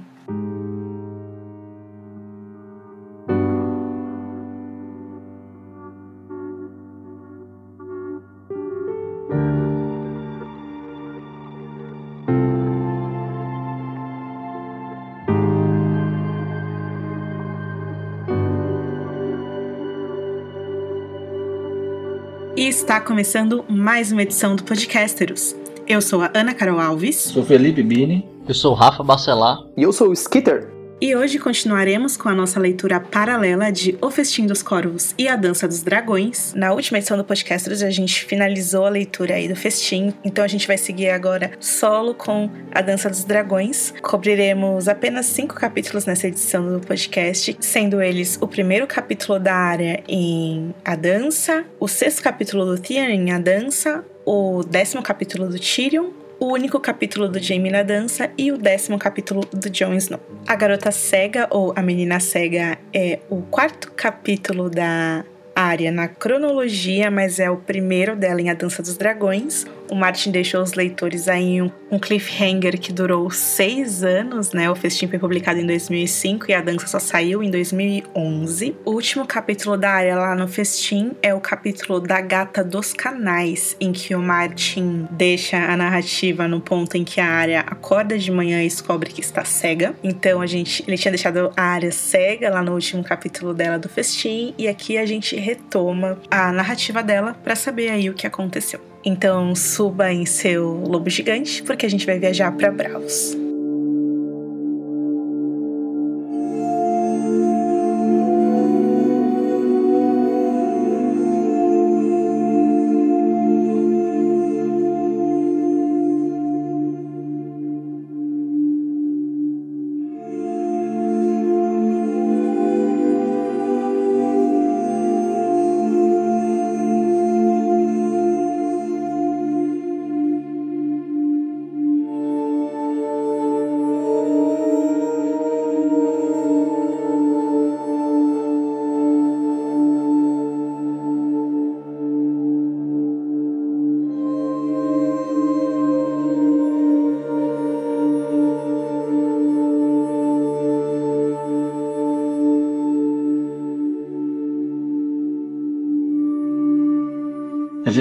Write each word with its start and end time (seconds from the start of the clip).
está 22.87 23.01
começando 23.01 23.65
mais 23.67 24.13
uma 24.13 24.21
edição 24.21 24.55
do 24.55 24.63
Podcasteros. 24.63 25.53
Eu 25.85 26.01
sou 26.01 26.21
a 26.21 26.31
Ana 26.33 26.53
Carol 26.53 26.79
Alves. 26.79 27.17
Sou 27.17 27.43
Felipe 27.43 27.83
Bini. 27.83 28.25
Eu 28.47 28.55
sou 28.55 28.71
o 28.71 28.75
Rafa 28.75 29.03
Bacelar. 29.03 29.59
E 29.75 29.83
eu 29.83 29.91
sou 29.91 30.07
o 30.07 30.13
Skitter. 30.13 30.76
E 30.99 31.15
hoje 31.15 31.37
continuaremos 31.37 32.17
com 32.17 32.27
a 32.27 32.33
nossa 32.33 32.59
leitura 32.59 32.99
paralela 32.99 33.71
de 33.71 33.95
O 34.01 34.09
Festim 34.09 34.47
dos 34.47 34.63
Corvos 34.63 35.13
e 35.15 35.27
a 35.27 35.35
Dança 35.35 35.67
dos 35.67 35.83
Dragões. 35.83 36.55
Na 36.55 36.73
última 36.73 36.97
edição 36.97 37.15
do 37.15 37.23
podcast 37.23 37.71
a 37.71 37.89
gente 37.91 38.25
finalizou 38.25 38.83
a 38.83 38.89
leitura 38.89 39.35
aí 39.35 39.47
do 39.47 39.55
Festim, 39.55 40.11
então 40.23 40.43
a 40.43 40.47
gente 40.47 40.65
vai 40.65 40.75
seguir 40.75 41.11
agora 41.11 41.51
solo 41.59 42.15
com 42.15 42.49
a 42.73 42.81
Dança 42.81 43.11
dos 43.11 43.23
Dragões. 43.23 43.93
Cobriremos 44.01 44.87
apenas 44.87 45.27
cinco 45.27 45.53
capítulos 45.53 46.07
nessa 46.07 46.29
edição 46.29 46.67
do 46.67 46.79
podcast, 46.79 47.55
sendo 47.59 48.01
eles 48.01 48.39
o 48.41 48.47
primeiro 48.47 48.87
capítulo 48.87 49.37
da 49.37 49.53
área 49.53 50.03
em 50.07 50.73
A 50.83 50.95
Dança, 50.95 51.63
o 51.79 51.87
sexto 51.87 52.23
capítulo 52.23 52.65
do 52.65 52.81
Theon 52.81 53.09
em 53.09 53.31
A 53.31 53.37
Dança, 53.37 54.03
o 54.25 54.63
décimo 54.63 55.03
capítulo 55.03 55.47
do 55.47 55.59
Tyrion, 55.59 56.09
o 56.39 56.53
único 56.53 56.79
capítulo 56.79 57.27
do 57.27 57.39
Jaime 57.39 57.69
na 57.69 57.83
dança 57.83 58.29
e 58.37 58.51
o 58.51 58.57
décimo 58.57 58.97
capítulo 58.99 59.41
do 59.51 59.69
Jon 59.69 59.93
Snow. 59.95 60.19
A 60.47 60.55
Garota 60.55 60.91
Cega, 60.91 61.47
ou 61.49 61.73
A 61.75 61.81
Menina 61.81 62.19
Cega, 62.19 62.77
é 62.93 63.19
o 63.29 63.41
quarto 63.41 63.91
capítulo 63.91 64.69
da 64.69 65.25
área 65.55 65.91
na 65.91 66.07
cronologia, 66.07 67.09
mas 67.09 67.39
é 67.39 67.49
o 67.49 67.57
primeiro 67.57 68.15
dela 68.15 68.39
em 68.39 68.49
A 68.49 68.53
Dança 68.53 68.83
dos 68.83 68.97
Dragões. 68.97 69.65
O 69.89 69.95
Martin 69.95 70.31
deixou 70.31 70.61
os 70.61 70.73
leitores 70.73 71.27
aí 71.27 71.61
um, 71.61 71.71
um 71.89 71.99
cliffhanger 71.99 72.79
que 72.79 72.91
durou 72.91 73.29
seis 73.31 74.03
anos, 74.03 74.51
né? 74.51 74.69
O 74.69 74.75
festim 74.75 75.07
foi 75.07 75.17
publicado 75.17 75.59
em 75.59 75.65
2005 75.65 76.51
e 76.51 76.53
a 76.53 76.61
dança 76.61 76.87
só 76.87 76.99
saiu 76.99 77.41
em 77.41 77.49
2011. 77.49 78.75
O 78.83 78.91
último 78.91 79.25
capítulo 79.25 79.77
da 79.77 79.91
área 79.91 80.15
lá 80.15 80.35
no 80.35 80.47
festim 80.47 81.11
é 81.21 81.33
o 81.33 81.39
capítulo 81.39 81.99
da 81.99 82.19
Gata 82.19 82.63
dos 82.63 82.91
Canais, 82.93 83.77
em 83.79 83.91
que 83.93 84.13
o 84.13 84.21
Martin 84.21 85.07
deixa 85.11 85.57
a 85.57 85.77
narrativa 85.77 86.47
no 86.47 86.59
ponto 86.59 86.97
em 86.97 87.03
que 87.03 87.21
a 87.21 87.27
área 87.27 87.61
acorda 87.61 88.17
de 88.17 88.31
manhã 88.31 88.61
e 88.61 88.67
descobre 88.67 89.11
que 89.11 89.21
está 89.21 89.45
cega. 89.45 89.95
Então 90.03 90.41
a 90.41 90.45
gente, 90.45 90.83
ele 90.87 90.97
tinha 90.97 91.11
deixado 91.11 91.51
a 91.55 91.61
área 91.61 91.91
cega 91.91 92.49
lá 92.49 92.61
no 92.61 92.73
último 92.73 93.03
capítulo 93.03 93.53
dela 93.53 93.79
do 93.79 93.87
festim 93.87 94.53
e 94.57 94.67
aqui 94.67 94.97
a 94.97 95.05
gente 95.05 95.35
retoma 95.35 96.19
a 96.29 96.51
narrativa 96.51 97.01
dela 97.01 97.33
para 97.43 97.55
saber 97.55 97.89
aí 97.89 98.09
o 98.09 98.13
que 98.13 98.27
aconteceu. 98.27 98.79
Então 99.03 99.55
suba 99.55 100.11
em 100.11 100.25
seu 100.25 100.65
lobo 100.85 101.09
gigante, 101.09 101.63
porque 101.63 101.85
a 101.85 101.89
gente 101.89 102.05
vai 102.05 102.19
viajar 102.19 102.51
para 102.51 102.71
Bravos. 102.71 103.46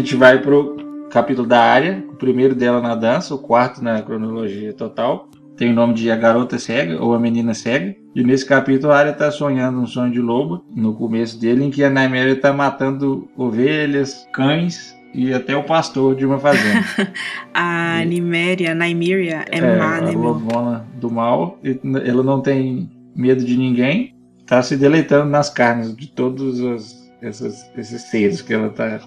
Gente 0.07 0.15
vai 0.15 0.41
pro 0.41 0.77
capítulo 1.11 1.49
da 1.49 1.61
área, 1.61 2.05
o 2.09 2.15
primeiro 2.15 2.55
dela 2.55 2.81
na 2.81 2.95
dança, 2.95 3.35
o 3.35 3.39
quarto 3.39 3.83
na 3.83 4.01
cronologia 4.03 4.73
total. 4.73 5.29
Tem 5.57 5.73
o 5.73 5.75
nome 5.75 5.95
de 5.95 6.09
A 6.13 6.17
Garota 6.17 6.61
Cega 6.61 7.03
ou 7.03 7.13
A 7.13 7.19
Menina 7.19 7.55
Cega. 7.55 7.93
E 8.15 8.23
nesse 8.23 8.47
capítulo 8.47 8.93
a 8.93 8.99
área 8.99 9.11
está 9.11 9.33
sonhando 9.33 9.81
um 9.81 9.87
sonho 9.87 10.13
de 10.13 10.21
lobo, 10.21 10.65
no 10.77 10.95
começo 10.95 11.41
dele, 11.41 11.65
em 11.65 11.71
que 11.71 11.83
a 11.83 11.91
Nymeria 11.91 12.35
está 12.35 12.53
matando 12.53 13.29
ovelhas, 13.37 14.29
cães 14.33 14.95
e 15.13 15.35
até 15.35 15.57
o 15.57 15.65
pastor 15.65 16.15
de 16.15 16.25
uma 16.25 16.39
fazenda. 16.39 16.85
a 17.53 18.05
Niméria, 18.05 18.77
Nymeria 18.77 19.45
é, 19.51 19.59
é 19.59 19.77
má, 19.77 20.01
né? 20.01 20.11
A 20.11 20.17
lobona 20.17 20.87
do 21.01 21.11
mal. 21.11 21.59
Ela 22.05 22.23
não 22.23 22.41
tem 22.41 22.89
medo 23.17 23.45
de 23.45 23.57
ninguém. 23.57 24.15
Está 24.39 24.63
se 24.63 24.77
deleitando 24.77 25.29
nas 25.29 25.51
carnes 25.51 25.97
de 25.97 26.07
todos 26.07 26.61
os, 26.61 26.95
esses, 27.21 27.69
esses 27.77 28.03
seres 28.03 28.41
que 28.41 28.55
ela 28.55 28.69
está 28.69 29.01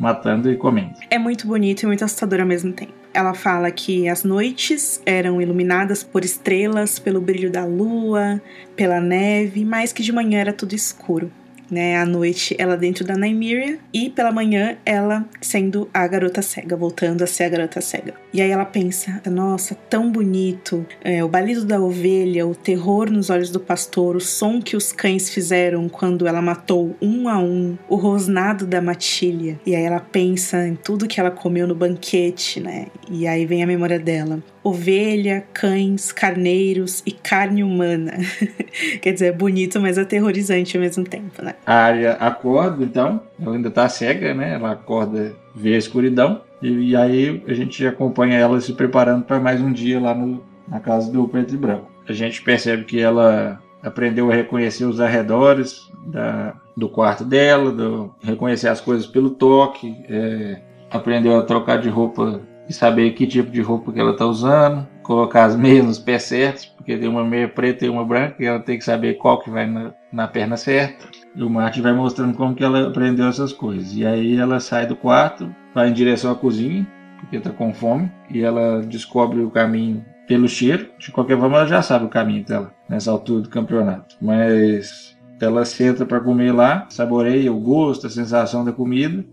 matando 0.00 0.50
e 0.50 0.56
comendo. 0.56 0.94
É 1.10 1.18
muito 1.18 1.46
bonito 1.46 1.82
e 1.82 1.86
muito 1.86 2.04
assustador 2.04 2.40
ao 2.40 2.46
mesmo 2.46 2.72
tempo. 2.72 2.94
Ela 3.12 3.34
fala 3.34 3.70
que 3.70 4.08
as 4.08 4.24
noites 4.24 5.02
eram 5.04 5.42
iluminadas 5.42 6.02
por 6.02 6.24
estrelas, 6.24 6.98
pelo 6.98 7.20
brilho 7.20 7.50
da 7.50 7.64
lua, 7.64 8.40
pela 8.74 9.00
neve, 9.00 9.64
mas 9.64 9.92
que 9.92 10.02
de 10.02 10.12
manhã 10.12 10.40
era 10.40 10.52
tudo 10.52 10.74
escuro 10.74 11.30
né? 11.70 11.96
À 11.96 12.04
noite 12.04 12.54
ela 12.58 12.76
dentro 12.76 13.04
da 13.04 13.14
Nymeria 13.14 13.78
e 13.92 14.10
pela 14.10 14.32
manhã 14.32 14.76
ela 14.84 15.24
sendo 15.40 15.88
a 15.92 16.06
garota 16.06 16.42
cega, 16.42 16.76
voltando 16.76 17.22
a 17.22 17.26
ser 17.26 17.44
a 17.44 17.48
garota 17.48 17.80
cega. 17.80 18.14
E 18.32 18.40
aí 18.40 18.50
ela 18.50 18.64
pensa: 18.64 19.20
nossa, 19.30 19.74
tão 19.74 20.10
bonito, 20.10 20.84
é, 21.02 21.22
o 21.22 21.28
balido 21.28 21.64
da 21.64 21.80
ovelha, 21.80 22.46
o 22.46 22.54
terror 22.54 23.10
nos 23.10 23.30
olhos 23.30 23.50
do 23.50 23.60
pastor, 23.60 24.16
o 24.16 24.20
som 24.20 24.60
que 24.60 24.76
os 24.76 24.92
cães 24.92 25.30
fizeram 25.30 25.88
quando 25.88 26.26
ela 26.26 26.42
matou 26.42 26.96
um 27.00 27.28
a 27.28 27.38
um, 27.38 27.76
o 27.88 27.96
rosnado 27.96 28.66
da 28.66 28.80
matilha. 28.80 29.58
E 29.64 29.74
aí 29.74 29.82
ela 29.82 30.00
pensa 30.00 30.66
em 30.66 30.74
tudo 30.74 31.06
que 31.06 31.20
ela 31.20 31.30
comeu 31.30 31.66
no 31.66 31.74
banquete, 31.74 32.60
né? 32.60 32.86
E 33.10 33.26
aí 33.26 33.46
vem 33.46 33.62
a 33.62 33.66
memória 33.66 33.98
dela 33.98 34.42
ovelha, 34.62 35.44
cães, 35.52 36.12
carneiros 36.12 37.02
e 37.06 37.12
carne 37.12 37.64
humana. 37.64 38.12
Quer 39.00 39.12
dizer, 39.12 39.26
é 39.26 39.32
bonito, 39.32 39.80
mas 39.80 39.98
aterrorizante 39.98 40.76
ao 40.76 40.82
mesmo 40.82 41.04
tempo, 41.04 41.42
né? 41.42 41.54
A 41.66 41.74
área 41.74 42.12
acorda, 42.14 42.84
então, 42.84 43.22
ela 43.40 43.56
ainda 43.56 43.70
tá 43.70 43.88
cega, 43.88 44.34
né? 44.34 44.54
Ela 44.54 44.72
acorda, 44.72 45.34
vê 45.54 45.74
a 45.74 45.78
escuridão, 45.78 46.42
e, 46.62 46.90
e 46.90 46.96
aí 46.96 47.42
a 47.46 47.54
gente 47.54 47.86
acompanha 47.86 48.38
ela 48.38 48.60
se 48.60 48.72
preparando 48.72 49.24
para 49.24 49.40
mais 49.40 49.60
um 49.60 49.72
dia 49.72 49.98
lá 49.98 50.14
no, 50.14 50.44
na 50.68 50.78
casa 50.80 51.10
do 51.10 51.26
Preto 51.26 51.54
e 51.54 51.58
Branco. 51.58 51.90
A 52.06 52.12
gente 52.12 52.42
percebe 52.42 52.84
que 52.84 53.00
ela 53.00 53.60
aprendeu 53.82 54.30
a 54.30 54.34
reconhecer 54.34 54.84
os 54.84 55.00
arredores 55.00 55.90
da, 56.06 56.54
do 56.76 56.88
quarto 56.88 57.24
dela, 57.24 57.72
do, 57.72 58.14
reconhecer 58.20 58.68
as 58.68 58.80
coisas 58.80 59.06
pelo 59.06 59.30
toque, 59.30 59.96
é, 60.08 60.60
aprendeu 60.90 61.38
a 61.38 61.42
trocar 61.42 61.80
de 61.80 61.88
roupa 61.88 62.42
e 62.70 62.72
saber 62.72 63.10
que 63.14 63.26
tipo 63.26 63.50
de 63.50 63.60
roupa 63.60 63.92
que 63.92 63.98
ela 63.98 64.12
está 64.12 64.24
usando, 64.24 64.86
colocar 65.02 65.44
as 65.44 65.56
meias 65.56 65.84
nos 65.84 65.98
pés 65.98 66.22
certos, 66.22 66.66
porque 66.66 66.96
tem 66.96 67.08
uma 67.08 67.24
meia 67.24 67.48
preta 67.48 67.84
e 67.84 67.88
uma 67.88 68.04
branca, 68.04 68.36
e 68.38 68.46
ela 68.46 68.60
tem 68.60 68.78
que 68.78 68.84
saber 68.84 69.14
qual 69.14 69.40
que 69.40 69.50
vai 69.50 69.66
na, 69.66 69.92
na 70.12 70.28
perna 70.28 70.56
certa. 70.56 71.04
E 71.34 71.42
o 71.42 71.50
Martin 71.50 71.82
vai 71.82 71.92
mostrando 71.92 72.36
como 72.36 72.54
que 72.54 72.62
ela 72.62 72.86
aprendeu 72.86 73.26
essas 73.26 73.52
coisas. 73.52 73.96
E 73.96 74.06
aí 74.06 74.36
ela 74.36 74.60
sai 74.60 74.86
do 74.86 74.94
quarto, 74.94 75.52
vai 75.74 75.88
em 75.88 75.92
direção 75.92 76.30
à 76.30 76.36
cozinha, 76.36 76.86
porque 77.18 77.38
está 77.38 77.50
com 77.50 77.74
fome, 77.74 78.08
e 78.30 78.40
ela 78.40 78.82
descobre 78.82 79.40
o 79.40 79.50
caminho 79.50 80.04
pelo 80.28 80.48
cheiro. 80.48 80.90
De 80.96 81.10
qualquer 81.10 81.36
forma, 81.36 81.56
ela 81.56 81.66
já 81.66 81.82
sabe 81.82 82.04
o 82.04 82.08
caminho 82.08 82.44
dela 82.44 82.72
nessa 82.88 83.10
altura 83.10 83.42
do 83.42 83.48
campeonato. 83.48 84.14
Mas 84.22 85.18
ela 85.40 85.64
senta 85.64 86.06
para 86.06 86.20
comer 86.20 86.52
lá, 86.52 86.86
saboreia 86.88 87.52
o 87.52 87.58
gosto, 87.58 88.06
a 88.06 88.10
sensação 88.10 88.64
da 88.64 88.70
comida 88.70 89.24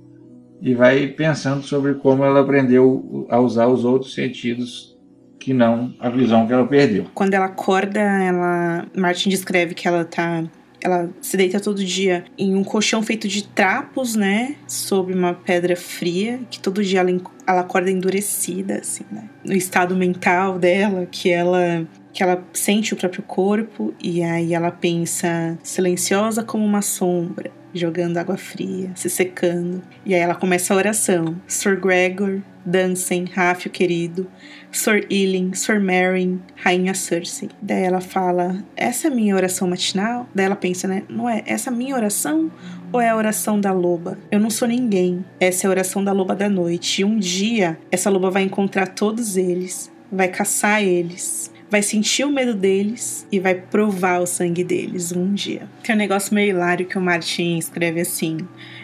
e 0.61 0.73
vai 0.73 1.07
pensando 1.07 1.63
sobre 1.63 1.95
como 1.95 2.23
ela 2.23 2.41
aprendeu 2.41 3.27
a 3.29 3.39
usar 3.39 3.67
os 3.67 3.85
outros 3.85 4.13
sentidos 4.13 4.97
que 5.39 5.53
não 5.53 5.93
a 5.99 6.09
visão 6.09 6.45
que 6.45 6.53
ela 6.53 6.67
perdeu. 6.67 7.05
Quando 7.13 7.33
ela 7.33 7.45
acorda, 7.45 7.99
ela 7.99 8.85
Martin 8.95 9.29
descreve 9.29 9.73
que 9.73 9.87
ela 9.87 10.03
tá 10.03 10.43
ela 10.81 11.09
se 11.21 11.35
deita 11.35 11.59
todo 11.59 11.83
dia 11.83 12.25
em 12.37 12.55
um 12.55 12.63
colchão 12.63 13.01
feito 13.01 13.27
de 13.27 13.47
trapos, 13.47 14.15
né? 14.15 14.55
Sob 14.67 15.13
uma 15.13 15.33
pedra 15.33 15.75
fria, 15.75 16.39
que 16.49 16.59
todo 16.59 16.83
dia 16.83 16.99
ela, 16.99 17.11
ela 17.47 17.61
acorda 17.61 17.89
endurecida, 17.89 18.75
assim, 18.75 19.03
né? 19.11 19.29
No 19.43 19.53
estado 19.53 19.95
mental 19.95 20.59
dela, 20.59 21.07
que 21.09 21.29
ela 21.31 21.87
que 22.17 22.23
ela 22.23 22.43
sente 22.51 22.95
o 22.95 22.97
próprio 22.97 23.21
corpo 23.21 23.93
e 24.01 24.23
aí 24.23 24.55
ela 24.55 24.71
pensa 24.71 25.55
silenciosa 25.61 26.41
como 26.41 26.65
uma 26.65 26.81
sombra, 26.81 27.51
jogando 27.71 28.17
água 28.17 28.35
fria, 28.35 28.89
se 28.95 29.07
secando. 29.07 29.83
E 30.03 30.15
aí 30.15 30.19
ela 30.19 30.33
começa 30.33 30.73
a 30.73 30.77
oração. 30.77 31.39
Sir 31.45 31.79
Gregor, 31.79 32.41
Dansen, 32.65 33.25
Ráfio 33.25 33.69
querido, 33.69 34.25
Sir 34.71 35.05
Ilin, 35.11 35.53
Sir 35.53 35.79
Meryn, 35.79 36.39
Rainha 36.55 36.95
Cersei. 36.95 37.49
Daí 37.61 37.83
ela 37.83 38.01
fala: 38.01 38.65
Essa 38.75 39.09
é 39.09 39.11
a 39.11 39.13
minha 39.13 39.35
oração 39.35 39.67
matinal? 39.67 40.27
Daí 40.33 40.47
ela 40.47 40.55
pensa, 40.55 40.87
né? 40.87 41.03
Não 41.07 41.29
é 41.29 41.43
essa 41.45 41.69
minha 41.69 41.95
oração? 41.95 42.51
Ou 42.91 42.99
é 42.99 43.09
a 43.09 43.15
oração 43.15 43.61
da 43.61 43.71
loba? 43.71 44.17
Eu 44.31 44.39
não 44.39 44.49
sou 44.49 44.67
ninguém. 44.67 45.23
Essa 45.39 45.65
é 45.65 45.67
a 45.67 45.69
oração 45.69 46.03
da 46.03 46.13
loba 46.13 46.35
da 46.35 46.49
noite. 46.49 47.03
E 47.03 47.05
um 47.05 47.19
dia, 47.19 47.77
essa 47.91 48.09
loba 48.09 48.31
vai 48.31 48.41
encontrar 48.41 48.87
todos 48.87 49.37
eles, 49.37 49.91
vai 50.11 50.29
caçar 50.29 50.81
eles 50.81 51.55
vai 51.69 51.81
sentir 51.81 52.23
o 52.23 52.31
medo 52.31 52.53
deles 52.53 53.27
e 53.31 53.39
vai 53.39 53.55
provar 53.55 54.19
o 54.19 54.25
sangue 54.25 54.63
deles 54.63 55.11
um 55.11 55.33
dia. 55.33 55.67
Tem 55.83 55.95
um 55.95 55.97
negócio 55.97 56.33
meio 56.33 56.49
hilário 56.49 56.85
que 56.85 56.97
o 56.97 57.01
Martin 57.01 57.57
escreve 57.57 58.01
assim: 58.01 58.37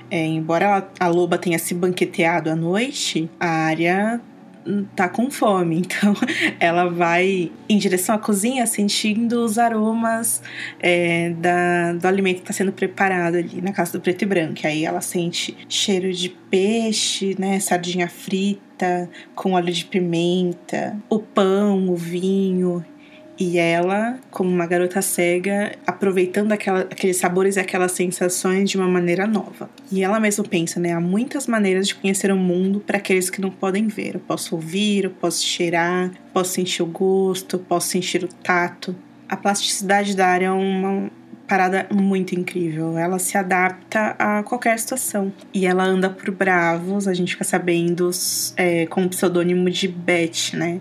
é, 0.09 0.25
embora 0.25 0.87
a 0.99 1.07
loba 1.07 1.37
tenha 1.37 1.59
se 1.59 1.73
banqueteado 1.73 2.49
à 2.49 2.55
noite, 2.55 3.29
a 3.39 3.49
área 3.49 4.21
tá 4.95 5.09
com 5.09 5.29
fome, 5.29 5.79
então 5.85 6.15
ela 6.59 6.89
vai 6.89 7.51
em 7.67 7.77
direção 7.77 8.15
à 8.15 8.17
cozinha 8.17 8.65
sentindo 8.65 9.43
os 9.43 9.57
aromas 9.57 10.41
é, 10.79 11.31
da, 11.31 11.93
do 11.93 12.07
alimento 12.07 12.37
que 12.37 12.43
está 12.43 12.53
sendo 12.53 12.71
preparado 12.71 13.35
ali 13.35 13.61
na 13.61 13.71
casa 13.71 13.93
do 13.93 14.01
preto 14.01 14.21
e 14.21 14.25
branco. 14.25 14.59
Aí 14.65 14.85
ela 14.85 15.01
sente 15.01 15.55
cheiro 15.67 16.11
de 16.13 16.29
peixe, 16.29 17.35
né, 17.37 17.59
sardinha 17.59 18.07
frita 18.07 18.72
com 19.35 19.53
óleo 19.53 19.71
de 19.71 19.85
pimenta, 19.85 20.97
o 21.09 21.19
pão, 21.19 21.89
o 21.89 21.95
vinho. 21.95 22.83
E 23.39 23.57
ela, 23.57 24.19
como 24.29 24.49
uma 24.49 24.67
garota 24.67 25.01
cega, 25.01 25.71
aproveitando 25.87 26.51
aquela, 26.51 26.81
aqueles 26.81 27.17
sabores 27.17 27.55
e 27.55 27.59
aquelas 27.59 27.91
sensações 27.93 28.69
de 28.69 28.77
uma 28.77 28.87
maneira 28.87 29.25
nova. 29.25 29.69
E 29.91 30.03
ela 30.03 30.19
mesma 30.19 30.43
pensa, 30.43 30.79
né? 30.79 30.93
Há 30.93 31.01
muitas 31.01 31.47
maneiras 31.47 31.87
de 31.87 31.95
conhecer 31.95 32.31
o 32.31 32.37
mundo 32.37 32.79
para 32.79 32.99
aqueles 32.99 33.31
que 33.31 33.41
não 33.41 33.49
podem 33.49 33.87
ver. 33.87 34.15
Eu 34.15 34.19
posso 34.19 34.55
ouvir, 34.55 35.05
eu 35.05 35.09
posso 35.09 35.43
cheirar, 35.43 36.11
posso 36.31 36.53
sentir 36.53 36.83
o 36.83 36.85
gosto, 36.85 37.57
posso 37.57 37.87
sentir 37.87 38.23
o 38.23 38.27
tato. 38.27 38.95
A 39.27 39.35
plasticidade 39.35 40.15
da 40.15 40.27
área 40.27 40.45
é 40.45 40.51
uma 40.51 41.09
parada 41.47 41.87
muito 41.91 42.33
incrível. 42.33 42.97
Ela 42.97 43.19
se 43.19 43.37
adapta 43.37 44.15
a 44.17 44.43
qualquer 44.43 44.77
situação. 44.79 45.31
E 45.53 45.65
ela 45.65 45.83
anda 45.83 46.09
por 46.09 46.31
Bravos, 46.31 47.07
a 47.07 47.13
gente 47.13 47.33
fica 47.33 47.43
sabendo 47.43 48.09
é, 48.57 48.85
com 48.87 49.03
o 49.03 49.09
pseudônimo 49.09 49.69
de 49.69 49.87
Beth, 49.87 50.53
né? 50.53 50.79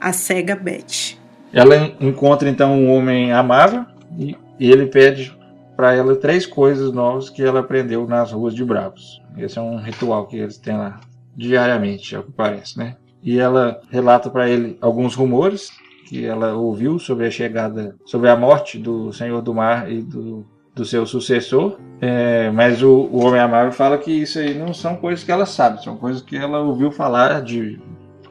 A 0.00 0.12
cega 0.12 0.56
Beth. 0.56 1.16
Ela 1.52 1.94
encontra 2.00 2.48
então 2.48 2.72
um 2.72 2.90
homem 2.90 3.32
amável 3.32 3.84
e, 4.18 4.36
ele 4.58 4.86
pede 4.86 5.36
para 5.76 5.94
ela 5.94 6.16
três 6.16 6.46
coisas 6.46 6.92
novas 6.92 7.28
que 7.28 7.42
ela 7.42 7.60
aprendeu 7.60 8.06
nas 8.06 8.32
ruas 8.32 8.54
de 8.54 8.64
Bravos. 8.64 9.22
Esse 9.36 9.58
é 9.58 9.62
um 9.62 9.76
ritual 9.76 10.26
que 10.26 10.36
eles 10.36 10.58
têm 10.58 10.76
lá 10.76 11.00
diariamente, 11.36 12.14
é 12.14 12.18
o 12.18 12.22
que 12.22 12.32
parece, 12.32 12.78
né? 12.78 12.96
E 13.22 13.38
ela 13.38 13.80
relata 13.90 14.30
para 14.30 14.48
ele 14.48 14.78
alguns 14.80 15.14
rumores 15.14 15.70
que 16.06 16.24
ela 16.24 16.54
ouviu 16.54 16.98
sobre 16.98 17.26
a 17.26 17.30
chegada, 17.30 17.96
sobre 18.04 18.28
a 18.28 18.36
morte 18.36 18.78
do 18.78 19.12
Senhor 19.12 19.40
do 19.42 19.54
Mar 19.54 19.90
e 19.90 20.02
do, 20.02 20.46
do 20.74 20.84
seu 20.84 21.06
sucessor. 21.06 21.78
É, 22.00 22.50
mas 22.50 22.82
o, 22.82 22.90
o 22.90 23.24
Homem 23.24 23.40
Amável 23.40 23.72
fala 23.72 23.98
que 23.98 24.10
isso 24.10 24.38
aí 24.38 24.54
não 24.54 24.74
são 24.74 24.96
coisas 24.96 25.24
que 25.24 25.32
ela 25.32 25.46
sabe, 25.46 25.82
são 25.82 25.96
coisas 25.96 26.22
que 26.22 26.36
ela 26.36 26.60
ouviu 26.60 26.90
falar 26.90 27.42
de 27.42 27.80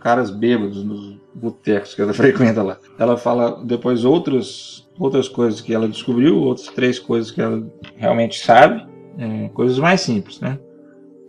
caras 0.02 0.30
bêbados 0.30 0.84
nos 0.84 1.18
botecos 1.34 1.96
que 1.96 2.02
ela 2.02 2.14
frequenta 2.14 2.62
lá. 2.62 2.78
Ela 3.00 3.18
fala 3.18 3.64
depois 3.64 4.04
outras, 4.04 4.88
outras 5.00 5.28
coisas 5.28 5.62
que 5.62 5.74
ela 5.74 5.88
descobriu, 5.88 6.38
outras 6.38 6.68
três 6.68 7.00
coisas 7.00 7.32
que 7.32 7.42
ela 7.42 7.66
realmente 7.96 8.40
sabe, 8.40 8.86
é, 9.18 9.50
coisas 9.50 9.80
mais 9.80 10.02
simples, 10.02 10.40
né? 10.40 10.60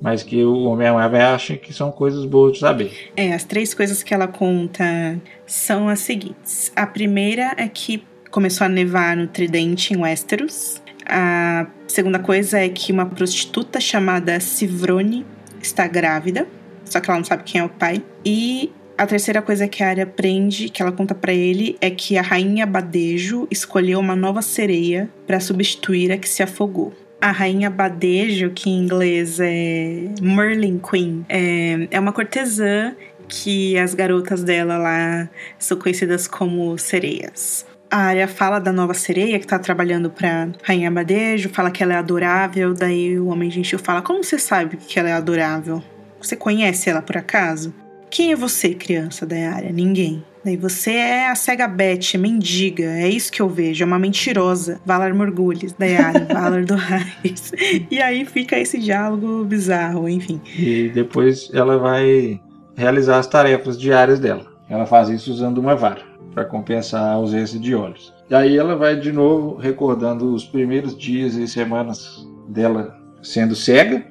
Mas 0.04 0.22
que 0.22 0.44
o 0.44 0.64
Homem 0.64 0.86
Amável 0.86 1.22
acha 1.22 1.56
que 1.56 1.72
são 1.72 1.90
coisas 1.90 2.26
boas 2.26 2.52
de 2.52 2.58
saber. 2.58 3.10
É, 3.16 3.32
as 3.32 3.42
três 3.42 3.72
coisas 3.72 4.02
que 4.02 4.12
ela 4.12 4.28
conta 4.28 5.18
são 5.46 5.88
as 5.88 6.00
seguintes. 6.00 6.70
A 6.76 6.86
primeira 6.86 7.54
é 7.56 7.66
que 7.66 8.04
começou 8.30 8.66
a 8.66 8.68
nevar 8.68 9.16
no 9.16 9.26
Tridente, 9.26 9.94
em 9.94 9.96
Westeros. 9.96 10.82
A 11.06 11.66
segunda 11.88 12.18
coisa 12.18 12.58
é 12.58 12.68
que 12.68 12.92
uma 12.92 13.06
prostituta 13.06 13.80
chamada 13.80 14.38
Sivrone 14.40 15.24
está 15.62 15.86
grávida, 15.86 16.46
só 16.84 17.00
que 17.00 17.08
ela 17.08 17.18
não 17.18 17.24
sabe 17.24 17.44
quem 17.44 17.62
é 17.62 17.64
o 17.64 17.70
pai. 17.70 18.02
E 18.22 18.70
a 18.98 19.06
terceira 19.06 19.40
coisa 19.40 19.66
que 19.66 19.82
a 19.82 19.88
área 19.88 20.04
aprende, 20.04 20.68
que 20.68 20.82
ela 20.82 20.92
conta 20.92 21.14
para 21.14 21.32
ele, 21.32 21.78
é 21.80 21.88
que 21.88 22.18
a 22.18 22.22
rainha 22.22 22.66
Badejo 22.66 23.48
escolheu 23.50 23.98
uma 24.00 24.14
nova 24.14 24.42
sereia 24.42 25.08
para 25.26 25.40
substituir 25.40 26.12
a 26.12 26.18
que 26.18 26.28
se 26.28 26.42
afogou. 26.42 26.92
A 27.24 27.30
rainha 27.30 27.70
Badejo, 27.70 28.50
que 28.50 28.68
em 28.68 28.84
inglês 28.84 29.40
é 29.40 30.10
Merlin 30.20 30.78
Queen, 30.78 31.24
é, 31.26 31.88
é 31.90 31.98
uma 31.98 32.12
cortesã 32.12 32.94
que 33.26 33.78
as 33.78 33.94
garotas 33.94 34.42
dela 34.42 34.76
lá 34.76 35.30
são 35.58 35.78
conhecidas 35.78 36.28
como 36.28 36.76
sereias. 36.76 37.64
A 37.90 37.96
área 37.96 38.28
fala 38.28 38.58
da 38.58 38.70
nova 38.70 38.92
sereia 38.92 39.40
que 39.40 39.46
tá 39.46 39.58
trabalhando 39.58 40.10
pra 40.10 40.50
Rainha 40.62 40.90
Badejo, 40.90 41.48
fala 41.48 41.70
que 41.70 41.82
ela 41.82 41.94
é 41.94 41.96
adorável, 41.96 42.74
daí 42.74 43.18
o 43.18 43.28
Homem 43.28 43.50
Gentil 43.50 43.78
fala: 43.78 44.02
Como 44.02 44.22
você 44.22 44.38
sabe 44.38 44.76
que 44.76 44.98
ela 44.98 45.08
é 45.08 45.14
adorável? 45.14 45.82
Você 46.20 46.36
conhece 46.36 46.90
ela 46.90 47.00
por 47.00 47.16
acaso? 47.16 47.72
Quem 48.10 48.32
é 48.32 48.36
você, 48.36 48.74
criança 48.74 49.26
da 49.26 49.36
área? 49.36 49.72
Ninguém. 49.72 50.24
Daí 50.44 50.58
você 50.58 50.90
é 50.90 51.30
a 51.30 51.34
cega 51.34 51.66
Beth, 51.66 52.18
mendiga. 52.18 52.84
É 52.84 53.08
isso 53.08 53.32
que 53.32 53.40
eu 53.40 53.48
vejo. 53.48 53.82
É 53.82 53.86
uma 53.86 53.98
mentirosa. 53.98 54.78
Valar 54.84 55.14
Morgulhos, 55.14 55.72
da 55.72 55.86
área, 55.86 56.26
Valar 56.30 56.64
do 56.66 56.74
Raiz. 56.74 57.52
E 57.90 58.00
aí 58.00 58.26
fica 58.26 58.58
esse 58.58 58.78
diálogo 58.78 59.42
bizarro, 59.44 60.06
enfim. 60.06 60.40
E 60.58 60.90
depois 60.90 61.50
ela 61.54 61.78
vai 61.78 62.38
realizar 62.76 63.18
as 63.18 63.26
tarefas 63.26 63.80
diárias 63.80 64.20
dela. 64.20 64.46
Ela 64.68 64.84
faz 64.84 65.08
isso 65.08 65.32
usando 65.32 65.58
uma 65.58 65.74
vara, 65.74 66.02
para 66.34 66.44
compensar 66.44 67.02
a 67.02 67.12
ausência 67.12 67.58
de 67.58 67.74
olhos. 67.74 68.12
E 68.28 68.34
aí 68.34 68.56
ela 68.56 68.76
vai 68.76 68.98
de 68.98 69.12
novo 69.12 69.56
recordando 69.56 70.34
os 70.34 70.44
primeiros 70.44 70.96
dias 70.96 71.34
e 71.36 71.48
semanas 71.48 72.26
dela 72.48 72.98
sendo 73.22 73.56
cega 73.56 74.04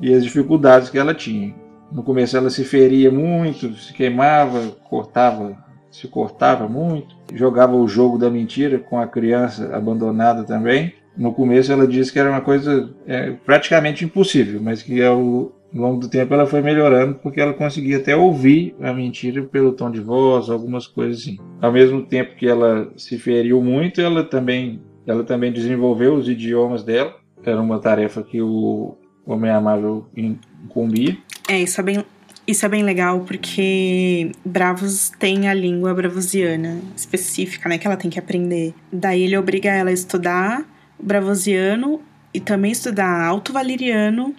e 0.00 0.12
as 0.12 0.24
dificuldades 0.24 0.90
que 0.90 0.98
ela 0.98 1.14
tinha. 1.14 1.54
No 1.94 2.02
começo 2.02 2.36
ela 2.36 2.50
se 2.50 2.64
feria 2.64 3.08
muito, 3.08 3.72
se 3.76 3.92
queimava, 3.92 4.72
cortava, 4.82 5.56
se 5.92 6.08
cortava 6.08 6.68
muito, 6.68 7.14
jogava 7.32 7.76
o 7.76 7.86
jogo 7.86 8.18
da 8.18 8.28
mentira 8.28 8.80
com 8.80 8.98
a 8.98 9.06
criança 9.06 9.72
abandonada 9.72 10.42
também. 10.42 10.92
No 11.16 11.32
começo 11.32 11.70
ela 11.70 11.86
disse 11.86 12.12
que 12.12 12.18
era 12.18 12.28
uma 12.28 12.40
coisa 12.40 12.92
é, 13.06 13.30
praticamente 13.30 14.04
impossível, 14.04 14.60
mas 14.60 14.82
que 14.82 15.00
ao 15.04 15.52
longo 15.72 16.00
do 16.00 16.08
tempo 16.08 16.34
ela 16.34 16.46
foi 16.46 16.60
melhorando 16.60 17.14
porque 17.22 17.40
ela 17.40 17.54
conseguia 17.54 17.98
até 17.98 18.16
ouvir 18.16 18.74
a 18.80 18.92
mentira 18.92 19.44
pelo 19.44 19.70
tom 19.70 19.88
de 19.88 20.00
voz, 20.00 20.50
algumas 20.50 20.88
coisas 20.88 21.20
assim. 21.20 21.38
Ao 21.62 21.70
mesmo 21.70 22.02
tempo 22.02 22.34
que 22.34 22.48
ela 22.48 22.90
se 22.96 23.16
feriu 23.18 23.62
muito, 23.62 24.00
ela 24.00 24.24
também, 24.24 24.82
ela 25.06 25.22
também 25.22 25.52
desenvolveu 25.52 26.14
os 26.14 26.28
idiomas 26.28 26.82
dela. 26.82 27.14
Era 27.44 27.60
uma 27.60 27.78
tarefa 27.78 28.20
que 28.20 28.42
o 28.42 28.96
Homem 29.26 29.50
Amável 29.50 30.06
incumbia. 30.16 31.16
É, 31.48 31.60
isso 31.60 31.80
é 31.80 31.84
bem, 31.84 32.04
isso 32.46 32.66
é 32.66 32.68
bem 32.68 32.82
legal 32.82 33.20
porque 33.20 34.32
Bravos 34.44 35.10
tem 35.18 35.48
a 35.48 35.54
língua 35.54 35.94
bravosiana 35.94 36.80
específica, 36.96 37.68
né, 37.68 37.78
que 37.78 37.86
ela 37.86 37.96
tem 37.96 38.10
que 38.10 38.18
aprender. 38.18 38.74
Daí 38.92 39.22
ele 39.22 39.36
obriga 39.36 39.70
ela 39.70 39.90
a 39.90 39.92
estudar 39.92 40.64
bravosiano 40.98 42.00
e 42.32 42.40
também 42.40 42.72
estudar 42.72 43.24
alto 43.24 43.52
valeriano 43.52 44.34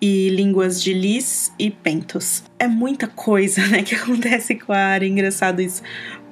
e 0.00 0.30
línguas 0.30 0.82
de 0.82 0.94
Lis 0.94 1.52
e 1.58 1.70
Pentos. 1.70 2.42
É 2.58 2.66
muita 2.66 3.06
coisa, 3.06 3.64
né, 3.68 3.82
que 3.82 3.94
acontece 3.94 4.54
com 4.54 4.72
a 4.72 4.78
área. 4.78 5.06
Engraçado 5.06 5.60
isso, 5.60 5.82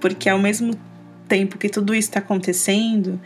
porque 0.00 0.28
ao 0.28 0.38
mesmo 0.38 0.72
tempo 1.28 1.58
que 1.58 1.68
tudo 1.68 1.94
isso 1.94 2.08
está 2.08 2.20
acontecendo, 2.20 3.20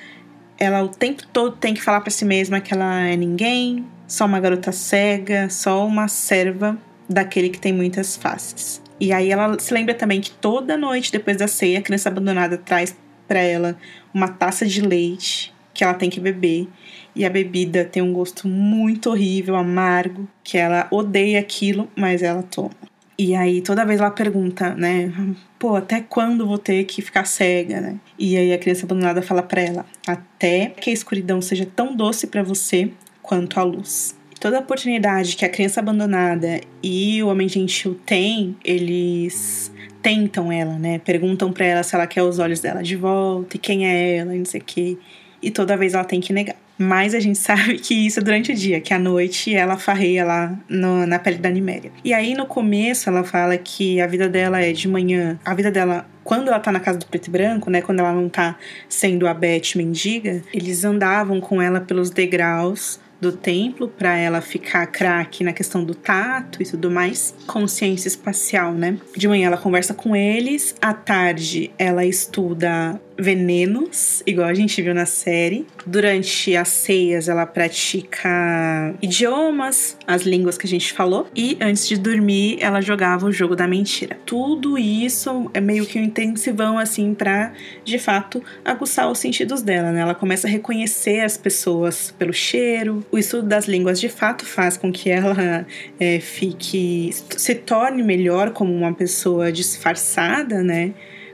ela 0.59 0.83
o 0.83 0.89
tempo 0.89 1.23
todo 1.33 1.57
tem 1.57 1.73
que 1.73 1.83
falar 1.83 2.01
para 2.01 2.11
si 2.11 2.25
mesma 2.25 2.61
que 2.61 2.75
ela 2.75 3.01
é 3.01 3.17
ninguém, 3.17 3.87
só 4.13 4.27
uma 4.27 4.39
garota 4.39 4.71
cega, 4.73 5.49
só 5.49 5.87
uma 5.87 6.07
serva 6.07 6.77
daquele 7.09 7.49
que 7.49 7.59
tem 7.59 7.73
muitas 7.73 8.15
faces. 8.15 8.83
E 9.01 9.11
aí 9.11 9.31
ela 9.31 9.59
se 9.59 9.73
lembra 9.73 9.95
também 9.95 10.21
que 10.21 10.31
toda 10.31 10.77
noite 10.77 11.11
depois 11.11 11.39
da 11.39 11.49
ceia, 11.49 11.79
a 11.79 11.83
criança 11.83 12.11
abandonada 12.11 12.59
traz 12.59 12.95
para 13.27 13.41
ela 13.41 13.75
uma 14.13 14.29
taça 14.29 14.67
de 14.67 14.83
leite 14.83 15.51
que 15.73 15.83
ela 15.83 15.95
tem 15.95 16.11
que 16.11 16.21
beber. 16.21 16.69
E 17.17 17.25
a 17.25 17.31
bebida 17.31 17.87
tem 17.87 18.03
um 18.03 18.13
gosto 18.13 18.47
muito 18.47 19.09
horrível, 19.09 19.57
amargo, 19.57 20.29
que 20.45 20.59
ela 20.59 20.87
odeia 20.91 21.41
aquilo, 21.41 21.89
mas 21.97 22.23
ela 22.23 22.43
toma. 22.43 22.71
E 23.19 23.35
aí 23.35 23.63
toda 23.63 23.87
vez 23.87 23.99
ela 23.99 24.11
pergunta, 24.11 24.75
né? 24.75 25.11
Pô, 25.59 25.75
até 25.75 26.03
quando 26.03 26.47
vou 26.47 26.59
ter 26.59 26.85
que 26.85 27.01
ficar 27.01 27.25
cega, 27.25 27.81
né? 27.81 27.97
E 28.19 28.37
aí 28.37 28.53
a 28.53 28.59
criança 28.59 28.85
abandonada 28.85 29.23
fala 29.23 29.43
para 29.43 29.63
ela: 29.63 29.87
até 30.07 30.67
que 30.67 30.91
a 30.91 30.93
escuridão 30.93 31.41
seja 31.41 31.65
tão 31.65 31.97
doce 31.97 32.27
para 32.27 32.43
você 32.43 32.91
quanto 33.23 33.59
a 33.59 33.63
luz. 33.63 34.15
Toda 34.41 34.59
oportunidade 34.59 35.37
que 35.37 35.45
a 35.45 35.49
criança 35.49 35.79
abandonada 35.79 36.61
e 36.83 37.23
o 37.23 37.29
homem 37.29 37.49
gentil 37.49 37.99
têm, 38.05 38.57
eles 38.65 39.73
tentam 40.03 40.51
ela, 40.51 40.77
né? 40.79 40.99
Perguntam 40.99 41.53
para 41.53 41.65
ela 41.65 41.83
se 41.85 41.95
ela 41.95 42.09
quer 42.09 42.25
os 42.25 42.41
olhos 42.41 42.59
dela 42.59 42.83
de 42.83 42.97
volta 42.97 43.57
e 43.57 43.61
quem 43.61 43.87
é 43.87 44.17
ela 44.17 44.35
e 44.35 44.39
não 44.39 44.45
sei 44.45 44.61
o 44.61 44.65
quê. 44.65 44.99
E 45.41 45.51
toda 45.51 45.77
vez 45.77 45.95
ela 45.95 46.03
tem 46.03 46.21
que 46.21 46.33
negar. 46.33 46.57
Mas 46.77 47.15
a 47.15 47.21
gente 47.21 47.39
sabe 47.41 47.79
que 47.79 47.95
isso 47.95 48.19
é 48.19 48.23
durante 48.23 48.51
o 48.51 48.55
dia, 48.55 48.81
que 48.81 48.93
à 48.93 48.99
noite 48.99 49.55
ela 49.55 49.77
farreia 49.77 50.25
lá 50.25 50.59
no, 50.69 51.07
na 51.07 51.21
pele 51.21 51.39
da 51.39 51.49
Niméria. 51.49 51.93
E 52.05 52.13
aí 52.13 52.35
no 52.35 52.47
começo 52.47 53.09
ela 53.09 53.23
fala 53.23 53.57
que 53.57 54.01
a 54.01 54.09
vida 54.09 54.29
dela 54.29 54.61
é 54.61 54.73
de 54.73 54.89
manhã, 54.89 55.39
a 55.45 55.55
vida 55.55 55.71
dela 55.71 56.05
quando 56.25 56.49
ela 56.49 56.59
tá 56.61 56.73
na 56.73 56.81
casa 56.81 56.99
do 56.99 57.07
preto 57.07 57.29
e 57.29 57.31
branco, 57.31 57.71
né, 57.71 57.81
quando 57.81 57.99
ela 57.99 58.13
não 58.13 58.29
tá 58.29 58.57
sendo 58.89 59.27
a 59.27 59.35
Beth 59.35 59.77
mendiga, 59.77 60.43
eles 60.53 60.85
andavam 60.85 61.41
com 61.41 61.61
ela 61.61 61.81
pelos 61.81 62.11
degraus 62.11 63.01
do 63.23 63.31
templo 63.31 63.87
para 63.87 64.17
ela 64.17 64.41
ficar 64.41 64.85
craque 64.89 65.45
na 65.45 65.53
questão 65.53 65.85
do 65.85 65.95
tato 65.95 66.61
e 66.61 66.67
tudo 66.67 66.91
mais, 66.91 67.33
consciência 67.47 68.09
espacial, 68.09 68.73
né? 68.75 68.99
De 69.17 69.29
manhã 69.29 69.47
ela 69.47 69.57
conversa 69.57 69.95
com 69.95 70.17
eles, 70.17 70.75
à 70.83 70.93
tarde 70.93 71.71
ela 71.79 72.05
estuda 72.05 73.01
venenos, 73.23 74.23
igual 74.27 74.49
a 74.49 74.55
gente 74.55 74.83
viu 74.83 74.93
na 74.93 75.07
série. 75.07 75.65
Durante 75.87 76.57
as 76.57 76.69
ceias, 76.69 77.29
ela 77.29 77.47
pratica 77.47 78.95
idiomas, 79.01 79.97
as 80.07 80.23
línguas 80.23 80.59
que 80.59 80.67
a 80.67 80.69
gente 80.69 80.93
falou. 80.93 81.29
E 81.35 81.57
antes 81.61 81.87
de 81.87 81.97
dormir, 81.97 82.59
ela 82.61 82.81
jogava 82.81 83.27
o 83.27 83.33
jogo 83.33 83.55
da 83.55 83.69
mentira. 83.69 84.19
Tudo 84.27 84.77
isso 84.77 85.51
é 85.55 85.61
meio 85.61 85.87
que 85.87 85.99
um 85.99 86.03
intensivão, 86.03 86.79
assim, 86.79 87.15
pra 87.15 87.53
de 87.85 87.99
fato 87.99 88.43
aguçar 88.65 89.11
os 89.11 89.19
sentidos 89.19 89.63
dela, 89.63 89.93
né? 89.93 90.01
Ela 90.01 90.15
começa 90.15 90.49
a 90.49 90.51
reconhecer 90.51 91.21
as 91.21 91.37
pessoas 91.37 92.13
pelo 92.19 92.33
cheiro. 92.33 93.05
O 93.13 93.19
estudo 93.19 93.47
das 93.47 93.67
línguas 93.67 94.01
de 94.01 94.09
fato 94.09 94.45
faz 94.45 94.77
com 94.77 94.91
que 94.91 95.09
ela 95.11 95.65
é, 96.01 96.19
fique. 96.19 97.11
se 97.37 97.55
torne 97.55 98.03
melhor 98.03 98.51
como 98.51 98.75
uma 98.75 98.93
pessoa 98.93 99.53
disfarçada, 99.53 100.63
né? 100.63 100.93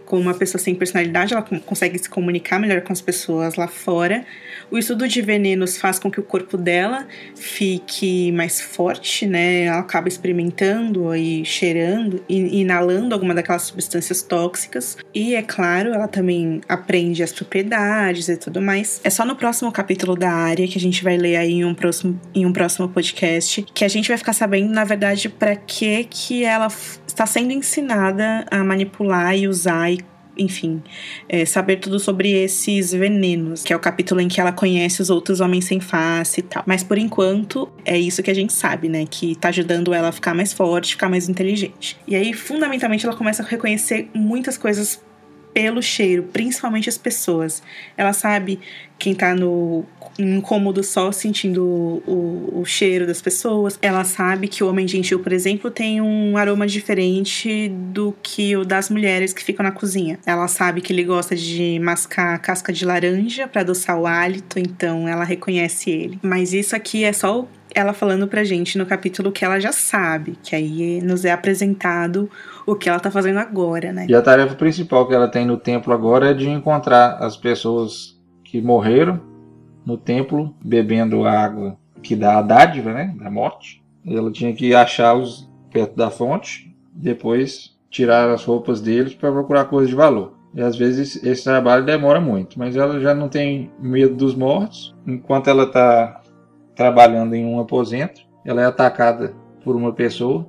Como 0.08 0.22
uma 0.22 0.32
pessoa 0.32 0.58
sem 0.58 0.74
personalidade, 0.74 1.34
ela 1.34 1.42
consegue 1.42 1.98
se 1.98 2.08
comunicar 2.08 2.58
melhor 2.58 2.80
com 2.80 2.94
as 2.94 3.00
pessoas 3.02 3.56
lá 3.56 3.68
fora. 3.68 4.24
O 4.70 4.78
estudo 4.78 5.06
de 5.06 5.20
venenos 5.20 5.76
faz 5.76 5.98
com 5.98 6.10
que 6.10 6.18
o 6.18 6.22
corpo 6.22 6.56
dela 6.56 7.06
fique 7.36 8.32
mais 8.32 8.58
forte, 8.58 9.26
né? 9.26 9.64
Ela 9.64 9.80
acaba 9.80 10.08
experimentando 10.08 11.14
e 11.14 11.44
cheirando 11.44 12.24
e 12.26 12.60
inalando 12.60 13.14
alguma 13.14 13.34
daquelas 13.34 13.62
substâncias 13.62 14.22
tóxicas. 14.22 14.96
E 15.14 15.34
é 15.34 15.42
claro, 15.42 15.92
ela 15.92 16.08
também 16.08 16.62
aprende 16.66 17.22
as 17.22 17.30
propriedades 17.30 18.30
e 18.30 18.36
tudo 18.38 18.62
mais. 18.62 19.02
É 19.04 19.10
só 19.10 19.26
no 19.26 19.36
próximo 19.36 19.70
capítulo 19.70 20.16
da 20.16 20.30
área 20.30 20.66
que 20.66 20.78
a 20.78 20.80
gente 20.80 21.04
vai 21.04 21.18
ler 21.18 21.36
aí 21.36 21.52
em 21.52 21.66
um 21.66 21.74
próximo, 21.74 22.18
em 22.34 22.46
um 22.46 22.52
próximo 22.52 22.88
podcast 22.88 23.62
que 23.74 23.84
a 23.84 23.88
gente 23.88 24.08
vai 24.08 24.16
ficar 24.16 24.32
sabendo, 24.32 24.72
na 24.72 24.84
verdade, 24.84 25.28
para 25.28 25.54
que 25.54 26.04
que 26.04 26.44
ela 26.44 26.68
está 27.06 27.26
sendo 27.26 27.52
ensinada 27.52 28.46
a 28.48 28.62
manipular 28.62 29.36
e 29.36 29.48
usar 29.48 29.90
e 29.90 29.97
enfim, 30.38 30.82
é, 31.28 31.44
saber 31.44 31.76
tudo 31.76 31.98
sobre 31.98 32.30
esses 32.32 32.92
venenos, 32.92 33.62
que 33.62 33.72
é 33.72 33.76
o 33.76 33.80
capítulo 33.80 34.20
em 34.20 34.28
que 34.28 34.40
ela 34.40 34.52
conhece 34.52 35.02
os 35.02 35.10
outros 35.10 35.40
homens 35.40 35.64
sem 35.64 35.80
face 35.80 36.40
e 36.40 36.42
tal. 36.42 36.62
Mas 36.66 36.82
por 36.82 36.96
enquanto, 36.96 37.68
é 37.84 37.98
isso 37.98 38.22
que 38.22 38.30
a 38.30 38.34
gente 38.34 38.52
sabe, 38.52 38.88
né? 38.88 39.04
Que 39.08 39.34
tá 39.34 39.48
ajudando 39.48 39.92
ela 39.92 40.08
a 40.08 40.12
ficar 40.12 40.34
mais 40.34 40.52
forte, 40.52 40.92
ficar 40.92 41.08
mais 41.08 41.28
inteligente. 41.28 41.96
E 42.06 42.14
aí, 42.14 42.32
fundamentalmente, 42.32 43.04
ela 43.04 43.16
começa 43.16 43.42
a 43.42 43.46
reconhecer 43.46 44.08
muitas 44.14 44.56
coisas 44.56 45.00
pelo 45.52 45.82
cheiro, 45.82 46.22
principalmente 46.32 46.88
as 46.88 46.96
pessoas. 46.96 47.62
Ela 47.96 48.12
sabe 48.12 48.60
quem 48.98 49.14
tá 49.14 49.34
no 49.34 49.84
incômodo 50.18 50.82
só 50.82 51.12
sentindo 51.12 51.64
o, 51.64 52.60
o, 52.60 52.64
cheiro 52.64 53.06
das 53.06 53.22
pessoas. 53.22 53.78
Ela 53.80 54.04
sabe 54.04 54.48
que 54.48 54.64
o 54.64 54.68
homem 54.68 54.86
gentil, 54.86 55.20
por 55.20 55.32
exemplo, 55.32 55.70
tem 55.70 56.00
um 56.00 56.36
aroma 56.36 56.66
diferente 56.66 57.68
do 57.68 58.14
que 58.22 58.56
o 58.56 58.64
das 58.64 58.90
mulheres 58.90 59.32
que 59.32 59.42
ficam 59.42 59.62
na 59.62 59.70
cozinha. 59.70 60.18
Ela 60.26 60.48
sabe 60.48 60.80
que 60.80 60.92
ele 60.92 61.04
gosta 61.04 61.36
de 61.36 61.78
mascar 61.78 62.38
casca 62.40 62.72
de 62.72 62.84
laranja 62.84 63.46
para 63.46 63.60
adoçar 63.60 63.98
o 63.98 64.06
hálito, 64.06 64.58
então 64.58 65.08
ela 65.08 65.24
reconhece 65.24 65.90
ele. 65.90 66.18
Mas 66.22 66.52
isso 66.52 66.74
aqui 66.74 67.04
é 67.04 67.12
só 67.12 67.46
ela 67.74 67.92
falando 67.92 68.26
pra 68.26 68.42
gente 68.42 68.78
no 68.78 68.86
capítulo 68.86 69.30
que 69.30 69.44
ela 69.44 69.60
já 69.60 69.72
sabe, 69.72 70.36
que 70.42 70.56
aí 70.56 71.00
nos 71.02 71.24
é 71.24 71.30
apresentado 71.30 72.28
o 72.66 72.74
que 72.74 72.88
ela 72.88 72.98
tá 72.98 73.10
fazendo 73.10 73.38
agora, 73.38 73.92
né? 73.92 74.06
E 74.08 74.14
a 74.14 74.22
tarefa 74.22 74.54
principal 74.54 75.06
que 75.06 75.14
ela 75.14 75.28
tem 75.28 75.46
no 75.46 75.56
templo 75.56 75.92
agora 75.92 76.30
é 76.30 76.34
de 76.34 76.48
encontrar 76.48 77.18
as 77.18 77.36
pessoas 77.36 78.16
que 78.42 78.60
morreram 78.60 79.20
no 79.88 79.96
templo 79.96 80.54
bebendo 80.62 81.24
a 81.24 81.32
água 81.32 81.78
que 82.02 82.14
dá 82.14 82.38
a 82.38 82.42
dádiva, 82.42 82.92
né, 82.92 83.16
da 83.18 83.30
morte. 83.30 83.82
Ela 84.06 84.30
tinha 84.30 84.52
que 84.52 84.74
achá-los 84.74 85.50
perto 85.72 85.96
da 85.96 86.10
fonte, 86.10 86.76
depois 86.92 87.74
tirar 87.88 88.28
as 88.28 88.44
roupas 88.44 88.82
deles 88.82 89.14
para 89.14 89.32
procurar 89.32 89.64
coisas 89.64 89.88
de 89.88 89.96
valor. 89.96 90.34
E 90.54 90.60
às 90.60 90.76
vezes 90.76 91.24
esse 91.24 91.42
trabalho 91.42 91.86
demora 91.86 92.20
muito, 92.20 92.58
mas 92.58 92.76
ela 92.76 93.00
já 93.00 93.14
não 93.14 93.30
tem 93.30 93.70
medo 93.80 94.14
dos 94.14 94.34
mortos. 94.34 94.94
Enquanto 95.06 95.48
ela 95.48 95.62
está 95.62 96.20
trabalhando 96.76 97.34
em 97.34 97.46
um 97.46 97.58
aposento, 97.58 98.20
ela 98.44 98.60
é 98.60 98.66
atacada 98.66 99.34
por 99.64 99.74
uma 99.74 99.94
pessoa 99.94 100.46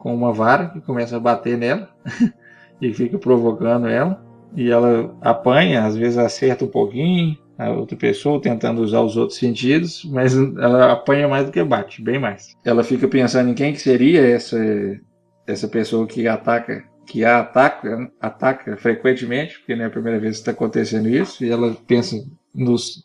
com 0.00 0.12
uma 0.12 0.32
vara 0.32 0.70
que 0.70 0.80
começa 0.80 1.16
a 1.16 1.20
bater 1.20 1.56
nela 1.56 1.88
e 2.82 2.92
fica 2.92 3.16
provocando 3.16 3.86
ela. 3.86 4.20
E 4.56 4.70
ela 4.70 5.14
apanha, 5.20 5.84
às 5.84 5.96
vezes 5.96 6.18
acerta 6.18 6.64
um 6.64 6.68
pouquinho, 6.68 7.38
a 7.66 7.70
outra 7.70 7.96
pessoa 7.96 8.40
tentando 8.40 8.82
usar 8.82 9.00
os 9.00 9.16
outros 9.16 9.38
sentidos, 9.38 10.04
mas 10.04 10.34
ela 10.34 10.92
apanha 10.92 11.28
mais 11.28 11.46
do 11.46 11.52
que 11.52 11.62
bate, 11.62 12.02
bem 12.02 12.18
mais. 12.18 12.56
Ela 12.64 12.82
fica 12.82 13.08
pensando 13.08 13.50
em 13.50 13.54
quem 13.54 13.72
que 13.72 13.80
seria 13.80 14.20
essa 14.20 14.58
essa 15.46 15.66
pessoa 15.66 16.06
que 16.06 16.28
ataca 16.28 16.84
que 17.06 17.24
a 17.24 17.40
ataca, 17.40 18.10
ataca 18.20 18.76
frequentemente, 18.76 19.58
porque 19.58 19.74
não 19.74 19.84
é 19.84 19.88
a 19.88 19.90
primeira 19.90 20.20
vez 20.20 20.36
que 20.36 20.40
está 20.40 20.52
acontecendo 20.52 21.08
isso, 21.08 21.44
e 21.44 21.50
ela 21.50 21.76
pensa 21.86 22.16
nos 22.54 23.04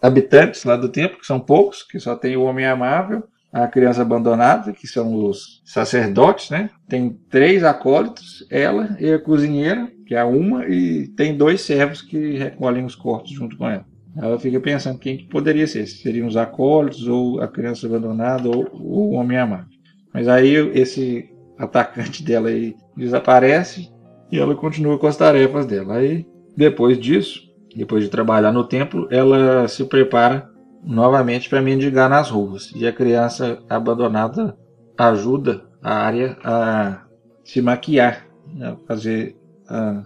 habitantes 0.00 0.64
lá 0.64 0.76
do 0.76 0.88
templo, 0.88 1.18
que 1.18 1.26
são 1.26 1.40
poucos, 1.40 1.82
que 1.82 1.98
só 1.98 2.14
tem 2.14 2.36
o 2.36 2.42
homem 2.42 2.66
amável, 2.66 3.24
a 3.52 3.66
criança 3.66 4.02
abandonada, 4.02 4.72
que 4.72 4.86
são 4.86 5.24
os 5.24 5.62
sacerdotes, 5.64 6.50
né? 6.50 6.70
Tem 6.88 7.10
três 7.28 7.64
acólitos, 7.64 8.46
ela 8.50 8.96
e 9.00 9.12
a 9.12 9.18
cozinheira, 9.18 9.90
que 10.06 10.14
é 10.14 10.22
uma, 10.22 10.66
e 10.68 11.08
tem 11.08 11.36
dois 11.36 11.62
servos 11.62 12.02
que 12.02 12.36
recolhem 12.36 12.84
os 12.84 12.94
corpos 12.94 13.30
junto 13.32 13.56
com 13.56 13.68
ela. 13.68 13.84
Ela 14.16 14.38
fica 14.38 14.58
pensando 14.60 14.98
quem 14.98 15.16
que 15.16 15.28
poderia 15.28 15.66
ser, 15.66 15.86
se 15.86 15.98
seriam 15.98 16.26
os 16.26 16.36
acólitos, 16.36 17.06
ou 17.06 17.40
a 17.40 17.48
criança 17.48 17.86
abandonada, 17.86 18.48
ou, 18.48 18.68
ou 18.72 19.10
o 19.10 19.12
homem 19.12 19.38
amado. 19.38 19.68
Mas 20.12 20.26
aí 20.26 20.54
esse 20.74 21.30
atacante 21.58 22.22
dela 22.22 22.48
aí 22.48 22.74
desaparece 22.96 23.92
e 24.32 24.38
ela 24.38 24.54
continua 24.54 24.98
com 24.98 25.06
as 25.06 25.16
tarefas 25.16 25.66
dela. 25.66 25.96
Aí, 25.96 26.26
depois 26.56 26.98
disso, 26.98 27.40
depois 27.76 28.04
de 28.04 28.10
trabalhar 28.10 28.52
no 28.52 28.64
templo, 28.64 29.06
ela 29.10 29.68
se 29.68 29.84
prepara 29.84 30.48
novamente 30.82 31.48
para 31.48 31.60
mendigar 31.60 32.08
nas 32.08 32.30
ruas. 32.30 32.72
E 32.74 32.86
a 32.86 32.92
criança 32.92 33.62
abandonada 33.68 34.56
ajuda 34.96 35.64
a 35.82 35.94
área 35.94 36.36
a 36.42 37.04
se 37.44 37.60
maquiar, 37.60 38.26
a 38.60 38.76
fazer 38.86 39.36
a, 39.68 40.02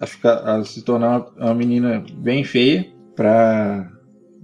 a, 0.00 0.06
ficar, 0.06 0.34
a 0.34 0.64
se 0.64 0.82
tornar 0.82 1.08
uma, 1.08 1.46
uma 1.46 1.54
menina 1.54 2.04
bem 2.18 2.44
feia 2.44 2.95
para 3.16 3.90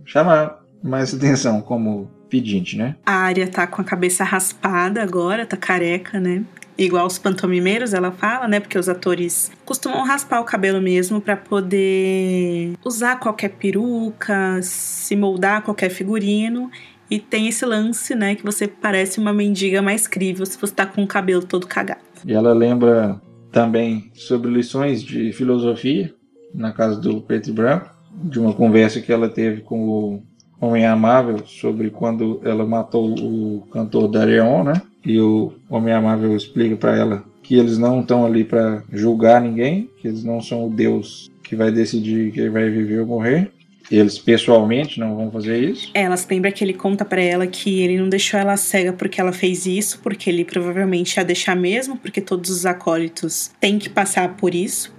chamar 0.04 0.58
mais 0.82 1.14
atenção 1.14 1.60
como 1.60 2.10
pedinte, 2.28 2.76
né? 2.76 2.96
A 3.04 3.12
área 3.12 3.46
tá 3.46 3.66
com 3.66 3.82
a 3.82 3.84
cabeça 3.84 4.24
raspada 4.24 5.02
agora, 5.02 5.46
tá 5.46 5.56
careca, 5.56 6.18
né? 6.18 6.44
igual 6.78 7.06
os 7.06 7.18
pantomimeiros, 7.18 7.92
ela 7.94 8.10
fala, 8.10 8.48
né? 8.48 8.60
Porque 8.60 8.78
os 8.78 8.88
atores 8.88 9.50
costumam 9.64 10.04
raspar 10.04 10.40
o 10.40 10.44
cabelo 10.44 10.80
mesmo 10.80 11.20
para 11.20 11.36
poder 11.36 12.72
usar 12.84 13.18
qualquer 13.18 13.50
peruca, 13.50 14.60
se 14.62 15.14
moldar 15.16 15.62
qualquer 15.62 15.90
figurino. 15.90 16.70
E 17.10 17.18
tem 17.18 17.46
esse 17.48 17.64
lance, 17.66 18.14
né? 18.14 18.34
Que 18.34 18.42
você 18.42 18.66
parece 18.66 19.20
uma 19.20 19.32
mendiga 19.32 19.82
mais 19.82 20.06
crível 20.06 20.46
se 20.46 20.58
você 20.58 20.74
tá 20.74 20.86
com 20.86 21.02
o 21.02 21.06
cabelo 21.06 21.42
todo 21.42 21.66
cagado. 21.66 22.00
E 22.26 22.32
ela 22.32 22.54
lembra 22.54 23.20
também 23.50 24.10
sobre 24.14 24.50
lições 24.50 25.02
de 25.02 25.32
filosofia 25.32 26.14
na 26.54 26.72
casa 26.72 26.98
do 26.98 27.20
Preto 27.20 27.50
e 27.50 27.52
Branco, 27.52 27.91
de 28.22 28.38
uma 28.38 28.52
conversa 28.52 29.00
que 29.00 29.12
ela 29.12 29.28
teve 29.28 29.62
com 29.62 29.88
o 29.88 30.22
Homem 30.60 30.86
Amável 30.86 31.44
sobre 31.46 31.90
quando 31.90 32.40
ela 32.44 32.64
matou 32.64 33.14
o 33.18 33.66
cantor 33.72 34.08
Darion, 34.08 34.62
né? 34.62 34.80
E 35.04 35.18
o 35.18 35.52
Homem 35.68 35.92
Amável 35.92 36.36
explica 36.36 36.76
para 36.76 36.96
ela 36.96 37.24
que 37.42 37.56
eles 37.56 37.76
não 37.76 38.00
estão 38.00 38.24
ali 38.24 38.44
para 38.44 38.84
julgar 38.92 39.40
ninguém, 39.40 39.90
que 40.00 40.06
eles 40.06 40.22
não 40.22 40.40
são 40.40 40.66
o 40.66 40.70
Deus 40.70 41.30
que 41.42 41.56
vai 41.56 41.72
decidir 41.72 42.30
quem 42.32 42.48
vai 42.48 42.70
viver 42.70 43.00
ou 43.00 43.06
morrer. 43.06 43.50
eles 43.90 44.18
pessoalmente 44.18 45.00
não 45.00 45.16
vão 45.16 45.30
fazer 45.30 45.58
isso. 45.58 45.90
Ela 45.92 46.16
se 46.16 46.26
lembra 46.30 46.52
que 46.52 46.64
ele 46.64 46.72
conta 46.72 47.04
para 47.04 47.20
ela 47.20 47.46
que 47.46 47.80
ele 47.80 47.98
não 47.98 48.08
deixou 48.08 48.38
ela 48.38 48.56
cega 48.56 48.92
porque 48.92 49.20
ela 49.20 49.32
fez 49.32 49.66
isso, 49.66 50.00
porque 50.00 50.30
ele 50.30 50.44
provavelmente 50.44 51.16
ia 51.16 51.24
deixar 51.24 51.56
mesmo, 51.56 51.96
porque 51.96 52.20
todos 52.20 52.48
os 52.48 52.64
acólitos 52.64 53.50
têm 53.60 53.78
que 53.78 53.90
passar 53.90 54.36
por 54.36 54.54
isso 54.54 54.94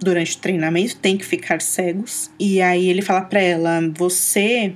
durante 0.00 0.36
o 0.36 0.40
treinamento, 0.40 0.96
têm 0.96 1.16
que 1.16 1.24
ficar 1.24 1.60
cegos. 1.60 2.30
E 2.38 2.60
aí 2.60 2.88
ele 2.88 3.02
fala 3.02 3.22
para 3.22 3.40
ela: 3.40 3.80
"Você 3.94 4.74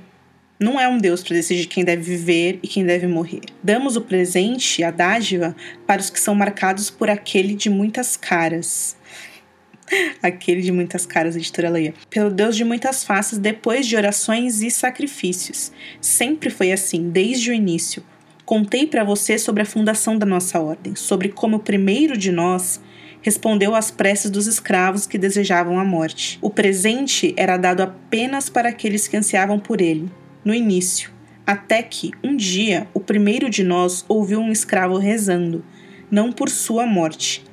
não 0.61 0.79
é 0.79 0.87
um 0.87 0.99
Deus 0.99 1.23
para 1.23 1.35
decidir 1.35 1.65
quem 1.65 1.83
deve 1.83 2.03
viver 2.03 2.59
e 2.61 2.67
quem 2.67 2.85
deve 2.85 3.07
morrer. 3.07 3.41
Damos 3.63 3.95
o 3.95 4.01
presente, 4.01 4.83
a 4.83 4.91
dádiva, 4.91 5.55
para 5.87 5.99
os 5.99 6.11
que 6.11 6.19
são 6.19 6.35
marcados 6.35 6.91
por 6.91 7.09
aquele 7.09 7.55
de 7.55 7.67
muitas 7.67 8.15
caras. 8.15 8.95
Aquele 10.21 10.61
de 10.61 10.71
muitas 10.71 11.05
caras, 11.05 11.35
editora 11.35 11.69
Leia. 11.69 11.95
Pelo 12.09 12.29
Deus 12.29 12.55
de 12.55 12.63
muitas 12.63 13.03
faces, 13.03 13.39
depois 13.39 13.87
de 13.87 13.95
orações 13.95 14.61
e 14.61 14.69
sacrifícios. 14.69 15.71
Sempre 15.99 16.49
foi 16.49 16.71
assim, 16.71 17.09
desde 17.09 17.49
o 17.49 17.53
início. 17.53 18.03
Contei 18.45 18.85
para 18.85 19.03
você 19.03 19.37
sobre 19.37 19.63
a 19.63 19.65
fundação 19.65 20.17
da 20.17 20.25
nossa 20.25 20.59
ordem, 20.59 20.95
sobre 20.95 21.29
como 21.29 21.57
o 21.57 21.59
primeiro 21.59 22.15
de 22.15 22.31
nós 22.31 22.79
respondeu 23.21 23.75
às 23.75 23.91
preces 23.91 24.31
dos 24.31 24.47
escravos 24.47 25.05
que 25.05 25.17
desejavam 25.17 25.79
a 25.79 25.85
morte. 25.85 26.39
O 26.41 26.49
presente 26.49 27.33
era 27.37 27.57
dado 27.57 27.81
apenas 27.81 28.49
para 28.49 28.69
aqueles 28.69 29.07
que 29.07 29.17
ansiavam 29.17 29.59
por 29.59 29.81
ele, 29.81 30.11
no 30.43 30.53
início, 30.53 31.11
até 31.45 31.83
que, 31.83 32.11
um 32.23 32.35
dia, 32.35 32.87
o 32.93 32.99
primeiro 32.99 33.49
de 33.49 33.63
nós 33.63 34.03
ouviu 34.07 34.39
um 34.39 34.51
escravo 34.51 34.97
rezando, 34.97 35.63
não 36.09 36.31
por 36.31 36.49
sua 36.49 36.85
morte, 36.85 37.43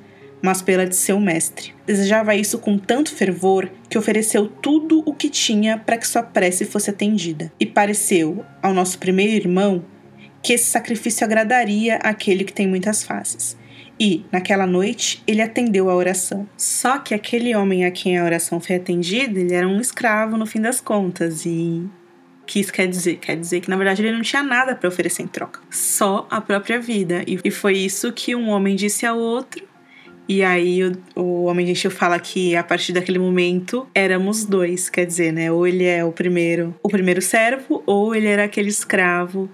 mas 0.41 0.63
pela 0.63 0.87
de 0.87 0.95
seu 0.95 1.19
mestre. 1.19 1.75
Desejava 1.87 2.35
isso 2.35 2.59
com 2.59 2.79
tanto 2.79 3.15
fervor 3.15 3.69
que 3.89 3.99
ofereceu 3.99 4.47
tudo 4.47 5.03
o 5.05 5.13
que 5.13 5.29
tinha 5.29 5.79
para 5.79 5.97
que 5.97 6.07
sua 6.07 6.23
prece 6.23 6.65
fosse 6.65 6.91
atendida. 6.91 7.53
E 7.59 7.67
pareceu, 7.67 8.45
ao 8.63 8.73
nosso 8.73 8.99
primeiro 8.99 9.33
irmão, 9.33 9.85
que 10.43 10.53
esse 10.53 10.65
sacrifício 10.65 11.25
agradaria 11.25 11.97
aquele 11.97 12.45
que 12.45 12.53
tem 12.53 12.67
muitas 12.69 13.03
faces. 13.03 13.57
E, 14.01 14.25
naquela 14.31 14.67
noite, 14.67 15.23
ele 15.27 15.43
atendeu 15.43 15.91
a 15.91 15.95
oração. 15.95 16.49
Só 16.57 16.99
que 16.99 17.15
aquele 17.15 17.55
homem 17.55 17.85
a 17.85 17.91
quem 17.91 18.17
a 18.17 18.25
oração 18.25 18.61
foi 18.61 18.77
atendida, 18.77 19.39
ele 19.41 19.55
era 19.55 19.67
um 19.67 19.81
escravo 19.81 20.37
no 20.37 20.47
fim 20.47 20.61
das 20.61 20.81
contas, 20.81 21.45
e 21.45 21.85
que 22.47 22.61
isso 22.61 22.73
quer 22.73 22.87
dizer? 22.87 23.17
Quer 23.17 23.37
dizer 23.37 23.61
que 23.61 23.69
na 23.69 23.77
verdade 23.77 24.03
ele 24.03 24.13
não 24.13 24.23
tinha 24.23 24.43
nada 24.43 24.75
para 24.75 24.89
oferecer 24.89 25.23
em 25.23 25.27
troca, 25.27 25.61
só 25.71 26.27
a 26.31 26.41
própria 26.41 26.81
vida. 26.81 27.23
E 27.27 27.51
foi 27.51 27.77
isso 27.77 28.13
que 28.13 28.35
um 28.35 28.49
homem 28.49 28.75
disse 28.75 29.05
ao 29.05 29.19
outro 29.19 29.69
e 30.29 30.43
aí 30.43 30.85
o, 30.85 30.93
o 31.17 31.45
Homem 31.45 31.67
Gentil 31.67 31.91
fala 31.91 32.19
que 32.21 32.55
a 32.55 32.63
partir 32.63 32.93
daquele 32.93 33.19
momento 33.19 33.89
éramos 33.95 34.45
dois, 34.45 34.91
quer 34.91 35.07
dizer, 35.07 35.33
né? 35.33 35.51
Ou 35.51 35.67
ele 35.67 35.85
é 35.85 36.05
o 36.05 36.13
primeiro, 36.13 36.75
o 36.83 36.89
primeiro 36.91 37.23
servo, 37.23 37.83
ou 37.87 38.15
ele 38.15 38.27
era 38.27 38.45
aquele 38.45 38.69
escravo 38.69 39.49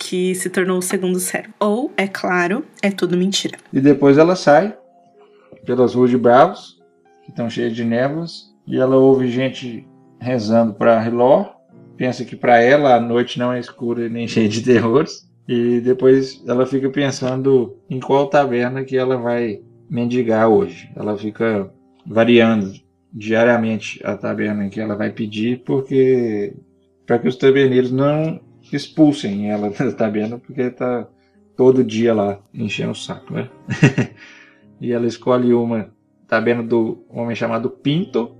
que 0.00 0.34
se 0.34 0.48
tornou 0.48 0.78
o 0.78 0.82
segundo 0.82 1.20
servo. 1.20 1.52
Ou, 1.60 1.92
é 1.94 2.08
claro, 2.08 2.64
é 2.82 2.90
tudo 2.90 3.18
mentira. 3.18 3.58
E 3.70 3.80
depois 3.80 4.16
ela 4.16 4.34
sai 4.34 4.74
pelas 5.66 5.94
ruas 5.94 6.10
de 6.10 6.16
Bravos, 6.16 6.80
que 7.22 7.30
estão 7.30 7.50
cheias 7.50 7.76
de 7.76 7.84
névoas, 7.84 8.50
e 8.66 8.78
ela 8.78 8.96
ouve 8.96 9.30
gente 9.30 9.86
rezando 10.18 10.72
para 10.72 11.06
Hilor, 11.06 11.54
pensa 11.98 12.24
que 12.24 12.34
para 12.34 12.58
ela 12.58 12.96
a 12.96 13.00
noite 13.00 13.38
não 13.38 13.52
é 13.52 13.60
escura 13.60 14.08
nem 14.08 14.26
cheia 14.26 14.48
de 14.48 14.62
terrores, 14.62 15.28
e 15.46 15.80
depois 15.80 16.42
ela 16.46 16.64
fica 16.64 16.88
pensando 16.88 17.76
em 17.88 18.00
qual 18.00 18.28
taverna 18.28 18.84
que 18.84 18.96
ela 18.96 19.18
vai 19.18 19.60
mendigar 19.88 20.48
hoje. 20.48 20.90
Ela 20.96 21.16
fica 21.18 21.70
variando 22.06 22.72
diariamente 23.12 24.00
a 24.02 24.16
taberna 24.16 24.68
que 24.70 24.80
ela 24.80 24.96
vai 24.96 25.10
pedir, 25.10 25.62
porque 25.64 26.54
para 27.06 27.18
que 27.18 27.28
os 27.28 27.36
taberneiros 27.36 27.90
não 27.90 28.40
expulsem 28.76 29.50
ela 29.50 29.70
da 29.76 29.92
taberna, 29.92 30.38
porque 30.38 30.62
está 30.62 31.08
todo 31.56 31.84
dia 31.84 32.14
lá 32.14 32.38
enchendo 32.54 32.92
o 32.92 32.94
saco, 32.94 33.34
né? 33.34 33.48
e 34.80 34.92
ela 34.92 35.06
escolhe 35.06 35.52
uma 35.52 35.92
taberna 36.26 36.62
do 36.62 37.04
homem 37.08 37.36
chamado 37.36 37.70
Pinto, 37.70 38.36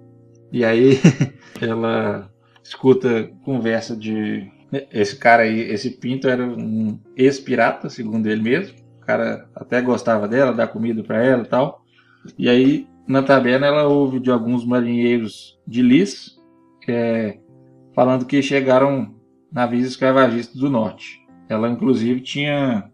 e 0.53 0.65
aí 0.65 0.99
ela 1.61 2.31
escuta 2.63 3.31
conversa 3.45 3.97
de 3.97 4.51
esse 4.93 5.17
cara 5.17 5.43
aí, 5.43 5.61
esse 5.61 5.91
Pinto 5.91 6.29
era 6.29 6.45
um 6.45 6.99
ex-pirata, 7.17 7.89
segundo 7.89 8.29
ele 8.29 8.43
mesmo, 8.43 8.77
cara 9.11 9.49
até 9.55 9.81
gostava 9.81 10.29
dela, 10.29 10.53
dá 10.53 10.67
comida 10.67 11.03
para 11.03 11.25
ela 11.25 11.43
e 11.43 11.49
tal. 11.49 11.85
E 12.39 12.49
aí, 12.49 12.87
na 13.07 13.23
taberna, 13.23 13.67
ela 13.67 13.89
ouve 13.89 14.21
de 14.21 14.31
alguns 14.31 14.65
marinheiros 14.65 15.59
de 15.67 15.83
Lis, 15.83 16.39
é, 16.89 17.39
falando 17.95 18.25
que 18.25 18.41
chegaram 18.43 19.15
navios 19.53 19.87
escravagistas 19.87 20.57
do 20.57 20.71
norte. 20.71 21.21
Ela, 21.49 21.69
inclusive, 21.69 22.21
tinha. 22.21 22.91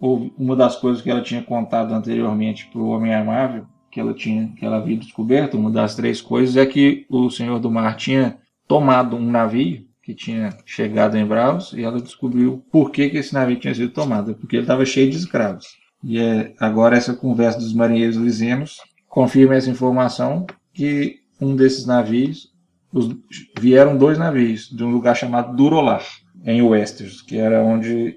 Uma 0.00 0.54
das 0.54 0.76
coisas 0.76 1.00
que 1.00 1.10
ela 1.10 1.22
tinha 1.22 1.42
contado 1.42 1.94
anteriormente 1.94 2.68
para 2.70 2.80
o 2.80 2.88
Homem 2.88 3.14
Armável, 3.14 3.64
que 3.90 3.98
ela 3.98 4.12
tinha 4.12 4.48
que 4.48 4.62
ela 4.62 4.76
havia 4.76 4.98
descoberto, 4.98 5.56
uma 5.56 5.70
das 5.70 5.94
três 5.94 6.20
coisas, 6.20 6.58
é 6.58 6.66
que 6.66 7.06
o 7.08 7.30
Senhor 7.30 7.58
do 7.58 7.70
Mar 7.70 7.96
tinha 7.96 8.36
tomado 8.68 9.16
um 9.16 9.30
navio 9.30 9.86
que 10.02 10.14
tinha 10.14 10.50
chegado 10.66 11.16
em 11.16 11.24
Bravos 11.24 11.72
e 11.72 11.82
ela 11.82 11.98
descobriu 12.00 12.62
por 12.70 12.90
que, 12.90 13.08
que 13.08 13.16
esse 13.16 13.32
navio 13.32 13.58
tinha 13.58 13.74
sido 13.74 13.90
tomado, 13.90 14.34
porque 14.34 14.56
ele 14.56 14.64
estava 14.64 14.84
cheio 14.84 15.10
de 15.10 15.16
escravos. 15.16 15.66
E 16.02 16.18
é, 16.18 16.52
agora 16.60 16.96
essa 16.98 17.14
conversa 17.14 17.58
dos 17.58 17.72
marinheiros 17.72 18.16
lisenos 18.16 18.76
confirma 19.08 19.54
essa 19.54 19.70
informação 19.70 20.46
que 20.74 21.20
um 21.40 21.56
desses 21.56 21.86
navios, 21.86 22.52
os, 22.94 23.14
vieram 23.58 23.98
dois 23.98 24.16
navios 24.16 24.68
de 24.70 24.82
um 24.82 24.90
lugar 24.90 25.14
chamado 25.14 25.56
Durolar, 25.56 26.04
em 26.44 26.62
Westeros, 26.62 27.20
que 27.20 27.36
era 27.36 27.62
onde 27.62 28.16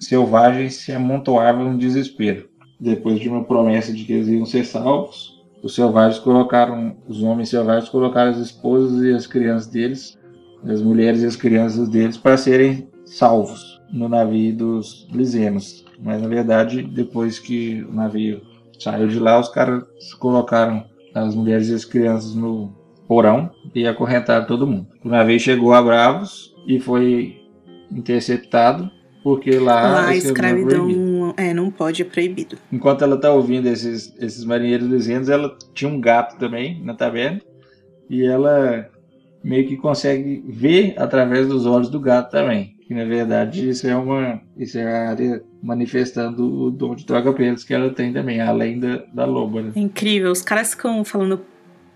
selvagens 0.00 0.74
se 0.76 0.92
amontoavam 0.92 1.72
no 1.72 1.78
desespero. 1.78 2.48
Depois 2.80 3.20
de 3.20 3.28
uma 3.28 3.44
promessa 3.44 3.92
de 3.92 4.04
que 4.04 4.12
eles 4.12 4.28
iam 4.28 4.44
ser 4.44 4.64
salvos, 4.64 5.40
os 5.62 5.74
selvagens 5.74 6.18
colocaram, 6.18 6.96
os 7.08 7.22
homens 7.22 7.48
selvagens 7.48 7.88
colocaram 7.88 8.30
as 8.30 8.38
esposas 8.38 9.04
e 9.04 9.12
as 9.12 9.26
crianças 9.26 9.68
deles 9.68 10.18
as 10.72 10.80
mulheres 10.80 11.22
e 11.22 11.26
as 11.26 11.36
crianças 11.36 11.88
deles 11.88 12.16
para 12.16 12.36
serem 12.36 12.88
salvos 13.04 13.80
no 13.92 14.08
navio 14.08 14.56
dos 14.56 15.06
lisenos. 15.12 15.84
Mas 16.00 16.22
na 16.22 16.28
verdade, 16.28 16.82
depois 16.82 17.38
que 17.38 17.82
o 17.82 17.92
navio 17.92 18.40
saiu 18.78 19.08
de 19.08 19.18
lá, 19.18 19.38
os 19.38 19.48
caras 19.48 19.84
colocaram 20.18 20.84
as 21.14 21.34
mulheres 21.34 21.68
e 21.68 21.74
as 21.74 21.84
crianças 21.84 22.34
no 22.34 22.74
porão 23.06 23.50
e 23.74 23.86
acorrentaram 23.86 24.46
todo 24.46 24.66
mundo. 24.66 24.86
O 25.04 25.08
navio 25.08 25.38
chegou 25.38 25.72
a 25.72 25.82
Bravos 25.82 26.54
e 26.66 26.80
foi 26.80 27.40
interceptado 27.90 28.90
porque 29.24 29.58
lá, 29.58 29.90
lá 29.90 30.08
a 30.08 30.16
escravidão 30.16 31.34
é, 31.38 31.54
não 31.54 31.70
pode, 31.70 32.02
é 32.02 32.04
proibido. 32.04 32.58
Enquanto 32.70 33.02
ela 33.02 33.16
está 33.16 33.32
ouvindo 33.32 33.66
esses, 33.66 34.14
esses 34.18 34.44
marinheiros 34.44 34.86
lisenos, 34.86 35.30
ela 35.30 35.56
tinha 35.72 35.90
um 35.90 35.98
gato 35.98 36.38
também 36.38 36.82
na 36.84 36.92
taverna 36.92 37.40
e 38.10 38.22
ela 38.22 38.86
meio 39.42 39.66
que 39.66 39.78
consegue 39.78 40.44
ver 40.46 40.94
através 40.98 41.48
dos 41.48 41.64
olhos 41.64 41.88
do 41.88 41.98
gato 41.98 42.30
também. 42.30 42.74
Que 42.86 42.92
na 42.92 43.06
verdade 43.06 43.66
isso 43.66 43.86
é 43.86 43.96
uma. 43.96 44.42
Isso 44.58 44.76
é 44.76 44.84
a 44.84 45.08
área 45.08 45.42
manifestando 45.62 46.66
o 46.66 46.70
dom 46.70 46.94
de 46.94 47.06
troca-pelos 47.06 47.64
que 47.64 47.72
ela 47.72 47.88
tem 47.88 48.12
também, 48.12 48.42
além 48.42 48.78
da, 48.78 49.04
da 49.10 49.24
loba. 49.24 49.62
Né? 49.62 49.72
É 49.74 49.80
incrível. 49.80 50.30
Os 50.30 50.42
caras 50.42 50.72
ficam 50.72 51.02
falando 51.02 51.40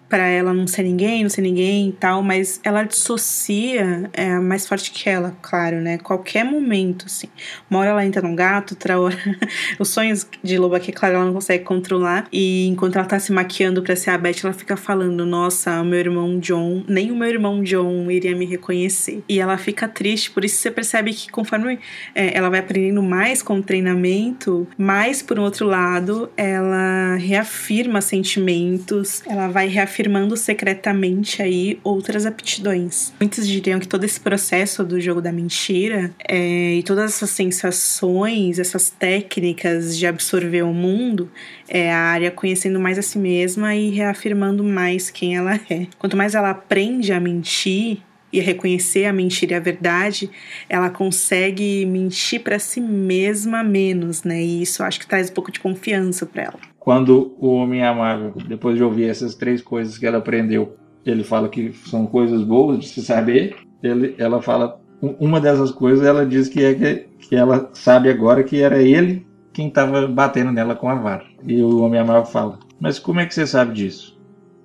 para 0.09 0.27
ela 0.27 0.55
não 0.55 0.67
ser 0.67 0.83
ninguém, 0.83 1.23
não 1.23 1.31
ser 1.31 1.43
ninguém 1.43 1.91
e 1.91 1.93
tal, 1.93 2.23
mas 2.23 2.61
ela 2.65 2.83
dissocia 2.83 4.09
é 4.13 4.39
mais 4.39 4.67
forte 4.67 4.91
que 4.91 5.09
ela, 5.09 5.37
claro, 5.43 5.81
né? 5.81 5.99
Qualquer 5.99 6.45
momento, 6.45 7.07
assim. 7.07 7.29
Uma 7.71 7.81
hora 7.81 7.91
ela 7.91 8.07
entra 8.07 8.23
num 8.23 8.35
gato, 8.35 8.73
outra 8.73 8.99
hora. 8.99 9.17
Os 9.79 9.89
sonhos 9.91 10.27
de 10.43 10.57
loba 10.57 10.81
que, 10.81 10.93
claro, 10.93 11.17
ela 11.17 11.25
não 11.27 11.35
consegue 11.35 11.65
controlar. 11.65 12.27
E 12.33 12.67
enquanto 12.69 12.97
ela 12.97 13.05
tá 13.05 13.19
se 13.19 13.33
maquiando 13.33 13.83
pra 13.83 13.95
ser 13.95 14.11
a 14.11 14.19
Beth, 14.19 14.37
ela 14.45 14.53
fica 14.53 14.77
falando: 14.77 15.27
Nossa, 15.27 15.83
o 15.83 15.85
meu 15.85 15.99
irmão 15.99 16.39
John, 16.39 16.85
nem 16.89 17.11
o 17.11 17.17
meu 17.17 17.29
irmão 17.29 17.63
John 17.63 18.11
iria 18.11 18.35
me 18.35 18.47
reconhecer. 18.47 19.23
E 19.29 19.39
ela 19.39 19.59
fica 19.59 19.87
triste, 19.87 20.31
por 20.31 20.45
isso 20.45 20.57
você 20.57 20.71
percebe 20.71 21.13
que 21.13 21.31
conforme 21.31 21.79
é, 22.15 22.37
ela 22.37 22.49
vai 22.49 22.61
aprendendo 22.61 23.03
mais 23.03 23.43
com 23.43 23.59
o 23.59 23.63
treinamento, 23.63 24.67
mais 24.77 25.23
por 25.23 25.39
um 25.39 25.43
outro 25.43 25.67
lado, 25.67 26.31
ela 26.37 27.17
reafirma 27.17 28.01
sentimentos, 28.01 29.23
ela 29.27 29.49
vai 29.49 29.69
reafirmar 29.69 29.98
afirmando 29.99 30.37
secretamente 30.37 31.43
aí 31.43 31.81
outras 31.83 32.25
aptidões. 32.25 33.13
Muitos 33.19 33.49
diriam 33.49 33.81
que 33.81 33.89
todo 33.89 34.05
esse 34.05 34.21
processo 34.21 34.85
do 34.85 35.01
jogo 35.01 35.21
da 35.21 35.33
mentira 35.33 36.15
é, 36.29 36.75
e 36.75 36.83
todas 36.85 37.13
essas 37.13 37.31
sensações, 37.31 38.61
essas 38.61 38.91
técnicas 38.91 39.99
de 39.99 40.07
absorver 40.07 40.63
o 40.63 40.73
mundo 40.73 41.29
é 41.69 41.93
a 41.93 41.99
área 41.99 42.31
conhecendo 42.31 42.79
mais 42.79 42.97
a 42.97 43.03
si 43.03 43.19
mesma 43.19 43.75
e 43.75 43.91
reafirmando 43.91 44.63
mais 44.63 45.11
quem 45.11 45.37
ela 45.37 45.57
é. 45.69 45.89
Quanto 45.99 46.17
mais 46.17 46.37
ela 46.37 46.51
aprende 46.51 47.13
a 47.13 47.19
mentir, 47.19 47.99
e 48.31 48.41
reconhecer 48.41 49.07
a 49.07 49.13
mentira 49.13 49.55
e 49.55 49.57
a 49.57 49.61
verdade, 49.61 50.31
ela 50.69 50.91
consegue 50.91 51.87
mentir 51.87 52.43
para 52.43 52.59
si 52.59 52.79
mesma 52.79 53.65
menos, 53.65 54.23
né? 54.23 54.43
E 54.43 54.61
isso 54.61 54.83
acho 54.83 55.01
que 55.01 55.07
traz 55.07 55.31
um 55.31 55.33
pouco 55.33 55.51
de 55.51 55.59
confiança 55.59 56.27
para 56.27 56.43
ela 56.43 56.61
quando 56.89 57.37
o 57.39 57.49
homem 57.49 57.85
amável, 57.85 58.33
depois 58.49 58.75
de 58.75 58.83
ouvir 58.83 59.11
essas 59.11 59.35
três 59.35 59.61
coisas 59.61 59.99
que 59.99 60.07
ela 60.07 60.17
aprendeu, 60.17 60.75
ele 61.05 61.23
fala 61.23 61.47
que 61.47 61.71
são 61.85 62.07
coisas 62.07 62.43
boas 62.43 62.79
de 62.79 62.89
se 62.89 63.03
saber. 63.03 63.57
Ele, 63.83 64.15
ela 64.17 64.41
fala 64.41 64.81
uma 65.21 65.39
dessas 65.39 65.71
coisas, 65.71 66.03
ela 66.03 66.25
diz 66.25 66.49
que 66.49 66.65
é 66.65 66.73
que, 66.73 66.95
que 67.29 67.37
ela 67.37 67.69
sabe 67.75 68.09
agora 68.09 68.43
que 68.43 68.63
era 68.63 68.81
ele 68.81 69.27
quem 69.53 69.69
estava 69.69 70.07
batendo 70.07 70.51
nela 70.51 70.75
com 70.75 70.89
a 70.89 70.95
vara. 70.95 71.27
E 71.47 71.61
o 71.61 71.83
homem 71.83 72.01
amável 72.01 72.25
fala: 72.25 72.59
Mas 72.81 72.99
como 72.99 73.21
é 73.21 73.27
que 73.27 73.35
você 73.35 73.47
sabe 73.47 73.75
disso? 73.75 74.19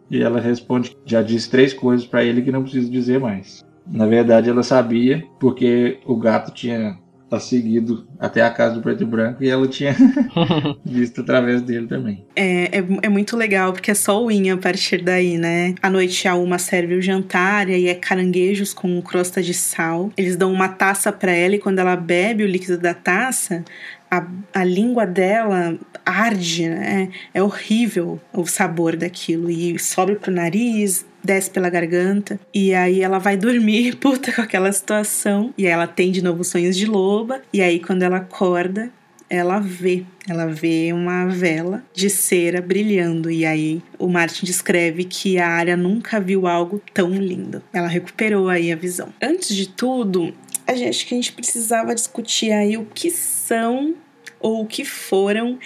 E 0.09 0.23
ela 0.23 0.39
responde: 0.39 0.95
Já 1.05 1.21
disse 1.21 1.51
três 1.51 1.73
coisas 1.73 2.07
para 2.07 2.23
ele 2.23 2.41
que 2.41 2.53
não 2.53 2.63
preciso 2.63 2.89
dizer 2.89 3.19
mais. 3.19 3.65
Na 3.85 4.05
verdade, 4.05 4.49
ela 4.49 4.63
sabia 4.63 5.21
porque 5.41 5.99
o 6.05 6.15
gato 6.15 6.53
tinha 6.53 6.97
tá 7.33 7.39
seguido 7.39 8.07
até 8.19 8.41
a 8.41 8.49
casa 8.51 8.75
do 8.75 8.81
preto 8.81 9.01
e 9.01 9.05
branco 9.05 9.43
e 9.43 9.49
ela 9.49 9.67
tinha 9.67 9.95
visto 10.85 11.21
através 11.21 11.63
dele 11.63 11.87
também. 11.87 12.23
É, 12.35 12.77
é, 12.77 12.83
é, 13.01 13.09
muito 13.09 13.35
legal 13.35 13.73
porque 13.73 13.89
é 13.89 13.95
só 13.95 14.23
o 14.23 14.29
in 14.29 14.51
a 14.51 14.57
partir 14.57 15.01
daí, 15.01 15.37
né? 15.37 15.73
À 15.81 15.89
noite 15.89 16.27
a 16.27 16.35
uma 16.35 16.59
serve 16.59 16.93
o 16.95 17.01
jantar 17.01 17.69
e 17.69 17.73
aí 17.73 17.87
é 17.87 17.95
caranguejos 17.95 18.71
com 18.71 19.01
crosta 19.01 19.41
de 19.41 19.53
sal. 19.53 20.11
Eles 20.15 20.35
dão 20.35 20.51
uma 20.51 20.69
taça 20.69 21.11
para 21.11 21.31
ela 21.31 21.55
e 21.55 21.59
quando 21.59 21.79
ela 21.79 21.95
bebe 21.95 22.43
o 22.43 22.47
líquido 22.47 22.77
da 22.77 22.93
taça, 22.93 23.65
a, 24.13 24.27
a 24.53 24.63
língua 24.63 25.07
dela 25.07 25.75
arde, 26.05 26.69
né? 26.69 27.09
É 27.33 27.41
horrível 27.41 28.21
o 28.31 28.45
sabor 28.45 28.95
daquilo 28.95 29.49
e 29.49 29.79
sobe 29.79 30.15
pro 30.15 30.31
nariz, 30.31 31.05
desce 31.23 31.49
pela 31.49 31.69
garganta. 31.69 32.39
E 32.53 32.73
aí 32.75 33.01
ela 33.01 33.17
vai 33.17 33.35
dormir, 33.35 33.95
puta, 33.97 34.31
com 34.31 34.41
aquela 34.41 34.71
situação. 34.71 35.53
E 35.57 35.65
aí 35.65 35.73
ela 35.73 35.87
tem 35.87 36.11
de 36.11 36.21
novo 36.21 36.43
sonhos 36.43 36.77
de 36.77 36.85
loba. 36.85 37.41
E 37.51 37.61
aí 37.61 37.79
quando 37.79 38.03
ela 38.03 38.17
acorda, 38.17 38.91
ela 39.29 39.59
vê. 39.59 40.03
Ela 40.27 40.45
vê 40.45 40.93
uma 40.93 41.25
vela 41.25 41.83
de 41.93 42.09
cera 42.09 42.61
brilhando. 42.61 43.31
E 43.31 43.45
aí 43.45 43.81
o 43.97 44.07
Martin 44.07 44.45
descreve 44.45 45.05
que 45.05 45.39
a 45.39 45.49
área 45.49 45.75
nunca 45.75 46.19
viu 46.19 46.47
algo 46.47 46.81
tão 46.93 47.09
lindo. 47.09 47.63
Ela 47.73 47.87
recuperou 47.87 48.47
aí 48.47 48.71
a 48.71 48.75
visão. 48.75 49.09
Antes 49.21 49.55
de 49.55 49.67
tudo, 49.67 50.33
a 50.67 50.75
gente, 50.75 50.89
acho 50.89 51.07
que 51.07 51.13
a 51.13 51.17
gente 51.17 51.33
precisava 51.33 51.95
discutir 51.95 52.51
aí 52.51 52.77
o 52.77 52.85
que 52.85 53.09
são 53.09 53.95
ou 54.39 54.61
o 54.61 54.67
que 54.67 54.83
foram 54.83 55.57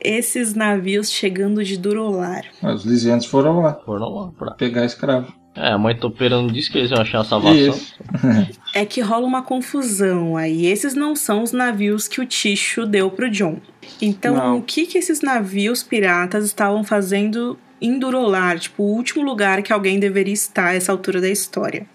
esses 0.00 0.54
navios 0.54 1.10
chegando 1.10 1.62
de 1.64 1.76
Durolar. 1.76 2.44
Os 2.62 2.84
lisianos 2.84 3.26
foram 3.26 3.60
lá. 3.60 3.74
Foram 3.84 4.08
lá 4.08 4.32
pra 4.36 4.50
pegar 4.52 4.84
escravo. 4.84 5.32
É, 5.54 5.70
a 5.70 5.78
mãe 5.78 5.94
topeira 5.94 6.36
não 6.36 6.46
disse 6.46 6.70
que 6.70 6.78
eles 6.78 6.90
iam 6.90 7.00
achar 7.00 7.20
a 7.20 7.24
salvação. 7.24 7.78
é 8.74 8.86
que 8.86 9.00
rola 9.02 9.26
uma 9.26 9.42
confusão 9.42 10.36
aí. 10.36 10.66
Esses 10.66 10.94
não 10.94 11.14
são 11.14 11.42
os 11.42 11.52
navios 11.52 12.08
que 12.08 12.20
o 12.20 12.26
Ticho 12.26 12.86
deu 12.86 13.10
pro 13.10 13.30
John. 13.30 13.58
Então, 14.00 14.34
não. 14.34 14.58
o 14.58 14.62
que 14.62 14.86
que 14.86 14.96
esses 14.96 15.20
navios 15.20 15.82
piratas 15.82 16.46
estavam 16.46 16.82
fazendo 16.82 17.58
em 17.80 17.98
Durolar? 17.98 18.58
Tipo, 18.58 18.82
o 18.82 18.96
último 18.96 19.22
lugar 19.22 19.62
que 19.62 19.72
alguém 19.72 20.00
deveria 20.00 20.32
estar 20.32 20.68
a 20.68 20.74
essa 20.74 20.90
altura 20.90 21.20
da 21.20 21.28
história. 21.28 21.86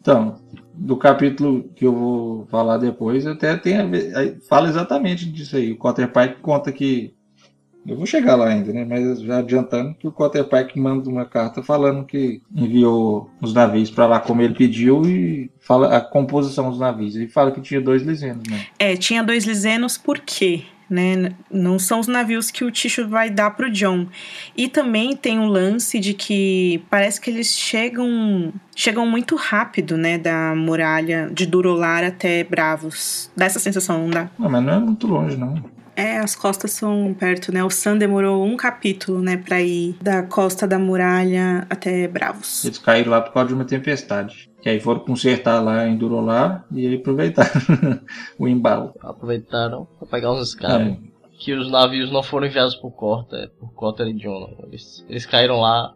Então, 0.00 0.38
do 0.78 0.96
capítulo 0.96 1.70
que 1.74 1.84
eu 1.84 1.92
vou 1.92 2.46
falar 2.46 2.78
depois, 2.78 3.26
até 3.26 3.56
tem 3.56 3.78
a 3.78 3.84
ver, 3.84 4.40
fala 4.48 4.68
exatamente 4.68 5.26
disso 5.26 5.56
aí. 5.56 5.72
O 5.72 5.76
Cotter 5.76 6.10
Pike 6.12 6.40
conta 6.40 6.70
que 6.70 7.12
eu 7.86 7.96
vou 7.96 8.06
chegar 8.06 8.36
lá 8.36 8.48
ainda, 8.48 8.72
né? 8.72 8.84
Mas 8.84 9.20
já 9.20 9.38
adiantando 9.38 9.94
que 9.94 10.06
o 10.06 10.12
Pike 10.12 10.78
manda 10.78 11.08
uma 11.08 11.24
carta 11.24 11.62
falando 11.62 12.04
que 12.04 12.42
enviou 12.54 13.30
os 13.40 13.54
navios 13.54 13.90
para 13.90 14.06
lá 14.06 14.20
como 14.20 14.42
ele 14.42 14.54
pediu 14.54 15.06
e 15.06 15.50
fala 15.58 15.96
a 15.96 16.00
composição 16.00 16.70
dos 16.70 16.78
navios. 16.78 17.16
Ele 17.16 17.28
fala 17.28 17.50
que 17.50 17.60
tinha 17.60 17.80
dois 17.80 18.02
lisenos, 18.02 18.46
né? 18.48 18.66
É, 18.78 18.94
tinha 18.94 19.22
dois 19.22 19.44
lisenos 19.44 19.96
por 19.96 20.20
quê? 20.20 20.64
Né? 20.88 21.32
Não 21.50 21.78
são 21.78 22.00
os 22.00 22.06
navios 22.06 22.50
que 22.50 22.64
o 22.64 22.70
Ticho 22.70 23.06
vai 23.06 23.28
dar 23.28 23.50
pro 23.50 23.70
John. 23.70 24.06
E 24.56 24.68
também 24.68 25.14
tem 25.14 25.38
um 25.38 25.46
lance 25.46 25.98
de 26.00 26.14
que 26.14 26.82
parece 26.88 27.20
que 27.20 27.30
eles 27.30 27.54
chegam 27.54 28.52
chegam 28.74 29.04
muito 29.04 29.34
rápido, 29.34 29.96
né, 29.96 30.16
da 30.16 30.54
muralha 30.54 31.28
de 31.32 31.46
Durolar 31.46 32.04
até 32.04 32.44
Bravos. 32.44 33.28
Dá 33.36 33.46
essa 33.46 33.58
sensação, 33.58 33.98
não 34.02 34.10
dá? 34.10 34.30
Não, 34.38 34.48
mas 34.48 34.64
não 34.64 34.72
é 34.72 34.78
muito 34.78 35.06
longe, 35.08 35.36
não. 35.36 35.62
É, 35.98 36.18
as 36.18 36.36
costas 36.36 36.70
são 36.70 37.12
perto, 37.18 37.52
né? 37.52 37.64
O 37.64 37.70
Sam 37.70 37.98
demorou 37.98 38.46
um 38.46 38.56
capítulo, 38.56 39.20
né, 39.20 39.36
pra 39.36 39.60
ir 39.60 39.96
da 40.00 40.22
costa 40.22 40.64
da 40.64 40.78
muralha 40.78 41.66
até 41.68 42.06
Bravos. 42.06 42.64
Eles 42.64 42.78
caíram 42.78 43.10
lá 43.10 43.20
por 43.20 43.32
causa 43.32 43.48
de 43.48 43.54
uma 43.54 43.64
tempestade. 43.64 44.48
Que 44.60 44.68
aí 44.68 44.80
foram 44.80 45.00
consertar 45.00 45.60
lá 45.60 45.86
em 45.86 45.96
Durolar 45.96 46.66
e 46.72 46.86
aí 46.86 46.96
aproveitaram 46.96 47.50
o 48.38 48.48
embalo. 48.48 48.92
Aproveitaram 49.00 49.86
pra 49.98 50.08
pegar 50.08 50.32
uns 50.32 50.48
escravos. 50.48 50.88
É. 50.88 50.98
Que 51.38 51.52
os 51.52 51.70
navios 51.70 52.10
não 52.10 52.22
foram 52.22 52.48
enviados 52.48 52.74
por 52.74 52.90
Corta, 52.90 53.52
por 53.60 53.72
Corta 53.72 54.02
e 54.04 54.12
John. 54.14 54.56
Eles, 54.64 55.04
eles 55.08 55.24
caíram 55.24 55.60
lá 55.60 55.94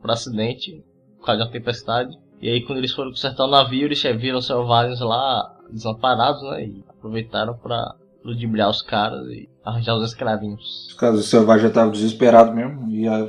por 0.00 0.10
acidente, 0.10 0.84
por 1.18 1.26
causa 1.26 1.42
de 1.42 1.46
uma 1.46 1.52
tempestade. 1.52 2.18
E 2.40 2.48
aí 2.48 2.62
quando 2.62 2.78
eles 2.78 2.92
foram 2.92 3.10
consertar 3.10 3.44
o 3.44 3.50
navio, 3.50 3.84
eles 3.84 4.02
viram 4.02 4.40
selvagens 4.40 5.00
lá 5.00 5.56
desamparados, 5.70 6.42
né? 6.42 6.64
E 6.64 6.84
aproveitaram 6.88 7.54
para 7.54 7.94
ludibriar 8.24 8.68
os 8.68 8.82
caras 8.82 9.26
e 9.28 9.48
arranjar 9.64 9.96
os 9.96 10.04
escravinhos. 10.04 10.88
Os 10.88 10.94
caras 10.94 11.24
selvagens 11.26 11.62
já 11.62 11.68
estavam 11.68 11.92
desesperados 11.92 12.54
mesmo 12.54 12.90
e 12.90 13.06
a, 13.06 13.28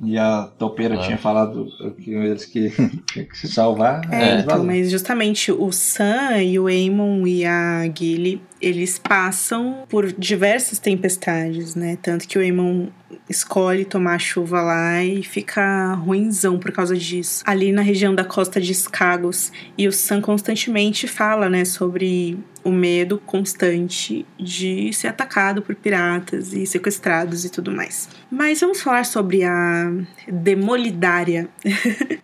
e 0.00 0.18
a 0.18 0.48
topeira 0.58 0.94
é. 0.94 0.98
tinha 0.98 1.18
falado 1.18 1.66
que 1.96 2.10
eles 2.12 2.44
que 2.44 2.70
tinham 3.06 3.26
que 3.26 3.38
se 3.38 3.48
salvar. 3.48 4.02
É, 4.12 4.40
então, 4.40 4.64
mas 4.64 4.90
justamente 4.90 5.52
o 5.52 5.70
Sam 5.70 6.42
e 6.42 6.58
o 6.58 6.66
Aemon 6.66 7.26
e 7.26 7.44
a 7.44 7.84
Gilly, 7.94 8.42
eles 8.60 8.98
passam 8.98 9.84
por 9.88 10.12
diversas 10.12 10.78
tempestades, 10.78 11.74
né? 11.74 11.98
Tanto 12.02 12.26
que 12.26 12.38
o 12.38 12.40
Aemon 12.40 12.88
escolhe 13.28 13.84
tomar 13.84 14.18
chuva 14.18 14.60
lá 14.60 15.02
e 15.02 15.22
fica 15.22 15.94
ruinzão 15.94 16.58
por 16.58 16.72
causa 16.72 16.96
disso. 16.96 17.42
Ali 17.46 17.72
na 17.72 17.82
região 17.82 18.14
da 18.14 18.24
costa 18.24 18.60
de 18.60 18.72
Skagos. 18.72 19.52
E 19.76 19.86
o 19.86 19.92
Sam 19.92 20.20
constantemente 20.20 21.06
fala, 21.06 21.48
né, 21.48 21.64
sobre 21.64 22.38
o 22.64 22.70
medo 22.70 23.18
constante 23.24 24.24
de 24.38 24.92
ser 24.92 25.08
atacado 25.08 25.62
por 25.62 25.74
piratas 25.74 26.52
e 26.52 26.66
sequestrados 26.66 27.44
e 27.44 27.50
tudo 27.50 27.70
mais. 27.70 28.08
Mas 28.30 28.60
vamos 28.60 28.80
falar 28.80 29.04
sobre 29.04 29.44
a 29.44 29.92
demolidária. 30.28 31.48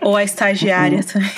Ou 0.00 0.16
a 0.16 0.24
estagiária 0.24 0.98
uhum. 0.98 1.04
também. 1.04 1.30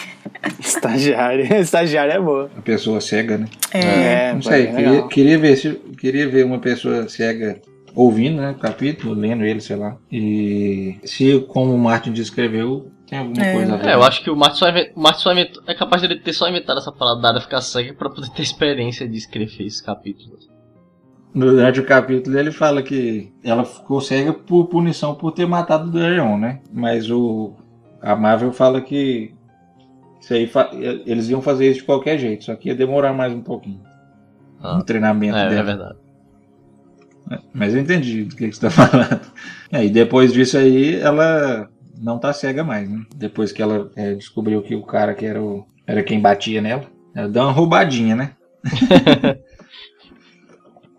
Estagiária. 0.58 1.56
Estagiária 1.60 2.12
é 2.12 2.20
boa. 2.20 2.50
A 2.56 2.62
pessoa 2.62 3.00
cega, 3.00 3.38
né? 3.38 3.46
É. 3.72 3.80
é 3.80 4.32
não 4.32 4.42
sei, 4.42 4.66
queria, 4.66 5.02
queria, 5.08 5.38
ver 5.38 5.56
se, 5.56 5.72
queria 5.98 6.28
ver 6.28 6.44
uma 6.44 6.58
pessoa 6.58 7.08
cega 7.08 7.60
ouvindo, 7.94 8.40
né, 8.40 8.50
o 8.50 8.58
capítulo, 8.58 9.14
lendo 9.14 9.44
ele, 9.44 9.60
sei 9.60 9.76
lá. 9.76 9.96
E 10.10 10.96
se, 11.04 11.44
como 11.48 11.74
o 11.74 11.78
Martin 11.78 12.12
descreveu, 12.12 12.90
tem 13.06 13.18
alguma 13.18 13.42
é. 13.42 13.52
coisa 13.54 13.74
a 13.74 13.76
ver. 13.76 13.88
É, 13.88 13.94
eu 13.94 14.02
acho 14.02 14.22
que 14.22 14.30
o 14.30 14.36
Martin 14.36 14.58
só, 14.58 14.68
invent, 14.68 14.92
o 14.94 15.00
Martin 15.00 15.20
só 15.20 15.32
invent, 15.32 15.56
é 15.66 15.74
capaz 15.74 16.02
de 16.02 16.08
ele 16.08 16.20
ter 16.20 16.32
só 16.32 16.48
inventado 16.48 16.78
essa 16.78 16.92
palavra 16.92 17.40
ficar 17.40 17.60
cega 17.60 17.92
pra 17.92 18.08
poder 18.08 18.30
ter 18.30 18.42
experiência 18.42 19.08
de 19.08 19.16
escrever 19.16 19.66
esse 19.66 19.82
capítulo. 19.82 20.38
Durante 21.34 21.80
o 21.80 21.86
capítulo 21.86 22.38
ele 22.38 22.52
fala 22.52 22.82
que 22.82 23.32
ela 23.42 23.64
ficou 23.64 24.00
cega 24.00 24.32
por 24.32 24.66
punição 24.66 25.14
por 25.14 25.32
ter 25.32 25.46
matado 25.46 25.88
o 25.88 25.92
Darion, 25.92 26.38
né? 26.38 26.60
Mas 26.72 27.10
o 27.10 27.54
a 28.00 28.14
Marvel 28.14 28.52
fala 28.52 28.80
que 28.80 29.34
isso 30.20 30.32
aí 30.32 30.50
eles 31.04 31.28
iam 31.28 31.42
fazer 31.42 31.68
isso 31.68 31.80
de 31.80 31.86
qualquer 31.86 32.18
jeito, 32.18 32.44
só 32.44 32.54
que 32.54 32.68
ia 32.68 32.74
demorar 32.74 33.12
mais 33.12 33.32
um 33.32 33.40
pouquinho. 33.40 33.80
Ah, 34.60 34.76
no 34.76 34.84
treinamento 34.84 35.36
é, 35.36 35.48
dela. 35.48 35.60
É 35.60 35.62
verdade. 35.62 35.98
Mas 37.52 37.74
eu 37.74 37.80
entendi 37.80 38.24
do 38.24 38.36
que, 38.36 38.48
que 38.48 38.56
você 38.56 38.66
está 38.66 38.70
falando. 38.86 39.20
É, 39.72 39.84
e 39.84 39.90
depois 39.90 40.32
disso 40.32 40.56
aí, 40.56 40.94
ela 41.00 41.68
não 41.98 42.18
tá 42.18 42.32
cega 42.32 42.64
mais, 42.64 42.88
né? 42.88 43.04
Depois 43.14 43.52
que 43.52 43.62
ela 43.62 43.90
é, 43.96 44.14
descobriu 44.14 44.62
que 44.62 44.74
o 44.74 44.82
cara 44.82 45.14
que 45.14 45.24
era, 45.24 45.42
o, 45.42 45.66
era 45.86 46.02
quem 46.02 46.20
batia 46.20 46.60
nela, 46.60 46.84
ela 47.14 47.28
deu 47.28 47.42
uma 47.42 47.52
roubadinha, 47.52 48.16
né? 48.16 48.32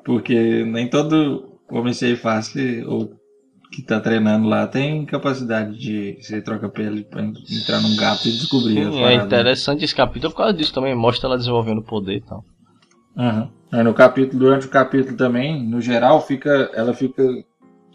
Porque 0.03 0.63
nem 0.65 0.87
todo 0.87 1.59
homem 1.69 1.93
ser 1.93 2.15
fácil 2.15 2.89
ou 2.89 3.25
que 3.71 3.81
tá 3.81 3.99
treinando 3.99 4.47
lá 4.47 4.67
tem 4.67 5.05
capacidade 5.05 5.77
de 5.77 6.17
você 6.21 6.41
troca 6.41 6.69
pele 6.69 7.03
pra 7.03 7.21
entrar 7.23 7.81
num 7.81 7.95
gato 7.97 8.27
e 8.27 8.31
descobrir 8.31 8.85
Sim, 8.85 9.03
É 9.03 9.15
interessante 9.15 9.83
esse 9.83 9.93
capítulo 9.93 10.31
por 10.31 10.37
causa 10.37 10.53
disso 10.53 10.73
também, 10.73 10.95
mostra 10.95 11.27
ela 11.27 11.37
desenvolvendo 11.37 11.81
poder 11.81 12.17
e 12.17 12.21
tal. 12.21 12.43
Uhum. 13.17 13.49
Aí 13.71 13.83
no 13.83 13.93
capítulo, 13.93 14.39
durante 14.39 14.67
o 14.67 14.69
capítulo 14.69 15.17
também, 15.17 15.61
no 15.67 15.81
geral, 15.81 16.25
fica, 16.25 16.69
ela 16.73 16.93
fica 16.93 17.23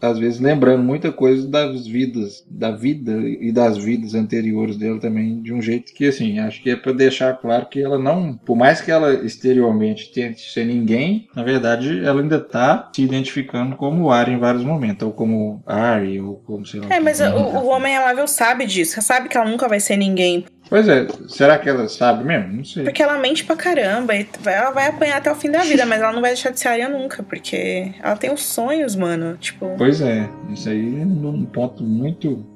às 0.00 0.18
vezes 0.18 0.40
lembrando 0.40 0.82
muita 0.82 1.12
coisa 1.12 1.46
das 1.46 1.86
vidas, 1.86 2.44
da 2.48 2.70
vida 2.70 3.12
e 3.12 3.52
das 3.52 3.78
vidas 3.78 4.14
anteriores 4.14 4.76
dela 4.76 4.98
também, 4.98 5.42
de 5.42 5.52
um 5.52 5.60
jeito 5.60 5.92
que, 5.92 6.06
assim, 6.06 6.38
acho 6.38 6.62
que 6.62 6.70
é 6.70 6.76
para 6.76 6.92
deixar 6.92 7.34
claro 7.34 7.66
que 7.66 7.82
ela 7.82 7.98
não, 7.98 8.34
por 8.36 8.56
mais 8.56 8.80
que 8.80 8.90
ela 8.90 9.12
exteriormente 9.24 10.12
tente 10.12 10.40
ser 10.52 10.64
ninguém, 10.64 11.28
na 11.34 11.42
verdade 11.42 12.04
ela 12.04 12.20
ainda 12.20 12.40
tá 12.40 12.90
se 12.94 13.02
identificando 13.02 13.76
como 13.76 14.10
Ari 14.10 14.32
em 14.32 14.38
vários 14.38 14.64
momentos, 14.64 15.06
ou 15.06 15.12
como 15.12 15.62
Ari, 15.66 16.20
ou 16.20 16.36
como 16.46 16.66
sei 16.66 16.80
lá. 16.80 16.86
É, 16.94 17.00
mas 17.00 17.20
o, 17.20 17.24
o 17.24 17.66
Homem 17.68 17.96
Amável 17.96 18.26
sabe 18.26 18.66
disso, 18.66 19.00
sabe 19.02 19.28
que 19.28 19.36
ela 19.36 19.48
nunca 19.48 19.68
vai 19.68 19.80
ser 19.80 19.96
ninguém. 19.96 20.44
Pois 20.70 20.88
é, 20.88 21.09
será 21.26 21.59
que 21.59 21.68
ela 21.68 21.88
sabe 21.88 22.22
mesmo? 22.22 22.52
Não 22.52 22.64
sei. 22.64 22.85
Porque 22.85 23.02
ela 23.02 23.18
mente 23.18 23.44
pra 23.44 23.56
caramba 23.56 24.14
e 24.14 24.24
ela 24.46 24.70
vai 24.70 24.87
apanhar 24.87 25.16
até 25.16 25.30
o 25.30 25.35
fim 25.35 25.50
da 25.50 25.64
vida, 25.64 25.85
mas 25.85 26.00
ela 26.00 26.12
não 26.12 26.20
vai 26.20 26.30
deixar 26.30 26.50
de 26.50 26.61
ser 26.61 26.68
aria 26.68 26.88
nunca, 26.88 27.24
porque 27.24 27.92
ela 28.00 28.16
tem 28.16 28.33
os 28.33 28.44
sonhos, 28.44 28.94
mano. 28.94 29.37
Tipo. 29.37 29.74
Pois 29.76 30.00
é, 30.00 30.28
isso 30.48 30.68
aí 30.68 31.00
é 31.00 31.04
um 31.04 31.44
ponto 31.44 31.83
muito 31.83 32.46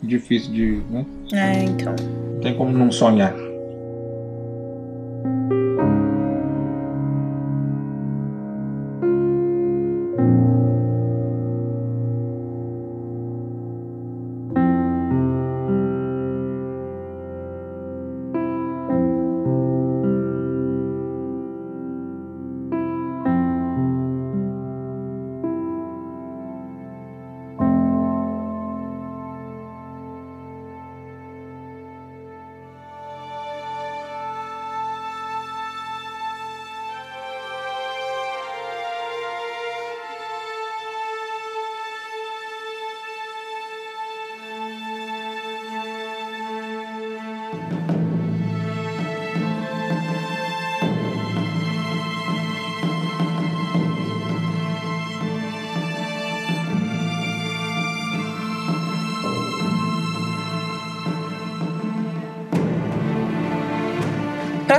difícil 0.00 0.52
de. 0.52 0.82
Né? 0.88 1.04
É, 1.32 1.64
então. 1.64 1.96
Não 2.34 2.40
tem 2.40 2.54
como 2.56 2.70
não 2.70 2.92
sonhar. 2.92 3.34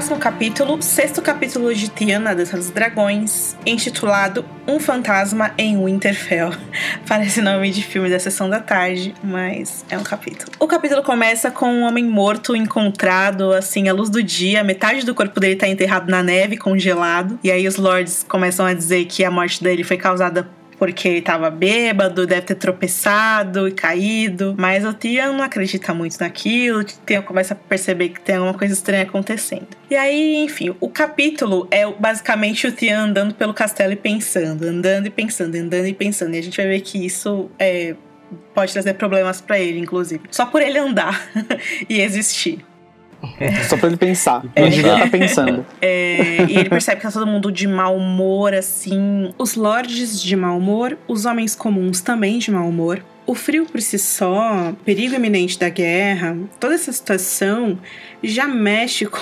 Próximo 0.09 0.23
capítulo, 0.23 0.81
sexto 0.81 1.21
capítulo 1.21 1.71
de 1.71 1.87
Tiana, 1.87 2.33
Dança 2.33 2.57
dos 2.57 2.71
Dragões, 2.71 3.55
intitulado 3.63 4.43
Um 4.67 4.79
Fantasma 4.79 5.51
em 5.55 5.77
Winterfell. 5.77 6.49
Parece 7.07 7.43
nome 7.43 7.69
de 7.69 7.83
filme 7.83 8.09
da 8.09 8.17
sessão 8.17 8.49
da 8.49 8.59
tarde, 8.59 9.13
mas 9.23 9.85
é 9.87 9.95
um 9.95 10.01
capítulo. 10.01 10.51
O 10.59 10.65
capítulo 10.65 11.03
começa 11.03 11.51
com 11.51 11.67
um 11.67 11.83
homem 11.83 12.03
morto 12.05 12.55
encontrado, 12.55 13.53
assim, 13.53 13.87
à 13.87 13.93
luz 13.93 14.09
do 14.09 14.23
dia. 14.23 14.63
Metade 14.63 15.05
do 15.05 15.13
corpo 15.13 15.39
dele 15.39 15.55
tá 15.55 15.67
enterrado 15.67 16.09
na 16.09 16.23
neve, 16.23 16.57
congelado. 16.57 17.37
E 17.43 17.51
aí 17.51 17.67
os 17.67 17.75
lords 17.75 18.25
começam 18.27 18.65
a 18.65 18.73
dizer 18.73 19.05
que 19.05 19.23
a 19.23 19.29
morte 19.29 19.63
dele 19.63 19.83
foi 19.83 19.97
causada 19.97 20.49
porque 20.79 21.09
ele 21.09 21.21
tava 21.21 21.51
bêbado, 21.51 22.25
deve 22.25 22.41
ter 22.41 22.55
tropeçado 22.55 23.67
e 23.67 23.71
caído. 23.71 24.55
Mas 24.57 24.85
o 24.85 24.93
Tian 24.93 25.33
não 25.33 25.43
acredita 25.43 25.93
muito 25.93 26.17
naquilo. 26.17 26.83
Tian 26.83 27.21
começa 27.21 27.53
a 27.53 27.57
perceber 27.57 28.09
que 28.09 28.21
tem 28.21 28.37
alguma 28.37 28.57
coisa 28.57 28.73
estranha 28.73 29.03
acontecendo. 29.03 29.67
E 29.91 29.95
aí, 29.95 30.37
enfim, 30.37 30.73
o 30.79 30.89
capítulo 30.89 31.67
é 31.69 31.85
basicamente 31.91 32.65
o 32.65 32.71
Tian 32.71 33.01
andando 33.01 33.35
pelo 33.35 33.53
castelo 33.53 33.91
e 33.91 33.97
pensando, 33.97 34.63
andando 34.63 35.07
e 35.07 35.09
pensando, 35.09 35.55
andando 35.55 35.85
e 35.85 35.93
pensando. 35.93 36.33
E 36.33 36.39
a 36.39 36.43
gente 36.43 36.55
vai 36.55 36.67
ver 36.67 36.79
que 36.79 37.05
isso 37.05 37.51
é, 37.59 37.95
pode 38.55 38.71
trazer 38.71 38.93
problemas 38.93 39.41
para 39.41 39.59
ele, 39.59 39.79
inclusive. 39.79 40.23
Só 40.31 40.45
por 40.45 40.61
ele 40.61 40.79
andar 40.79 41.29
e 41.89 41.99
existir. 41.99 42.65
Só 43.67 43.77
pra 43.77 43.87
ele 43.87 43.97
pensar. 43.97 44.43
É. 44.55 44.67
devia 44.69 44.93
estar 44.93 45.11
pensando. 45.11 45.65
É, 45.81 46.45
e 46.47 46.57
ele 46.57 46.69
percebe 46.69 46.97
que 46.97 47.03
tá 47.03 47.11
todo 47.11 47.27
mundo 47.27 47.51
de 47.51 47.67
mau 47.67 47.95
humor, 47.95 48.53
assim. 48.53 49.33
Os 49.37 49.55
lords 49.55 50.21
de 50.21 50.35
mau 50.35 50.57
humor, 50.57 50.97
os 51.07 51.25
homens 51.25 51.55
comuns 51.55 52.01
também 52.01 52.39
de 52.39 52.51
mau 52.51 52.67
humor. 52.67 53.03
O 53.29 53.35
frio 53.35 53.63
por 53.63 53.79
si 53.79 53.99
só, 53.99 54.73
perigo 54.83 55.13
iminente 55.13 55.59
da 55.59 55.69
guerra, 55.69 56.35
toda 56.59 56.73
essa 56.73 56.91
situação 56.91 57.77
já 58.23 58.47
mexe 58.47 59.05
com 59.05 59.19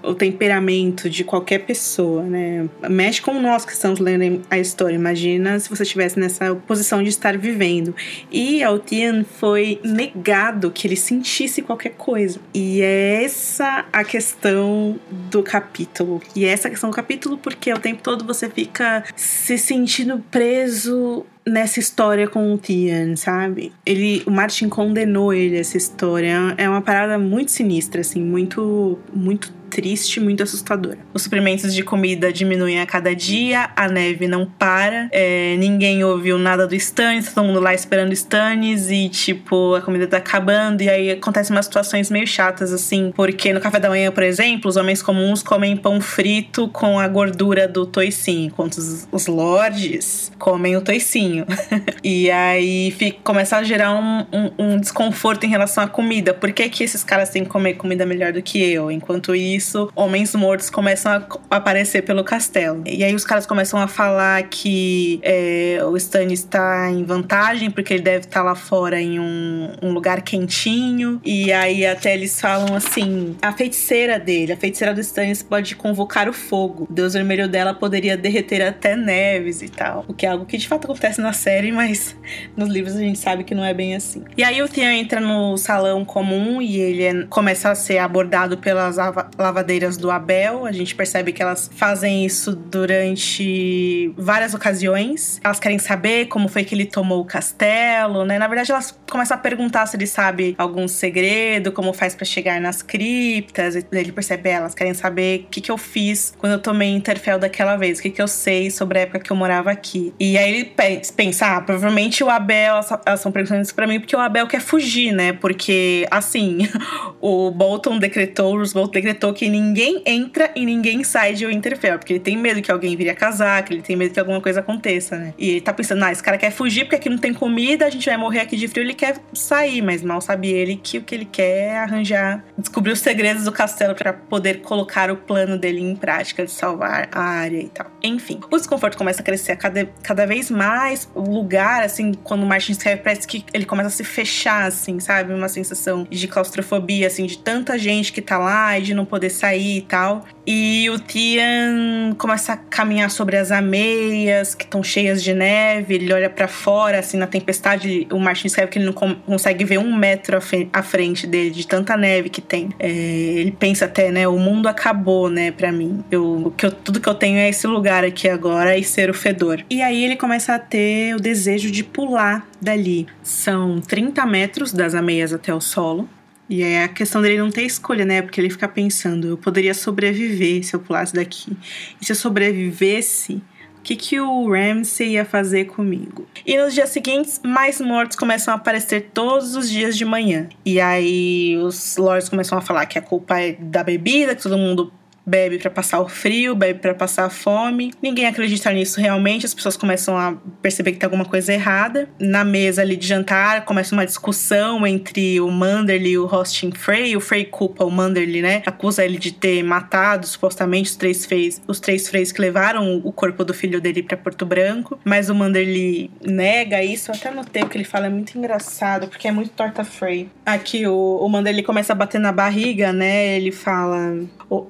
o 0.00 0.14
temperamento 0.14 1.10
de 1.10 1.24
qualquer 1.24 1.66
pessoa, 1.66 2.22
né? 2.22 2.68
Mexe 2.88 3.20
com 3.20 3.42
nós 3.42 3.64
que 3.64 3.72
estamos 3.72 3.98
lendo 3.98 4.42
a 4.48 4.60
história. 4.60 4.94
Imagina 4.94 5.58
se 5.58 5.68
você 5.68 5.82
estivesse 5.82 6.20
nessa 6.20 6.54
posição 6.54 7.02
de 7.02 7.08
estar 7.08 7.36
vivendo. 7.36 7.96
E 8.30 8.62
ao 8.62 8.78
Tian 8.78 9.24
foi 9.24 9.80
negado 9.82 10.70
que 10.70 10.86
ele 10.86 10.94
sentisse 10.94 11.62
qualquer 11.62 11.94
coisa. 11.96 12.38
E 12.54 12.80
é 12.80 13.24
essa 13.24 13.86
a 13.92 14.04
questão 14.04 15.00
do 15.10 15.42
capítulo. 15.42 16.22
E 16.36 16.44
é 16.44 16.50
essa 16.50 16.68
a 16.68 16.70
questão 16.70 16.90
do 16.90 16.94
capítulo 16.94 17.36
porque 17.38 17.72
o 17.72 17.78
tempo 17.80 18.04
todo 18.04 18.24
você 18.24 18.48
fica 18.48 19.02
se 19.16 19.58
sentindo 19.58 20.22
preso 20.30 21.26
nessa 21.46 21.78
história 21.78 22.26
com 22.26 22.52
o 22.52 22.58
Tian, 22.58 23.14
sabe? 23.14 23.72
Ele, 23.84 24.22
o 24.26 24.30
Martin 24.30 24.68
condenou 24.68 25.32
ele 25.32 25.56
essa 25.56 25.76
história. 25.76 26.54
É 26.58 26.68
uma 26.68 26.82
parada 26.82 27.18
muito 27.18 27.52
sinistra, 27.52 28.00
assim, 28.00 28.20
muito, 28.20 28.98
muito 29.14 29.52
triste, 29.76 30.18
muito 30.20 30.42
assustadora. 30.42 30.96
Os 31.12 31.20
suprimentos 31.20 31.74
de 31.74 31.82
comida 31.82 32.32
diminuem 32.32 32.80
a 32.80 32.86
cada 32.86 33.14
dia, 33.14 33.68
a 33.76 33.86
neve 33.88 34.26
não 34.26 34.46
para, 34.46 35.06
é, 35.12 35.54
ninguém 35.58 36.02
ouviu 36.02 36.38
nada 36.38 36.66
do 36.66 36.74
Stannis, 36.74 37.30
todo 37.30 37.44
mundo 37.44 37.60
lá 37.60 37.74
esperando 37.74 38.10
Stannis 38.14 38.90
e, 38.90 39.10
tipo, 39.10 39.74
a 39.74 39.82
comida 39.82 40.06
tá 40.06 40.16
acabando 40.16 40.80
e 40.80 40.88
aí 40.88 41.10
acontecem 41.10 41.54
umas 41.54 41.66
situações 41.66 42.10
meio 42.10 42.26
chatas, 42.26 42.72
assim, 42.72 43.12
porque 43.14 43.52
no 43.52 43.60
café 43.60 43.78
da 43.78 43.90
manhã, 43.90 44.10
por 44.10 44.22
exemplo, 44.22 44.70
os 44.70 44.76
homens 44.76 45.02
comuns 45.02 45.42
comem 45.42 45.76
pão 45.76 46.00
frito 46.00 46.68
com 46.68 46.98
a 46.98 47.06
gordura 47.06 47.68
do 47.68 47.84
toicinho, 47.84 48.46
enquanto 48.46 48.78
os, 48.78 49.06
os 49.12 49.26
lords 49.26 50.32
comem 50.38 50.74
o 50.74 50.80
toicinho. 50.80 51.44
e 52.02 52.30
aí 52.30 52.90
fica, 52.92 53.18
começa 53.22 53.58
a 53.58 53.62
gerar 53.62 53.92
um, 53.92 54.24
um, 54.32 54.52
um 54.58 54.80
desconforto 54.80 55.44
em 55.44 55.50
relação 55.50 55.84
à 55.84 55.86
comida. 55.86 56.32
Por 56.32 56.50
que, 56.50 56.66
que 56.70 56.82
esses 56.82 57.04
caras 57.04 57.28
têm 57.28 57.44
que 57.44 57.50
comer 57.50 57.74
comida 57.74 58.06
melhor 58.06 58.32
do 58.32 58.40
que 58.40 58.58
eu? 58.58 58.90
Enquanto 58.90 59.34
isso, 59.34 59.65
homens 59.94 60.34
mortos 60.34 60.70
começam 60.70 61.12
a 61.12 61.56
aparecer 61.56 62.02
pelo 62.02 62.24
castelo. 62.24 62.82
E 62.86 63.02
aí 63.04 63.14
os 63.14 63.24
caras 63.24 63.46
começam 63.46 63.80
a 63.80 63.88
falar 63.88 64.42
que 64.44 65.20
é, 65.22 65.78
o 65.84 65.96
Stannis 65.96 66.40
está 66.40 66.90
em 66.90 67.04
vantagem, 67.04 67.70
porque 67.70 67.94
ele 67.94 68.02
deve 68.02 68.26
estar 68.26 68.42
lá 68.42 68.54
fora 68.54 69.00
em 69.00 69.18
um, 69.18 69.72
um 69.82 69.92
lugar 69.92 70.22
quentinho. 70.22 71.20
E 71.24 71.52
aí 71.52 71.84
até 71.86 72.14
eles 72.14 72.40
falam 72.40 72.74
assim: 72.74 73.36
a 73.42 73.52
feiticeira 73.52 74.18
dele, 74.18 74.52
a 74.52 74.56
feiticeira 74.56 74.94
do 74.94 75.00
Stannis 75.00 75.42
pode 75.42 75.76
convocar 75.76 76.28
o 76.28 76.32
fogo. 76.32 76.86
O 76.88 76.92
deus 76.92 77.14
vermelho 77.14 77.48
dela 77.48 77.74
poderia 77.74 78.16
derreter 78.16 78.62
até 78.62 78.96
neves 78.96 79.62
e 79.62 79.68
tal. 79.68 80.04
O 80.08 80.14
que 80.14 80.26
é 80.26 80.30
algo 80.30 80.44
que 80.44 80.56
de 80.56 80.68
fato 80.68 80.84
acontece 80.84 81.20
na 81.20 81.32
série, 81.32 81.72
mas 81.72 82.16
nos 82.56 82.68
livros 82.68 82.96
a 82.96 83.00
gente 83.00 83.18
sabe 83.18 83.44
que 83.44 83.54
não 83.54 83.64
é 83.64 83.74
bem 83.74 83.94
assim. 83.94 84.22
E 84.36 84.42
aí 84.42 84.60
o 84.62 84.68
Theon 84.68 84.90
entra 84.90 85.20
no 85.20 85.56
salão 85.56 86.04
comum 86.04 86.60
e 86.60 86.76
ele 86.78 87.02
é- 87.02 87.26
começa 87.28 87.70
a 87.70 87.74
ser 87.74 87.98
abordado 87.98 88.58
pelas 88.58 88.98
lavadeiras 89.46 89.96
do 89.96 90.10
Abel. 90.10 90.66
A 90.66 90.72
gente 90.72 90.94
percebe 90.94 91.32
que 91.32 91.42
elas 91.42 91.70
fazem 91.74 92.24
isso 92.26 92.54
durante 92.54 94.12
várias 94.16 94.54
ocasiões. 94.54 95.40
Elas 95.42 95.58
querem 95.60 95.78
saber 95.78 96.26
como 96.26 96.48
foi 96.48 96.64
que 96.64 96.74
ele 96.74 96.84
tomou 96.84 97.20
o 97.20 97.24
castelo, 97.24 98.24
né? 98.24 98.38
Na 98.38 98.46
verdade, 98.48 98.72
elas 98.72 98.98
começam 99.10 99.36
a 99.36 99.40
perguntar 99.40 99.86
se 99.86 99.96
ele 99.96 100.06
sabe 100.06 100.54
algum 100.58 100.88
segredo, 100.88 101.72
como 101.72 101.92
faz 101.92 102.14
pra 102.14 102.24
chegar 102.24 102.60
nas 102.60 102.82
criptas. 102.82 103.76
Ele 103.92 104.12
percebe, 104.12 104.48
"É, 104.50 104.52
elas 104.54 104.74
querem 104.74 104.94
saber 104.94 105.40
o 105.40 105.50
que, 105.50 105.60
que 105.60 105.70
eu 105.70 105.78
fiz 105.78 106.34
quando 106.38 106.52
eu 106.54 106.58
tomei 106.58 106.90
Interfell 106.90 107.38
daquela 107.38 107.76
vez, 107.76 107.98
o 107.98 108.02
que, 108.02 108.10
que 108.10 108.20
eu 108.22 108.28
sei 108.28 108.70
sobre 108.70 108.98
a 108.98 109.02
época 109.02 109.20
que 109.20 109.30
eu 109.30 109.36
morava 109.36 109.70
aqui. 109.70 110.12
E 110.18 110.36
aí 110.36 110.52
ele 110.54 110.64
pe- 110.64 111.02
pensa, 111.16 111.56
ah, 111.56 111.60
provavelmente 111.60 112.22
o 112.24 112.30
Abel, 112.30 112.74
elas 112.76 113.18
estão 113.18 113.30
perguntando 113.32 113.62
isso 113.62 113.74
pra 113.74 113.86
mim 113.86 114.00
porque 114.00 114.16
o 114.16 114.18
Abel 114.20 114.46
quer 114.46 114.60
fugir, 114.60 115.12
né? 115.12 115.32
Porque, 115.32 116.06
assim, 116.10 116.68
o 117.20 117.50
Bolton 117.50 117.98
decretou, 117.98 118.54
o 118.54 118.58
Roose 118.58 118.72
Bolton 118.74 118.92
decretou 118.92 119.32
que 119.36 119.48
ninguém 119.48 120.02
entra 120.06 120.50
e 120.56 120.64
ninguém 120.64 121.04
sai 121.04 121.34
de 121.34 121.46
Winterfell, 121.46 121.98
porque 121.98 122.14
ele 122.14 122.20
tem 122.20 122.36
medo 122.36 122.62
que 122.62 122.72
alguém 122.72 122.96
vire 122.96 123.10
a 123.10 123.14
casar, 123.14 123.62
que 123.62 123.74
ele 123.74 123.82
tem 123.82 123.94
medo 123.94 124.14
que 124.14 124.18
alguma 124.18 124.40
coisa 124.40 124.60
aconteça, 124.60 125.16
né? 125.16 125.34
E 125.38 125.50
ele 125.50 125.60
tá 125.60 125.72
pensando, 125.72 126.02
ah, 126.04 126.10
esse 126.10 126.22
cara 126.22 126.38
quer 126.38 126.50
fugir 126.50 126.84
porque 126.84 126.96
aqui 126.96 127.10
não 127.10 127.18
tem 127.18 127.34
comida, 127.34 127.86
a 127.86 127.90
gente 127.90 128.06
vai 128.06 128.16
morrer 128.16 128.40
aqui 128.40 128.56
de 128.56 128.66
frio, 128.66 128.82
ele 128.82 128.94
quer 128.94 129.16
sair, 129.34 129.82
mas 129.82 130.02
mal 130.02 130.20
sabe 130.20 130.48
ele 130.50 130.80
que 130.82 130.98
o 130.98 131.02
que 131.02 131.14
ele 131.14 131.26
quer 131.26 131.56
é 131.56 131.78
arranjar, 131.78 132.44
descobrir 132.56 132.92
os 132.92 133.00
segredos 133.00 133.44
do 133.44 133.52
castelo 133.52 133.94
pra 133.94 134.12
poder 134.12 134.62
colocar 134.62 135.10
o 135.10 135.16
plano 135.16 135.58
dele 135.58 135.80
em 135.80 135.94
prática 135.94 136.44
de 136.44 136.50
salvar 136.50 137.08
a 137.12 137.20
área 137.20 137.60
e 137.60 137.68
tal. 137.68 137.86
Enfim, 138.02 138.40
o 138.50 138.56
desconforto 138.56 138.96
começa 138.96 139.20
a 139.20 139.24
crescer 139.24 139.56
cada, 139.56 139.84
cada 140.02 140.26
vez 140.26 140.50
mais. 140.50 141.08
O 141.14 141.20
lugar, 141.20 141.82
assim, 141.82 142.12
quando 142.24 142.42
o 142.42 142.46
Martin 142.46 142.72
escreve, 142.72 143.02
parece 143.02 143.26
que 143.26 143.44
ele 143.52 143.66
começa 143.66 143.88
a 143.88 143.92
se 143.92 144.04
fechar, 144.04 144.66
assim, 144.66 144.98
sabe? 144.98 145.32
Uma 145.32 145.48
sensação 145.48 146.06
de 146.08 146.26
claustrofobia, 146.26 147.06
assim, 147.06 147.26
de 147.26 147.38
tanta 147.38 147.78
gente 147.78 148.12
que 148.12 148.22
tá 148.22 148.38
lá 148.38 148.78
e 148.78 148.82
de 148.82 148.94
não 148.94 149.04
poder 149.04 149.25
poder 149.26 149.30
sair 149.30 149.78
e 149.78 149.82
tal. 149.82 150.24
E 150.46 150.88
o 150.90 150.98
Tian 150.98 152.14
começa 152.16 152.52
a 152.52 152.56
caminhar 152.56 153.10
sobre 153.10 153.36
as 153.36 153.50
ameias 153.50 154.54
que 154.54 154.64
estão 154.64 154.82
cheias 154.82 155.22
de 155.22 155.34
neve. 155.34 155.94
Ele 155.94 156.12
olha 156.12 156.30
para 156.30 156.46
fora, 156.46 157.00
assim, 157.00 157.16
na 157.16 157.26
tempestade. 157.26 158.06
O 158.12 158.18
Martin 158.18 158.46
escreve 158.46 158.70
que 158.70 158.78
ele 158.78 158.86
não 158.86 158.92
consegue 158.92 159.64
ver 159.64 159.78
um 159.78 159.94
metro 159.94 160.38
à 160.72 160.82
frente 160.82 161.26
dele, 161.26 161.50
de 161.50 161.66
tanta 161.66 161.96
neve 161.96 162.28
que 162.28 162.40
tem. 162.40 162.68
É, 162.78 162.88
ele 162.88 163.50
pensa 163.50 163.86
até, 163.86 164.12
né? 164.12 164.28
O 164.28 164.38
mundo 164.38 164.68
acabou, 164.68 165.28
né, 165.28 165.50
pra 165.50 165.72
mim. 165.72 166.04
Eu, 166.10 166.54
que 166.56 166.66
eu, 166.66 166.70
tudo 166.70 167.00
que 167.00 167.08
eu 167.08 167.14
tenho 167.14 167.38
é 167.38 167.48
esse 167.48 167.66
lugar 167.66 168.04
aqui 168.04 168.28
agora 168.28 168.78
e 168.78 168.84
ser 168.84 169.10
o 169.10 169.14
fedor. 169.14 169.64
E 169.68 169.82
aí 169.82 170.04
ele 170.04 170.14
começa 170.14 170.54
a 170.54 170.58
ter 170.60 171.16
o 171.16 171.20
desejo 171.20 171.72
de 171.72 171.82
pular 171.82 172.46
dali. 172.62 173.06
São 173.20 173.80
30 173.80 174.24
metros 174.26 174.72
das 174.72 174.94
ameias 174.94 175.32
até 175.32 175.52
o 175.52 175.60
solo. 175.60 176.08
E 176.48 176.62
é 176.62 176.84
a 176.84 176.88
questão 176.88 177.20
dele 177.20 177.38
não 177.38 177.50
ter 177.50 177.62
escolha, 177.62 178.04
né? 178.04 178.22
Porque 178.22 178.40
ele 178.40 178.50
fica 178.50 178.68
pensando, 178.68 179.28
eu 179.28 179.36
poderia 179.36 179.74
sobreviver 179.74 180.64
se 180.64 180.74
eu 180.74 180.80
pulasse 180.80 181.12
daqui. 181.12 181.56
E 182.00 182.06
se 182.06 182.12
eu 182.12 182.16
sobrevivesse, 182.16 183.42
o 183.78 183.82
que, 183.82 183.96
que 183.96 184.20
o 184.20 184.50
Ramsey 184.50 185.12
ia 185.12 185.24
fazer 185.24 185.66
comigo? 185.66 186.26
E 186.44 186.56
nos 186.56 186.72
dias 186.74 186.90
seguintes, 186.90 187.40
mais 187.44 187.80
mortos 187.80 188.16
começam 188.16 188.54
a 188.54 188.56
aparecer 188.56 189.10
todos 189.12 189.56
os 189.56 189.70
dias 189.70 189.96
de 189.96 190.04
manhã. 190.04 190.48
E 190.64 190.80
aí 190.80 191.56
os 191.58 191.96
lords 191.96 192.28
começam 192.28 192.56
a 192.56 192.60
falar 192.60 192.86
que 192.86 192.98
a 192.98 193.02
culpa 193.02 193.40
é 193.40 193.52
da 193.52 193.82
bebida, 193.82 194.34
que 194.34 194.42
todo 194.42 194.56
mundo 194.56 194.92
bebe 195.26 195.58
para 195.58 195.70
passar 195.70 196.00
o 196.00 196.08
frio, 196.08 196.54
bebe 196.54 196.78
para 196.78 196.94
passar 196.94 197.24
a 197.24 197.30
fome. 197.30 197.92
Ninguém 198.00 198.26
acredita 198.26 198.70
nisso 198.72 199.00
realmente, 199.00 199.44
as 199.44 199.52
pessoas 199.52 199.76
começam 199.76 200.16
a 200.16 200.36
perceber 200.62 200.92
que 200.92 200.98
tem 200.98 201.06
alguma 201.06 201.24
coisa 201.24 201.52
errada. 201.52 202.08
Na 202.20 202.44
mesa 202.44 202.82
ali 202.82 202.96
de 202.96 203.06
jantar, 203.06 203.64
começa 203.64 203.94
uma 203.94 204.06
discussão 204.06 204.86
entre 204.86 205.40
o 205.40 205.50
Manderly 205.50 206.10
e 206.10 206.18
o 206.18 206.26
Hosting 206.26 206.70
Frey. 206.72 207.16
O 207.16 207.20
Frey 207.20 207.44
culpa 207.44 207.84
o 207.84 207.90
Manderly, 207.90 208.40
né? 208.40 208.62
Acusa 208.64 209.04
ele 209.04 209.18
de 209.18 209.32
ter 209.32 209.62
matado 209.64 210.26
supostamente 210.26 210.90
os 210.90 210.96
três 210.96 211.26
freis, 211.26 211.60
os 211.66 211.80
três 211.80 212.08
freis 212.08 212.30
que 212.30 212.40
levaram 212.40 213.00
o 213.04 213.12
corpo 213.12 213.44
do 213.44 213.52
filho 213.52 213.80
dele 213.80 214.02
para 214.02 214.16
Porto 214.16 214.46
Branco, 214.46 214.98
mas 215.04 215.28
o 215.28 215.34
Manderly 215.34 216.10
nega 216.24 216.84
isso. 216.84 217.10
Eu 217.10 217.16
até 217.16 217.30
notei 217.30 217.64
que 217.64 217.76
ele 217.76 217.84
fala 217.84 218.06
é 218.06 218.10
muito 218.10 218.36
engraçado, 218.38 219.08
porque 219.08 219.26
é 219.26 219.32
muito 219.32 219.50
torta 219.50 219.82
Frey. 219.82 220.28
Aqui 220.44 220.86
o, 220.86 221.18
o 221.20 221.28
Manderly 221.28 221.62
começa 221.62 221.92
a 221.92 221.96
bater 221.96 222.20
na 222.20 222.30
barriga, 222.30 222.92
né? 222.92 223.36
Ele 223.36 223.50
fala, 223.50 224.16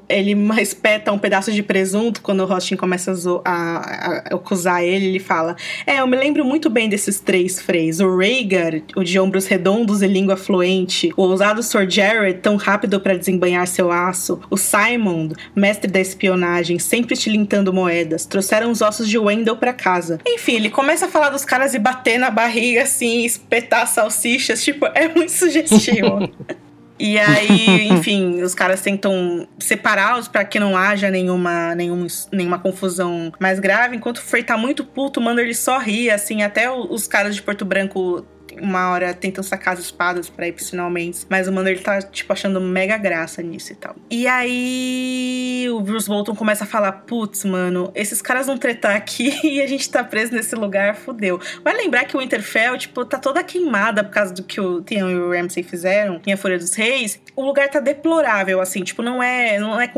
ele 0.08 0.34
espeta 0.54 1.12
um 1.12 1.18
pedaço 1.18 1.52
de 1.52 1.62
presunto 1.62 2.20
quando 2.22 2.40
o 2.40 2.46
Rostin 2.46 2.76
começa 2.76 3.12
a, 3.12 3.50
a, 3.50 3.78
a, 3.78 4.18
acusar 4.34 4.82
ele. 4.82 5.06
Ele 5.06 5.18
fala: 5.18 5.56
É, 5.86 6.00
eu 6.00 6.06
me 6.06 6.16
lembro 6.16 6.44
muito 6.44 6.68
bem 6.68 6.88
desses 6.88 7.20
três 7.20 7.60
freis. 7.60 8.00
O 8.00 8.16
Rhaegar, 8.16 8.82
o 8.94 9.02
de 9.02 9.18
ombros 9.18 9.46
redondos 9.46 10.02
e 10.02 10.06
língua 10.06 10.36
fluente. 10.36 11.12
O 11.16 11.22
ousado 11.22 11.62
Sir 11.62 11.88
Jared, 11.88 12.40
tão 12.40 12.56
rápido 12.56 13.00
para 13.00 13.16
desembanhar 13.16 13.66
seu 13.66 13.90
aço. 13.90 14.40
O 14.50 14.56
Simon, 14.56 15.30
mestre 15.54 15.90
da 15.90 16.00
espionagem, 16.00 16.78
sempre 16.78 17.16
tilintando 17.16 17.72
moedas. 17.72 18.26
Trouxeram 18.26 18.70
os 18.70 18.82
ossos 18.82 19.08
de 19.08 19.18
Wendell 19.18 19.56
para 19.56 19.72
casa. 19.72 20.18
Enfim, 20.26 20.56
ele 20.56 20.70
começa 20.70 21.06
a 21.06 21.08
falar 21.08 21.30
dos 21.30 21.44
caras 21.44 21.74
e 21.74 21.78
bater 21.78 22.18
na 22.18 22.30
barriga 22.30 22.82
assim, 22.82 23.24
espetar 23.24 23.86
salsichas. 23.86 24.62
Tipo, 24.62 24.86
é 24.86 25.08
muito 25.08 25.32
sugestivo. 25.32 26.28
E 26.98 27.18
aí, 27.20 27.88
enfim, 27.88 28.42
os 28.42 28.54
caras 28.54 28.80
tentam 28.80 29.46
separá-los 29.58 30.28
para 30.28 30.44
que 30.44 30.58
não 30.58 30.76
haja 30.76 31.10
nenhuma, 31.10 31.74
nenhuma, 31.74 32.06
nenhuma 32.32 32.58
confusão 32.58 33.32
mais 33.38 33.58
grave. 33.58 33.96
Enquanto 33.96 34.18
o 34.18 34.22
Frey 34.22 34.42
tá 34.42 34.56
muito 34.56 34.84
puto, 34.84 35.20
manda 35.20 35.42
ele 35.42 35.54
só 35.54 35.78
rir, 35.78 36.10
assim, 36.10 36.42
até 36.42 36.70
os 36.70 37.06
caras 37.06 37.34
de 37.34 37.42
Porto 37.42 37.64
Branco 37.64 38.26
uma 38.60 38.90
hora 38.90 39.12
tentam 39.14 39.42
sacar 39.42 39.74
as 39.74 39.80
espadas 39.80 40.28
pra 40.28 40.48
ir 40.48 40.52
pro 40.52 40.64
finalmente. 40.64 41.26
Mas 41.28 41.48
o 41.48 41.52
mano 41.52 41.68
ele 41.68 41.80
tá, 41.80 42.00
tipo, 42.02 42.32
achando 42.32 42.60
mega 42.60 42.96
graça 42.96 43.42
nisso 43.42 43.72
e 43.72 43.76
tal. 43.76 43.96
E 44.10 44.26
aí 44.26 45.66
o 45.70 45.80
Bruce 45.80 46.08
Bolton 46.08 46.34
começa 46.34 46.64
a 46.64 46.66
falar: 46.66 46.92
putz, 46.92 47.44
mano, 47.44 47.90
esses 47.94 48.20
caras 48.20 48.46
vão 48.46 48.58
tretar 48.58 48.96
aqui 48.96 49.32
e 49.44 49.60
a 49.60 49.66
gente 49.66 49.88
tá 49.88 50.04
preso 50.04 50.32
nesse 50.32 50.54
lugar, 50.54 50.94
fudeu. 50.94 51.40
Vai 51.62 51.74
lembrar 51.74 52.04
que 52.04 52.16
o 52.16 52.20
Winterfell, 52.20 52.76
tipo, 52.78 53.04
tá 53.04 53.18
toda 53.18 53.42
queimada 53.42 54.04
por 54.04 54.12
causa 54.12 54.34
do 54.34 54.42
que 54.42 54.60
o 54.60 54.82
Theon 54.82 55.10
e 55.10 55.18
o 55.18 55.30
Ramsay 55.30 55.62
fizeram 55.62 56.20
em 56.26 56.32
A 56.32 56.36
Folha 56.36 56.58
dos 56.58 56.74
Reis. 56.74 57.20
O 57.34 57.44
lugar 57.44 57.68
tá 57.68 57.80
deplorável, 57.80 58.60
assim, 58.60 58.82
tipo, 58.82 59.02
não 59.02 59.22
é, 59.22 59.58
não 59.58 59.80
é 59.80 59.90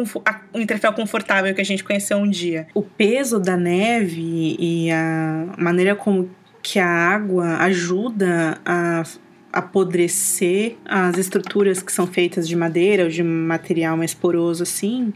o 0.53 0.59
Winterfell 0.59 0.92
confortável 0.92 1.55
que 1.55 1.61
a 1.61 1.64
gente 1.64 1.85
conheceu 1.85 2.16
um 2.18 2.29
dia. 2.29 2.66
O 2.75 2.83
peso 2.83 3.38
da 3.38 3.57
neve 3.57 4.57
e 4.59 4.90
a 4.90 5.47
maneira 5.57 5.94
como 5.94 6.31
que 6.71 6.79
a 6.79 6.87
água 6.87 7.57
ajuda 7.61 8.61
a 8.63 9.03
apodrecer 9.51 10.77
as 10.85 11.17
estruturas 11.17 11.83
que 11.83 11.91
são 11.91 12.07
feitas 12.07 12.47
de 12.47 12.55
madeira 12.55 13.05
ou 13.05 13.09
de 13.09 13.23
material 13.23 13.97
mais 13.97 14.13
poroso 14.13 14.65
assim, 14.65 15.15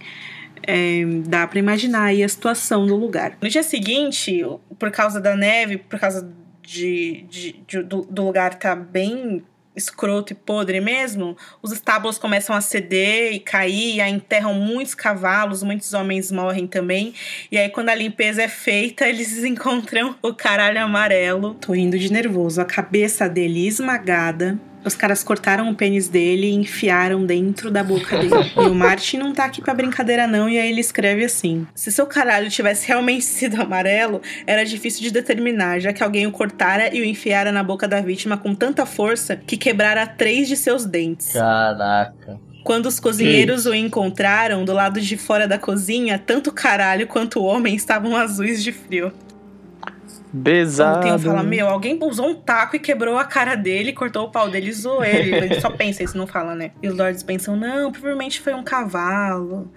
é, 0.66 1.04
dá 1.26 1.46
para 1.46 1.58
imaginar 1.58 2.04
aí 2.04 2.24
a 2.24 2.28
situação 2.28 2.86
do 2.86 2.96
lugar. 2.96 3.36
No 3.38 3.50
dia 3.50 3.62
seguinte, 3.62 4.42
por 4.78 4.90
causa 4.90 5.20
da 5.20 5.36
neve, 5.36 5.76
por 5.76 6.00
causa 6.00 6.26
de, 6.62 7.26
de, 7.28 7.62
de 7.66 7.82
do, 7.82 8.00
do, 8.00 8.24
lugar 8.24 8.54
tá 8.54 8.74
bem 8.74 9.44
escroto 9.74 10.32
e 10.32 10.36
podre 10.36 10.80
mesmo, 10.80 11.36
os 11.62 11.72
estábulos 11.72 12.18
começam 12.18 12.54
a 12.54 12.60
ceder 12.60 13.32
e 13.32 13.40
cair, 13.40 13.96
e 13.96 14.00
aí 14.00 14.12
enterram 14.12 14.54
muitos 14.54 14.94
cavalos, 14.94 15.62
muitos 15.62 15.94
homens 15.94 16.30
morrem 16.30 16.66
também. 16.66 17.14
E 17.50 17.58
aí, 17.58 17.68
quando 17.68 17.88
a 17.88 17.94
limpeza 17.94 18.42
é 18.42 18.48
feita, 18.48 19.06
eles 19.08 19.42
encontram 19.44 20.16
o 20.22 20.34
caralho 20.34 20.80
amarelo. 20.80 21.54
Tô 21.54 21.74
indo 21.74 21.98
de 21.98 22.12
nervoso, 22.12 22.60
a 22.60 22.64
cabeça 22.64 23.28
dele 23.28 23.66
esmagada, 23.66 24.58
os 24.84 24.94
caras 24.94 25.22
cortaram 25.22 25.70
o 25.70 25.74
pênis 25.74 26.08
dele 26.08 26.48
e 26.48 26.54
enfiaram 26.54 27.24
dentro 27.24 27.70
da 27.70 27.82
boca 27.82 28.16
dele. 28.16 28.32
e 28.56 28.60
o 28.60 28.74
Martin 28.74 29.18
não 29.18 29.32
tá 29.32 29.44
aqui 29.44 29.60
pra 29.60 29.74
brincadeira, 29.74 30.26
não. 30.26 30.48
E 30.48 30.58
aí 30.58 30.70
ele 30.70 30.80
escreve 30.80 31.24
assim: 31.24 31.66
Se 31.74 31.90
seu 31.90 32.06
caralho 32.06 32.50
tivesse 32.50 32.86
realmente 32.86 33.24
sido 33.26 33.60
amarelo, 33.60 34.20
era 34.46 34.64
difícil 34.64 35.02
de 35.02 35.10
determinar, 35.10 35.80
já 35.80 35.92
que 35.92 36.02
alguém 36.02 36.26
o 36.26 36.32
cortara 36.32 36.94
e 36.94 37.00
o 37.00 37.04
enfiara 37.04 37.52
na 37.52 37.62
boca 37.62 37.86
da 37.86 38.00
vítima 38.00 38.36
com 38.36 38.54
tanta 38.54 38.84
força 38.86 39.36
que 39.36 39.56
quebrara 39.56 40.06
três 40.06 40.48
de 40.48 40.56
seus 40.56 40.84
dentes. 40.84 41.32
Caraca. 41.32 42.40
Quando 42.64 42.86
os 42.86 43.00
cozinheiros 43.00 43.66
o 43.66 43.74
encontraram 43.74 44.64
do 44.64 44.72
lado 44.72 45.00
de 45.00 45.16
fora 45.16 45.48
da 45.48 45.58
cozinha, 45.58 46.16
tanto 46.16 46.50
o 46.50 46.52
caralho 46.52 47.08
quanto 47.08 47.40
o 47.40 47.44
homem 47.44 47.74
estavam 47.74 48.16
azuis 48.16 48.62
de 48.62 48.70
frio. 48.70 49.12
Besado. 50.32 51.06
Então 51.06 51.18
fala, 51.18 51.42
meu, 51.42 51.68
alguém 51.68 51.98
usou 52.02 52.28
um 52.28 52.34
taco 52.34 52.74
e 52.76 52.78
quebrou 52.78 53.18
a 53.18 53.24
cara 53.24 53.54
dele, 53.54 53.92
cortou 53.92 54.24
o 54.24 54.30
pau 54.30 54.48
dele 54.48 54.70
e 54.70 54.72
zoou 54.72 55.04
ele. 55.04 55.34
ele 55.34 55.60
só 55.60 55.70
pensa 55.70 56.02
isso, 56.02 56.16
não 56.16 56.26
fala, 56.26 56.54
né? 56.54 56.70
E 56.82 56.88
os 56.88 56.96
lords 56.96 57.22
pensam, 57.22 57.54
não, 57.54 57.92
provavelmente 57.92 58.40
foi 58.40 58.54
um 58.54 58.62
cavalo. 58.62 59.70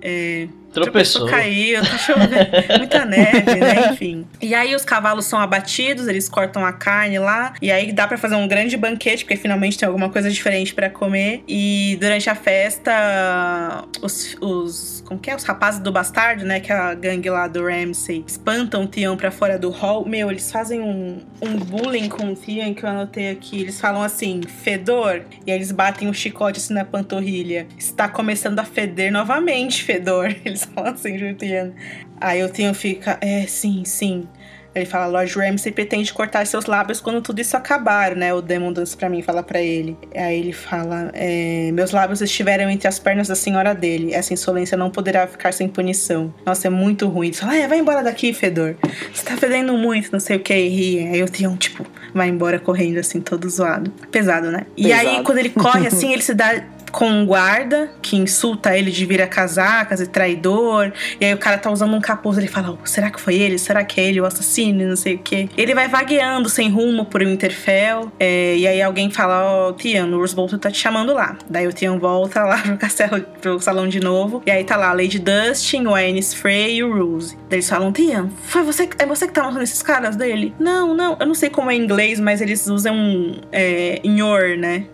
É, 0.00 0.48
Tropeçou. 0.72 1.26
caiu, 1.26 1.80
tá 1.80 1.98
chovendo, 1.98 2.34
muita 2.78 3.04
neve, 3.04 3.54
né? 3.56 3.90
Enfim. 3.92 4.26
E 4.40 4.54
aí 4.54 4.74
os 4.74 4.84
cavalos 4.84 5.24
são 5.26 5.38
abatidos, 5.40 6.08
eles 6.08 6.28
cortam 6.28 6.64
a 6.64 6.72
carne 6.72 7.18
lá, 7.18 7.54
e 7.60 7.70
aí 7.70 7.92
dá 7.92 8.06
para 8.06 8.16
fazer 8.18 8.36
um 8.36 8.46
grande 8.46 8.76
banquete, 8.76 9.24
porque 9.24 9.36
finalmente 9.36 9.78
tem 9.78 9.86
alguma 9.86 10.10
coisa 10.10 10.30
diferente 10.30 10.74
para 10.74 10.90
comer. 10.90 11.42
E 11.48 11.96
durante 12.00 12.28
a 12.28 12.34
festa, 12.34 13.84
os, 14.02 14.36
os. 14.40 15.02
Como 15.06 15.18
que 15.18 15.30
é? 15.30 15.36
Os 15.36 15.44
rapazes 15.44 15.80
do 15.80 15.90
bastardo, 15.90 16.44
né? 16.44 16.60
Que 16.60 16.72
é 16.72 16.76
a 16.76 16.94
gangue 16.94 17.30
lá 17.30 17.48
do 17.48 17.64
Ramsay, 17.64 18.24
espantam 18.26 18.84
o 18.84 18.86
Tião 18.86 19.16
pra 19.16 19.30
fora 19.30 19.58
do 19.58 19.70
hall. 19.70 20.06
Meu, 20.06 20.30
eles 20.30 20.50
fazem 20.50 20.80
um, 20.80 21.20
um 21.40 21.56
bullying 21.56 22.08
com 22.08 22.32
o 22.32 22.34
Tião 22.34 22.74
que 22.74 22.84
eu 22.84 22.88
anotei 22.88 23.30
aqui. 23.30 23.62
Eles 23.62 23.80
falam 23.80 24.02
assim, 24.02 24.42
fedor, 24.42 25.22
e 25.46 25.50
aí 25.50 25.56
eles 25.58 25.72
batem 25.72 26.08
um 26.08 26.12
chicote 26.12 26.58
assim 26.58 26.74
na 26.74 26.84
panturrilha. 26.84 27.66
Está 27.76 28.08
começando 28.08 28.58
a 28.58 28.64
feder 28.64 29.12
novamente, 29.12 29.82
fedor. 29.82 30.34
Eles 30.44 30.57
falam 30.74 30.92
assim, 30.92 31.18
Juliana. 31.18 31.74
Aí 32.20 32.42
o 32.42 32.48
Theon 32.48 32.74
fica, 32.74 33.18
é, 33.20 33.46
sim, 33.46 33.84
sim. 33.84 34.28
Ele 34.74 34.86
fala, 34.86 35.06
Lord 35.06 35.34
Ramsay 35.36 35.72
pretende 35.72 36.12
cortar 36.12 36.46
seus 36.46 36.66
lábios 36.66 37.00
quando 37.00 37.20
tudo 37.20 37.40
isso 37.40 37.56
acabar, 37.56 38.14
né? 38.14 38.32
O 38.32 38.40
Demon 38.40 38.72
Dance 38.72 38.96
pra 38.96 39.08
mim 39.08 39.22
fala 39.22 39.42
para 39.42 39.60
ele. 39.60 39.96
Aí 40.14 40.38
ele 40.38 40.52
fala, 40.52 41.10
é, 41.14 41.70
meus 41.72 41.90
lábios 41.90 42.20
estiveram 42.20 42.70
entre 42.70 42.86
as 42.86 42.98
pernas 42.98 43.28
da 43.28 43.34
senhora 43.34 43.74
dele. 43.74 44.12
Essa 44.12 44.32
insolência 44.32 44.76
não 44.76 44.90
poderá 44.90 45.26
ficar 45.26 45.52
sem 45.52 45.68
punição. 45.68 46.32
Nossa, 46.44 46.68
é 46.68 46.70
muito 46.70 47.08
ruim. 47.08 47.28
Ele 47.28 47.36
fala, 47.36 47.64
ah, 47.64 47.66
vai 47.66 47.78
embora 47.78 48.02
daqui, 48.02 48.32
Fedor. 48.32 48.76
Você 49.12 49.24
tá 49.24 49.36
fedendo 49.36 49.72
muito, 49.72 50.10
não 50.12 50.20
sei 50.20 50.36
o 50.36 50.40
que. 50.40 50.54
E 50.54 50.68
ri. 50.68 51.08
Aí 51.08 51.22
o 51.22 51.28
Theon, 51.28 51.56
tipo, 51.56 51.84
vai 52.14 52.28
embora 52.28 52.58
correndo 52.58 52.98
assim, 52.98 53.20
todo 53.20 53.48
zoado. 53.48 53.90
Pesado, 54.10 54.50
né? 54.50 54.66
Pesado. 54.76 54.76
E 54.76 54.92
aí, 54.92 55.22
quando 55.24 55.38
ele 55.38 55.50
corre 55.50 55.86
assim, 55.86 56.12
ele 56.12 56.22
se 56.22 56.34
dá 56.34 56.62
com 56.90 57.08
um 57.08 57.26
guarda 57.26 57.90
que 58.02 58.16
insulta 58.16 58.76
ele 58.76 58.90
de 58.90 59.04
vira 59.06 59.26
casacas 59.26 60.00
e 60.00 60.06
traidor. 60.06 60.92
E 61.20 61.24
aí 61.24 61.34
o 61.34 61.38
cara 61.38 61.58
tá 61.58 61.70
usando 61.70 61.94
um 61.94 62.00
capuz. 62.00 62.38
Ele 62.38 62.48
fala: 62.48 62.70
oh, 62.70 62.86
será 62.86 63.10
que 63.10 63.20
foi 63.20 63.36
ele? 63.36 63.58
Será 63.58 63.84
que 63.84 64.00
é 64.00 64.04
ele 64.04 64.20
o 64.20 64.24
assassino? 64.26 64.86
Não 64.86 64.96
sei 64.96 65.14
o 65.14 65.18
quê. 65.18 65.48
Ele 65.56 65.74
vai 65.74 65.88
vagueando 65.88 66.48
sem 66.48 66.70
rumo 66.70 67.04
por 67.04 67.22
Winterfell. 67.22 68.12
É, 68.18 68.56
e 68.56 68.66
aí 68.66 68.82
alguém 68.82 69.10
fala: 69.10 69.44
Ó, 69.44 69.68
oh, 69.68 69.72
Tian, 69.72 70.06
o 70.06 70.18
Urso 70.18 70.58
tá 70.58 70.70
te 70.70 70.78
chamando 70.78 71.14
lá. 71.14 71.36
Daí 71.48 71.66
o 71.66 71.72
Tian 71.72 71.98
volta 71.98 72.44
lá 72.44 72.58
pro 72.62 72.76
castelo, 72.76 73.20
pro 73.40 73.60
salão 73.60 73.88
de 73.88 74.00
novo. 74.00 74.42
E 74.46 74.50
aí 74.50 74.64
tá 74.64 74.76
lá 74.76 74.90
a 74.90 74.92
Lady 74.92 75.18
Dustin, 75.18 75.86
o 75.86 75.94
Aenys 75.94 76.34
Frey 76.34 76.76
e 76.76 76.84
o 76.84 76.92
Rose. 76.92 77.36
Daí 77.48 77.58
eles 77.58 77.68
falam: 77.68 77.92
Tian, 77.92 78.28
foi 78.44 78.62
você, 78.62 78.88
é 78.98 79.06
você 79.06 79.26
que 79.26 79.32
tá 79.32 79.42
matando 79.42 79.62
esses 79.62 79.82
caras 79.82 80.16
dele? 80.16 80.54
Não, 80.58 80.94
não, 80.94 81.16
eu 81.20 81.26
não 81.26 81.34
sei 81.34 81.50
como 81.50 81.70
é 81.70 81.74
em 81.74 81.82
inglês, 81.82 82.20
mas 82.20 82.40
eles 82.40 82.66
usam 82.66 83.36
é, 83.52 84.00
Nyor, 84.04 84.56
né? 84.58 84.86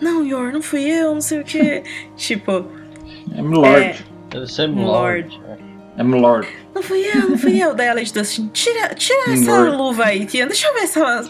Não, 0.00 0.24
Yor, 0.24 0.52
não 0.52 0.62
fui 0.62 0.82
eu, 0.84 1.14
não 1.14 1.20
sei 1.20 1.40
o 1.40 1.44
que. 1.44 1.82
tipo, 2.16 2.64
É 3.36 3.40
Lord. 3.42 4.04
Deve 4.30 4.46
ser 4.46 4.66
Lord. 4.68 5.40
É 5.98 6.02
Lord. 6.02 6.46
Não 6.74 6.82
fui 6.82 7.06
eu, 7.06 7.30
não 7.30 7.38
fui 7.38 7.58
eu. 7.62 7.74
Daí 7.74 7.88
a 7.88 7.94
Lady 7.94 8.12
Dustin, 8.12 8.48
tira, 8.52 8.94
tira 8.94 9.32
essa 9.32 9.50
Lord. 9.62 9.76
luva 9.76 10.04
aí, 10.04 10.26
Tian. 10.26 10.46
Deixa 10.46 10.66
eu 10.68 10.74
ver 10.74 10.80
essa, 10.80 11.24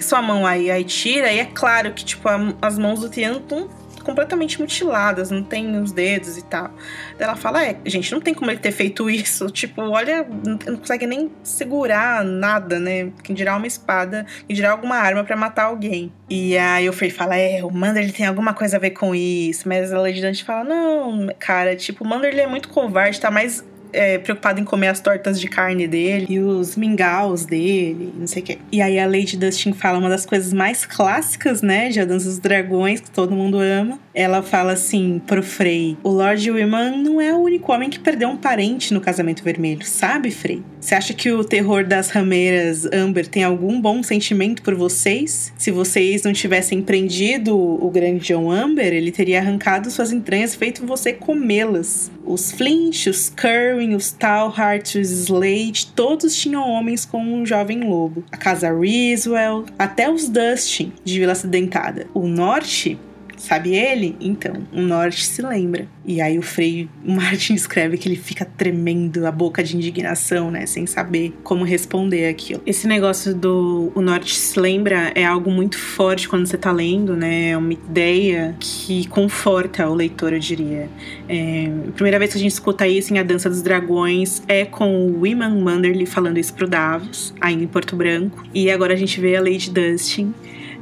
sua 0.00 0.20
mão 0.20 0.44
aí. 0.44 0.70
Aí 0.70 0.82
tira, 0.82 1.30
e 1.32 1.38
é 1.38 1.44
claro 1.44 1.92
que, 1.92 2.04
tipo, 2.04 2.28
a- 2.28 2.52
as 2.60 2.76
mãos 2.78 2.98
do 3.00 3.08
Tian 3.08 3.34
estão 3.36 3.68
completamente 4.08 4.58
mutiladas, 4.58 5.30
não 5.30 5.42
tem 5.42 5.78
os 5.78 5.92
dedos 5.92 6.38
e 6.38 6.42
tal. 6.42 6.70
Ela 7.18 7.36
fala, 7.36 7.62
é, 7.62 7.76
gente, 7.84 8.10
não 8.10 8.22
tem 8.22 8.32
como 8.32 8.50
ele 8.50 8.58
ter 8.58 8.72
feito 8.72 9.10
isso. 9.10 9.50
Tipo, 9.58 9.82
olha, 9.82 10.24
não, 10.46 10.56
consegue 10.76 11.04
nem 11.04 11.30
segurar 11.42 12.24
nada, 12.24 12.78
né? 12.78 13.10
Quem 13.24 13.34
dirá 13.34 13.56
uma 13.56 13.66
espada, 13.66 14.24
quem 14.46 14.54
dirá 14.54 14.70
alguma 14.70 14.94
arma 14.94 15.24
pra 15.24 15.36
matar 15.36 15.64
alguém. 15.64 16.12
E 16.30 16.56
aí 16.56 16.88
o 16.88 16.92
Frey 16.92 17.10
fala, 17.10 17.36
é, 17.36 17.62
o 17.64 17.70
Mander 17.70 18.04
ele 18.04 18.12
tem 18.12 18.24
alguma 18.24 18.54
coisa 18.54 18.76
a 18.76 18.80
ver 18.80 18.90
com 18.90 19.14
isso. 19.14 19.68
Mas 19.68 19.92
a 19.92 19.98
Lady 19.98 20.22
Dante 20.22 20.44
fala, 20.44 20.64
não, 20.64 21.28
cara, 21.38 21.74
tipo, 21.74 22.04
o 22.04 22.06
Mander 22.06 22.30
ele 22.30 22.40
é 22.40 22.46
muito 22.46 22.68
covarde, 22.68 23.20
tá 23.20 23.30
mais 23.30 23.64
é, 23.92 24.18
preocupado 24.18 24.60
em 24.60 24.64
comer 24.64 24.88
as 24.88 25.00
tortas 25.00 25.40
de 25.40 25.48
carne 25.48 25.86
dele 25.86 26.26
e 26.28 26.38
os 26.40 26.76
mingaus 26.76 27.44
dele, 27.44 28.12
não 28.16 28.26
sei 28.26 28.42
o 28.42 28.44
quê. 28.44 28.58
E 28.70 28.82
aí 28.82 28.98
a 28.98 29.06
Lady 29.06 29.36
Dustin 29.36 29.72
fala 29.72 29.98
uma 29.98 30.08
das 30.08 30.26
coisas 30.26 30.52
mais 30.52 30.84
clássicas, 30.84 31.62
né, 31.62 31.88
de 31.88 32.00
A 32.00 32.04
Dança 32.04 32.26
dos 32.26 32.38
Dragões, 32.38 33.00
que 33.00 33.10
todo 33.10 33.34
mundo 33.34 33.58
ama. 33.58 33.98
Ela 34.14 34.42
fala 34.42 34.72
assim 34.72 35.20
pro 35.26 35.42
Frey: 35.42 35.96
O 36.02 36.10
Lord 36.10 36.50
Wyman 36.50 37.02
não 37.02 37.20
é 37.20 37.32
o 37.32 37.38
único 37.38 37.72
homem 37.72 37.90
que 37.90 37.98
perdeu 37.98 38.28
um 38.28 38.36
parente 38.36 38.92
no 38.92 39.00
casamento 39.00 39.42
vermelho, 39.42 39.84
sabe, 39.84 40.30
Frey? 40.30 40.62
Você 40.80 40.94
acha 40.94 41.12
que 41.12 41.30
o 41.30 41.44
terror 41.44 41.84
das 41.84 42.10
rameiras 42.10 42.86
Amber 42.92 43.26
tem 43.26 43.42
algum 43.42 43.80
bom 43.80 44.02
sentimento 44.02 44.62
por 44.62 44.74
vocês? 44.74 45.52
Se 45.56 45.70
vocês 45.70 46.22
não 46.22 46.32
tivessem 46.32 46.80
prendido 46.82 47.56
o 47.56 47.90
grande 47.90 48.26
John 48.26 48.50
Amber, 48.50 48.92
ele 48.92 49.10
teria 49.10 49.40
arrancado 49.40 49.90
suas 49.90 50.12
entranhas, 50.12 50.54
feito 50.54 50.86
você 50.86 51.12
comê-las. 51.12 52.10
Os 52.24 52.52
Flint, 52.52 53.06
os 53.06 53.28
Os 53.94 54.10
Talhart, 54.10 54.96
os 54.96 55.10
Slade, 55.10 55.86
todos 55.94 56.34
tinham 56.34 56.68
homens 56.68 57.04
como 57.04 57.32
um 57.32 57.46
jovem 57.46 57.80
lobo. 57.80 58.24
A 58.32 58.36
casa 58.36 58.72
Riswell, 58.72 59.64
até 59.78 60.10
os 60.10 60.28
Dustin, 60.28 60.92
de 61.04 61.18
Vila 61.18 61.32
Acidentada. 61.32 62.06
O 62.12 62.26
Norte 62.26 62.98
Sabe 63.38 63.74
ele? 63.74 64.16
Então, 64.20 64.66
o 64.72 64.80
norte 64.80 65.24
se 65.24 65.40
lembra. 65.40 65.86
E 66.04 66.20
aí 66.20 66.38
o 66.38 66.42
Frei 66.42 66.88
Martin 67.04 67.54
escreve 67.54 67.96
que 67.96 68.08
ele 68.08 68.16
fica 68.16 68.44
tremendo 68.44 69.26
a 69.26 69.32
boca 69.32 69.62
de 69.62 69.76
indignação, 69.76 70.50
né? 70.50 70.66
Sem 70.66 70.86
saber 70.86 71.34
como 71.42 71.64
responder 71.64 72.28
aquilo. 72.28 72.60
Esse 72.66 72.86
negócio 72.86 73.34
do 73.34 73.92
o 73.94 74.00
norte 74.00 74.34
se 74.34 74.58
lembra 74.58 75.12
é 75.14 75.24
algo 75.24 75.50
muito 75.50 75.78
forte 75.78 76.28
quando 76.28 76.46
você 76.46 76.58
tá 76.58 76.72
lendo, 76.72 77.16
né? 77.16 77.50
É 77.50 77.56
uma 77.56 77.72
ideia 77.72 78.56
que 78.58 79.06
conforta 79.08 79.88
o 79.88 79.94
leitor, 79.94 80.32
eu 80.32 80.38
diria. 80.38 80.88
É, 81.28 81.70
a 81.88 81.92
primeira 81.92 82.18
vez 82.18 82.32
que 82.32 82.38
a 82.38 82.40
gente 82.40 82.52
escuta 82.52 82.86
isso 82.86 83.14
em 83.14 83.18
A 83.18 83.22
Dança 83.22 83.48
dos 83.48 83.62
Dragões 83.62 84.42
é 84.48 84.64
com 84.64 85.06
o 85.06 85.20
Wyman 85.20 85.60
Manderly 85.60 86.06
falando 86.06 86.38
isso 86.38 86.52
pro 86.54 86.66
Davos, 86.66 87.34
ainda 87.40 87.62
em 87.62 87.66
Porto 87.66 87.94
Branco. 87.94 88.44
E 88.52 88.70
agora 88.70 88.94
a 88.94 88.96
gente 88.96 89.20
vê 89.20 89.36
a 89.36 89.40
Lady 89.40 89.70
Dustin 89.70 90.34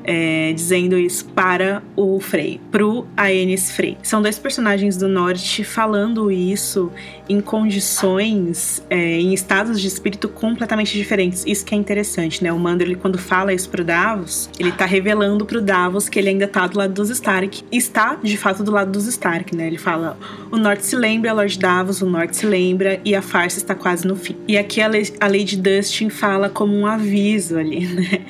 é, 0.06 0.52
dizendo 0.52 0.96
isso 0.96 1.24
para 1.26 1.82
o 1.96 2.20
Frey, 2.20 2.60
pro 2.70 3.06
Aenys 3.16 3.72
Frey. 3.72 3.98
São 4.02 4.22
dois 4.22 4.38
personagens 4.38 4.96
do 4.96 5.08
norte 5.08 5.64
falando 5.64 6.30
isso 6.30 6.92
em 7.28 7.40
condições, 7.40 8.82
é, 8.88 9.18
em 9.20 9.32
estados 9.34 9.80
de 9.80 9.86
espírito 9.86 10.28
completamente 10.28 10.96
diferentes. 10.96 11.44
Isso 11.46 11.64
que 11.64 11.74
é 11.74 11.78
interessante, 11.78 12.42
né? 12.42 12.52
O 12.52 12.58
Manderly, 12.58 12.94
quando 12.94 13.18
fala 13.18 13.52
isso 13.52 13.68
pro 13.68 13.84
Davos, 13.84 14.48
ele 14.58 14.72
tá 14.72 14.84
revelando 14.84 15.44
pro 15.44 15.60
Davos 15.60 16.08
que 16.08 16.18
ele 16.18 16.28
ainda 16.30 16.46
tá 16.46 16.66
do 16.66 16.78
lado 16.78 16.92
dos 16.92 17.10
Stark. 17.10 17.64
Está, 17.70 18.16
de 18.22 18.36
fato, 18.36 18.62
do 18.62 18.70
lado 18.70 18.90
dos 18.90 19.06
Stark, 19.06 19.54
né? 19.54 19.66
Ele 19.66 19.78
fala: 19.78 20.16
o 20.50 20.56
norte 20.56 20.86
se 20.86 20.96
lembra, 20.96 21.32
Lord 21.32 21.58
Davos, 21.58 22.00
o 22.00 22.06
norte 22.06 22.36
se 22.36 22.46
lembra 22.46 23.00
e 23.04 23.14
a 23.14 23.22
farsa 23.22 23.58
está 23.58 23.74
quase 23.74 24.06
no 24.06 24.16
fim. 24.16 24.36
E 24.46 24.56
aqui 24.56 24.80
a, 24.80 24.86
a 25.20 25.26
Lady 25.26 25.56
Dustin 25.56 26.08
fala 26.08 26.48
como 26.48 26.74
um 26.74 26.86
aviso 26.86 27.58
ali, 27.58 27.86
né? 27.92 28.20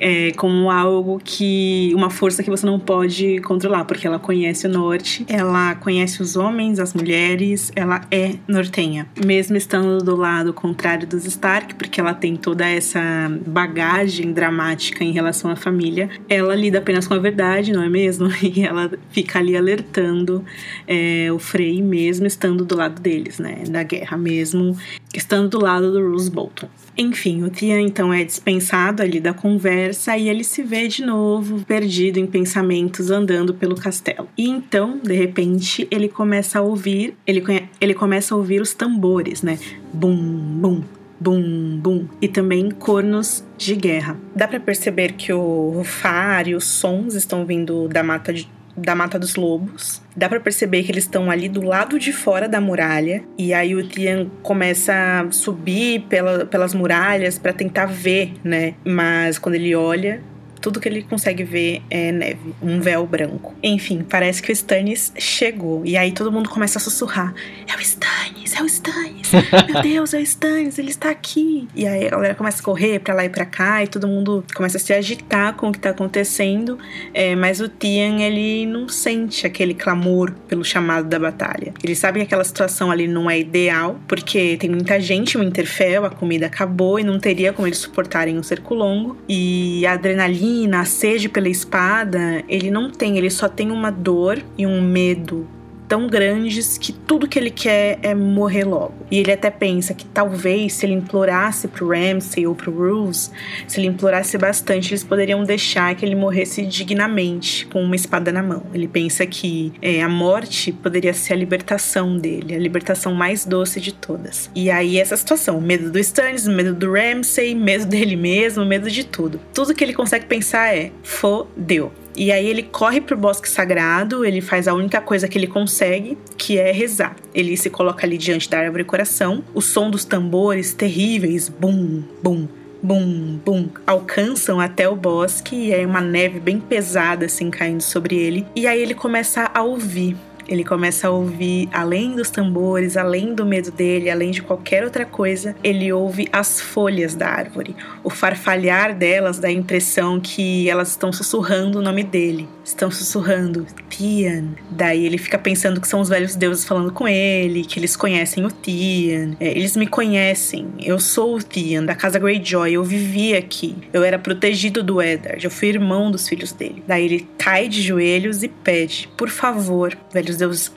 É, 0.00 0.32
como 0.32 0.70
algo 0.70 1.20
que. 1.22 1.92
uma 1.94 2.10
força 2.10 2.42
que 2.42 2.50
você 2.50 2.64
não 2.64 2.78
pode 2.78 3.40
controlar, 3.40 3.84
porque 3.84 4.06
ela 4.06 4.18
conhece 4.18 4.66
o 4.66 4.70
norte, 4.70 5.24
ela 5.28 5.74
conhece 5.74 6.22
os 6.22 6.36
homens, 6.36 6.78
as 6.78 6.94
mulheres, 6.94 7.72
ela 7.74 8.00
é 8.10 8.37
nortenha. 8.46 9.06
Mesmo 9.24 9.56
estando 9.56 10.04
do 10.04 10.16
lado 10.16 10.52
contrário 10.52 11.06
dos 11.06 11.24
Stark, 11.24 11.74
porque 11.74 12.00
ela 12.00 12.14
tem 12.14 12.36
toda 12.36 12.66
essa 12.66 13.00
bagagem 13.46 14.32
dramática 14.32 15.04
em 15.04 15.12
relação 15.12 15.50
à 15.50 15.56
família, 15.56 16.10
ela 16.28 16.54
lida 16.54 16.78
apenas 16.78 17.06
com 17.06 17.14
a 17.14 17.18
verdade, 17.18 17.72
não 17.72 17.82
é 17.82 17.88
mesmo? 17.88 18.28
E 18.48 18.62
ela 18.62 18.90
fica 19.10 19.38
ali 19.38 19.56
alertando 19.56 20.44
é, 20.86 21.30
o 21.30 21.38
Frey, 21.38 21.82
mesmo 21.82 22.26
estando 22.26 22.64
do 22.64 22.74
lado 22.76 23.00
deles, 23.00 23.38
né? 23.38 23.64
Da 23.68 23.82
guerra, 23.82 24.16
mesmo 24.16 24.76
estando 25.12 25.48
do 25.48 25.60
lado 25.60 25.92
do 25.92 26.10
Roose 26.10 26.30
Bolton. 26.30 26.68
Enfim, 27.00 27.44
o 27.44 27.48
Tia 27.48 27.80
então 27.80 28.12
é 28.12 28.24
dispensado 28.24 29.04
ali 29.04 29.20
da 29.20 29.32
conversa 29.32 30.16
e 30.16 30.28
ele 30.28 30.42
se 30.42 30.64
vê 30.64 30.88
de 30.88 31.04
novo 31.04 31.64
perdido 31.64 32.18
em 32.18 32.26
pensamentos 32.26 33.08
andando 33.08 33.54
pelo 33.54 33.76
castelo. 33.76 34.28
E 34.36 34.48
então, 34.48 34.98
de 34.98 35.14
repente, 35.14 35.86
ele 35.92 36.08
começa 36.08 36.58
a 36.58 36.62
ouvir, 36.62 37.14
ele, 37.24 37.44
ele 37.80 37.94
começa 37.94 38.34
a 38.34 38.36
ouvir 38.36 38.60
os 38.60 38.74
tambores, 38.74 39.42
né? 39.42 39.60
Bum, 39.92 40.16
bum, 40.16 40.82
bum, 41.20 41.78
bum. 41.80 42.08
E 42.20 42.26
também 42.26 42.68
cornos 42.68 43.44
de 43.56 43.76
guerra. 43.76 44.16
Dá 44.34 44.48
pra 44.48 44.58
perceber 44.58 45.12
que 45.12 45.32
o 45.32 45.70
rufar 45.76 46.48
e 46.48 46.56
os 46.56 46.64
sons 46.64 47.14
estão 47.14 47.46
vindo 47.46 47.86
da 47.86 48.02
mata 48.02 48.32
de 48.32 48.50
da 48.78 48.94
Mata 48.94 49.18
dos 49.18 49.36
Lobos. 49.36 50.00
Dá 50.16 50.28
pra 50.28 50.40
perceber 50.40 50.82
que 50.82 50.92
eles 50.92 51.04
estão 51.04 51.30
ali 51.30 51.48
do 51.48 51.62
lado 51.62 51.98
de 51.98 52.12
fora 52.12 52.48
da 52.48 52.60
muralha. 52.60 53.22
E 53.36 53.52
aí 53.52 53.74
o 53.74 53.86
Tian 53.86 54.28
começa 54.42 54.92
a 54.94 55.30
subir 55.30 56.06
pela, 56.08 56.46
pelas 56.46 56.74
muralhas 56.74 57.38
pra 57.38 57.52
tentar 57.52 57.86
ver, 57.86 58.32
né? 58.42 58.74
Mas 58.84 59.38
quando 59.38 59.56
ele 59.56 59.74
olha, 59.74 60.22
tudo 60.60 60.80
que 60.80 60.88
ele 60.88 61.02
consegue 61.02 61.44
ver 61.44 61.82
é 61.90 62.12
neve, 62.12 62.54
um 62.62 62.80
véu 62.80 63.06
branco. 63.06 63.54
Enfim, 63.62 64.04
parece 64.08 64.42
que 64.42 64.50
o 64.50 64.52
Stannis 64.52 65.12
chegou. 65.18 65.84
E 65.84 65.96
aí 65.96 66.12
todo 66.12 66.30
mundo 66.30 66.48
começa 66.48 66.78
a 66.78 66.80
sussurrar: 66.80 67.34
É 67.66 67.76
o 67.76 67.80
Stannis, 67.80 68.54
é 68.54 68.62
o 68.62 68.66
Stannis. 68.66 69.30
Meu 69.70 69.82
Deus, 69.82 70.14
é 70.14 70.18
o 70.18 70.22
Stannis, 70.22 70.78
ele 70.78 70.90
está 70.90 71.10
aqui. 71.10 71.68
E 71.74 71.86
aí 71.86 72.06
a 72.06 72.10
galera 72.10 72.34
começa 72.34 72.60
a 72.60 72.64
correr 72.64 72.98
pra 73.00 73.14
lá 73.14 73.24
e 73.24 73.28
pra 73.28 73.44
cá. 73.44 73.82
E 73.82 73.88
todo 73.88 74.06
mundo 74.06 74.44
começa 74.54 74.76
a 74.76 74.80
se 74.80 74.92
agitar 74.92 75.54
com 75.54 75.68
o 75.68 75.72
que 75.72 75.78
tá 75.78 75.90
acontecendo. 75.90 76.78
É, 77.12 77.34
mas 77.34 77.60
o 77.60 77.68
Tian, 77.68 78.20
ele 78.20 78.66
não 78.66 78.88
sente 78.88 79.46
aquele 79.46 79.74
clamor 79.74 80.32
pelo 80.48 80.64
chamado 80.64 81.08
da 81.08 81.18
batalha. 81.18 81.72
Ele 81.82 81.94
sabe 81.94 82.20
que 82.20 82.26
aquela 82.26 82.44
situação 82.44 82.90
ali 82.90 83.06
não 83.06 83.30
é 83.30 83.38
ideal, 83.38 84.00
porque 84.06 84.56
tem 84.58 84.70
muita 84.70 85.00
gente 85.00 85.36
no 85.36 85.44
Interfell, 85.44 86.04
a 86.04 86.10
comida 86.10 86.46
acabou 86.46 86.98
e 86.98 87.04
não 87.04 87.18
teria 87.18 87.52
como 87.52 87.66
eles 87.66 87.78
suportarem 87.78 88.38
um 88.38 88.42
cerco 88.42 88.74
longo. 88.74 89.16
E 89.28 89.86
a 89.86 89.92
adrenalina, 89.92 90.47
a 90.72 90.84
sede 90.84 91.28
pela 91.28 91.48
espada, 91.48 92.44
ele 92.48 92.70
não 92.70 92.90
tem, 92.90 93.16
ele 93.18 93.30
só 93.30 93.48
tem 93.48 93.70
uma 93.70 93.90
dor 93.90 94.42
e 94.56 94.66
um 94.66 94.80
medo 94.80 95.46
tão 95.88 96.06
grandes 96.06 96.76
que 96.76 96.92
tudo 96.92 97.26
que 97.26 97.38
ele 97.38 97.50
quer 97.50 97.98
é 98.02 98.14
morrer 98.14 98.64
logo. 98.64 98.94
E 99.10 99.18
ele 99.18 99.32
até 99.32 99.50
pensa 99.50 99.94
que 99.94 100.04
talvez 100.04 100.74
se 100.74 100.86
ele 100.86 100.94
implorasse 100.94 101.66
pro 101.66 101.88
Ramsay 101.88 102.46
ou 102.46 102.54
pro 102.54 102.70
Roose, 102.70 103.30
se 103.66 103.80
ele 103.80 103.88
implorasse 103.88 104.36
bastante, 104.36 104.90
eles 104.90 105.02
poderiam 105.02 105.42
deixar 105.42 105.94
que 105.94 106.04
ele 106.04 106.14
morresse 106.14 106.66
dignamente, 106.66 107.66
com 107.66 107.82
uma 107.82 107.96
espada 107.96 108.30
na 108.30 108.42
mão. 108.42 108.62
Ele 108.74 108.86
pensa 108.86 109.26
que 109.26 109.72
é, 109.80 110.02
a 110.02 110.08
morte 110.08 110.70
poderia 110.72 111.14
ser 111.14 111.32
a 111.32 111.36
libertação 111.36 112.18
dele, 112.18 112.54
a 112.54 112.58
libertação 112.58 113.14
mais 113.14 113.44
doce 113.46 113.80
de 113.80 113.92
todas. 113.92 114.50
E 114.54 114.70
aí 114.70 114.98
essa 114.98 115.16
situação, 115.16 115.60
medo 115.60 115.90
do 115.90 115.98
Stannis, 115.98 116.46
medo 116.46 116.74
do 116.74 116.92
Ramsay, 116.92 117.54
medo 117.54 117.86
dele 117.86 118.16
mesmo, 118.16 118.64
medo 118.64 118.90
de 118.90 119.04
tudo. 119.04 119.40
Tudo 119.54 119.74
que 119.74 119.82
ele 119.82 119.94
consegue 119.94 120.26
pensar 120.26 120.76
é, 120.76 120.92
fodeu. 121.02 121.90
E 122.18 122.32
aí 122.32 122.48
ele 122.48 122.64
corre 122.64 123.00
pro 123.00 123.16
bosque 123.16 123.48
sagrado, 123.48 124.24
ele 124.24 124.40
faz 124.40 124.66
a 124.66 124.74
única 124.74 125.00
coisa 125.00 125.28
que 125.28 125.38
ele 125.38 125.46
consegue, 125.46 126.18
que 126.36 126.58
é 126.58 126.72
rezar. 126.72 127.14
Ele 127.32 127.56
se 127.56 127.70
coloca 127.70 128.04
ali 128.04 128.18
diante 128.18 128.50
da 128.50 128.58
árvore 128.58 128.82
coração, 128.82 129.44
o 129.54 129.60
som 129.60 129.88
dos 129.88 130.04
tambores 130.04 130.74
terríveis, 130.74 131.48
bum, 131.48 132.02
bum, 132.20 132.48
bum, 132.82 133.38
bum, 133.44 133.68
alcançam 133.86 134.58
até 134.58 134.88
o 134.88 134.96
bosque 134.96 135.54
e 135.54 135.72
é 135.72 135.86
uma 135.86 136.00
neve 136.00 136.40
bem 136.40 136.58
pesada 136.58 137.26
assim 137.26 137.50
caindo 137.50 137.82
sobre 137.82 138.16
ele. 138.16 138.44
E 138.56 138.66
aí 138.66 138.82
ele 138.82 138.94
começa 138.94 139.48
a 139.54 139.62
ouvir. 139.62 140.16
Ele 140.48 140.64
começa 140.64 141.08
a 141.08 141.10
ouvir, 141.10 141.68
além 141.72 142.16
dos 142.16 142.30
tambores, 142.30 142.96
além 142.96 143.34
do 143.34 143.44
medo 143.44 143.70
dele, 143.70 144.10
além 144.10 144.30
de 144.30 144.42
qualquer 144.42 144.82
outra 144.82 145.04
coisa, 145.04 145.54
ele 145.62 145.92
ouve 145.92 146.28
as 146.32 146.60
folhas 146.60 147.14
da 147.14 147.28
árvore. 147.28 147.76
O 148.02 148.10
farfalhar 148.10 148.96
delas 148.96 149.38
dá 149.38 149.48
a 149.48 149.52
impressão 149.52 150.18
que 150.18 150.68
elas 150.68 150.88
estão 150.88 151.12
sussurrando 151.12 151.78
o 151.78 151.82
nome 151.82 152.02
dele. 152.02 152.48
Estão 152.64 152.90
sussurrando 152.90 153.66
Tian. 153.90 154.54
Daí 154.70 155.04
ele 155.04 155.18
fica 155.18 155.38
pensando 155.38 155.80
que 155.80 155.88
são 155.88 156.00
os 156.00 156.08
velhos 156.08 156.34
deuses 156.34 156.64
falando 156.64 156.92
com 156.92 157.06
ele, 157.06 157.64
que 157.64 157.78
eles 157.78 157.96
conhecem 157.96 158.44
o 158.44 158.50
Tian. 158.50 159.36
É, 159.40 159.50
eles 159.50 159.76
me 159.76 159.86
conhecem. 159.86 160.68
Eu 160.78 160.98
sou 160.98 161.36
o 161.36 161.42
Tian, 161.42 161.84
da 161.84 161.94
casa 161.94 162.18
Greyjoy. 162.18 162.72
Eu 162.72 162.84
vivi 162.84 163.34
aqui. 163.34 163.76
Eu 163.92 164.02
era 164.02 164.18
protegido 164.18 164.82
do 164.82 165.02
Eddard. 165.02 165.44
Eu 165.44 165.50
fui 165.50 165.68
irmão 165.68 166.10
dos 166.10 166.28
filhos 166.28 166.52
dele. 166.52 166.82
Daí 166.86 167.04
ele 167.04 167.28
cai 167.36 167.68
de 167.68 167.82
joelhos 167.82 168.42
e 168.42 168.48
pede: 168.48 169.08
Por 169.16 169.28
favor, 169.28 169.96
velhos 170.12 170.37
deuses, 170.38 170.72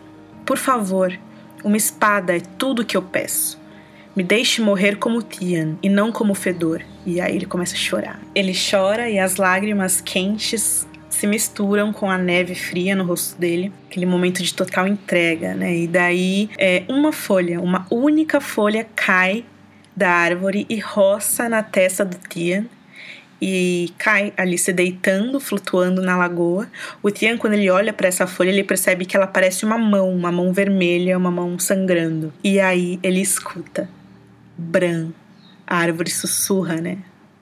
por 0.46 0.58
favor, 0.58 1.18
uma 1.64 1.78
espada 1.78 2.36
é 2.36 2.40
tudo 2.40 2.86
que 2.86 2.98
eu 2.98 3.02
peço. 3.02 3.60
Me 4.16 4.24
deixe 4.24 4.62
morrer 4.62 4.98
como 4.98 5.22
Tian 5.22 5.78
e 5.82 5.88
não 5.88 6.12
como 6.12 6.34
Fedor. 6.34 6.82
E 7.06 7.22
aí 7.22 7.36
ele 7.36 7.46
começa 7.46 7.76
a 7.76 7.78
chorar. 7.78 8.20
Ele 8.36 8.54
chora 8.54 9.10
e 9.10 9.18
as 9.18 9.38
lágrimas 9.38 10.02
quentes 10.02 10.86
se 11.10 11.28
misturam 11.28 11.94
com 11.94 12.10
a 12.10 12.18
neve 12.18 12.56
fria 12.56 12.96
no 12.96 13.06
rosto 13.06 13.40
dele, 13.40 13.72
aquele 13.90 14.06
momento 14.06 14.42
de 14.42 14.54
total 14.54 14.88
entrega, 14.88 15.54
né? 15.54 15.76
E 15.76 15.88
daí 15.88 16.50
é, 16.58 16.84
uma 16.88 17.12
folha, 17.12 17.62
uma 17.62 17.86
única 17.90 18.42
folha 18.42 18.88
cai 18.96 19.46
da 19.96 20.10
árvore 20.10 20.66
e 20.70 20.80
roça 20.80 21.48
na 21.48 21.62
testa 21.62 22.04
do 22.04 22.18
Tian 22.18 22.66
e 23.42 23.92
cai 23.98 24.32
ali 24.38 24.58
se 24.58 24.72
deitando, 24.72 25.40
flutuando 25.40 26.02
na 26.02 26.16
lagoa. 26.16 26.68
O 27.02 27.10
Tian, 27.10 27.38
quando 27.38 27.54
ele 27.54 27.70
olha 27.70 27.92
para 27.92 28.08
essa 28.08 28.28
folha, 28.28 28.50
ele 28.50 28.64
percebe 28.64 29.06
que 29.06 29.18
ela 29.18 29.26
parece 29.26 29.66
uma 29.66 29.78
mão, 29.78 30.14
uma 30.14 30.32
mão 30.32 30.54
vermelha, 30.54 31.18
uma 31.18 31.32
mão 31.32 31.58
sangrando. 31.58 32.32
E 32.44 32.60
aí 32.60 33.00
ele 33.02 33.20
escuta 33.20 33.90
Bran. 34.56 35.10
A 35.66 35.78
árvore 35.78 36.12
sussurra, 36.12 36.76
né? 36.76 37.00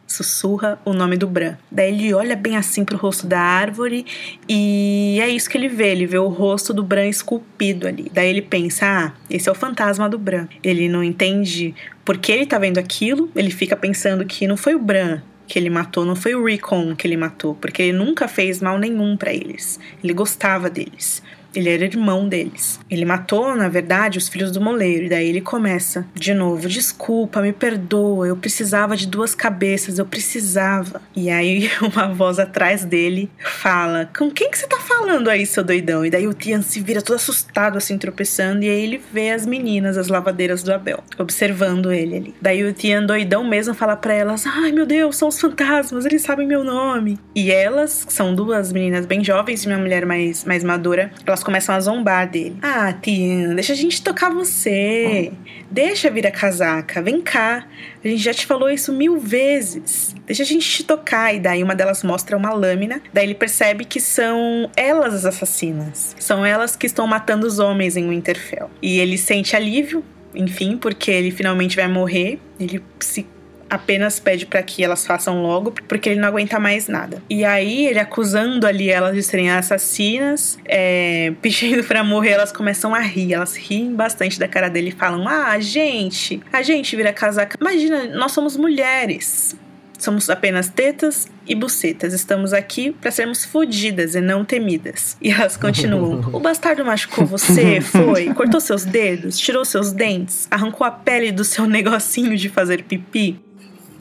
Sussurra 0.07 0.79
o 0.85 0.93
nome 0.93 1.17
do 1.17 1.27
Bran. 1.27 1.55
Daí 1.69 1.93
ele 1.93 2.13
olha 2.13 2.35
bem 2.35 2.55
assim 2.55 2.83
pro 2.83 2.97
rosto 2.97 3.27
da 3.27 3.39
árvore 3.39 4.05
e 4.47 5.19
é 5.21 5.27
isso 5.29 5.47
que 5.49 5.57
ele 5.57 5.67
vê. 5.67 5.91
Ele 5.91 6.07
vê 6.07 6.17
o 6.17 6.29
rosto 6.29 6.73
do 6.73 6.81
Bran 6.81 7.07
esculpido 7.07 7.87
ali. 7.87 8.09
Daí 8.11 8.29
ele 8.29 8.41
pensa: 8.41 8.85
ah, 8.87 9.11
esse 9.29 9.49
é 9.49 9.51
o 9.51 9.55
fantasma 9.55 10.09
do 10.09 10.17
Bran. 10.17 10.47
Ele 10.63 10.89
não 10.89 11.03
entende 11.03 11.75
por 12.03 12.17
que 12.17 12.31
ele 12.31 12.45
tá 12.47 12.57
vendo 12.57 12.79
aquilo. 12.79 13.29
Ele 13.35 13.51
fica 13.51 13.75
pensando 13.75 14.25
que 14.25 14.47
não 14.47 14.57
foi 14.57 14.73
o 14.73 14.79
Bran 14.79 15.21
que 15.49 15.57
ele 15.57 15.69
matou, 15.69 16.05
não 16.05 16.15
foi 16.15 16.35
o 16.35 16.45
Recon 16.45 16.95
que 16.95 17.07
ele 17.07 17.17
matou, 17.17 17.55
porque 17.55 17.81
ele 17.81 17.97
nunca 17.97 18.27
fez 18.27 18.61
mal 18.61 18.77
nenhum 18.77 19.17
para 19.17 19.33
eles. 19.33 19.79
Ele 20.03 20.13
gostava 20.13 20.69
deles. 20.69 21.23
Ele 21.59 21.69
era 21.69 21.83
irmão 21.83 22.27
deles. 22.27 22.79
Ele 22.89 23.03
matou, 23.03 23.53
na 23.53 23.67
verdade, 23.67 24.17
os 24.17 24.29
filhos 24.29 24.51
do 24.51 24.61
moleiro. 24.61 25.05
E 25.05 25.09
daí 25.09 25.27
ele 25.27 25.41
começa 25.41 26.05
de 26.15 26.33
novo: 26.33 26.67
Desculpa, 26.67 27.41
me 27.41 27.51
perdoa. 27.51 28.27
Eu 28.27 28.37
precisava 28.37 28.95
de 28.95 29.05
duas 29.05 29.35
cabeças, 29.35 29.99
eu 29.99 30.05
precisava. 30.05 31.01
E 31.15 31.29
aí 31.29 31.69
uma 31.81 32.13
voz 32.13 32.39
atrás 32.39 32.85
dele 32.85 33.29
fala: 33.61 34.09
Com 34.17 34.31
quem 34.31 34.49
que 34.49 34.57
você 34.57 34.67
tá 34.67 34.77
falando 34.77 35.29
aí, 35.29 35.45
seu 35.45 35.63
doidão? 35.63 36.05
E 36.05 36.09
daí 36.09 36.27
o 36.27 36.33
Tian 36.33 36.61
se 36.61 36.79
vira 36.79 37.01
todo 37.01 37.15
assustado, 37.15 37.77
assim, 37.77 37.97
tropeçando. 37.97 38.63
E 38.63 38.69
aí 38.69 38.81
ele 38.81 39.01
vê 39.11 39.31
as 39.31 39.45
meninas, 39.45 39.97
as 39.97 40.07
lavadeiras 40.07 40.63
do 40.63 40.73
Abel, 40.73 41.03
observando 41.17 41.91
ele 41.91 42.15
ali. 42.15 42.35
Daí 42.41 42.63
o 42.63 42.71
Tian, 42.71 43.03
doidão 43.03 43.43
mesmo, 43.43 43.73
fala 43.73 43.97
para 43.97 44.13
elas: 44.13 44.45
Ai 44.45 44.71
meu 44.71 44.85
Deus, 44.85 45.17
são 45.17 45.27
os 45.27 45.39
fantasmas, 45.39 46.05
eles 46.05 46.21
sabem 46.21 46.47
meu 46.47 46.63
nome. 46.63 47.19
E 47.35 47.51
elas, 47.51 48.05
são 48.07 48.33
duas 48.33 48.71
meninas 48.71 49.05
bem 49.05 49.23
jovens 49.23 49.63
e 49.63 49.67
uma 49.67 49.77
mulher 49.77 50.05
mais, 50.05 50.45
mais 50.45 50.63
madura, 50.63 51.11
elas 51.25 51.43
começam 51.49 51.73
a 51.73 51.79
zombar 51.79 52.29
dele. 52.29 52.57
Ah, 52.61 52.93
Tina, 52.93 53.55
deixa 53.55 53.73
a 53.73 53.75
gente 53.75 54.03
tocar 54.03 54.31
você. 54.31 55.31
Deixa 55.71 56.11
vir 56.11 56.27
a 56.27 56.31
casaca, 56.31 57.01
vem 57.01 57.21
cá. 57.21 57.65
A 58.05 58.07
gente 58.07 58.21
já 58.21 58.31
te 58.31 58.45
falou 58.45 58.69
isso 58.69 58.93
mil 58.93 59.17
vezes. 59.17 60.15
Deixa 60.27 60.43
a 60.43 60.45
gente 60.45 60.69
te 60.69 60.83
tocar. 60.83 61.33
E 61.33 61.39
daí 61.39 61.63
uma 61.63 61.73
delas 61.73 62.03
mostra 62.03 62.37
uma 62.37 62.53
lâmina. 62.53 63.01
Daí 63.11 63.25
ele 63.25 63.33
percebe 63.33 63.83
que 63.83 63.99
são 63.99 64.69
elas 64.77 65.15
as 65.15 65.25
assassinas. 65.25 66.15
São 66.19 66.45
elas 66.45 66.75
que 66.75 66.85
estão 66.85 67.07
matando 67.07 67.47
os 67.47 67.57
homens 67.57 67.97
em 67.97 68.07
Winterfell. 68.07 68.69
E 68.79 68.99
ele 68.99 69.17
sente 69.17 69.55
alívio, 69.55 70.03
enfim, 70.35 70.77
porque 70.77 71.09
ele 71.09 71.31
finalmente 71.31 71.75
vai 71.75 71.87
morrer. 71.87 72.39
Ele 72.59 72.79
se 72.99 73.25
apenas 73.69 74.19
pede 74.19 74.45
para 74.45 74.63
que 74.63 74.83
elas 74.83 75.05
façam 75.05 75.41
logo, 75.41 75.73
porque 75.87 76.09
ele 76.09 76.19
não 76.19 76.27
aguenta 76.27 76.59
mais 76.59 76.87
nada. 76.87 77.21
E 77.29 77.45
aí, 77.45 77.87
ele 77.87 77.99
acusando 77.99 78.65
ali 78.65 78.89
elas 78.89 79.15
de 79.15 79.23
serem 79.23 79.51
assassinas, 79.51 80.57
é, 80.65 81.33
pedindo 81.41 81.83
para 81.83 82.03
morrer, 82.03 82.31
elas 82.31 82.51
começam 82.51 82.95
a 82.95 82.99
rir. 82.99 83.33
Elas 83.33 83.55
riem 83.55 83.93
bastante 83.93 84.39
da 84.39 84.47
cara 84.47 84.69
dele 84.69 84.89
e 84.89 84.91
falam: 84.91 85.27
Ah, 85.27 85.51
a 85.51 85.59
gente, 85.59 86.41
a 86.51 86.61
gente 86.61 86.95
vira 86.95 87.13
casaca. 87.13 87.57
Imagina, 87.59 88.05
nós 88.05 88.31
somos 88.31 88.57
mulheres. 88.57 89.55
Somos 89.99 90.29
apenas 90.29 90.69
tetas 90.69 91.27
e 91.45 91.53
bucetas. 91.53 92.13
Estamos 92.13 92.53
aqui 92.53 92.91
para 92.91 93.11
sermos 93.11 93.43
fodidas 93.43 94.15
e 94.15 94.21
não 94.21 94.45
temidas. 94.45 95.17
E 95.21 95.29
elas 95.29 95.57
continuam. 95.57 96.21
o 96.31 96.39
bastardo 96.39 96.85
machucou 96.85 97.25
você? 97.25 97.81
Foi? 97.81 98.33
Cortou 98.33 98.61
seus 98.61 98.85
dedos? 98.85 99.37
Tirou 99.37 99.65
seus 99.65 99.91
dentes? 99.91 100.47
Arrancou 100.49 100.87
a 100.87 100.91
pele 100.91 101.33
do 101.33 101.43
seu 101.43 101.65
negocinho 101.67 102.37
de 102.37 102.47
fazer 102.47 102.83
pipi? 102.83 103.37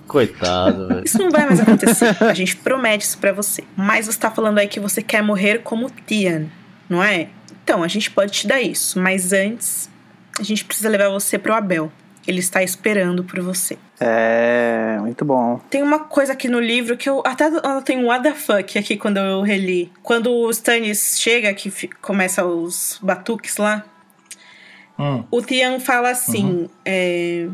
Coitado, 0.08 0.88
velho. 0.88 1.04
Isso 1.04 1.18
não 1.18 1.30
vai 1.30 1.46
mais 1.46 1.60
acontecer. 1.60 2.16
A 2.24 2.34
gente 2.34 2.56
promete 2.56 3.04
isso 3.04 3.18
pra 3.18 3.32
você. 3.32 3.62
Mas 3.76 4.06
você 4.06 4.18
tá 4.18 4.30
falando 4.30 4.58
aí 4.58 4.66
que 4.66 4.80
você 4.80 5.02
quer 5.02 5.22
morrer 5.22 5.58
como 5.58 5.90
Tian, 6.06 6.46
não 6.88 7.02
é? 7.02 7.28
Então, 7.62 7.82
a 7.82 7.88
gente 7.88 8.10
pode 8.10 8.32
te 8.32 8.46
dar 8.46 8.60
isso. 8.60 8.98
Mas 8.98 9.32
antes, 9.34 9.90
a 10.40 10.42
gente 10.42 10.64
precisa 10.64 10.88
levar 10.88 11.10
você 11.10 11.38
pro 11.38 11.54
Abel. 11.54 11.92
Ele 12.26 12.40
está 12.40 12.62
esperando 12.62 13.22
por 13.22 13.40
você. 13.40 13.78
É, 14.00 14.96
muito 15.00 15.24
bom. 15.24 15.60
Tem 15.70 15.82
uma 15.82 16.00
coisa 16.00 16.32
aqui 16.32 16.48
no 16.48 16.60
livro 16.60 16.96
que 16.96 17.08
eu 17.08 17.22
até 17.24 17.46
eu 17.46 17.82
tenho 17.82 18.02
um 18.02 18.06
what 18.06 18.22
the 18.22 18.34
fuck 18.34 18.78
aqui 18.78 18.96
quando 18.96 19.16
eu 19.18 19.42
reli. 19.42 19.90
Quando 20.02 20.30
o 20.30 20.50
Stannis 20.50 21.18
chega, 21.18 21.52
que 21.54 21.70
começa 22.00 22.44
os 22.44 22.98
batuques 23.02 23.56
lá, 23.56 23.84
hum. 24.98 25.24
o 25.30 25.42
Tian 25.42 25.80
fala 25.80 26.10
assim: 26.10 26.44
uhum. 26.44 26.68
é, 26.84 27.48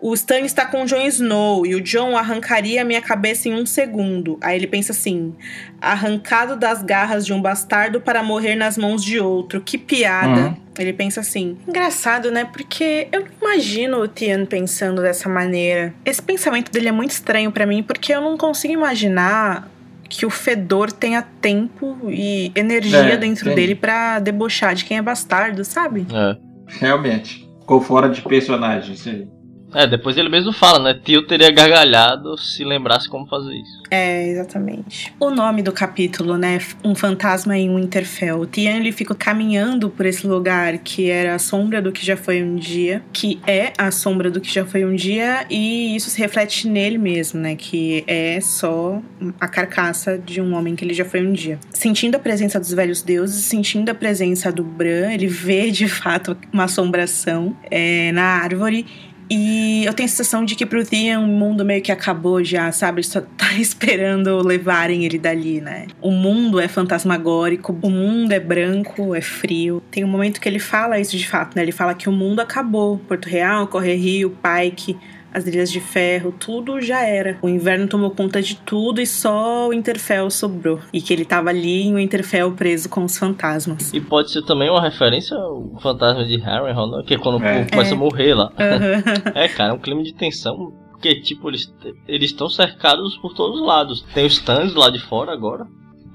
o 0.00 0.14
Stan 0.14 0.40
está 0.40 0.64
com 0.64 0.82
o 0.82 0.86
Jon 0.86 1.06
Snow 1.06 1.66
e 1.66 1.74
o 1.74 1.80
Jon 1.80 2.16
arrancaria 2.16 2.84
minha 2.84 3.02
cabeça 3.02 3.48
em 3.48 3.54
um 3.54 3.66
segundo. 3.66 4.38
Aí 4.40 4.56
ele 4.56 4.66
pensa 4.66 4.92
assim: 4.92 5.34
arrancado 5.80 6.56
das 6.56 6.82
garras 6.82 7.26
de 7.26 7.32
um 7.32 7.42
bastardo 7.42 8.00
para 8.00 8.22
morrer 8.22 8.54
nas 8.54 8.78
mãos 8.78 9.02
de 9.04 9.18
outro. 9.18 9.60
Que 9.60 9.76
piada. 9.76 10.48
Uhum. 10.48 10.56
Ele 10.78 10.92
pensa 10.92 11.20
assim. 11.20 11.58
Engraçado, 11.66 12.30
né? 12.30 12.44
Porque 12.44 13.08
eu 13.10 13.20
não 13.20 13.28
imagino 13.42 13.98
o 13.98 14.06
Tian 14.06 14.46
pensando 14.46 15.02
dessa 15.02 15.28
maneira. 15.28 15.92
Esse 16.04 16.22
pensamento 16.22 16.70
dele 16.70 16.88
é 16.88 16.92
muito 16.92 17.10
estranho 17.10 17.50
para 17.50 17.66
mim, 17.66 17.82
porque 17.82 18.14
eu 18.14 18.20
não 18.20 18.38
consigo 18.38 18.72
imaginar 18.72 19.68
que 20.08 20.24
o 20.24 20.30
Fedor 20.30 20.92
tenha 20.92 21.20
tempo 21.20 21.98
e 22.08 22.52
energia 22.54 23.14
é, 23.14 23.16
dentro 23.16 23.54
dele 23.54 23.74
para 23.74 24.20
debochar 24.20 24.74
de 24.74 24.84
quem 24.84 24.96
é 24.96 25.02
bastardo, 25.02 25.64
sabe? 25.64 26.06
É. 26.10 26.36
Realmente. 26.78 27.46
Ficou 27.60 27.80
fora 27.80 28.08
de 28.08 28.22
personagem, 28.22 28.94
isso 28.94 29.08
aí. 29.08 29.28
É, 29.74 29.86
depois 29.86 30.16
ele 30.16 30.28
mesmo 30.28 30.52
fala, 30.52 30.78
né? 30.78 31.00
Tio 31.02 31.26
teria 31.26 31.50
gargalhado 31.50 32.38
se 32.38 32.64
lembrasse 32.64 33.08
como 33.08 33.26
fazer 33.26 33.54
isso. 33.54 33.82
É, 33.90 34.28
exatamente. 34.28 35.12
O 35.20 35.30
nome 35.30 35.62
do 35.62 35.72
capítulo, 35.72 36.36
né? 36.36 36.58
Um 36.84 36.94
fantasma 36.94 37.56
em 37.56 37.74
Winterfell. 37.74 38.46
Tian 38.46 38.76
ele 38.76 38.92
fica 38.92 39.14
caminhando 39.14 39.90
por 39.90 40.06
esse 40.06 40.26
lugar 40.26 40.78
que 40.78 41.10
era 41.10 41.34
a 41.34 41.38
sombra 41.38 41.82
do 41.82 41.92
que 41.92 42.04
já 42.04 42.16
foi 42.16 42.42
um 42.42 42.56
dia, 42.56 43.02
que 43.12 43.40
é 43.46 43.72
a 43.76 43.90
sombra 43.90 44.30
do 44.30 44.40
que 44.40 44.52
já 44.52 44.64
foi 44.64 44.84
um 44.84 44.94
dia, 44.94 45.46
e 45.50 45.94
isso 45.94 46.10
se 46.10 46.18
reflete 46.18 46.68
nele 46.68 46.98
mesmo, 46.98 47.40
né? 47.40 47.56
Que 47.56 48.04
é 48.06 48.40
só 48.40 49.00
a 49.40 49.48
carcaça 49.48 50.18
de 50.18 50.40
um 50.40 50.54
homem 50.54 50.74
que 50.74 50.84
ele 50.84 50.94
já 50.94 51.04
foi 51.04 51.26
um 51.26 51.32
dia. 51.32 51.58
Sentindo 51.70 52.16
a 52.16 52.18
presença 52.18 52.58
dos 52.58 52.72
velhos 52.72 53.02
deuses, 53.02 53.44
sentindo 53.44 53.90
a 53.90 53.94
presença 53.94 54.50
do 54.50 54.62
Bran, 54.62 55.12
ele 55.12 55.26
vê 55.26 55.70
de 55.70 55.88
fato 55.88 56.36
uma 56.52 56.64
assombração 56.64 57.56
é, 57.70 58.12
na 58.12 58.24
árvore 58.24 58.86
e 59.30 59.84
eu 59.84 59.92
tenho 59.92 60.06
a 60.06 60.08
sensação 60.08 60.44
de 60.44 60.54
que 60.54 60.64
pro 60.64 60.84
Theon 60.84 61.24
o 61.24 61.26
mundo 61.26 61.64
meio 61.64 61.82
que 61.82 61.92
acabou 61.92 62.42
já, 62.42 62.72
sabe? 62.72 63.00
Ele 63.00 63.06
só 63.06 63.20
tá 63.20 63.52
esperando 63.60 64.42
levarem 64.46 65.04
ele 65.04 65.18
dali, 65.18 65.60
né? 65.60 65.86
O 66.00 66.10
mundo 66.10 66.58
é 66.58 66.66
fantasmagórico, 66.66 67.78
o 67.82 67.90
mundo 67.90 68.32
é 68.32 68.40
branco, 68.40 69.14
é 69.14 69.20
frio. 69.20 69.82
Tem 69.90 70.04
um 70.04 70.08
momento 70.08 70.40
que 70.40 70.48
ele 70.48 70.58
fala 70.58 70.98
isso 70.98 71.16
de 71.16 71.28
fato, 71.28 71.54
né? 71.56 71.62
Ele 71.62 71.72
fala 71.72 71.94
que 71.94 72.08
o 72.08 72.12
mundo 72.12 72.40
acabou. 72.40 72.98
Porto 72.98 73.26
Real, 73.26 73.66
Correr 73.66 73.96
Rio, 73.96 74.30
Pike 74.30 74.96
as 75.32 75.46
ilhas 75.46 75.70
de 75.70 75.80
ferro, 75.80 76.34
tudo 76.38 76.80
já 76.80 77.02
era. 77.02 77.38
O 77.42 77.48
inverno 77.48 77.86
tomou 77.86 78.10
conta 78.10 78.40
de 78.40 78.56
tudo 78.56 79.00
e 79.00 79.06
só 79.06 79.68
o 79.68 79.72
Interfell 79.72 80.30
sobrou. 80.30 80.80
E 80.92 81.00
que 81.00 81.12
ele 81.12 81.24
tava 81.24 81.50
ali 81.50 81.82
em 81.82 81.94
o 81.94 81.98
Interfell 81.98 82.52
preso 82.52 82.88
com 82.88 83.04
os 83.04 83.16
fantasmas. 83.16 83.92
E 83.92 84.00
pode 84.00 84.30
ser 84.30 84.42
também 84.42 84.70
uma 84.70 84.80
referência 84.80 85.36
ao 85.36 85.78
fantasma 85.80 86.24
de 86.24 86.36
Harrenhal, 86.36 86.90
né? 86.90 87.02
que 87.06 87.14
é 87.14 87.18
quando 87.18 87.42
é. 87.42 87.52
o 87.52 87.56
povo 87.58 87.70
começa 87.70 87.90
é. 87.90 87.94
a 87.94 87.98
morrer 87.98 88.34
lá. 88.34 88.46
Uhum. 88.46 89.32
é, 89.34 89.48
cara, 89.48 89.70
é 89.70 89.72
um 89.72 89.78
clima 89.78 90.02
de 90.02 90.14
tensão. 90.14 90.72
Porque, 90.90 91.20
tipo, 91.20 91.48
eles 91.48 91.72
eles 92.08 92.30
estão 92.30 92.48
cercados 92.48 93.16
por 93.18 93.32
todos 93.32 93.60
os 93.60 93.66
lados. 93.66 94.04
Tem 94.12 94.26
os 94.26 94.32
stands 94.32 94.74
lá 94.74 94.90
de 94.90 94.98
fora 94.98 95.32
agora. 95.32 95.66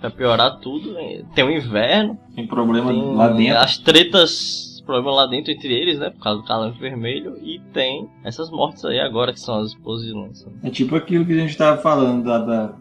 Pra 0.02 0.12
piorar 0.12 0.60
tudo. 0.60 0.92
Né? 0.92 1.24
Tem 1.34 1.46
o 1.46 1.52
inverno. 1.52 2.20
Tem 2.36 2.46
problema 2.46 2.92
tem 2.92 3.16
lá 3.16 3.30
dentro. 3.30 3.60
As 3.60 3.78
tretas 3.78 4.73
problema 4.86 5.12
lá 5.12 5.26
dentro 5.26 5.52
entre 5.52 5.74
eles, 5.74 6.00
né? 6.00 6.10
Por 6.10 6.22
causa 6.22 6.42
do 6.42 6.48
calanque 6.48 6.80
vermelho. 6.80 7.38
E 7.42 7.60
tem 7.74 8.08
essas 8.24 8.50
mortes 8.50 8.84
aí 8.86 9.00
agora 9.00 9.34
que 9.34 9.40
são 9.40 9.60
as 9.60 9.70
exposições. 9.70 10.46
É 10.64 10.70
tipo 10.70 10.96
aquilo 10.96 11.26
que 11.26 11.34
a 11.34 11.38
gente 11.38 11.58
tava 11.58 11.82
falando 11.82 12.24
da, 12.24 12.38
da, 12.40 12.74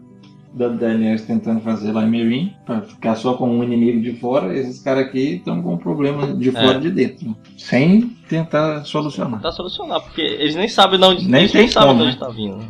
da 0.53 0.67
Daenerys 0.69 1.25
tentando 1.25 1.61
fazer 1.61 1.91
lá 1.91 2.03
em 2.03 2.09
Meereen, 2.09 2.55
pra 2.65 2.81
ficar 2.81 3.15
só 3.15 3.33
com 3.33 3.49
um 3.49 3.63
inimigo 3.63 4.01
de 4.01 4.13
fora. 4.13 4.57
Esses 4.57 4.81
caras 4.81 5.07
aqui 5.07 5.35
estão 5.35 5.61
com 5.61 5.73
um 5.73 5.77
problema 5.77 6.33
de 6.35 6.51
fora 6.51 6.73
e 6.73 6.77
é. 6.77 6.79
de 6.79 6.91
dentro. 6.91 7.35
Sem 7.57 8.09
tentar 8.29 8.85
solucionar. 8.85 9.37
Tentar 9.37 9.51
solucionar, 9.51 10.01
porque 10.01 10.21
eles 10.21 10.55
nem 10.55 10.67
sabem 10.67 10.99
de 10.99 11.05
onde, 11.05 11.27
nem, 11.27 11.41
eles 11.41 11.53
nem 11.53 11.67
sabem 11.67 11.97
de 11.97 12.03
onde 12.03 12.17
tá 12.17 12.29
vindo. 12.29 12.57
Né? 12.57 12.67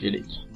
Direito. 0.00 0.49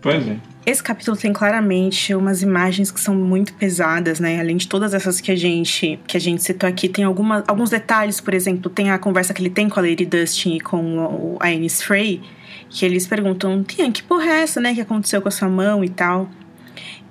Pois 0.00 0.26
é. 0.26 0.36
Esse 0.64 0.82
capítulo 0.82 1.16
tem 1.16 1.32
claramente 1.32 2.14
umas 2.14 2.42
imagens 2.42 2.90
que 2.90 3.00
são 3.00 3.14
muito 3.14 3.54
pesadas, 3.54 4.20
né? 4.20 4.38
Além 4.38 4.56
de 4.56 4.68
todas 4.68 4.92
essas 4.92 5.20
que 5.20 5.32
a 5.32 5.36
gente 5.36 5.98
que 6.06 6.16
a 6.16 6.20
gente 6.20 6.42
citou 6.42 6.68
aqui, 6.68 6.88
tem 6.88 7.04
alguma, 7.04 7.42
alguns 7.48 7.70
detalhes, 7.70 8.20
por 8.20 8.34
exemplo, 8.34 8.70
tem 8.70 8.90
a 8.90 8.98
conversa 8.98 9.32
que 9.32 9.40
ele 9.40 9.50
tem 9.50 9.68
com 9.68 9.80
a 9.80 9.82
Lady 9.82 10.04
Dustin 10.04 10.56
e 10.56 10.60
com 10.60 11.36
a 11.40 11.50
Ennis 11.50 11.82
Frey, 11.82 12.20
que 12.68 12.84
eles 12.84 13.06
perguntam, 13.06 13.64
Tian, 13.64 13.90
que 13.90 14.02
porra 14.02 14.26
é 14.26 14.42
essa, 14.42 14.60
né? 14.60 14.74
Que 14.74 14.82
aconteceu 14.82 15.22
com 15.22 15.28
a 15.28 15.32
sua 15.32 15.48
mão 15.48 15.82
e 15.82 15.88
tal. 15.88 16.28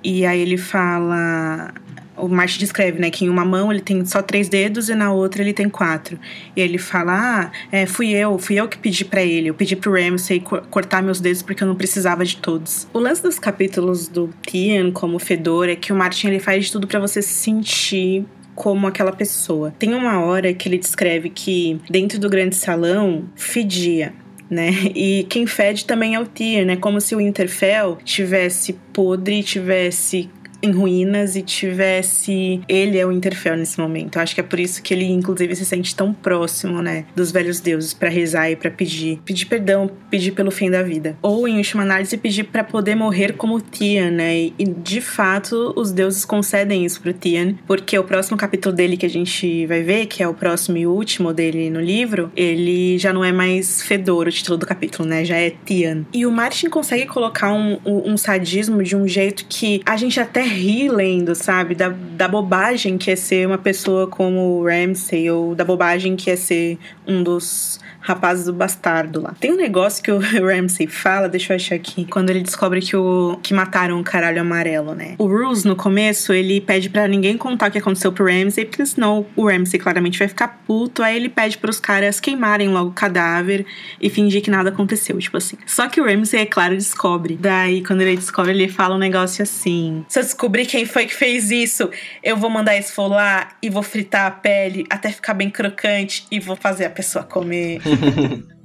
E 0.02 0.24
aí 0.24 0.40
ele 0.40 0.56
fala 0.56 1.74
o 2.18 2.28
Martin 2.28 2.58
descreve, 2.58 2.98
né, 2.98 3.10
que 3.10 3.24
em 3.24 3.28
uma 3.28 3.44
mão 3.44 3.72
ele 3.72 3.80
tem 3.80 4.04
só 4.04 4.22
três 4.22 4.48
dedos 4.48 4.88
e 4.88 4.94
na 4.94 5.12
outra 5.12 5.42
ele 5.42 5.52
tem 5.52 5.68
quatro. 5.68 6.18
E 6.56 6.60
ele 6.60 6.78
fala: 6.78 7.12
Ah, 7.12 7.52
é, 7.70 7.86
fui 7.86 8.10
eu, 8.10 8.38
fui 8.38 8.56
eu 8.56 8.68
que 8.68 8.78
pedi 8.78 9.04
para 9.04 9.22
ele. 9.22 9.48
Eu 9.48 9.54
pedi 9.54 9.76
pro 9.76 9.92
Ramsay 9.92 10.40
cortar 10.70 11.02
meus 11.02 11.20
dedos 11.20 11.42
porque 11.42 11.62
eu 11.62 11.68
não 11.68 11.74
precisava 11.76 12.24
de 12.24 12.36
todos. 12.36 12.86
O 12.92 12.98
lance 12.98 13.22
dos 13.22 13.38
capítulos 13.38 14.08
do 14.08 14.30
Tian 14.46 14.90
como 14.90 15.18
Fedor 15.18 15.68
é 15.68 15.76
que 15.76 15.92
o 15.92 15.96
Martin 15.96 16.28
ele 16.28 16.40
faz 16.40 16.66
de 16.66 16.72
tudo 16.72 16.86
para 16.86 17.00
você 17.00 17.22
se 17.22 17.34
sentir 17.34 18.24
como 18.54 18.86
aquela 18.86 19.12
pessoa. 19.12 19.72
Tem 19.78 19.94
uma 19.94 20.20
hora 20.20 20.52
que 20.52 20.68
ele 20.68 20.78
descreve 20.78 21.30
que 21.30 21.80
dentro 21.88 22.18
do 22.18 22.28
grande 22.28 22.56
salão 22.56 23.24
fedia 23.36 24.12
né? 24.50 24.70
E 24.94 25.26
quem 25.28 25.46
fede 25.46 25.84
também 25.84 26.14
é 26.14 26.20
o 26.20 26.26
Tyr, 26.26 26.64
né? 26.64 26.76
Como 26.76 27.00
se 27.00 27.14
o 27.14 27.20
Interfell 27.20 27.98
tivesse 28.04 28.72
podre, 28.92 29.42
tivesse 29.42 30.30
em 30.62 30.70
ruínas 30.70 31.36
e 31.36 31.42
tivesse 31.42 32.60
ele 32.68 32.98
é 32.98 33.06
o 33.06 33.12
Interfell 33.12 33.56
nesse 33.56 33.80
momento. 33.80 34.16
Eu 34.16 34.22
acho 34.22 34.34
que 34.34 34.40
é 34.40 34.44
por 34.44 34.58
isso 34.58 34.82
que 34.82 34.92
ele 34.92 35.04
inclusive 35.04 35.54
se 35.56 35.64
sente 35.64 35.94
tão 35.94 36.12
próximo, 36.12 36.82
né, 36.82 37.04
dos 37.14 37.30
velhos 37.30 37.60
deuses 37.60 37.94
para 37.94 38.08
rezar 38.08 38.50
e 38.50 38.56
para 38.56 38.70
pedir, 38.70 39.20
pedir 39.24 39.46
perdão, 39.46 39.90
pedir 40.10 40.32
pelo 40.32 40.50
fim 40.50 40.70
da 40.70 40.82
vida. 40.82 41.16
Ou 41.22 41.46
em 41.46 41.56
última 41.58 41.82
análise 41.82 42.16
pedir 42.16 42.44
para 42.44 42.64
poder 42.64 42.94
morrer 42.94 43.34
como 43.34 43.60
Tian, 43.60 44.10
né? 44.10 44.50
E 44.58 44.64
de 44.64 45.00
fato 45.00 45.72
os 45.76 45.92
deuses 45.92 46.24
concedem 46.24 46.84
isso 46.84 47.00
pro 47.00 47.12
Tian, 47.12 47.54
porque 47.66 47.98
o 47.98 48.04
próximo 48.04 48.36
capítulo 48.36 48.74
dele 48.74 48.96
que 48.96 49.06
a 49.06 49.10
gente 49.10 49.66
vai 49.66 49.82
ver, 49.82 50.06
que 50.06 50.22
é 50.22 50.28
o 50.28 50.34
próximo 50.34 50.76
e 50.76 50.86
último 50.86 51.32
dele 51.32 51.70
no 51.70 51.80
livro, 51.80 52.30
ele 52.36 52.98
já 52.98 53.12
não 53.12 53.24
é 53.24 53.32
mais 53.32 53.82
Fedor 53.82 54.26
o 54.26 54.30
título 54.30 54.58
do 54.58 54.66
capítulo, 54.66 55.08
né? 55.08 55.24
Já 55.24 55.36
é 55.36 55.50
Tian. 55.64 56.04
E 56.12 56.26
o 56.26 56.32
Martin 56.32 56.68
consegue 56.68 57.06
colocar 57.06 57.52
um, 57.52 57.78
um, 57.84 58.12
um 58.12 58.16
sadismo 58.16 58.82
de 58.82 58.96
um 58.96 59.06
jeito 59.06 59.44
que 59.48 59.80
a 59.84 59.96
gente 59.96 60.18
até 60.18 60.47
ri 60.48 60.88
lendo, 60.88 61.34
sabe? 61.34 61.74
Da, 61.74 61.90
da 61.90 62.26
bobagem 62.26 62.98
que 62.98 63.10
é 63.10 63.16
ser 63.16 63.46
uma 63.46 63.58
pessoa 63.58 64.06
como 64.06 64.58
o 64.58 64.64
Ramsay, 64.64 65.30
ou 65.30 65.54
da 65.54 65.64
bobagem 65.64 66.16
que 66.16 66.30
é 66.30 66.36
ser 66.36 66.78
um 67.06 67.22
dos 67.22 67.78
rapazes 68.08 68.46
do 68.46 68.52
bastardo 68.52 69.20
lá. 69.20 69.34
Tem 69.38 69.52
um 69.52 69.56
negócio 69.56 70.02
que 70.02 70.10
o 70.10 70.18
Ramsay 70.44 70.86
fala, 70.86 71.28
deixa 71.28 71.52
eu 71.52 71.56
achar 71.56 71.74
aqui, 71.74 72.04
quando 72.06 72.30
ele 72.30 72.40
descobre 72.40 72.80
que 72.80 72.96
o 72.96 73.38
que 73.42 73.52
mataram 73.52 74.00
o 74.00 74.04
caralho 74.04 74.40
amarelo, 74.40 74.94
né? 74.94 75.14
O 75.18 75.26
Ruse, 75.26 75.66
no 75.66 75.76
começo, 75.76 76.32
ele 76.32 76.60
pede 76.60 76.88
para 76.88 77.06
ninguém 77.06 77.36
contar 77.36 77.68
o 77.68 77.70
que 77.70 77.78
aconteceu 77.78 78.10
pro 78.10 78.26
Ramsay, 78.26 78.64
porque 78.64 78.84
senão 78.86 79.26
o 79.36 79.46
Ramsay 79.46 79.78
claramente 79.78 80.18
vai 80.18 80.28
ficar 80.28 80.62
puto, 80.66 81.02
aí 81.02 81.16
ele 81.16 81.28
pede 81.28 81.58
para 81.58 81.70
os 81.70 81.78
caras 81.78 82.18
queimarem 82.18 82.68
logo 82.68 82.90
o 82.90 82.92
cadáver 82.92 83.66
e 84.00 84.08
fingir 84.08 84.42
que 84.42 84.50
nada 84.50 84.70
aconteceu, 84.70 85.18
tipo 85.18 85.36
assim. 85.36 85.56
Só 85.66 85.88
que 85.88 86.00
o 86.00 86.04
Ramsay, 86.04 86.40
é 86.40 86.46
claro, 86.46 86.74
descobre. 86.74 87.38
Daí, 87.40 87.82
quando 87.84 88.00
ele 88.00 88.16
descobre, 88.16 88.52
ele 88.52 88.68
fala 88.68 88.94
um 88.94 88.98
negócio 88.98 89.42
assim: 89.42 90.04
Se 90.08 90.18
eu 90.18 90.22
descobrir 90.22 90.66
quem 90.66 90.86
foi 90.86 91.06
que 91.06 91.14
fez 91.14 91.50
isso, 91.50 91.90
eu 92.22 92.36
vou 92.36 92.48
mandar 92.48 92.76
esfolar 92.76 93.56
e 93.62 93.68
vou 93.68 93.82
fritar 93.82 94.26
a 94.26 94.30
pele 94.30 94.86
até 94.88 95.10
ficar 95.10 95.34
bem 95.34 95.50
crocante 95.50 96.26
e 96.30 96.40
vou 96.40 96.56
fazer 96.56 96.86
a 96.86 96.90
pessoa 96.90 97.24
comer. 97.24 97.80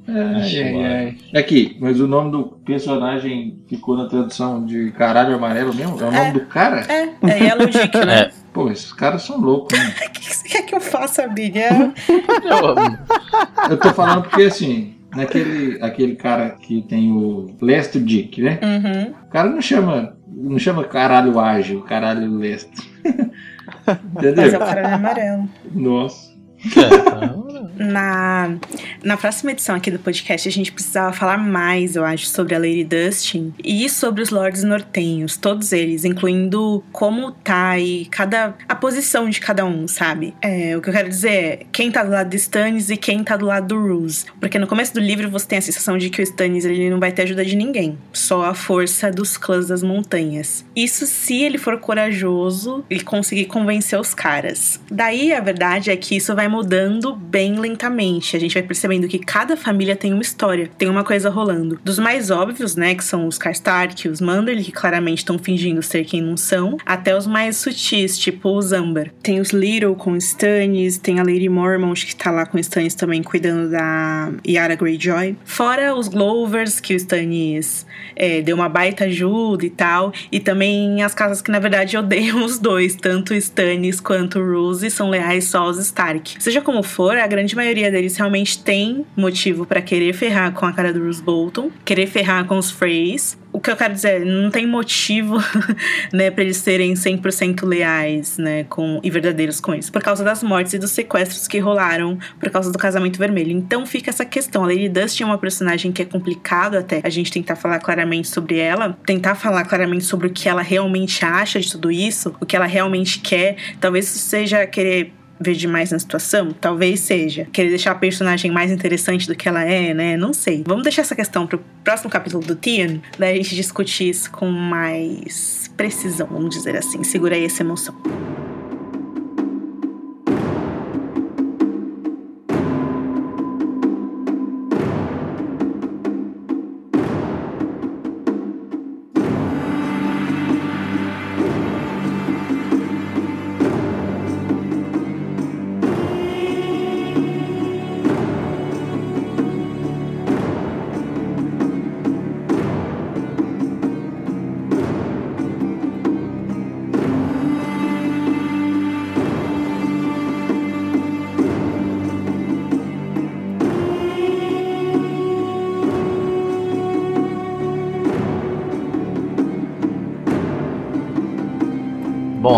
ai, 0.07 0.61
ai, 0.61 0.85
ai. 1.33 1.39
Aqui, 1.41 1.77
mas 1.79 1.99
o 1.99 2.07
nome 2.07 2.31
do 2.31 2.43
personagem 2.65 3.59
ficou 3.67 3.97
na 3.97 4.07
tradução 4.07 4.65
de 4.65 4.91
caralho 4.91 5.35
amarelo 5.35 5.73
mesmo? 5.73 5.99
É 5.99 6.03
o 6.03 6.11
nome 6.11 6.17
É. 6.17 6.31
do 6.31 6.41
cara? 6.45 6.81
É, 6.91 7.09
é 7.29 7.43
Yellow 7.45 7.67
Dick, 7.67 7.97
né? 8.05 8.21
É. 8.39 8.43
Pô, 8.53 8.69
esses 8.69 8.93
caras 8.93 9.23
são 9.23 9.39
loucos, 9.39 9.77
né? 9.77 9.93
O 10.07 10.11
que 10.11 10.33
você 10.35 10.47
quer 10.47 10.61
que 10.63 10.75
eu 10.75 10.79
faça, 10.81 11.27
Big? 11.27 11.57
É, 11.57 11.69
Eu 13.69 13.77
tô 13.77 13.91
falando 13.93 14.23
porque 14.23 14.43
assim, 14.43 14.95
naquele 15.15 15.81
aquele 15.81 16.15
cara 16.15 16.51
que 16.51 16.81
tem 16.83 17.11
o 17.11 17.55
Lester 17.61 18.01
Dick, 18.03 18.41
né? 18.41 18.59
Uhum. 18.61 19.11
O 19.25 19.29
cara 19.31 19.49
não 19.49 19.61
chama, 19.61 20.15
não 20.27 20.59
chama 20.59 20.83
caralho 20.83 21.39
ágil, 21.39 21.81
caralho 21.81 22.37
Lester. 22.37 22.85
Entendeu? 23.05 24.33
Mas 24.37 24.53
é 24.53 24.57
o 24.57 24.59
caralho 24.59 24.95
amarelo. 24.95 25.49
Nossa. 25.73 26.31
É, 26.77 26.97
tá. 26.99 27.33
Na, 27.75 28.55
na 29.03 29.17
próxima 29.17 29.51
edição 29.51 29.75
aqui 29.75 29.89
do 29.89 29.99
podcast, 29.99 30.47
a 30.47 30.51
gente 30.51 30.71
precisava 30.71 31.11
falar 31.13 31.37
mais, 31.37 31.95
eu 31.95 32.05
acho, 32.05 32.27
sobre 32.27 32.55
a 32.55 32.59
Lady 32.59 32.83
Dustin 32.83 33.53
e 33.63 33.89
sobre 33.89 34.21
os 34.21 34.29
Lords 34.29 34.63
Nortenhos, 34.63 35.37
todos 35.37 35.71
eles, 35.71 36.05
incluindo 36.05 36.83
como 36.91 37.31
tá 37.31 37.79
e 37.79 38.05
cada, 38.05 38.55
a 38.67 38.75
posição 38.75 39.29
de 39.29 39.39
cada 39.39 39.65
um, 39.65 39.87
sabe? 39.87 40.33
É, 40.41 40.77
o 40.77 40.81
que 40.81 40.89
eu 40.89 40.93
quero 40.93 41.09
dizer 41.09 41.29
é 41.29 41.59
quem 41.71 41.91
tá 41.91 42.03
do 42.03 42.11
lado 42.11 42.29
de 42.29 42.37
Stannis 42.37 42.89
e 42.89 42.97
quem 42.97 43.23
tá 43.23 43.35
do 43.35 43.45
lado 43.45 43.67
do 43.67 43.79
Roose. 43.79 44.25
Porque 44.39 44.59
no 44.59 44.67
começo 44.67 44.93
do 44.93 44.99
livro 44.99 45.29
você 45.29 45.47
tem 45.47 45.57
a 45.57 45.61
sensação 45.61 45.97
de 45.97 46.09
que 46.09 46.21
o 46.21 46.23
Stannis 46.23 46.65
ele 46.65 46.89
não 46.89 46.99
vai 46.99 47.11
ter 47.11 47.23
ajuda 47.23 47.43
de 47.43 47.55
ninguém, 47.55 47.97
só 48.11 48.45
a 48.45 48.53
força 48.53 49.11
dos 49.11 49.37
clãs 49.37 49.67
das 49.67 49.81
montanhas. 49.81 50.65
Isso 50.75 51.05
se 51.05 51.41
ele 51.41 51.57
for 51.57 51.79
corajoso 51.79 52.85
e 52.89 52.99
conseguir 52.99 53.45
convencer 53.45 53.99
os 53.99 54.13
caras. 54.13 54.79
Daí 54.91 55.33
a 55.33 55.39
verdade 55.39 55.89
é 55.89 55.97
que 55.97 56.15
isso 56.15 56.35
vai 56.35 56.47
mudando 56.47 57.15
bem 57.15 57.62
lentamente. 57.63 58.35
A 58.35 58.39
gente 58.39 58.53
vai 58.53 58.63
percebendo 58.63 59.07
que 59.07 59.19
cada 59.19 59.55
família 59.55 59.95
tem 59.95 60.13
uma 60.13 60.21
história, 60.21 60.69
tem 60.77 60.89
uma 60.89 61.03
coisa 61.03 61.29
rolando. 61.29 61.79
Dos 61.83 61.97
mais 61.97 62.29
óbvios, 62.29 62.75
né, 62.75 62.93
que 62.93 63.03
são 63.03 63.27
os 63.27 63.37
Karstark 63.37 64.07
os 64.07 64.21
Manderly, 64.21 64.63
que 64.63 64.71
claramente 64.71 65.19
estão 65.19 65.39
fingindo 65.39 65.81
ser 65.81 66.03
quem 66.05 66.21
não 66.21 66.35
são, 66.35 66.77
até 66.85 67.15
os 67.17 67.25
mais 67.25 67.57
sutis, 67.57 68.17
tipo 68.17 68.49
os 68.57 68.73
Amber. 68.73 69.11
Tem 69.21 69.39
os 69.39 69.51
Little 69.51 69.95
com 69.95 70.15
Stannis, 70.17 70.97
tem 70.97 71.19
a 71.19 71.23
Lady 71.23 71.49
Mormont 71.49 72.05
que 72.05 72.15
tá 72.15 72.31
lá 72.31 72.45
com 72.45 72.57
Stannis 72.59 72.95
também 72.95 73.23
cuidando 73.23 73.71
da 73.71 74.31
Yara 74.45 74.75
Greyjoy. 74.75 75.37
Fora 75.45 75.95
os 75.95 76.07
Glovers, 76.07 76.79
que 76.79 76.93
o 76.93 76.97
Stannis 76.97 77.85
é, 78.15 78.41
deu 78.41 78.55
uma 78.55 78.69
baita 78.69 79.05
ajuda 79.05 79.65
e 79.65 79.69
tal. 79.69 80.13
E 80.31 80.39
também 80.39 81.01
as 81.01 81.13
casas 81.13 81.41
que, 81.41 81.51
na 81.51 81.59
verdade, 81.59 81.95
odeiam 81.97 82.43
os 82.43 82.59
dois. 82.59 82.95
Tanto 82.95 83.33
Stannis 83.33 83.99
quanto 83.99 84.41
Rose 84.41 84.89
são 84.89 85.09
leais 85.09 85.45
só 85.45 85.59
aos 85.59 85.77
Stark. 85.77 86.35
Seja 86.39 86.61
como 86.61 86.83
for, 86.83 87.17
a 87.17 87.27
grande 87.27 87.52
maioria 87.55 87.91
deles 87.91 88.15
realmente 88.17 88.61
tem 88.63 89.05
motivo 89.15 89.65
pra 89.65 89.81
querer 89.81 90.13
ferrar 90.13 90.51
com 90.53 90.65
a 90.65 90.71
cara 90.71 90.93
do 90.93 91.03
Roose 91.03 91.21
Bolton, 91.21 91.71
querer 91.85 92.07
ferrar 92.07 92.45
com 92.45 92.57
os 92.57 92.71
Freys. 92.71 93.37
O 93.51 93.59
que 93.59 93.69
eu 93.69 93.77
quero 93.77 93.93
dizer, 93.93 94.25
não 94.25 94.49
tem 94.49 94.65
motivo, 94.65 95.37
né, 96.11 96.31
pra 96.31 96.43
eles 96.43 96.57
serem 96.57 96.95
100% 96.95 97.63
leais, 97.67 98.39
né, 98.39 98.63
com, 98.63 98.99
e 99.03 99.11
verdadeiros 99.11 99.59
com 99.59 99.73
eles, 99.73 99.91
por 99.91 100.01
causa 100.01 100.23
das 100.23 100.41
mortes 100.41 100.73
e 100.73 100.79
dos 100.79 100.89
sequestros 100.89 101.47
que 101.47 101.59
rolaram 101.59 102.17
por 102.39 102.49
causa 102.49 102.71
do 102.71 102.79
casamento 102.79 103.19
vermelho. 103.19 103.51
Então 103.51 103.85
fica 103.85 104.09
essa 104.09 104.25
questão. 104.25 104.63
A 104.63 104.67
Lady 104.67 104.89
Dustin 104.89 105.23
é 105.23 105.25
uma 105.27 105.37
personagem 105.37 105.91
que 105.91 106.01
é 106.01 106.05
complicado 106.05 106.77
até 106.77 106.99
a 107.03 107.09
gente 107.09 107.31
tentar 107.31 107.55
falar 107.55 107.79
claramente 107.79 108.27
sobre 108.27 108.57
ela, 108.57 108.97
tentar 109.05 109.35
falar 109.35 109.65
claramente 109.65 110.03
sobre 110.03 110.27
o 110.27 110.31
que 110.31 110.49
ela 110.49 110.63
realmente 110.63 111.23
acha 111.23 111.59
de 111.59 111.71
tudo 111.71 111.91
isso, 111.91 112.33
o 112.41 112.45
que 112.47 112.55
ela 112.55 112.65
realmente 112.65 113.19
quer. 113.19 113.55
Talvez 113.79 114.07
isso 114.07 114.27
seja 114.27 114.65
querer 114.65 115.13
ver 115.39 115.53
demais 115.55 115.91
na 115.91 115.99
situação? 115.99 116.51
Talvez 116.51 117.01
seja. 117.01 117.47
Querer 117.51 117.69
deixar 117.69 117.91
a 117.91 117.95
personagem 117.95 118.51
mais 118.51 118.71
interessante 118.71 119.27
do 119.27 119.35
que 119.35 119.47
ela 119.47 119.63
é, 119.63 119.93
né? 119.93 120.17
Não 120.17 120.33
sei. 120.33 120.63
Vamos 120.65 120.83
deixar 120.83 121.01
essa 121.01 121.15
questão 121.15 121.45
pro 121.47 121.63
próximo 121.83 122.09
capítulo 122.09 122.43
do 122.43 122.55
Tian, 122.55 122.99
daí 123.17 123.33
a 123.33 123.35
gente 123.35 123.55
discutir 123.55 124.09
isso 124.09 124.31
com 124.31 124.49
mais 124.49 125.71
precisão, 125.75 126.27
vamos 126.27 126.55
dizer 126.55 126.75
assim. 126.75 127.03
Segura 127.03 127.35
aí 127.35 127.45
essa 127.45 127.61
emoção. 127.61 127.95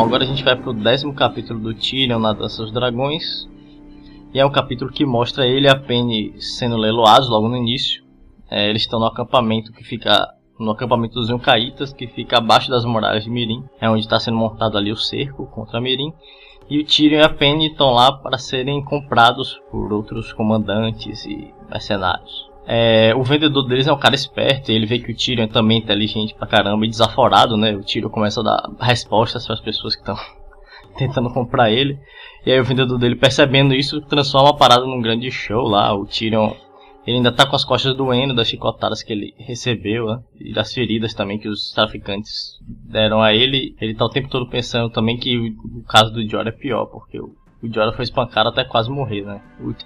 Agora 0.06 0.24
a 0.24 0.28
gente 0.28 0.44
vai 0.44 0.56
pro 0.56 0.72
décimo 0.72 1.16
capítulo 1.16 1.60
do 1.60 1.74
Tyrion 1.74 2.20
na 2.20 2.32
Dança 2.32 2.62
dos 2.62 2.72
Dragões. 2.72 3.50
E 4.32 4.40
é 4.40 4.46
um 4.46 4.52
capítulo 4.52 4.92
que 4.92 5.04
mostra 5.04 5.48
ele 5.48 5.66
e 5.66 5.70
a 5.70 5.76
Penny 5.76 6.40
sendo 6.40 6.78
leiloados 6.78 7.28
logo 7.28 7.50
no 7.50 7.58
início. 7.58 8.04
É, 8.48 8.70
eles 8.70 8.84
estão 8.84 9.00
no 9.00 9.08
acampamento 9.08 9.74
que 9.74 9.84
fica 9.84 10.32
no 10.60 10.70
acampamento 10.70 11.16
dos 11.16 11.28
Yonkaitas, 11.28 11.92
que 11.92 12.06
fica 12.06 12.38
abaixo 12.38 12.70
das 12.70 12.86
muralhas 12.86 13.24
de 13.24 13.32
Mirim. 13.32 13.64
É 13.82 13.90
onde 13.90 14.02
está 14.02 14.20
sendo 14.20 14.38
montado 14.38 14.78
ali 14.78 14.92
o 14.92 14.96
cerco 14.96 15.48
contra 15.48 15.82
Mirim. 15.82 16.14
E 16.70 16.80
o 16.80 16.86
Tyrion 16.86 17.22
e 17.22 17.24
a 17.24 17.30
Penny 17.30 17.72
estão 17.72 17.92
lá 17.92 18.12
para 18.12 18.38
serem 18.38 18.86
comprados 18.86 19.60
por 19.72 19.92
outros 19.92 20.32
comandantes 20.32 21.26
e 21.26 21.52
mercenários. 21.68 22.45
É, 22.68 23.14
o 23.16 23.24
vendedor 23.24 23.68
deles 23.68 23.88
é 23.88 23.94
um 23.94 24.00
cara 24.00 24.16
esperto, 24.16 24.72
ele 24.72 24.88
vê 24.88 24.98
que 24.98 25.12
o 25.12 25.16
Tyrion 25.16 25.44
é 25.44 25.48
também 25.48 25.78
inteligente 25.78 26.34
pra 26.34 26.48
caramba 26.48 26.86
e 26.86 26.90
desaforado, 26.90 27.56
né? 27.56 27.76
O 27.76 27.84
Tyrion 27.84 28.10
começa 28.10 28.42
a 28.42 28.44
dar 28.44 28.70
respostas 28.80 29.46
para 29.46 29.54
as 29.54 29.62
pessoas 29.62 29.96
que 29.96 30.02
estão 30.02 30.18
tentando 30.98 31.32
comprar 31.32 31.72
ele. 31.72 32.00
E 32.46 32.52
aí 32.52 32.60
o 32.60 32.64
vendedor 32.64 32.98
dele, 32.98 33.16
percebendo 33.16 33.74
isso, 33.74 34.02
transforma 34.02 34.50
a 34.50 34.56
parada 34.56 34.86
num 34.86 35.02
grande 35.02 35.30
show 35.30 35.68
lá. 35.68 35.94
O 35.94 36.06
Tyrion 36.06 36.54
ele 37.06 37.18
ainda 37.18 37.32
tá 37.32 37.46
com 37.46 37.56
as 37.56 37.64
costas 37.64 37.96
doendo 37.96 38.34
das 38.34 38.48
chicotadas 38.48 39.04
que 39.04 39.14
ele 39.14 39.34
recebeu, 39.38 40.08
né? 40.08 40.20
E 40.40 40.52
das 40.52 40.74
feridas 40.74 41.14
também 41.14 41.38
que 41.38 41.48
os 41.48 41.72
traficantes 41.72 42.60
deram 42.68 43.22
a 43.22 43.32
ele. 43.32 43.76
Ele 43.80 43.94
tá 43.94 44.06
o 44.06 44.10
tempo 44.10 44.28
todo 44.28 44.50
pensando 44.50 44.90
também 44.90 45.16
que 45.16 45.38
o, 45.38 45.82
o 45.82 45.84
caso 45.84 46.12
do 46.12 46.28
Jorah 46.28 46.50
é 46.50 46.52
pior, 46.52 46.88
porque 46.88 47.20
o, 47.20 47.36
o 47.66 47.74
Jorah 47.74 47.94
foi 47.94 48.04
espancado 48.04 48.50
até 48.50 48.64
quase 48.64 48.90
morrer, 48.90 49.24
né? 49.24 49.42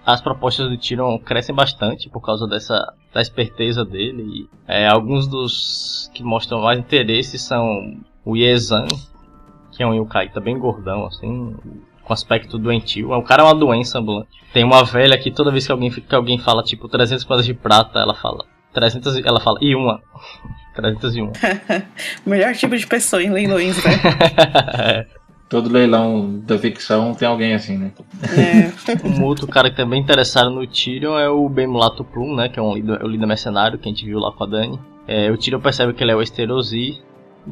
As 0.05 0.21
propostas 0.21 0.69
do 0.69 0.77
Tyrion 0.77 1.17
crescem 1.19 1.55
bastante 1.55 2.09
por 2.09 2.21
causa 2.21 2.47
dessa 2.47 2.93
da 3.13 3.21
esperteza 3.21 3.83
dele. 3.85 4.23
E, 4.23 4.49
é, 4.67 4.87
alguns 4.87 5.27
dos 5.27 6.09
que 6.13 6.23
mostram 6.23 6.61
mais 6.61 6.79
interesse 6.79 7.37
são 7.37 7.97
o 8.25 8.35
Yezan, 8.35 8.85
que 9.71 9.83
é 9.83 9.87
um 9.87 9.93
Yukaita 9.93 10.39
bem 10.39 10.57
gordão, 10.57 11.05
assim, 11.05 11.55
com 12.03 12.13
aspecto 12.13 12.57
doentio. 12.57 13.11
O 13.11 13.23
cara 13.23 13.43
é 13.43 13.45
uma 13.45 13.55
doença 13.55 13.99
ambulante. 13.99 14.29
Tem 14.53 14.63
uma 14.63 14.83
velha 14.83 15.17
que 15.17 15.31
toda 15.31 15.51
vez 15.51 15.65
que 15.65 15.71
alguém, 15.71 15.89
que 15.89 16.15
alguém 16.15 16.37
fala, 16.37 16.63
tipo, 16.63 16.87
300 16.87 17.25
moedas 17.25 17.45
de 17.45 17.53
prata, 17.53 17.99
ela 17.99 18.13
fala. 18.13 18.45
300, 18.73 19.17
ela 19.25 19.39
fala, 19.39 19.57
e 19.61 19.75
uma. 19.75 20.01
301. 20.75 21.25
o 21.25 21.31
melhor 22.29 22.53
tipo 22.53 22.77
de 22.77 22.87
pessoa 22.87 23.21
em 23.21 23.29
leilões, 23.29 23.83
né? 23.83 25.05
Todo 25.49 25.67
leilão 25.67 26.39
da 26.45 26.59
ficção 26.59 27.13
tem 27.15 27.27
alguém 27.27 27.55
assim, 27.55 27.77
né? 27.77 27.91
É. 28.23 28.69
um 29.03 29.23
outro 29.23 29.47
cara 29.47 29.69
que 29.69 29.75
também 29.75 29.99
tá 30.01 30.05
interessado 30.05 30.51
no 30.51 30.65
Tyrion 30.67 31.17
é 31.17 31.27
o 31.27 31.49
Ben 31.49 31.65
Mulato 31.65 32.03
Plum, 32.03 32.35
né? 32.35 32.47
Que 32.47 32.59
é 32.59 32.61
um 32.61 32.75
líder, 32.75 33.01
é 33.01 33.03
o 33.03 33.07
líder 33.07 33.25
mercenário 33.25 33.79
que 33.79 33.89
a 33.89 33.91
gente 33.91 34.05
viu 34.05 34.19
lá 34.19 34.31
com 34.31 34.43
a 34.43 34.47
Dani. 34.47 34.79
É, 35.07 35.31
o 35.31 35.37
Tyrion 35.37 35.59
percebe 35.59 35.93
que 35.93 36.03
ele 36.03 36.11
é 36.11 36.15
o 36.15 36.21
Esterosi 36.21 37.01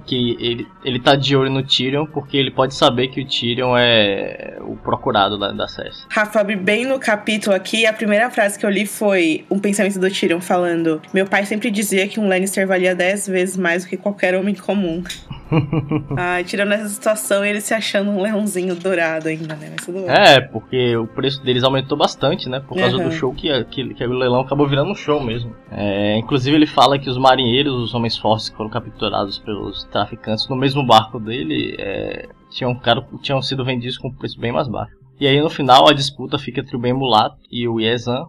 que 0.05 0.37
ele, 0.39 0.67
ele 0.83 0.99
tá 0.99 1.15
de 1.15 1.35
olho 1.35 1.49
no 1.49 1.63
Tyrion 1.63 2.05
porque 2.05 2.37
ele 2.37 2.51
pode 2.51 2.75
saber 2.75 3.07
que 3.07 3.21
o 3.21 3.25
Tyrion 3.25 3.75
é 3.77 4.57
o 4.61 4.75
procurado 4.75 5.37
da, 5.37 5.51
da 5.51 5.67
Cersei. 5.67 6.05
Rafa, 6.09 6.43
bem 6.43 6.85
no 6.85 6.99
capítulo 6.99 7.55
aqui, 7.55 7.85
a 7.85 7.93
primeira 7.93 8.29
frase 8.29 8.59
que 8.59 8.65
eu 8.65 8.69
li 8.69 8.85
foi 8.85 9.45
um 9.49 9.59
pensamento 9.59 9.99
do 9.99 10.09
Tyrion 10.09 10.41
falando: 10.41 11.01
Meu 11.13 11.25
pai 11.25 11.45
sempre 11.45 11.71
dizia 11.71 12.07
que 12.07 12.19
um 12.19 12.27
Lannister 12.27 12.67
valia 12.67 12.93
10 12.93 13.27
vezes 13.27 13.57
mais 13.57 13.83
do 13.83 13.89
que 13.89 13.97
qualquer 13.97 14.35
homem 14.35 14.55
comum. 14.55 15.03
ah, 16.17 16.43
tirando 16.43 16.73
essa 16.73 16.89
situação, 16.89 17.43
ele 17.43 17.61
se 17.61 17.73
achando 17.73 18.11
um 18.11 18.21
leãozinho 18.21 18.75
dourado 18.75 19.27
ainda, 19.27 19.55
né? 19.55 19.69
Mas 19.71 19.85
tudo 19.85 20.01
bem. 20.01 20.09
É, 20.09 20.41
porque 20.41 20.95
o 20.95 21.07
preço 21.07 21.43
deles 21.43 21.63
aumentou 21.63 21.97
bastante, 21.97 22.49
né? 22.49 22.59
Por 22.59 22.77
causa 22.77 22.97
uhum. 22.97 23.09
do 23.09 23.11
show 23.11 23.33
que, 23.33 23.63
que, 23.65 23.93
que 23.93 24.05
o 24.05 24.13
leilão 24.13 24.41
acabou 24.41 24.67
virando 24.67 24.91
um 24.91 24.95
show 24.95 25.23
mesmo. 25.23 25.55
É, 25.71 26.17
inclusive, 26.17 26.55
ele 26.55 26.67
fala 26.67 26.99
que 26.99 27.09
os 27.09 27.17
marinheiros, 27.17 27.73
os 27.73 27.93
homens 27.93 28.17
fortes 28.17 28.49
que 28.49 28.57
foram 28.57 28.69
capturados 28.69 29.39
pelos 29.39 29.83
traficantes 29.85 30.47
no 30.49 30.55
mesmo 30.55 30.85
barco 30.85 31.19
dele, 31.19 31.75
é, 31.79 32.27
tinham, 32.49 32.79
tinham 33.21 33.41
sido 33.41 33.63
vendidos 33.63 33.97
com 33.97 34.09
um 34.09 34.13
preço 34.13 34.39
bem 34.39 34.51
mais 34.51 34.67
baixo. 34.67 34.95
E 35.19 35.25
aí, 35.27 35.41
no 35.41 35.49
final, 35.49 35.87
a 35.89 35.93
disputa 35.93 36.37
fica 36.37 36.61
entre 36.61 36.75
o 36.75 36.79
Ben 36.79 36.93
Mulato 36.93 37.37
e 37.51 37.67
o 37.67 37.79
Yezan, 37.79 38.27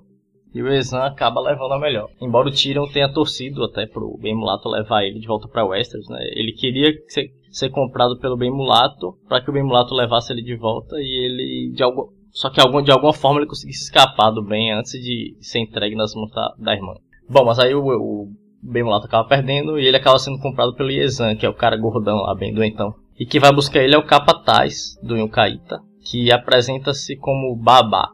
e 0.54 0.62
o 0.62 0.68
Ezan 0.68 1.00
acaba 1.00 1.40
levando 1.40 1.72
a 1.72 1.78
melhor. 1.78 2.08
Embora 2.20 2.48
o 2.48 2.52
Tyrion 2.52 2.86
tenha 2.86 3.12
torcido 3.12 3.64
até 3.64 3.86
pro 3.86 4.18
Ben 4.18 4.34
Mulato 4.34 4.68
levar 4.68 5.04
ele 5.04 5.20
de 5.20 5.26
volta 5.26 5.48
para 5.48 5.66
Westeros, 5.66 6.08
né? 6.08 6.18
Ele 6.32 6.52
queria 6.52 6.92
ser, 7.08 7.30
ser 7.50 7.70
comprado 7.70 8.18
pelo 8.18 8.36
Ben 8.36 8.50
Mulato 8.50 9.18
para 9.28 9.42
que 9.42 9.50
o 9.50 9.52
Ben 9.52 9.62
Mulato 9.62 9.94
levasse 9.94 10.32
ele 10.32 10.42
de 10.42 10.56
volta 10.56 10.96
e 10.98 11.24
ele 11.24 11.72
de 11.74 11.82
algo 11.82 12.12
só 12.30 12.50
que 12.50 12.60
de 12.82 12.92
alguma 12.92 13.12
forma 13.12 13.40
ele 13.40 13.48
conseguisse 13.48 13.84
escapar 13.84 14.30
do 14.30 14.44
Ben 14.44 14.72
antes 14.72 14.92
de 14.92 15.36
ser 15.40 15.60
entregue 15.60 15.96
nas 15.96 16.14
mãos 16.14 16.30
da, 16.30 16.54
da 16.58 16.74
irmã. 16.74 16.94
Bom, 17.28 17.44
mas 17.44 17.58
aí 17.58 17.74
o, 17.74 17.84
o 17.84 18.28
Ben 18.62 18.84
Mulato 18.84 19.06
acaba 19.06 19.28
perdendo 19.28 19.78
e 19.78 19.86
ele 19.86 19.96
acaba 19.96 20.18
sendo 20.18 20.38
comprado 20.38 20.74
pelo 20.74 20.90
Yezan, 20.90 21.36
que 21.36 21.44
é 21.44 21.48
o 21.48 21.54
cara 21.54 21.76
gordão 21.76 22.18
lá, 22.18 22.34
bem 22.34 22.54
doentão. 22.54 22.94
E 23.18 23.26
quem 23.26 23.40
vai 23.40 23.52
buscar 23.52 23.82
ele 23.82 23.94
é 23.94 23.98
o 23.98 24.06
Capataz 24.06 24.96
do 25.02 25.16
Yuncaíta, 25.16 25.80
que 26.04 26.30
apresenta-se 26.30 27.16
como 27.16 27.56
Babá. 27.56 28.10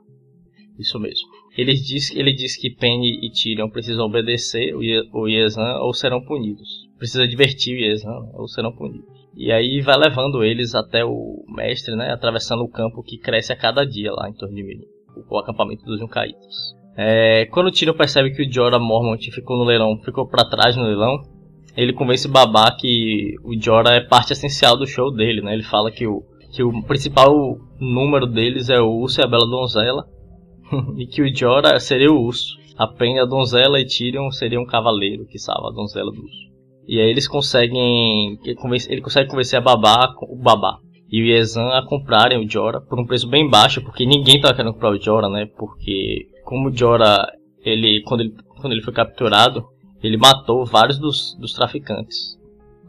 Isso 0.78 0.98
mesmo. 0.98 1.33
Ele 1.56 1.72
diz, 1.74 2.10
ele 2.14 2.32
diz 2.32 2.56
que 2.56 2.70
Penny 2.70 3.24
e 3.24 3.30
Tyrion 3.30 3.68
precisam 3.68 4.06
obedecer 4.06 4.74
o 4.74 5.28
Yezan 5.28 5.78
ou 5.80 5.94
serão 5.94 6.20
punidos. 6.20 6.88
Precisa 6.98 7.28
divertir 7.28 7.76
o 7.76 7.80
Yezan 7.80 8.30
ou 8.34 8.48
serão 8.48 8.72
punidos. 8.72 9.14
E 9.36 9.52
aí 9.52 9.80
vai 9.80 9.96
levando 9.96 10.44
eles 10.44 10.74
até 10.74 11.04
o 11.04 11.44
mestre, 11.48 11.94
né? 11.96 12.12
Atravessando 12.12 12.62
o 12.62 12.68
campo 12.68 13.02
que 13.02 13.18
cresce 13.18 13.52
a 13.52 13.56
cada 13.56 13.84
dia 13.84 14.12
lá 14.12 14.28
em 14.28 14.32
torno 14.32 14.54
de 14.54 14.62
mim. 14.62 14.80
O 15.28 15.38
acampamento 15.38 15.84
dos 15.84 15.98
Juncaítas. 16.00 16.74
É, 16.96 17.46
quando 17.46 17.68
o 17.68 17.72
Tyrion 17.72 17.94
percebe 17.94 18.30
que 18.30 18.42
o 18.42 18.52
Jorah 18.52 18.78
Mormont 18.78 19.30
ficou 19.30 19.56
no 19.56 19.64
leilão, 19.64 19.98
ficou 20.04 20.26
para 20.28 20.48
trás 20.48 20.76
no 20.76 20.84
leilão, 20.84 21.20
ele 21.76 21.92
convence 21.92 22.28
Babá 22.28 22.70
que 22.70 23.34
o 23.42 23.60
Jorah 23.60 23.94
é 23.94 24.00
parte 24.00 24.32
essencial 24.32 24.76
do 24.76 24.86
show 24.86 25.12
dele, 25.12 25.40
né? 25.40 25.54
Ele 25.54 25.64
fala 25.64 25.90
que 25.90 26.06
o, 26.06 26.22
que 26.52 26.62
o 26.62 26.82
principal 26.84 27.58
número 27.80 28.26
deles 28.26 28.70
é 28.70 28.80
o 28.80 29.00
Urso 29.00 29.20
e 29.20 29.24
a 29.24 29.26
Bela 29.26 29.46
Donzela, 29.46 30.06
e 30.96 31.06
que 31.06 31.22
o 31.22 31.34
Jorah 31.34 31.78
seria 31.78 32.12
o 32.12 32.22
urso. 32.22 32.56
A 32.76 32.84
a 32.84 33.26
donzela 33.26 33.80
e 33.80 33.86
Tyrion 33.86 34.30
seria 34.30 34.60
um 34.60 34.66
cavaleiro 34.66 35.26
que 35.26 35.38
salva 35.38 35.68
a 35.68 35.72
donzela 35.72 36.10
do 36.10 36.22
urso. 36.22 36.44
E 36.88 37.00
aí 37.00 37.08
eles 37.08 37.28
conseguem. 37.28 38.38
Ele 38.44 39.00
consegue 39.00 39.30
convencer 39.30 39.58
a 39.58 39.62
babá, 39.62 40.14
o 40.22 40.36
babá 40.36 40.78
e 41.10 41.22
o 41.22 41.26
Yezan 41.26 41.68
a 41.68 41.86
comprarem 41.86 42.44
o 42.44 42.50
Jorah 42.50 42.80
por 42.80 42.98
um 42.98 43.06
preço 43.06 43.28
bem 43.28 43.48
baixo, 43.48 43.80
porque 43.80 44.04
ninguém 44.04 44.40
tava 44.40 44.54
querendo 44.54 44.72
comprar 44.72 44.90
o 44.90 45.00
Jorah, 45.00 45.28
né? 45.28 45.46
Porque 45.56 46.26
como 46.44 46.68
o 46.68 46.76
Jorah, 46.76 47.24
ele, 47.64 48.02
quando, 48.02 48.22
ele, 48.22 48.34
quando 48.60 48.72
ele 48.72 48.82
foi 48.82 48.92
capturado, 48.92 49.64
ele 50.02 50.16
matou 50.16 50.66
vários 50.66 50.98
dos, 50.98 51.36
dos 51.38 51.52
traficantes 51.52 52.36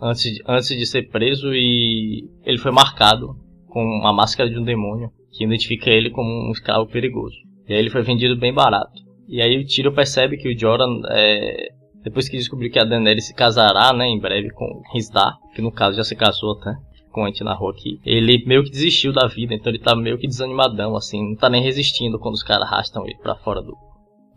antes 0.01 0.23
de, 0.23 0.43
antes 0.47 0.67
de 0.69 0.85
ser 0.85 1.09
preso 1.09 1.53
e 1.53 2.27
ele 2.43 2.57
foi 2.57 2.71
marcado 2.71 3.35
com 3.67 4.01
a 4.05 4.13
máscara 4.13 4.49
de 4.49 4.57
um 4.57 4.63
demônio 4.63 5.09
que 5.31 5.43
identifica 5.43 5.89
ele 5.89 6.09
como 6.09 6.29
um 6.29 6.51
escravo 6.51 6.87
perigoso. 6.87 7.35
E 7.67 7.73
aí 7.73 7.79
ele 7.79 7.89
foi 7.89 8.01
vendido 8.01 8.37
bem 8.37 8.53
barato. 8.53 9.05
E 9.27 9.41
aí 9.41 9.57
o 9.57 9.65
Tyrion 9.65 9.93
percebe 9.93 10.37
que 10.37 10.47
o 10.47 10.57
Jorah, 10.57 10.85
é, 11.09 11.69
depois 12.03 12.29
que 12.29 12.37
descobriu 12.37 12.71
que 12.71 12.79
a 12.79 12.83
Daenerys 12.83 13.27
se 13.27 13.33
casará, 13.33 13.91
né, 13.91 14.05
em 14.05 14.19
breve 14.19 14.51
com 14.51 14.81
Risdar, 14.93 15.35
que 15.55 15.61
no 15.61 15.71
caso 15.71 15.97
já 15.97 16.03
se 16.03 16.15
casou 16.15 16.53
até, 16.53 16.75
como 17.11 17.25
a 17.25 17.29
gente 17.29 17.43
narrou 17.43 17.69
aqui, 17.69 17.99
ele 18.05 18.43
meio 18.45 18.63
que 18.63 18.69
desistiu 18.69 19.11
da 19.11 19.25
vida, 19.25 19.53
então 19.53 19.71
ele 19.71 19.79
tá 19.79 19.95
meio 19.95 20.17
que 20.17 20.27
desanimadão, 20.27 20.95
assim, 20.95 21.29
não 21.29 21.35
tá 21.35 21.49
nem 21.49 21.63
resistindo 21.63 22.19
quando 22.19 22.35
os 22.35 22.43
caras 22.43 22.67
arrastam 22.67 23.05
ele 23.05 23.17
pra 23.17 23.35
fora 23.35 23.61
do, 23.63 23.75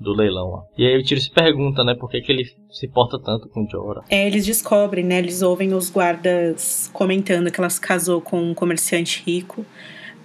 do 0.00 0.14
leilão 0.14 0.50
lá. 0.50 0.62
E 0.78 0.86
aí 0.86 0.96
o 0.96 1.04
Tyrion 1.04 1.20
se 1.20 1.30
pergunta, 1.30 1.84
né, 1.84 1.94
por 1.94 2.08
que, 2.08 2.22
que 2.22 2.32
ele 2.32 2.46
se 2.70 2.88
porta 2.88 3.18
tanto 3.22 3.50
com 3.50 3.64
o 3.64 3.68
Jorah. 3.68 4.04
É, 4.08 4.26
eles 4.26 4.46
descobrem, 4.46 5.04
né, 5.04 5.18
eles 5.18 5.42
ouvem 5.42 5.74
os 5.74 5.90
guardas 5.90 6.88
comentando 6.94 7.50
que 7.50 7.60
ela 7.60 7.68
se 7.68 7.80
casou 7.80 8.22
com 8.22 8.40
um 8.40 8.54
comerciante 8.54 9.22
rico 9.26 9.66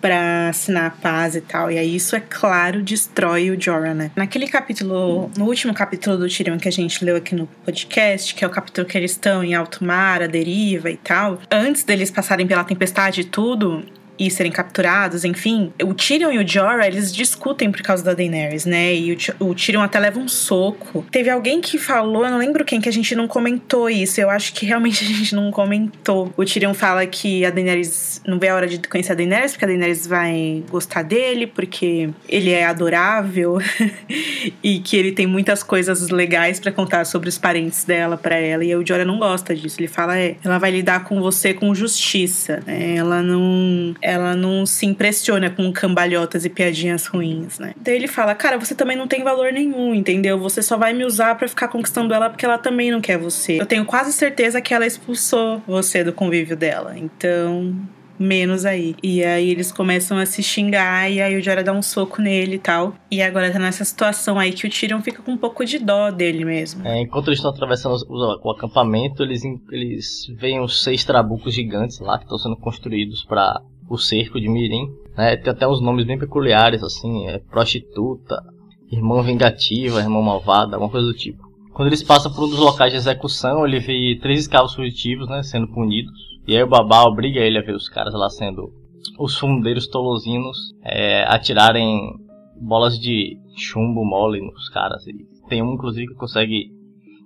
para 0.03 0.49
assinar 0.49 0.87
a 0.87 0.89
paz 0.89 1.33
e 1.33 1.39
tal. 1.39 1.71
E 1.71 1.77
aí 1.77 1.95
isso, 1.95 2.13
é 2.13 2.19
claro, 2.19 2.83
destrói 2.83 3.49
o 3.49 3.59
Jorah, 3.59 3.93
né? 3.93 4.11
Naquele 4.17 4.49
capítulo, 4.49 5.31
no 5.37 5.45
último 5.45 5.73
capítulo 5.73 6.17
do 6.17 6.27
Tyrion 6.27 6.57
que 6.57 6.67
a 6.67 6.71
gente 6.71 7.05
leu 7.05 7.15
aqui 7.15 7.33
no 7.33 7.47
podcast, 7.63 8.35
que 8.35 8.43
é 8.43 8.47
o 8.47 8.49
capítulo 8.49 8.85
que 8.85 8.97
eles 8.97 9.11
estão 9.11 9.41
em 9.41 9.55
alto 9.55 9.81
mar, 9.81 10.21
a 10.21 10.27
deriva 10.27 10.91
e 10.91 10.97
tal, 10.97 11.39
antes 11.49 11.85
deles 11.85 12.11
passarem 12.11 12.45
pela 12.45 12.65
tempestade 12.65 13.21
e 13.21 13.23
tudo, 13.23 13.81
e 14.17 14.29
serem 14.29 14.51
capturados, 14.51 15.25
enfim. 15.25 15.73
O 15.83 15.93
Tyrion 15.93 16.31
e 16.31 16.37
o 16.37 16.47
Jorah, 16.47 16.87
eles 16.87 17.13
discutem 17.13 17.71
por 17.71 17.81
causa 17.81 18.03
da 18.03 18.13
Daenerys, 18.13 18.65
né? 18.65 18.95
E 18.95 19.13
o, 19.39 19.47
o 19.47 19.55
Tyrion 19.55 19.81
até 19.81 19.99
leva 19.99 20.19
um 20.19 20.27
soco. 20.27 21.05
Teve 21.11 21.29
alguém 21.29 21.61
que 21.61 21.77
falou, 21.77 22.25
eu 22.25 22.31
não 22.31 22.37
lembro 22.37 22.63
quem, 22.63 22.79
que 22.79 22.89
a 22.89 22.93
gente 22.93 23.15
não 23.15 23.27
comentou 23.27 23.89
isso. 23.89 24.21
Eu 24.21 24.29
acho 24.29 24.53
que 24.53 24.65
realmente 24.65 25.03
a 25.03 25.07
gente 25.07 25.35
não 25.35 25.51
comentou. 25.51 26.31
O 26.37 26.45
Tyrion 26.45 26.73
fala 26.73 27.05
que 27.05 27.45
a 27.45 27.49
Daenerys 27.49 28.21
não 28.25 28.39
vê 28.39 28.49
a 28.49 28.55
hora 28.55 28.67
de 28.67 28.79
conhecer 28.87 29.13
a 29.13 29.15
Daenerys, 29.15 29.53
porque 29.53 29.65
a 29.65 29.67
Daenerys 29.67 30.05
vai 30.05 30.63
gostar 30.69 31.03
dele, 31.03 31.47
porque 31.47 32.09
ele 32.27 32.51
é 32.51 32.65
adorável 32.65 33.57
e 34.61 34.79
que 34.79 34.95
ele 34.95 35.11
tem 35.11 35.25
muitas 35.25 35.63
coisas 35.63 36.09
legais 36.09 36.59
para 36.59 36.71
contar 36.71 37.05
sobre 37.05 37.29
os 37.29 37.37
parentes 37.37 37.83
dela 37.83 38.17
para 38.17 38.35
ela. 38.35 38.63
E 38.63 38.75
o 38.75 38.85
Jorah 38.85 39.05
não 39.05 39.17
gosta 39.17 39.55
disso. 39.55 39.79
Ele 39.79 39.87
fala, 39.87 40.17
é, 40.17 40.35
ela 40.43 40.57
vai 40.57 40.71
lidar 40.71 41.03
com 41.03 41.21
você 41.21 41.53
com 41.53 41.73
justiça, 41.73 42.61
né? 42.65 42.95
Ela 42.95 43.21
não 43.21 43.95
ela 44.03 44.35
não 44.35 44.65
se 44.65 44.85
impressiona 44.85 45.49
com 45.49 45.71
cambalhotas 45.71 46.43
e 46.43 46.49
piadinhas 46.49 47.05
ruins, 47.05 47.57
né? 47.57 47.73
Daí 47.79 47.95
ele 47.95 48.07
fala: 48.07 48.35
Cara, 48.35 48.59
você 48.59 48.75
também 48.75 48.97
não 48.97 49.07
tem 49.07 49.23
valor 49.23 49.51
nenhum, 49.51 49.95
entendeu? 49.95 50.37
Você 50.39 50.61
só 50.61 50.77
vai 50.77 50.93
me 50.93 51.05
usar 51.05 51.35
para 51.35 51.47
ficar 51.47 51.69
conquistando 51.69 52.13
ela 52.13 52.29
porque 52.29 52.45
ela 52.45 52.57
também 52.57 52.91
não 52.91 52.99
quer 52.99 53.17
você. 53.17 53.59
Eu 53.59 53.65
tenho 53.65 53.85
quase 53.85 54.11
certeza 54.11 54.61
que 54.61 54.73
ela 54.73 54.85
expulsou 54.85 55.61
você 55.65 56.03
do 56.03 56.11
convívio 56.11 56.57
dela. 56.57 56.93
Então, 56.97 57.75
menos 58.19 58.65
aí. 58.65 58.95
E 59.01 59.23
aí 59.23 59.49
eles 59.49 59.71
começam 59.71 60.17
a 60.17 60.25
se 60.25 60.43
xingar 60.43 61.09
e 61.09 61.21
aí 61.21 61.37
o 61.37 61.41
Jorah 61.41 61.63
dá 61.63 61.73
um 61.73 61.81
soco 61.81 62.21
nele 62.21 62.55
e 62.55 62.59
tal. 62.59 62.95
E 63.09 63.21
agora 63.21 63.51
tá 63.51 63.59
nessa 63.59 63.85
situação 63.85 64.37
aí 64.37 64.51
que 64.51 64.67
o 64.67 64.69
Tyrion 64.69 65.01
fica 65.01 65.21
com 65.21 65.31
um 65.31 65.37
pouco 65.37 65.65
de 65.65 65.79
dó 65.79 66.11
dele 66.11 66.43
mesmo. 66.43 66.85
É, 66.87 67.01
enquanto 67.01 67.27
eles 67.27 67.39
estão 67.39 67.51
atravessando 67.51 67.95
o, 68.09 68.47
o, 68.47 68.51
acampamento, 68.51 69.23
eles, 69.23 69.43
eles 69.71 70.27
veem 70.37 70.59
os 70.59 70.83
seis 70.83 71.03
trabucos 71.03 71.53
gigantes 71.53 71.99
lá 71.99 72.17
que 72.17 72.25
estão 72.25 72.37
sendo 72.37 72.57
construídos 72.57 73.23
para 73.23 73.61
o 73.93 73.97
cerco 73.97 74.39
de 74.39 74.49
Mirim. 74.49 74.91
Né? 75.15 75.37
Tem 75.37 75.51
até 75.51 75.67
uns 75.67 75.81
nomes 75.81 76.05
bem 76.05 76.17
peculiares, 76.17 76.81
assim, 76.83 77.27
é 77.27 77.39
prostituta, 77.39 78.43
irmã 78.91 79.21
vingativa, 79.21 79.99
irmã 79.99 80.21
malvada, 80.21 80.75
alguma 80.75 80.91
coisa 80.91 81.07
do 81.07 81.13
tipo. 81.13 81.43
Quando 81.73 81.89
eles 81.89 82.03
passam 82.03 82.31
por 82.31 82.45
um 82.45 82.49
dos 82.49 82.59
locais 82.59 82.91
de 82.91 82.97
execução, 82.97 83.65
ele 83.65 83.79
vê 83.79 84.17
três 84.21 84.41
escravos 84.41 84.73
fugitivos, 84.75 85.27
né, 85.27 85.41
sendo 85.43 85.67
punidos. 85.67 86.13
E 86.47 86.55
aí 86.55 86.63
o 86.63 86.67
babá 86.67 87.03
obriga 87.03 87.39
ele 87.39 87.57
a 87.57 87.61
ver 87.61 87.75
os 87.75 87.89
caras 87.89 88.13
lá 88.13 88.29
sendo 88.29 88.71
os 89.19 89.37
fundeiros 89.37 89.87
tolosinos 89.87 90.73
é, 90.83 91.23
atirarem 91.27 92.15
bolas 92.59 92.97
de 92.97 93.37
chumbo 93.55 94.05
mole 94.05 94.41
nos 94.41 94.69
caras. 94.69 95.05
E 95.07 95.13
tem 95.47 95.61
um, 95.61 95.73
inclusive, 95.73 96.07
que 96.07 96.15
consegue 96.15 96.71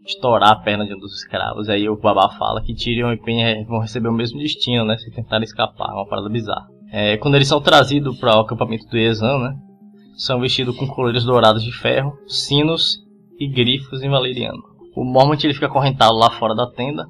estourar 0.08 0.52
a 0.52 0.56
perna 0.56 0.86
de 0.86 0.96
um 0.96 1.00
dos 1.00 1.14
escravos. 1.14 1.70
Aí 1.70 1.88
o 1.90 1.98
babá 1.98 2.30
fala 2.30 2.62
que 2.62 2.74
Tyrion 2.74 3.12
e 3.12 3.18
Pen 3.18 3.66
vão 3.66 3.80
receber 3.80 4.08
o 4.08 4.14
mesmo 4.14 4.40
destino, 4.40 4.86
né, 4.86 4.98
se 4.98 5.12
tentarem 5.12 5.44
escapar. 5.44 5.90
É 5.92 5.94
uma 5.94 6.08
parada 6.08 6.30
bizarra. 6.30 6.68
É, 6.92 7.18
quando 7.18 7.36
eles 7.36 7.48
são 7.48 7.62
trazidos 7.62 8.18
para 8.18 8.38
o 8.38 8.42
acampamento 8.42 8.88
do 8.88 8.98
Ezan, 8.98 9.38
né, 9.40 9.56
são 10.16 10.40
vestidos 10.40 10.76
com 10.78 10.88
colores 10.88 11.24
dourados 11.24 11.64
de 11.64 11.72
ferro, 11.72 12.18
sinos 12.26 12.98
e 13.38 13.48
grifos 13.48 14.02
em 14.02 14.10
valeriano. 14.10 14.64
O 14.96 15.04
Mormont 15.04 15.44
ele 15.44 15.54
fica 15.54 15.68
acorrentado 15.68 16.16
lá 16.16 16.32
fora 16.32 16.56
da 16.56 16.72
tenda, 16.72 17.06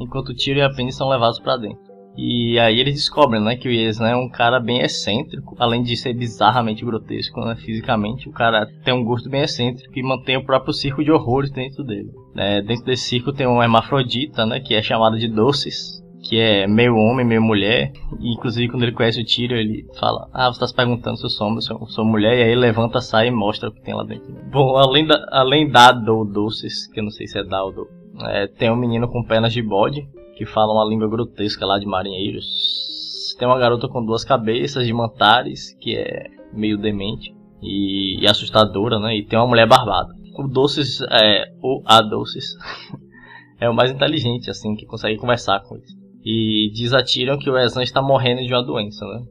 enquanto 0.00 0.34
Tiro 0.34 0.58
e 0.58 0.62
a 0.62 0.70
Penny 0.70 0.92
são 0.92 1.08
levados 1.08 1.38
para 1.38 1.58
dentro. 1.58 1.89
E 2.22 2.58
aí 2.58 2.78
eles 2.78 2.96
descobrem, 2.96 3.42
né, 3.42 3.56
que 3.56 3.66
o 3.66 3.72
Yes 3.72 3.98
né, 3.98 4.12
é 4.12 4.16
um 4.16 4.28
cara 4.28 4.60
bem 4.60 4.82
excêntrico, 4.82 5.56
além 5.58 5.82
de 5.82 5.96
ser 5.96 6.12
bizarramente 6.12 6.84
grotesco, 6.84 7.40
né, 7.40 7.56
fisicamente, 7.56 8.28
o 8.28 8.32
cara 8.32 8.66
tem 8.84 8.92
um 8.92 9.02
gosto 9.02 9.30
bem 9.30 9.40
excêntrico 9.40 9.98
e 9.98 10.02
mantém 10.02 10.36
o 10.36 10.44
próprio 10.44 10.74
circo 10.74 11.02
de 11.02 11.10
horrores 11.10 11.50
dentro 11.50 11.82
dele. 11.82 12.10
É, 12.36 12.60
dentro 12.60 12.84
desse 12.84 13.04
circo 13.04 13.32
tem 13.32 13.46
uma 13.46 13.64
hermafrodita, 13.64 14.44
né, 14.44 14.60
que 14.60 14.74
é 14.74 14.82
chamada 14.82 15.16
de 15.16 15.28
Doces, 15.28 16.04
que 16.22 16.38
é 16.38 16.66
meio 16.66 16.94
homem, 16.94 17.24
meio 17.24 17.40
mulher. 17.40 17.90
E, 18.20 18.34
inclusive, 18.34 18.68
quando 18.68 18.82
ele 18.82 18.92
conhece 18.92 19.18
o 19.18 19.24
Tyrion, 19.24 19.56
ele 19.56 19.86
fala: 19.98 20.28
Ah, 20.34 20.48
você 20.48 20.56
está 20.56 20.66
se 20.66 20.74
perguntando 20.74 21.16
se 21.16 21.24
eu 21.24 21.30
sou 21.30 21.46
homem, 21.46 21.62
se 21.62 21.72
eu 21.72 21.86
sou 21.86 22.04
mulher. 22.04 22.36
E 22.36 22.42
aí 22.42 22.54
levanta, 22.54 23.00
sai 23.00 23.28
e 23.28 23.30
mostra 23.30 23.70
o 23.70 23.72
que 23.72 23.80
tem 23.80 23.94
lá 23.94 24.04
dentro. 24.04 24.30
Bom, 24.52 24.76
além 24.76 25.06
da, 25.06 25.26
além 25.32 25.70
da 25.70 25.90
do 25.90 26.26
Doces, 26.26 26.86
que 26.88 27.00
eu 27.00 27.04
não 27.04 27.10
sei 27.10 27.26
se 27.26 27.38
é 27.38 27.42
da 27.42 27.64
ou 27.64 27.72
do, 27.72 27.88
é, 28.26 28.46
tem 28.46 28.70
um 28.70 28.76
menino 28.76 29.08
com 29.08 29.24
pernas 29.24 29.52
de 29.52 29.62
bode, 29.62 30.06
que 30.40 30.46
fala 30.46 30.72
uma 30.72 30.86
língua 30.86 31.06
grotesca 31.06 31.66
lá 31.66 31.78
de 31.78 31.84
marinheiros. 31.84 33.36
Tem 33.38 33.46
uma 33.46 33.58
garota 33.58 33.86
com 33.88 34.02
duas 34.02 34.24
cabeças 34.24 34.86
de 34.86 34.92
mantares, 34.92 35.76
que 35.78 35.94
é 35.94 36.30
meio 36.50 36.78
demente 36.78 37.34
e, 37.62 38.18
e 38.22 38.26
assustadora, 38.26 38.98
né? 38.98 39.18
E 39.18 39.22
tem 39.22 39.38
uma 39.38 39.46
mulher 39.46 39.68
barbada. 39.68 40.14
O 40.38 40.48
Doces, 40.48 41.02
é, 41.10 41.52
o 41.62 41.82
a 41.84 42.00
Doces, 42.00 42.56
é 43.60 43.68
o 43.68 43.74
mais 43.74 43.90
inteligente, 43.90 44.48
assim, 44.48 44.74
que 44.74 44.86
consegue 44.86 45.18
conversar 45.18 45.60
com 45.60 45.76
eles. 45.76 45.90
E 46.24 46.70
diz 46.72 46.94
a 46.94 47.02
Tyrion 47.02 47.36
que 47.36 47.50
o 47.50 47.58
Ezan 47.58 47.82
está 47.82 48.00
morrendo 48.00 48.42
de 48.42 48.54
uma 48.54 48.64
doença, 48.64 49.04
né? 49.04 49.22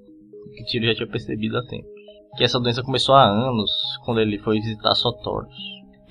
Que 0.55 0.65
Tyrion 0.65 0.89
já 0.89 0.95
tinha 0.95 1.07
percebido 1.07 1.57
há 1.57 1.65
tempo. 1.65 1.87
Que 2.37 2.43
essa 2.43 2.59
doença 2.59 2.83
começou 2.83 3.15
há 3.15 3.25
anos, 3.25 3.71
quando 4.05 4.21
ele 4.21 4.37
foi 4.37 4.59
visitar 4.59 4.93
Sotoros. 4.93 5.55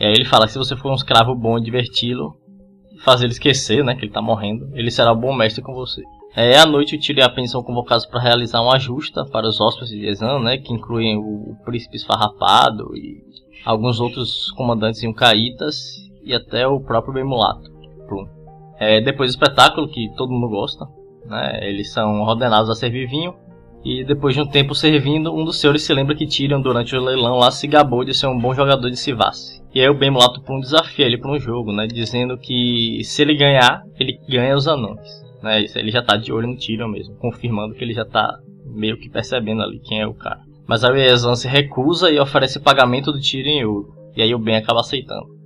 E 0.01 0.05
aí 0.05 0.13
ele 0.13 0.25
fala 0.25 0.49
se 0.49 0.59
você 0.59 0.75
for 0.75 0.91
um 0.91 0.97
escravo 0.97 1.37
bom 1.37 1.57
e 1.57 1.63
diverti-lo, 1.63 2.35
fazer 3.05 3.25
ele 3.25 3.33
esquecer, 3.33 3.85
né, 3.85 3.95
que 3.95 4.01
ele 4.01 4.09
está 4.09 4.23
morrendo, 4.23 4.71
ele 4.75 4.91
será 4.91 5.15
bom 5.15 5.33
mestre 5.35 5.63
com 5.63 5.75
você. 5.75 6.03
É, 6.37 6.59
à 6.59 6.67
noite 6.67 6.97
o 6.97 7.01
Tyrion 7.01 7.23
e 7.23 7.27
a 7.27 7.29
Penny 7.29 7.49
são 7.49 7.63
convocados 7.63 8.07
para 8.07 8.21
realizar 8.21 8.61
uma 8.61 8.79
justa 8.79 9.25
para 9.25 9.49
os 9.49 9.61
hóspedes 9.61 9.91
de 9.91 10.07
Ezan, 10.07 10.41
né, 10.41 10.59
que 10.59 10.73
incluem 10.73 11.17
o, 11.17 11.57
príncipe 11.65 11.97
esfarrapado 11.97 12.97
e 12.97 13.23
alguns 13.65 13.99
outros 14.01 14.51
comandantes 14.53 15.03
e 15.03 15.09
um 15.09 15.13
caítas 15.13 15.97
e 16.23 16.35
até 16.35 16.67
o 16.67 16.81
próprio 16.81 17.15
Bemulato. 17.15 17.71
Pronto. 18.07 18.31
É, 18.79 19.01
depois 19.01 19.31
do 19.31 19.35
espetáculo, 19.35 19.89
que 19.89 20.09
todo 20.17 20.31
mundo 20.31 20.49
gosta, 20.49 20.87
né, 21.27 21.69
eles 21.69 21.93
são 21.93 22.23
ordenados 22.23 22.71
a 22.71 22.75
servir 22.75 23.09
vinho. 23.09 23.35
E 23.85 24.05
depois 24.05 24.35
de 24.35 24.41
um 24.41 24.47
tempo 24.47 24.75
servindo, 24.75 25.33
um 25.33 25.45
dos 25.45 25.61
senhores 25.61 25.83
se 25.83 25.95
lembra 25.95 26.15
que 26.15 26.27
Tyrion, 26.27 26.61
durante 26.61 26.97
o 26.97 27.03
leilão 27.03 27.37
lá, 27.37 27.51
se 27.51 27.67
gabou 27.67 28.05
de 28.05 28.13
ser 28.13 28.27
um 28.27 28.39
bom 28.39 28.53
jogador 28.55 28.91
de 28.91 28.97
Sivassi. 28.97 29.63
E 29.75 29.81
aí 29.81 29.89
o 29.89 29.95
Ben 29.95 30.11
Mulato 30.11 30.43
um 30.51 30.61
desafio 30.61 31.05
ele 31.05 31.19
para 31.19 31.31
um 31.31 31.39
jogo, 31.39 31.73
né, 31.73 31.87
dizendo 31.87 32.37
que 32.37 33.01
se 33.05 33.23
ele 33.23 33.37
ganhar, 33.37 33.83
ele 33.99 34.19
ganha 34.29 34.57
os 34.57 34.67
anões. 34.67 35.25
Né, 35.43 35.65
ele 35.77 35.91
já 35.91 36.03
tá 36.03 36.17
de 36.17 36.33
olho 36.33 36.49
no 36.49 36.57
Tyrion 36.57 36.89
mesmo, 36.89 37.15
confirmando 37.17 37.75
que 37.75 37.85
ele 37.85 37.95
já 37.95 38.05
tá 38.05 38.39
meio 38.67 38.99
que 38.99 39.09
percebendo 39.09 39.63
ali 39.63 39.79
quem 39.79 40.01
é 40.01 40.07
o 40.07 40.15
cara. 40.15 40.41
Mas 40.67 40.85
aí 40.85 41.07
Ezan 41.07 41.37
se 41.37 41.47
recusa 41.47 42.11
e 42.11 42.19
oferece 42.19 42.61
pagamento 42.61 43.13
do 43.13 43.21
Tyrion 43.21 43.51
em 43.51 43.65
ouro. 43.65 43.95
E 44.17 44.23
aí 44.23 44.35
o 44.35 44.39
Ben 44.39 44.57
acaba 44.57 44.81
aceitando 44.81 45.39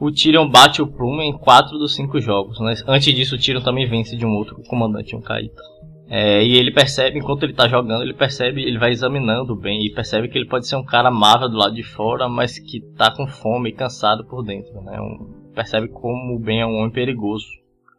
o 0.00 0.12
Tyrion 0.12 0.48
bate 0.48 0.80
o 0.80 0.86
Plume 0.86 1.24
em 1.24 1.36
4 1.36 1.76
dos 1.78 1.94
5 1.96 2.20
jogos. 2.20 2.60
Né? 2.60 2.74
Antes 2.86 3.12
disso, 3.14 3.34
o 3.34 3.38
Tyrion 3.38 3.60
também 3.60 3.86
vence 3.86 4.16
de 4.16 4.24
um 4.24 4.34
outro 4.34 4.62
comandante, 4.68 5.16
um 5.16 5.20
Kaita. 5.20 5.62
É, 6.10 6.42
e 6.42 6.56
ele 6.56 6.72
percebe, 6.72 7.18
enquanto 7.18 7.42
ele 7.42 7.52
está 7.52 7.68
jogando, 7.68 8.02
ele 8.02 8.14
percebe, 8.14 8.62
ele 8.62 8.78
vai 8.78 8.90
examinando 8.90 9.54
bem 9.54 9.84
e 9.84 9.92
percebe 9.92 10.28
que 10.28 10.38
ele 10.38 10.48
pode 10.48 10.66
ser 10.66 10.76
um 10.76 10.84
cara 10.84 11.08
amável 11.08 11.48
do 11.50 11.56
lado 11.56 11.74
de 11.74 11.82
fora, 11.82 12.28
mas 12.28 12.58
que 12.58 12.78
está 12.78 13.10
com 13.10 13.26
fome 13.26 13.70
e 13.70 13.74
cansado 13.74 14.24
por 14.24 14.42
dentro. 14.42 14.80
Né? 14.80 14.98
Um, 14.98 15.52
percebe 15.54 15.88
como 15.88 16.34
o 16.34 16.38
Ben 16.38 16.60
é 16.60 16.66
um 16.66 16.78
homem 16.78 16.90
perigoso, 16.90 17.46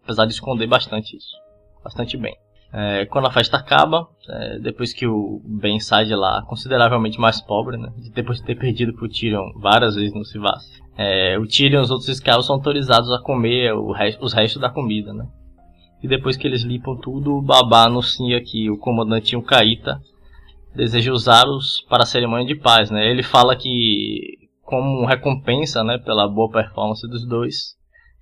apesar 0.03 0.25
de 0.25 0.33
esconder 0.33 0.65
bastante 0.65 1.15
isso. 1.15 1.35
Bastante 1.83 2.17
bem. 2.17 2.35
É, 2.73 3.05
quando 3.05 3.27
a 3.27 3.31
festa 3.31 3.57
acaba, 3.57 4.07
é, 4.27 4.59
depois 4.59 4.91
que 4.91 5.05
o 5.05 5.41
Ben 5.43 5.79
sai 5.79 6.05
de 6.05 6.15
lá 6.15 6.43
consideravelmente 6.47 7.19
mais 7.19 7.41
pobre, 7.41 7.77
né? 7.77 7.91
depois 8.13 8.39
de 8.39 8.45
ter 8.45 8.55
perdido 8.55 8.93
pro 8.93 9.09
Tyrion 9.09 9.51
várias 9.55 9.95
vezes 9.95 10.13
no 10.13 10.25
Sivas, 10.25 10.63
é, 10.97 11.37
o 11.37 11.47
Tyrion 11.47 11.79
e 11.79 11.83
os 11.83 11.91
outros 11.91 12.09
escravos 12.09 12.47
são 12.47 12.55
autorizados 12.55 13.11
a 13.11 13.21
comer 13.21 13.73
resto, 13.95 14.23
os 14.23 14.33
restos 14.33 14.61
da 14.61 14.69
comida, 14.69 15.13
né? 15.13 15.25
E 16.01 16.07
depois 16.07 16.37
que 16.37 16.47
eles 16.47 16.63
limpam 16.63 16.95
tudo, 16.95 17.35
o 17.35 17.41
Babá 17.41 17.85
anuncia 17.85 18.41
que 18.41 18.69
o 18.69 18.77
comandante 18.77 19.39
Caíta 19.41 19.99
deseja 20.73 21.11
usá-los 21.11 21.85
para 21.89 22.03
a 22.03 22.05
cerimônia 22.05 22.45
de 22.45 22.55
paz, 22.55 22.89
né? 22.89 23.09
Ele 23.09 23.23
fala 23.23 23.55
que, 23.55 24.37
como 24.63 25.05
recompensa, 25.05 25.83
né, 25.83 25.97
pela 25.97 26.27
boa 26.27 26.49
performance 26.49 27.07
dos 27.07 27.27
dois, 27.27 27.75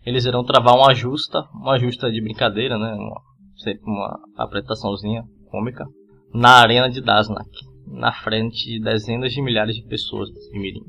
eles 0.06 0.26
irão 0.26 0.44
travar 0.44 0.76
uma 0.76 0.94
justa, 0.94 1.44
uma 1.54 1.78
justa 1.78 2.12
de 2.12 2.22
brincadeira, 2.22 2.78
né? 2.78 2.94
Uma 2.94 3.22
sempre 3.58 3.84
uma 3.86 4.20
apresentaçãozinha 4.38 5.24
cômica, 5.50 5.86
na 6.34 6.58
arena 6.58 6.90
de 6.90 7.02
Dasnak, 7.02 7.50
na 7.88 8.12
frente 8.12 8.66
de 8.66 8.80
dezenas 8.80 9.34
de 9.34 9.42
milhares 9.42 9.76
de 9.76 9.84
pessoas 9.84 10.30
de 10.30 10.60
Mirim. 10.60 10.84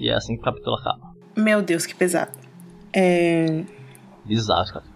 E 0.00 0.08
é 0.08 0.14
assim 0.14 0.34
que 0.34 0.40
o 0.40 0.44
capítulo 0.44 0.76
acaba. 0.76 1.14
Meu 1.36 1.62
Deus, 1.62 1.86
que 1.86 1.94
pesado. 1.94 2.32
É... 2.92 3.64
Bizarro, 4.24 4.72
cara. 4.72 4.93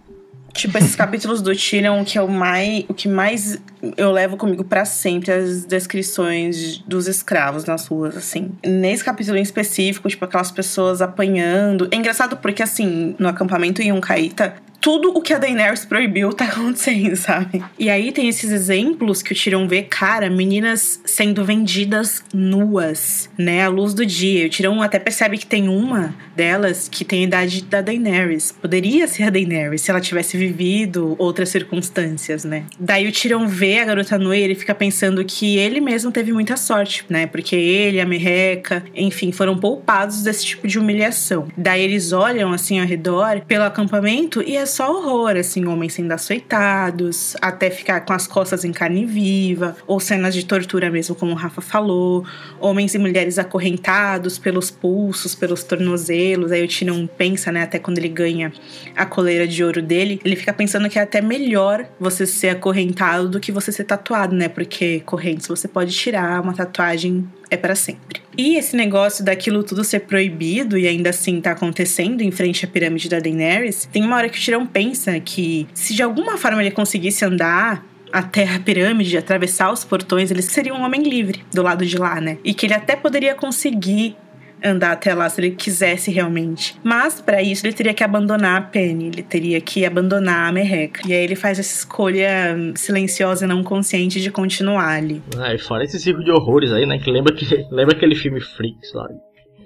Tipo, 0.53 0.77
esses 0.77 0.95
capítulos 0.95 1.41
do 1.41 1.55
Tyrion, 1.55 2.03
que 2.03 2.17
é 2.17 2.21
o 2.21 2.27
mais, 2.27 2.85
o 2.87 2.93
que 2.93 3.07
mais 3.07 3.59
eu 3.95 4.11
levo 4.11 4.35
comigo 4.35 4.63
para 4.63 4.83
sempre 4.85 5.31
as 5.31 5.65
descrições 5.65 6.79
dos 6.79 7.07
escravos 7.07 7.65
nas 7.65 7.87
ruas, 7.87 8.17
assim. 8.17 8.51
Nesse 8.65 9.03
capítulo 9.03 9.37
em 9.37 9.41
específico, 9.41 10.09
tipo, 10.09 10.25
aquelas 10.25 10.51
pessoas 10.51 11.01
apanhando. 11.01 11.87
É 11.91 11.95
engraçado 11.95 12.37
porque, 12.37 12.61
assim, 12.61 13.15
no 13.17 13.27
acampamento 13.27 13.81
em 13.81 13.91
Uncaíta, 13.91 14.55
tudo 14.81 15.09
o 15.09 15.21
que 15.21 15.33
a 15.33 15.37
Daenerys 15.37 15.85
proibiu 15.85 16.31
tá 16.33 16.45
acontecendo, 16.49 17.15
sabe? 17.15 17.63
E 17.77 17.89
aí 17.89 18.11
tem 18.11 18.27
esses 18.27 18.51
exemplos 18.51 19.21
que 19.21 19.33
o 19.33 19.35
Tyrion 19.35 19.67
vê, 19.67 19.83
cara, 19.83 20.29
meninas 20.29 21.01
sendo 21.05 21.43
vendidas 21.43 22.23
nuas, 22.33 23.29
né, 23.37 23.63
à 23.63 23.67
luz 23.67 23.93
do 23.93 24.05
dia. 24.05 24.47
O 24.47 24.49
Tyrion 24.49 24.81
até 24.81 24.99
percebe 24.99 25.37
que 25.37 25.45
tem 25.45 25.67
uma 25.67 26.15
delas 26.35 26.87
que 26.89 27.03
tem 27.03 27.21
a 27.21 27.27
idade 27.27 27.63
da 27.63 27.81
Daenerys. 27.81 28.51
Poderia 28.51 29.07
ser 29.07 29.23
a 29.23 29.29
Daenerys 29.29 29.81
se 29.81 29.91
ela 29.91 30.01
tivesse 30.01 30.37
vivido 30.37 31.15
outras 31.17 31.49
circunstâncias, 31.49 32.43
né? 32.43 32.63
Daí 32.79 33.07
o 33.07 33.11
Tyrion 33.11 33.47
vê 33.47 33.79
a 33.79 33.85
garota 33.85 34.17
nua 34.17 34.37
e 34.37 34.41
ele 34.41 34.55
fica 34.55 34.73
pensando 34.73 35.23
que 35.25 35.57
ele 35.57 35.81
mesmo 35.81 36.11
teve 36.11 36.31
muita 36.31 36.55
sorte, 36.55 37.05
né? 37.09 37.27
Porque 37.27 37.55
ele, 37.55 37.99
a 37.99 38.05
Merreca, 38.05 38.83
enfim, 38.95 39.31
foram 39.31 39.57
poupados 39.57 40.23
desse 40.23 40.45
tipo 40.45 40.67
de 40.67 40.79
humilhação. 40.79 41.47
Daí 41.57 41.81
eles 41.81 42.11
olham 42.11 42.51
assim 42.51 42.79
ao 42.79 42.85
redor 42.85 43.41
pelo 43.47 43.63
acampamento 43.63 44.41
e 44.41 44.55
é 44.55 44.65
só 44.69 44.91
horror, 44.91 45.35
assim, 45.35 45.65
homens 45.65 45.93
sendo 45.93 46.11
açoitados, 46.11 47.35
até 47.41 47.69
ficar 47.69 48.01
com 48.01 48.13
as 48.13 48.27
costas 48.27 48.63
em 48.63 48.71
carne 48.71 49.05
viva, 49.05 49.75
ou 49.85 49.99
cenas 49.99 50.33
de 50.33 50.45
tortura 50.45 50.89
mesmo, 50.89 51.15
como 51.15 51.33
o 51.33 51.35
Rafa 51.35 51.61
falou, 51.61 52.25
homens 52.59 52.95
e 52.95 52.97
mulheres 52.97 53.37
acorrentados 53.37 54.37
pelos 54.37 54.71
pulsos, 54.71 55.35
pelos 55.35 55.63
tornozelos. 55.63 56.51
Aí 56.51 56.63
o 56.63 56.67
Tyrion 56.67 57.05
pensa, 57.07 57.51
né, 57.51 57.63
até 57.63 57.79
quando 57.79 57.97
ele 57.97 58.09
ganha 58.09 58.53
a 58.95 59.05
coleira 59.05 59.47
de 59.47 59.63
ouro 59.63 59.81
dele, 59.81 60.21
ele 60.23 60.35
fica 60.35 60.53
pensando 60.53 60.89
que 60.89 60.97
é 60.97 61.01
até 61.01 61.21
melhor 61.21 61.85
você 61.99 62.25
ser 62.25 62.49
acorrentado 62.49 63.27
do 63.27 63.39
que 63.39 63.51
você 63.51 63.71
ser 63.71 63.83
tatuado, 63.83 64.35
né? 64.35 64.47
Porque 64.47 65.01
correntes 65.01 65.47
você 65.47 65.67
pode 65.67 65.91
tirar, 65.91 66.41
uma 66.41 66.53
tatuagem 66.53 67.27
é 67.49 67.57
para 67.57 67.75
sempre. 67.75 68.21
E 68.37 68.55
esse 68.55 68.75
negócio 68.75 69.23
daquilo 69.23 69.63
tudo 69.63 69.83
ser 69.83 70.01
proibido 70.01 70.77
e 70.77 70.87
ainda 70.87 71.09
assim 71.09 71.41
tá 71.41 71.51
acontecendo 71.51 72.21
em 72.21 72.31
frente 72.31 72.63
à 72.65 72.67
pirâmide 72.67 73.09
da 73.09 73.19
Daenerys, 73.19 73.87
tem 73.91 74.03
uma 74.03 74.15
hora 74.15 74.29
que 74.29 74.37
o 74.37 74.41
Tirão 74.41 74.65
pensa 74.65 75.19
que 75.19 75.67
se 75.73 75.93
de 75.93 76.01
alguma 76.01 76.37
forma 76.37 76.61
ele 76.61 76.71
conseguisse 76.71 77.25
andar 77.25 77.85
até 78.11 78.47
a 78.47 78.59
pirâmide, 78.59 79.17
atravessar 79.17 79.71
os 79.71 79.83
portões, 79.83 80.31
ele 80.31 80.41
seria 80.41 80.73
um 80.73 80.81
homem 80.81 81.03
livre 81.03 81.43
do 81.53 81.61
lado 81.61 81.85
de 81.85 81.97
lá, 81.97 82.19
né? 82.19 82.37
E 82.43 82.53
que 82.53 82.65
ele 82.65 82.73
até 82.73 82.95
poderia 82.95 83.35
conseguir 83.35 84.15
andar 84.63 84.91
até 84.91 85.13
lá 85.13 85.29
se 85.29 85.39
ele 85.39 85.51
quisesse 85.51 86.11
realmente. 86.11 86.75
Mas 86.83 87.21
para 87.21 87.41
isso 87.41 87.65
ele 87.65 87.73
teria 87.73 87.93
que 87.93 88.03
abandonar 88.03 88.57
a 88.57 88.61
Penny, 88.61 89.07
ele 89.07 89.23
teria 89.23 89.59
que 89.61 89.85
abandonar 89.85 90.49
a 90.49 90.51
Merreca. 90.51 91.01
E 91.07 91.13
aí 91.13 91.23
ele 91.23 91.35
faz 91.35 91.59
essa 91.59 91.73
escolha 91.73 92.55
silenciosa 92.75 93.45
e 93.45 93.47
não 93.47 93.63
consciente 93.63 94.21
de 94.21 94.31
continuar 94.31 94.97
ali. 94.97 95.21
Ah, 95.37 95.53
e 95.53 95.59
fora 95.59 95.83
esse 95.83 95.99
ciclo 95.99 96.23
de 96.23 96.31
horrores 96.31 96.71
aí, 96.71 96.85
né? 96.85 96.99
Que 96.99 97.11
lembra, 97.11 97.33
que, 97.33 97.45
lembra 97.71 97.95
aquele 97.95 98.15
filme 98.15 98.41
Freaks 98.41 98.93
lá, 98.93 99.07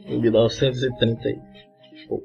em 0.05 0.19
1930 0.19 1.27
aí. 1.27 1.35
Pô. 2.07 2.21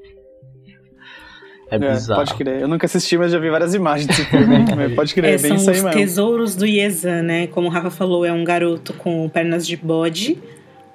É, 1.71 1.77
é 1.77 1.79
bizarro. 1.79 2.25
Pode 2.25 2.35
crer. 2.35 2.61
Eu 2.61 2.69
nunca 2.69 2.87
assisti, 2.87 3.17
mas 3.19 3.33
já 3.33 3.39
vi 3.39 3.51
várias 3.51 3.75
imagens 3.75 4.07
desse 4.07 4.25
filme. 4.25 4.65
pode 4.97 5.15
crer, 5.15 5.33
é, 5.33 5.35
é 5.35 5.39
bem 5.39 5.55
isso 5.55 5.69
aí 5.69 5.77
mesmo. 5.77 5.83
São 5.83 5.91
os 5.91 5.97
tesouros 5.97 6.57
do 6.57 6.67
Yezan, 6.67 7.23
né? 7.23 7.47
Como 7.49 7.69
o 7.69 7.71
Rafa 7.71 7.91
falou, 7.91 8.25
é 8.25 8.33
um 8.33 8.43
garoto 8.43 8.95
com 8.95 9.29
pernas 9.29 9.67
de 9.67 9.77
bode, 9.77 10.39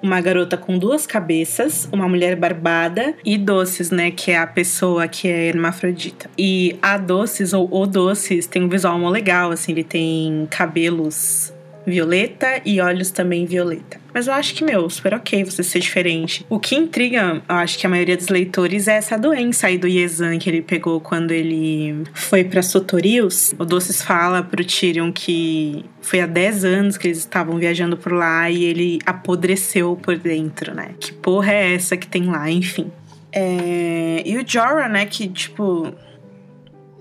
uma 0.04 0.20
garota 0.20 0.54
com 0.58 0.78
duas 0.78 1.06
cabeças, 1.06 1.88
uma 1.90 2.06
mulher 2.06 2.36
barbada 2.36 3.14
e 3.24 3.38
Doces, 3.38 3.90
né, 3.90 4.10
que 4.10 4.30
é 4.30 4.36
a 4.36 4.46
pessoa 4.46 5.08
que 5.08 5.26
é 5.26 5.46
hermafrodita. 5.48 6.28
E 6.36 6.76
a 6.82 6.98
Doces, 6.98 7.54
ou 7.54 7.66
o 7.72 7.86
Doces, 7.86 8.46
tem 8.46 8.62
um 8.62 8.68
visual 8.68 8.98
mó 8.98 9.08
legal, 9.08 9.50
assim, 9.50 9.72
ele 9.72 9.82
tem 9.82 10.46
cabelos 10.50 11.53
violeta 11.86 12.60
e 12.64 12.80
olhos 12.80 13.10
também 13.10 13.44
violeta. 13.46 13.98
Mas 14.12 14.28
eu 14.28 14.32
acho 14.32 14.54
que, 14.54 14.64
meu, 14.64 14.88
super 14.88 15.14
ok 15.14 15.42
você 15.44 15.62
ser 15.62 15.80
diferente. 15.80 16.46
O 16.48 16.60
que 16.60 16.76
intriga, 16.76 17.42
eu 17.48 17.54
acho 17.56 17.76
que 17.76 17.84
a 17.84 17.90
maioria 17.90 18.16
dos 18.16 18.28
leitores 18.28 18.86
é 18.86 18.94
essa 18.94 19.18
doença 19.18 19.66
aí 19.66 19.76
do 19.76 19.88
Yezan 19.88 20.38
que 20.38 20.48
ele 20.48 20.62
pegou 20.62 21.00
quando 21.00 21.32
ele 21.32 22.04
foi 22.14 22.44
pra 22.44 22.62
Sotorius. 22.62 23.54
O 23.58 23.64
Doces 23.64 24.02
fala 24.02 24.40
pro 24.40 24.64
Tyrion 24.64 25.10
que 25.10 25.84
foi 26.00 26.20
há 26.20 26.26
10 26.26 26.64
anos 26.64 26.96
que 26.96 27.08
eles 27.08 27.18
estavam 27.18 27.56
viajando 27.56 27.96
por 27.96 28.12
lá 28.12 28.48
e 28.48 28.64
ele 28.64 28.98
apodreceu 29.04 29.98
por 30.00 30.16
dentro, 30.16 30.72
né? 30.74 30.94
Que 31.00 31.12
porra 31.12 31.52
é 31.52 31.74
essa 31.74 31.96
que 31.96 32.06
tem 32.06 32.26
lá, 32.26 32.48
enfim. 32.48 32.92
É... 33.32 34.22
E 34.24 34.38
o 34.38 34.44
Jorah, 34.46 34.88
né, 34.88 35.06
que 35.06 35.26
tipo. 35.26 35.92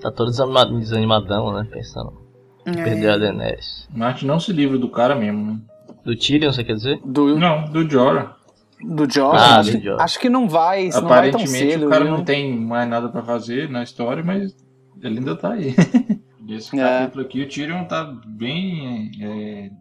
Tá 0.01 0.11
todo 0.11 0.31
desanimadão, 0.31 1.53
né? 1.53 1.67
Pensando. 1.71 2.22
É. 2.65 2.71
Perdeu 2.71 3.13
a 3.13 3.17
Daenerys. 3.17 3.87
Martin 3.93 4.25
não 4.25 4.39
se 4.39 4.53
livra 4.53 4.77
do 4.77 4.89
cara 4.89 5.15
mesmo, 5.15 5.45
né? 5.45 5.59
Do 6.03 6.15
Tyrion, 6.15 6.51
você 6.51 6.63
quer 6.63 6.75
dizer? 6.75 6.99
Do... 7.05 7.37
Não, 7.37 7.65
do 7.65 7.89
Jorah. 7.89 8.35
Do 8.81 9.09
Jorah? 9.09 9.39
Ah, 9.39 9.59
acho, 9.59 9.77
do 9.77 9.83
Jorah. 9.83 10.03
acho 10.03 10.19
que 10.19 10.29
não 10.29 10.49
vai, 10.49 10.89
Aparentemente, 10.89 10.97
não 10.97 11.09
vai 11.09 11.31
tão 11.31 11.47
cedo. 11.47 11.87
o 11.87 11.89
cara 11.89 12.03
não 12.05 12.23
tem 12.23 12.57
mais 12.57 12.89
nada 12.89 13.07
pra 13.07 13.23
fazer 13.23 13.69
na 13.69 13.83
história, 13.83 14.23
mas 14.23 14.55
ele 15.01 15.19
ainda 15.19 15.35
tá 15.35 15.53
aí. 15.53 15.73
Esse 16.47 16.77
é. 16.77 16.83
capítulo 16.83 17.23
aqui, 17.23 17.41
o 17.41 17.47
Tyrion 17.47 17.85
tá 17.85 18.03
bem 18.25 19.11
é, 19.21 19.71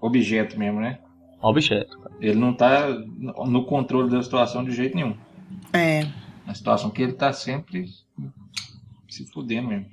objeto 0.00 0.56
mesmo, 0.56 0.80
né? 0.80 0.98
Objeto. 1.40 1.98
Ele 2.20 2.38
não 2.38 2.54
tá 2.54 2.88
no 2.88 3.64
controle 3.64 4.08
da 4.08 4.22
situação 4.22 4.64
de 4.64 4.70
jeito 4.70 4.94
nenhum. 4.94 5.16
É. 5.72 6.06
A 6.46 6.54
situação 6.54 6.90
que 6.90 7.02
ele 7.02 7.14
tá 7.14 7.32
sempre 7.32 7.86
se 9.08 9.26
fudendo 9.26 9.68
mesmo. 9.68 9.86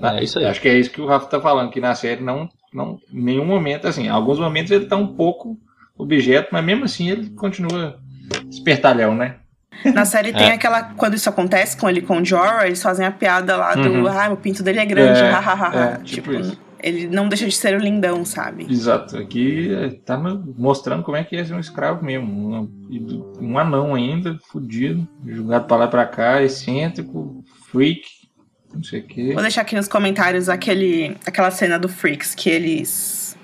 Ah, 0.00 0.16
é 0.16 0.24
isso 0.24 0.38
aí. 0.38 0.44
Acho 0.44 0.60
que 0.60 0.68
é 0.68 0.78
isso 0.78 0.90
que 0.90 1.00
o 1.00 1.06
Rafa 1.06 1.26
tá 1.26 1.40
falando, 1.40 1.70
que 1.70 1.80
na 1.80 1.94
série 1.94 2.22
não, 2.22 2.48
não, 2.72 3.00
em 3.12 3.22
nenhum 3.22 3.44
momento, 3.44 3.86
assim, 3.86 4.04
em 4.04 4.08
alguns 4.08 4.38
momentos 4.38 4.70
ele 4.70 4.86
tá 4.86 4.96
um 4.96 5.14
pouco 5.14 5.58
objeto, 5.96 6.48
mas 6.52 6.64
mesmo 6.64 6.84
assim 6.84 7.10
ele 7.10 7.30
continua 7.30 7.98
espertalhão, 8.50 9.14
né? 9.14 9.36
Na 9.84 10.04
série 10.04 10.32
tem 10.32 10.48
é. 10.48 10.54
aquela. 10.54 10.82
Quando 10.94 11.14
isso 11.14 11.28
acontece 11.28 11.76
com 11.76 11.88
ele 11.88 12.00
com 12.00 12.18
o 12.18 12.24
Jorah, 12.24 12.66
eles 12.66 12.82
fazem 12.82 13.06
a 13.06 13.10
piada 13.10 13.56
lá 13.56 13.74
do. 13.74 13.88
Uhum. 13.88 14.08
Ah, 14.08 14.30
o 14.30 14.36
pinto 14.36 14.62
dele 14.62 14.80
é 14.80 14.86
grande, 14.86 15.20
é, 15.20 15.30
hahaha. 15.30 15.76
É, 15.76 15.96
tipo, 16.02 16.32
tipo 16.32 16.66
ele 16.80 17.08
não 17.08 17.28
deixa 17.28 17.46
de 17.46 17.54
ser 17.54 17.74
o 17.74 17.82
lindão, 17.82 18.24
sabe? 18.24 18.66
Exato. 18.70 19.16
Aqui 19.16 19.74
é, 19.74 19.90
tá 20.04 20.16
mostrando 20.16 21.02
como 21.02 21.16
é 21.16 21.24
que 21.24 21.36
é 21.36 21.44
ser 21.44 21.54
um 21.54 21.60
escravo 21.60 22.04
mesmo. 22.04 22.28
Um, 22.30 23.34
um 23.40 23.58
anão 23.58 23.94
ainda, 23.94 24.38
fudido, 24.50 25.06
jogado 25.26 25.66
pra 25.66 25.76
lá 25.76 25.84
e 25.86 25.90
pra 25.90 26.06
cá, 26.06 26.42
excêntrico, 26.42 27.44
freak 27.70 28.02
não 28.74 28.82
sei 28.82 29.00
o 29.00 29.02
quê. 29.04 29.32
Vou 29.32 29.42
deixar 29.42 29.62
aqui 29.62 29.74
nos 29.74 29.88
comentários 29.88 30.48
aquele, 30.48 31.16
aquela 31.24 31.50
cena 31.50 31.78
do 31.78 31.88
Freaks 31.88 32.34
que 32.34 32.50
eles 32.50 33.36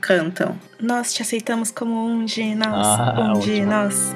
cantam. 0.00 0.58
Nós 0.80 1.12
te 1.12 1.22
aceitamos 1.22 1.70
como 1.70 2.06
um 2.06 2.24
de 2.24 2.54
nós, 2.54 2.86
ah, 2.86 3.32
um 3.34 3.40
de 3.40 3.64
nós. 3.64 4.12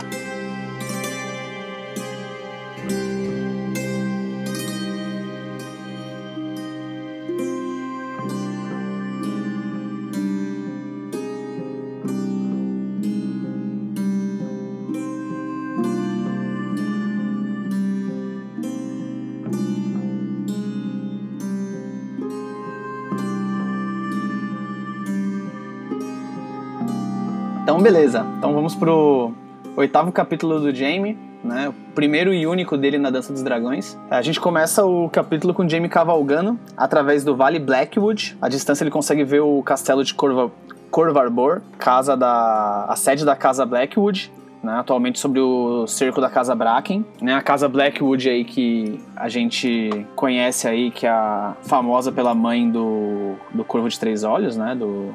Beleza. 27.83 28.25
Então 28.39 28.55
vamos 28.55 28.77
pro 28.77 29.33
oitavo 29.77 30.13
capítulo 30.13 30.61
do 30.61 30.73
Jamie, 30.73 31.19
né? 31.43 31.69
O 31.69 31.73
primeiro 31.95 32.33
e 32.33 32.47
único 32.47 32.77
dele 32.79 32.97
na 32.97 33.11
Dança 33.11 33.33
dos 33.33 33.43
Dragões. 33.43 33.99
A 34.09 34.23
gente 34.23 34.41
começa 34.41 34.85
o 34.85 35.11
capítulo 35.11 35.53
com 35.53 35.69
Jamie 35.69 35.89
cavalgando 35.89 36.59
através 36.77 37.25
do 37.25 37.35
Vale 37.35 37.59
Blackwood. 37.59 38.37
A 38.41 38.49
distância 38.49 38.85
ele 38.85 38.91
consegue 38.91 39.25
ver 39.25 39.41
o 39.41 39.63
castelo 39.65 40.05
de 40.05 40.15
Corva, 40.15 40.53
Corvarbor, 40.91 41.61
casa 41.77 42.17
da 42.17 42.87
a 42.89 42.95
sede 42.95 43.25
da 43.25 43.35
casa 43.35 43.67
Blackwood. 43.67 44.31
Né, 44.63 44.75
atualmente 44.79 45.19
sobre 45.19 45.41
o 45.41 45.89
cerco 45.89 46.21
da 46.21 46.31
Casa 46.31 46.55
Bracken, 46.55 47.05
né, 47.21 47.35
a 47.35 47.43
Casa 47.43 47.69
Blackwood 47.69 48.31
aí 48.31 48.45
que 48.45 49.01
a 49.17 49.29
gente 49.29 50.07
conhece 50.15 50.69
aí, 50.69 50.93
que 50.93 51.05
é 51.05 51.11
a 51.11 51.57
famosa 51.63 52.13
pela 52.13 52.33
mãe 52.33 52.71
do, 52.71 53.35
do 53.53 53.65
Corvo 53.65 53.89
de 53.89 53.99
Três 53.99 54.23
Olhos, 54.23 54.57
né, 54.57 54.77
do 54.77 55.13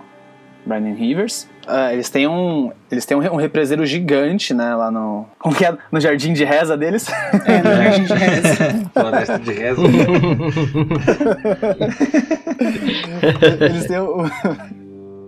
Brandon 0.66 0.94
Rivers. 0.94 1.48
Uh, 1.68 1.92
eles 1.92 2.10
têm 2.10 2.26
um 2.28 2.72
eles 2.90 3.06
têm 3.06 3.18
um, 3.18 3.20
um 3.20 3.36
represeiro 3.36 3.86
gigante, 3.86 4.54
né, 4.54 4.74
lá 4.74 4.90
no 4.90 5.26
como 5.38 5.54
que 5.54 5.66
é? 5.66 5.78
no 5.92 6.00
jardim 6.00 6.32
de 6.32 6.46
reza 6.46 6.78
deles. 6.78 7.08
É, 7.46 7.62
no 7.62 7.76
jardim 7.76 8.06
de 8.06 8.14
reza. 8.14 8.56
Floresta 8.94 9.40
de 9.40 9.52
reza. 9.52 9.82
eles 13.60 13.86
têm 13.86 14.00
um, 14.00 14.30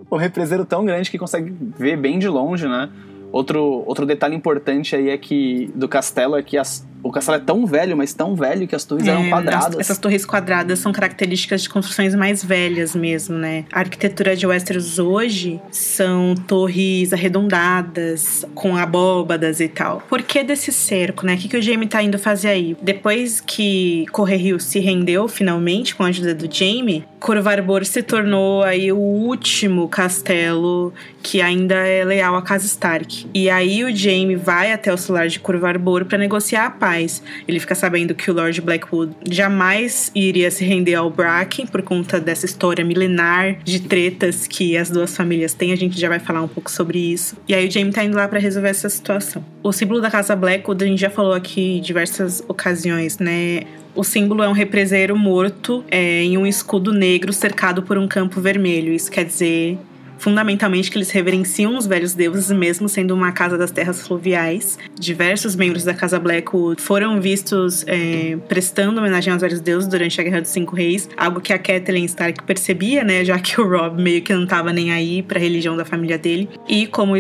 um 0.10 0.16
represeiro 0.16 0.64
tão 0.64 0.86
grande 0.86 1.12
que 1.12 1.18
consegue 1.18 1.54
ver 1.78 1.98
bem 1.98 2.18
de 2.18 2.30
longe, 2.30 2.70
né? 2.70 2.90
Outro, 3.32 3.84
outro 3.86 4.06
detalhe 4.06 4.36
importante 4.36 4.96
aí 4.96 5.10
é 5.10 5.18
que 5.18 5.72
do 5.76 5.88
castelo 5.88 6.36
é 6.36 6.42
que 6.42 6.58
as, 6.58 6.88
o 7.02 7.12
castelo 7.12 7.38
é 7.38 7.40
tão 7.40 7.66
velho, 7.66 7.96
mas 7.96 8.14
tão 8.14 8.36
velho 8.36 8.68
que 8.68 8.76
as 8.76 8.84
torres 8.84 9.08
é, 9.08 9.12
eram 9.12 9.30
quadradas. 9.30 9.76
As, 9.76 9.80
essas 9.80 9.98
torres 9.98 10.26
quadradas 10.26 10.80
são 10.80 10.92
características 10.92 11.64
de 11.64 11.70
construções 11.70 12.14
mais 12.14 12.44
velhas 12.44 12.96
mesmo, 12.96 13.38
né? 13.38 13.66
A 13.72 13.80
arquitetura 13.80 14.36
de 14.36 14.46
Westeros 14.46 15.00
hoje 15.00 15.62
são 15.72 16.36
torres 16.48 17.14
arredondadas, 17.14 18.46
com 18.54 18.76
abóbadas 18.76 19.60
e 19.60 19.68
tal. 19.68 20.04
Por 20.10 20.22
que 20.22 20.44
desse 20.44 20.72
cerco, 20.72 21.26
né? 21.26 21.36
O 21.36 21.38
que, 21.38 21.48
que 21.48 21.58
o 21.58 21.62
Jaime 21.62 21.88
tá 21.88 22.04
indo 22.04 22.20
fazer 22.20 22.50
aí? 22.50 22.76
Depois 22.82 23.40
que 23.40 24.06
Correrio 24.12 24.60
se 24.60 24.80
rendeu 24.80 25.28
finalmente 25.28 25.96
com 25.96 26.04
a 26.04 26.08
ajuda 26.08 26.34
do 26.34 26.54
Jaime, 26.54 27.06
Corvarbor 27.20 27.86
se 27.86 28.04
tornou 28.04 28.64
aí 28.64 28.92
o 28.92 28.98
último 28.98 29.88
castelo 29.88 30.94
que 31.22 31.42
ainda 31.42 31.76
é 31.76 32.04
leal 32.04 32.36
à 32.36 32.42
casa 32.42 32.66
Stark. 32.66 33.28
E 33.34 33.50
aí 33.50 33.84
o 33.84 33.96
Jaime 33.96 34.36
vai 34.36 34.72
até 34.72 34.94
o 34.94 34.98
solar 34.98 35.28
de 35.28 35.40
Corvarbor 35.40 36.06
para 36.06 36.18
negociar 36.18 36.66
a 36.66 36.70
paz 36.70 36.89
paz. 36.90 37.22
Ele 37.48 37.60
fica 37.60 37.76
sabendo 37.76 38.16
que 38.16 38.32
o 38.32 38.34
Lord 38.34 38.60
Blackwood 38.62 39.16
jamais 39.30 40.12
iria 40.16 40.50
se 40.50 40.66
render 40.66 40.96
ao 40.96 41.10
Bracken 41.12 41.68
por 41.68 41.84
conta 41.84 42.20
dessa 42.20 42.48
história 42.48 42.84
milenar 42.84 43.60
de 43.64 43.82
tretas 43.82 44.48
que 44.48 44.76
as 44.76 44.90
duas 44.90 45.16
famílias 45.16 45.54
têm. 45.54 45.72
A 45.72 45.76
gente 45.76 46.00
já 46.00 46.10
vai 46.10 46.20
falar 46.20 46.42
um 46.42 46.48
pouco 46.48 46.72
sobre 46.72 46.98
isso. 46.98 47.38
E 47.48 47.54
aí 47.54 47.68
o 47.68 47.72
Jaime 47.72 47.92
tá 47.92 48.04
indo 48.04 48.18
lá 48.18 48.28
para 48.28 48.40
resolver 48.40 48.70
essa 48.70 48.90
situação. 48.90 49.46
O 49.62 49.72
símbolo 49.72 50.02
da 50.02 50.10
casa 50.10 50.36
Blackwood 50.36 50.84
a 50.84 50.88
gente 50.88 51.00
já 51.00 51.12
falou 51.12 51.34
aqui 51.34 51.78
em 51.78 51.82
diversas 51.82 52.44
ocasiões, 52.48 53.20
né? 53.20 53.64
O 53.96 54.04
símbolo 54.04 54.42
é 54.44 54.50
um 54.50 54.54
represeiro 54.54 55.16
morto 55.16 55.84
é, 55.92 56.24
em 56.24 56.38
um 56.38 56.48
escudo 56.48 56.94
negro 56.94 57.34
cercado 57.34 57.84
por 57.84 57.98
um 57.98 58.08
campo 58.08 58.40
vermelho. 58.40 58.94
Isso 58.94 59.12
quer 59.12 59.26
dizer 59.26 59.78
fundamentalmente 60.20 60.92
que 60.92 60.98
eles 60.98 61.10
reverenciam 61.10 61.76
os 61.78 61.88
velhos 61.88 62.14
deuses, 62.14 62.52
mesmo 62.52 62.88
sendo 62.88 63.16
uma 63.16 63.32
casa 63.32 63.58
das 63.58 63.72
terras 63.72 64.06
fluviais. 64.06 64.78
Diversos 65.00 65.56
membros 65.56 65.84
da 65.84 65.94
Casa 65.94 66.20
Blackwood 66.20 66.82
foram 66.82 67.20
vistos 67.20 67.84
é, 67.88 68.38
prestando 68.48 69.00
homenagem 69.00 69.34
aos 69.34 69.42
velhos 69.42 69.62
deuses 69.62 69.90
durante 69.90 70.20
a 70.20 70.24
Guerra 70.24 70.42
dos 70.42 70.52
Cinco 70.52 70.76
Reis, 70.76 71.10
algo 71.18 71.42
que 71.42 71.54
a 71.54 71.58
Kathleen 71.58 72.06
Stark 72.06 72.44
percebia, 72.44 73.04
né, 73.04 73.24
já 73.24 73.40
que 73.40 73.60
o 73.60 73.68
Rob 73.68 74.02
meio 74.02 74.22
que 74.22 74.34
não 74.34 74.46
tava 74.46 74.72
nem 74.72 74.92
aí 74.92 75.24
pra 75.24 75.40
religião 75.40 75.76
da 75.76 75.86
família 75.86 76.18
dele. 76.18 76.50
E 76.68 76.86
como 76.86 77.14
o 77.14 77.18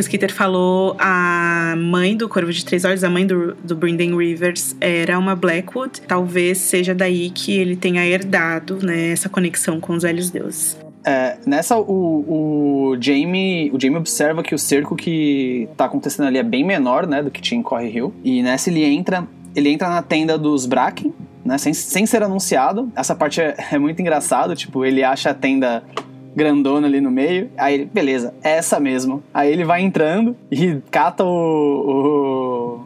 Skitter 0.00 0.32
falou, 0.32 0.96
a 0.98 1.74
mãe 1.76 2.16
do 2.16 2.28
Corvo 2.28 2.52
de 2.52 2.64
Três 2.64 2.84
Olhos, 2.84 3.02
a 3.02 3.10
mãe 3.10 3.26
do, 3.26 3.54
do 3.54 3.74
Brynden 3.74 4.16
Rivers, 4.16 4.76
era 4.80 5.18
uma 5.18 5.34
Blackwood. 5.34 6.02
Talvez 6.02 6.58
seja 6.58 6.94
daí 6.94 7.30
que 7.30 7.56
ele 7.56 7.76
tenha 7.76 8.06
herdado 8.06 8.78
né, 8.82 9.10
essa 9.10 9.28
conexão 9.28 9.80
com 9.80 9.94
os 9.94 10.02
velhos 10.02 10.30
deuses. 10.30 10.85
É, 11.06 11.38
nessa, 11.46 11.78
o, 11.78 11.84
o, 12.90 12.96
Jamie, 13.00 13.70
o 13.72 13.80
Jamie 13.80 13.96
observa 13.96 14.42
que 14.42 14.52
o 14.52 14.58
cerco 14.58 14.96
que 14.96 15.68
tá 15.76 15.84
acontecendo 15.84 16.26
ali 16.26 16.36
é 16.36 16.42
bem 16.42 16.64
menor, 16.64 17.06
né, 17.06 17.22
do 17.22 17.30
que 17.30 17.40
tinha 17.40 17.60
em 17.60 17.62
Corre 17.62 17.88
Hill. 17.88 18.12
E 18.24 18.42
nessa 18.42 18.68
ele 18.70 18.84
entra, 18.84 19.24
ele 19.54 19.68
entra 19.68 19.88
na 19.88 20.02
tenda 20.02 20.36
dos 20.36 20.66
Bracken, 20.66 21.14
né, 21.44 21.58
sem, 21.58 21.72
sem 21.72 22.04
ser 22.06 22.24
anunciado. 22.24 22.90
Essa 22.96 23.14
parte 23.14 23.40
é, 23.40 23.54
é 23.70 23.78
muito 23.78 24.02
engraçado, 24.02 24.56
tipo, 24.56 24.84
ele 24.84 25.04
acha 25.04 25.30
a 25.30 25.34
tenda 25.34 25.84
grandona 26.34 26.88
ali 26.88 27.00
no 27.00 27.10
meio. 27.10 27.52
Aí 27.56 27.74
ele, 27.74 27.84
beleza, 27.84 28.34
é 28.42 28.56
essa 28.56 28.80
mesmo. 28.80 29.22
Aí 29.32 29.52
ele 29.52 29.64
vai 29.64 29.82
entrando 29.82 30.36
e 30.50 30.78
cata 30.90 31.22
o, 31.22 32.80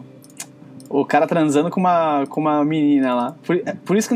o, 0.90 1.00
o 1.00 1.04
cara 1.06 1.26
transando 1.26 1.70
com 1.70 1.80
uma, 1.80 2.26
com 2.28 2.38
uma 2.38 2.62
menina 2.66 3.14
lá. 3.14 3.34
Por, 3.42 3.56
é, 3.56 3.74
por 3.82 3.96
isso 3.96 4.10
que 4.10 4.14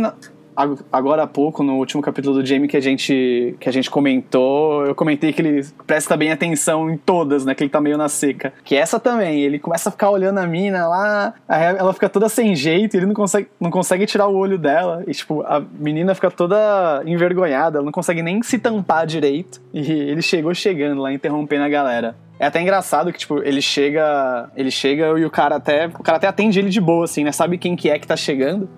agora 0.92 1.22
há 1.22 1.26
pouco, 1.26 1.62
no 1.62 1.76
último 1.76 2.02
capítulo 2.02 2.40
do 2.40 2.46
Jamie 2.46 2.68
que 2.68 2.76
a 2.76 2.80
gente, 2.80 3.57
que 3.59 3.68
a 3.68 3.72
gente 3.72 3.90
comentou, 3.90 4.86
eu 4.86 4.94
comentei 4.94 5.32
que 5.32 5.42
ele 5.42 5.66
presta 5.86 6.16
bem 6.16 6.30
atenção 6.30 6.90
em 6.90 6.96
todas, 6.96 7.44
né? 7.44 7.55
Que 7.55 7.64
ele 7.64 7.70
tá 7.70 7.80
meio 7.80 7.98
na 7.98 8.09
seca. 8.09 8.52
Que 8.64 8.76
essa 8.76 9.00
também, 9.00 9.42
ele 9.42 9.59
começa 9.59 9.88
a 9.88 9.92
ficar 9.92 10.11
olhando 10.11 10.38
a 10.38 10.46
mina 10.46 10.86
lá, 10.86 11.34
ela 11.48 11.92
fica 11.92 12.09
toda 12.09 12.28
sem 12.28 12.55
jeito, 12.55 12.96
ele 12.96 13.07
não 13.07 13.14
consegue, 13.14 13.48
não 13.61 13.70
consegue 13.70 14.07
tirar 14.07 14.28
o 14.28 14.36
olho 14.36 14.59
dela. 14.59 15.02
E, 15.07 15.12
tipo, 15.12 15.42
a 15.42 15.61
menina 15.61 16.14
fica 16.14 16.30
toda 16.30 17.02
envergonhada, 17.07 17.78
ela 17.78 17.84
não 17.84 17.92
consegue 17.92 18.22
nem 18.22 18.42
se 18.42 18.59
tampar 18.59 19.07
direito. 19.07 19.61
E 19.72 19.80
ele 19.80 20.22
chegou 20.22 20.55
chegando 20.55 21.02
lá, 21.02 21.12
interrompendo 21.12 21.64
a 21.64 21.68
galera. 21.68 22.16
É 22.38 22.46
até 22.46 22.61
engraçado 22.61 23.12
que, 23.12 23.18
tipo, 23.18 23.42
ele 23.42 23.62
chega. 23.62 24.50
Ele 24.57 24.70
chega 24.70 25.07
e 25.18 25.24
o 25.24 25.30
cara 25.30 25.57
até. 25.57 25.86
O 25.86 26.02
cara 26.02 26.16
até 26.16 26.26
atende 26.26 26.59
ele 26.59 26.68
de 26.68 26.80
boa, 26.80 27.05
assim, 27.05 27.22
né? 27.22 27.30
Sabe 27.30 27.59
quem 27.59 27.76
que 27.76 27.88
é 27.88 27.98
que 27.98 28.07
tá 28.07 28.16
chegando. 28.16 28.68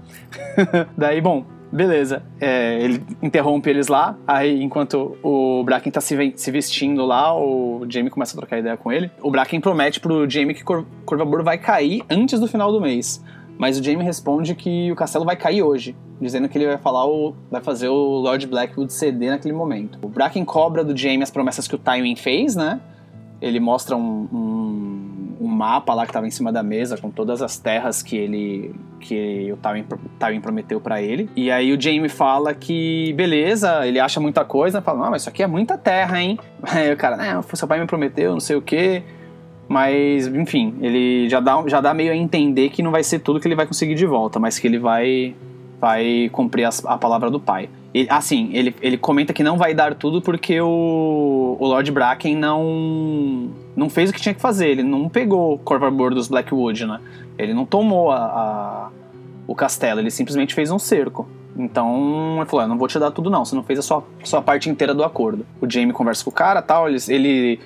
Daí, 0.96 1.20
bom, 1.20 1.44
Beleza, 1.70 2.22
é, 2.40 2.80
ele 2.80 3.02
interrompe 3.20 3.68
eles 3.68 3.88
lá, 3.88 4.16
aí 4.26 4.62
enquanto 4.62 5.16
o 5.22 5.64
Bracken 5.64 5.90
tá 5.90 6.00
se, 6.00 6.16
vestindo 6.50 7.04
lá, 7.04 7.36
o 7.36 7.84
Jamie 7.88 8.10
começa 8.10 8.36
a 8.36 8.38
trocar 8.38 8.58
ideia 8.58 8.76
com 8.76 8.92
ele. 8.92 9.10
O 9.20 9.30
Bracken 9.30 9.60
promete 9.60 9.98
pro 9.98 10.28
Jamie 10.30 10.54
que 10.54 10.62
Cor 10.62 10.86
Corvabor 11.04 11.42
vai 11.42 11.58
cair 11.58 12.02
antes 12.08 12.38
do 12.38 12.46
final 12.46 12.70
do 12.70 12.80
mês. 12.80 13.22
Mas 13.58 13.78
o 13.78 13.82
Jamie 13.82 14.04
responde 14.04 14.54
que 14.54 14.92
o 14.92 14.94
castelo 14.96 15.24
vai 15.24 15.34
cair 15.34 15.62
hoje, 15.62 15.96
dizendo 16.20 16.48
que 16.48 16.58
ele 16.58 16.66
vai 16.66 16.78
falar 16.78 17.06
o, 17.06 17.34
vai 17.50 17.62
fazer 17.62 17.88
o 17.88 17.94
Lord 17.94 18.46
Blackwood 18.46 18.92
ceder 18.92 19.30
naquele 19.30 19.54
momento. 19.54 19.98
O 20.02 20.08
Bracken 20.08 20.44
cobra 20.44 20.84
do 20.84 20.96
Jamie 20.96 21.22
as 21.22 21.30
promessas 21.30 21.66
que 21.66 21.74
o 21.74 21.78
Tywin 21.78 22.16
fez, 22.16 22.54
né? 22.54 22.80
Ele 23.40 23.58
mostra 23.58 23.96
um, 23.96 24.28
um 24.32 25.15
um 25.40 25.46
mapa 25.46 25.94
lá 25.94 26.04
que 26.04 26.10
estava 26.10 26.26
em 26.26 26.30
cima 26.30 26.52
da 26.52 26.62
mesa 26.62 26.96
com 26.96 27.10
todas 27.10 27.42
as 27.42 27.58
terras 27.58 28.02
que 28.02 28.16
ele 28.16 28.74
que 29.00 29.52
o 29.52 29.56
Tywin, 29.56 29.84
Tywin 30.18 30.40
prometeu 30.40 30.80
para 30.80 31.00
ele. 31.02 31.28
E 31.36 31.50
aí 31.50 31.72
o 31.72 31.80
Jaime 31.80 32.08
fala 32.08 32.54
que 32.54 33.12
beleza, 33.14 33.86
ele 33.86 34.00
acha 34.00 34.20
muita 34.20 34.44
coisa, 34.44 34.80
fala: 34.80 35.04
"Não, 35.04 35.10
mas 35.10 35.22
isso 35.22 35.28
aqui 35.28 35.42
é 35.42 35.46
muita 35.46 35.76
terra, 35.76 36.20
hein?". 36.20 36.38
Aí 36.62 36.92
o 36.92 36.96
cara: 36.96 37.16
"Né, 37.16 37.40
seu 37.54 37.68
pai 37.68 37.78
me 37.78 37.86
prometeu, 37.86 38.32
não 38.32 38.40
sei 38.40 38.56
o 38.56 38.62
quê". 38.62 39.02
Mas, 39.68 40.28
enfim, 40.28 40.76
ele 40.80 41.28
já 41.28 41.40
dá, 41.40 41.60
já 41.66 41.80
dá 41.80 41.92
meio 41.92 42.12
a 42.12 42.16
entender 42.16 42.68
que 42.68 42.82
não 42.82 42.92
vai 42.92 43.02
ser 43.02 43.18
tudo 43.18 43.40
que 43.40 43.48
ele 43.48 43.56
vai 43.56 43.66
conseguir 43.66 43.96
de 43.96 44.06
volta, 44.06 44.38
mas 44.38 44.58
que 44.58 44.66
ele 44.66 44.78
vai 44.78 45.34
vai 45.80 46.28
cumprir 46.32 46.64
a, 46.64 46.70
a 46.84 46.98
palavra 46.98 47.30
do 47.30 47.38
pai. 47.38 47.68
Ele, 47.92 48.08
assim, 48.10 48.50
ele, 48.52 48.74
ele 48.82 48.98
comenta 48.98 49.32
que 49.32 49.42
não 49.42 49.56
vai 49.56 49.74
dar 49.74 49.94
tudo 49.94 50.20
porque 50.20 50.60
o, 50.60 51.56
o 51.58 51.66
Lord 51.66 51.90
Bracken 51.90 52.36
não 52.36 53.50
não 53.74 53.88
fez 53.88 54.10
o 54.10 54.12
que 54.12 54.20
tinha 54.20 54.34
que 54.34 54.40
fazer. 54.40 54.68
Ele 54.68 54.82
não 54.82 55.08
pegou 55.08 55.54
o 55.54 55.58
Corvabor 55.58 56.14
dos 56.14 56.28
Blackwood, 56.28 56.86
né? 56.86 57.00
Ele 57.38 57.54
não 57.54 57.64
tomou 57.64 58.10
a, 58.10 58.18
a, 58.18 58.90
o 59.46 59.54
castelo, 59.54 60.00
ele 60.00 60.10
simplesmente 60.10 60.54
fez 60.54 60.70
um 60.70 60.78
cerco. 60.78 61.28
Então 61.56 62.36
ele 62.36 62.46
falou: 62.46 62.64
Eu 62.64 62.68
não 62.68 62.78
vou 62.78 62.88
te 62.88 62.98
dar 62.98 63.10
tudo, 63.10 63.30
não. 63.30 63.44
Você 63.44 63.54
não 63.54 63.62
fez 63.62 63.78
a 63.78 63.82
sua, 63.82 64.04
sua 64.24 64.42
parte 64.42 64.68
inteira 64.68 64.94
do 64.94 65.02
acordo. 65.02 65.46
O 65.60 65.70
Jamie 65.70 65.92
conversa 65.92 66.22
com 66.24 66.30
o 66.30 66.34
cara 66.34 66.60
tal, 66.60 66.88
ele, 66.88 66.98
ele 67.08 67.60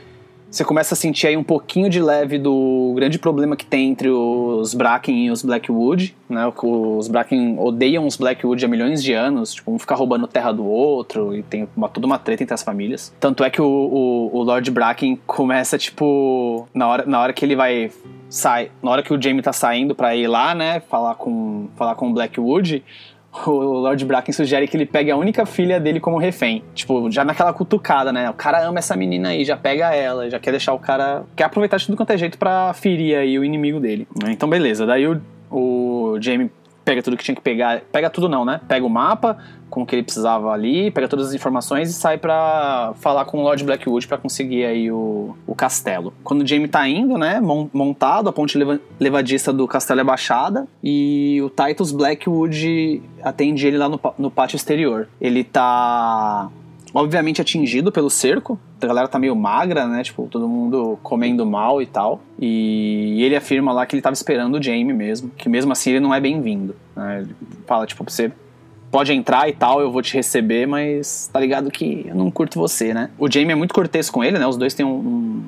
você 0.51 0.65
começa 0.65 0.95
a 0.95 0.97
sentir 0.97 1.29
aí 1.29 1.37
um 1.37 1.45
pouquinho 1.45 1.89
de 1.89 2.03
leve 2.03 2.37
do 2.39 2.93
grande 2.97 3.19
problema 3.19 3.55
que 3.57 3.65
tem 3.65 3.91
entre 3.91 4.11
os 4.11 4.75
Bracken 4.75 5.27
e 5.27 5.31
os 5.31 5.43
Blackwood, 5.43 6.17
né? 6.29 6.53
Os 6.63 7.07
Bracken 7.07 7.57
odeiam 7.59 8.07
os 8.07 8.17
Blackwood 8.17 8.65
há 8.65 8.69
milhões 8.69 9.03
de 9.03 9.13
anos, 9.13 9.55
tipo, 9.55 9.73
um 9.73 9.79
fica 9.79 9.95
roubando 9.95 10.27
terra 10.27 10.51
do 10.51 10.67
outro 10.67 11.37
e 11.37 11.43
tem 11.43 11.69
uma, 11.77 11.89
toda 11.89 12.07
uma 12.07 12.19
treta 12.19 12.43
entre 12.43 12.55
as 12.55 12.63
famílias. 12.63 13.15
Tanto 13.21 13.45
é 13.45 13.51
que 13.51 13.63
o, 13.63 13.65
o, 13.65 14.37
o 14.39 14.43
Lord 14.43 14.69
Bracken 14.71 15.21
começa, 15.27 15.79
tipo, 15.79 16.69
na 16.75 16.89
hora, 16.89 17.07
na 17.07 17.21
hora 17.21 17.33
que 17.33 17.45
ele 17.45 17.55
vai 17.55 17.91
sai, 18.29 18.71
na 18.83 18.91
hora 18.91 19.03
que 19.03 19.13
o 19.13 19.21
Jamie 19.21 19.43
tá 19.43 19.53
saindo 19.53 19.95
para 19.95 20.15
ir 20.15 20.29
lá, 20.29 20.55
né, 20.55 20.81
falar 20.81 21.17
com 21.17 21.69
falar 21.77 21.97
com 21.97 22.09
o 22.09 22.13
Blackwood, 22.13 22.83
o 23.47 23.51
Lord 23.51 24.05
Bracken 24.05 24.33
sugere 24.33 24.67
que 24.67 24.77
ele 24.77 24.87
pegue 24.87 25.11
a 25.11 25.17
única 25.17 25.47
filha 25.47 25.79
dele 25.79 26.01
como 26.01 26.19
refém. 26.19 26.65
Tipo, 26.75 27.11
já 27.11 27.25
naquela 27.25 27.53
cutucada, 27.53 28.13
né? 28.13 28.29
O 28.29 28.35
cara 28.35 28.67
ama 28.67 28.79
essa 28.79 28.97
menina 28.97 29.29
aí, 29.29 29.45
já 29.45 29.57
pega 29.57 29.95
ela, 29.95 30.29
já 30.29 30.39
quer 30.39 30.51
deixar 30.51 30.73
o 30.73 30.79
cara. 30.79 31.23
Quer 31.37 31.45
aproveitar 31.45 31.77
de 31.77 31.87
tudo 31.87 31.97
quanto 31.97 32.11
é 32.11 32.19
jeito 32.19 32.37
pra 32.39 32.73
ferir 32.73 33.17
aí 33.17 33.39
o 33.39 33.45
inimigo 33.45 33.79
dele. 33.79 34.07
Então, 34.27 34.49
beleza. 34.49 34.85
Daí 34.85 35.07
o, 35.07 35.21
o 35.51 36.19
Jamie 36.21 36.51
pega 36.85 37.03
tudo 37.03 37.17
que 37.17 37.25
tinha 37.25 37.35
que 37.35 37.41
pegar. 37.41 37.83
Pega 37.93 38.11
tudo 38.11 38.29
não, 38.29 38.45
né? 38.45 38.61
Pega 38.67 38.85
o 38.85 38.91
mapa 38.91 39.39
com 39.71 39.83
o 39.83 39.87
que 39.87 39.95
ele 39.95 40.03
precisava 40.03 40.51
ali, 40.51 40.91
pega 40.91 41.07
todas 41.07 41.29
as 41.29 41.35
informações 41.35 41.89
e 41.89 41.93
sai 41.93 42.19
para 42.19 42.93
falar 42.97 43.25
com 43.25 43.39
o 43.39 43.43
Lord 43.43 43.63
Blackwood 43.63 44.07
para 44.09 44.19
conseguir 44.19 44.65
aí 44.65 44.91
o, 44.91 45.37
o 45.47 45.55
castelo. 45.55 46.13
Quando 46.25 46.43
o 46.43 46.47
Jaime 46.47 46.67
tá 46.67 46.87
indo, 46.89 47.17
né, 47.17 47.41
montado, 47.41 48.29
a 48.29 48.33
ponte 48.33 48.59
levadiça 48.99 49.53
do 49.53 49.69
castelo 49.69 50.01
é 50.01 50.05
baixada 50.05 50.67
e 50.83 51.41
o 51.41 51.49
Titus 51.49 51.93
Blackwood 51.93 53.01
atende 53.23 53.67
ele 53.67 53.79
lá 53.79 53.89
no, 53.89 54.01
no 54.19 54.31
pátio 54.31 54.57
exterior. 54.57 55.09
Ele 55.21 55.45
tá 55.45 56.51
obviamente 56.95 57.41
atingido 57.41 57.93
pelo 57.93 58.11
cerco. 58.11 58.59
A 58.81 58.87
galera 58.87 59.09
tá 59.09 59.19
meio 59.19 59.35
magra, 59.37 59.87
né? 59.87 60.03
Tipo, 60.03 60.27
todo 60.31 60.49
mundo 60.49 60.99
comendo 61.03 61.45
mal 61.47 61.81
e 61.81 61.87
tal. 61.87 62.21
E 62.39 63.23
ele 63.23 63.37
afirma 63.37 63.73
lá 63.73 63.87
que 63.87 63.95
ele 63.95 64.03
tava 64.03 64.15
esperando 64.15 64.57
o 64.57 64.63
Jamie 64.63 64.93
mesmo, 64.93 65.31
que 65.37 65.49
mesmo 65.49 65.73
assim 65.73 65.91
ele 65.91 66.01
não 66.01 66.15
é 66.15 66.21
bem-vindo. 66.21 66.75
Né? 66.97 67.21
Ele 67.21 67.35
fala, 67.67 67.87
tipo, 67.87 68.05
você 68.05 68.33
pode 68.91 69.13
entrar 69.13 69.49
e 69.49 69.53
tal, 69.53 69.81
eu 69.81 69.91
vou 69.91 70.03
te 70.03 70.15
receber, 70.15 70.67
mas 70.67 71.31
tá 71.33 71.39
ligado 71.39 71.71
que 71.71 72.07
eu 72.09 72.15
não 72.15 72.31
curto 72.31 72.59
você, 72.59 72.93
né? 72.93 73.11
O 73.19 73.31
Jamie 73.31 73.53
é 73.53 73.55
muito 73.55 73.73
cortês 73.73 74.11
com 74.11 74.25
ele, 74.25 74.39
né? 74.39 74.47
Os 74.47 74.57
dois 74.57 74.75
têm 74.75 74.85
um, 74.85 74.91
um 74.91 75.45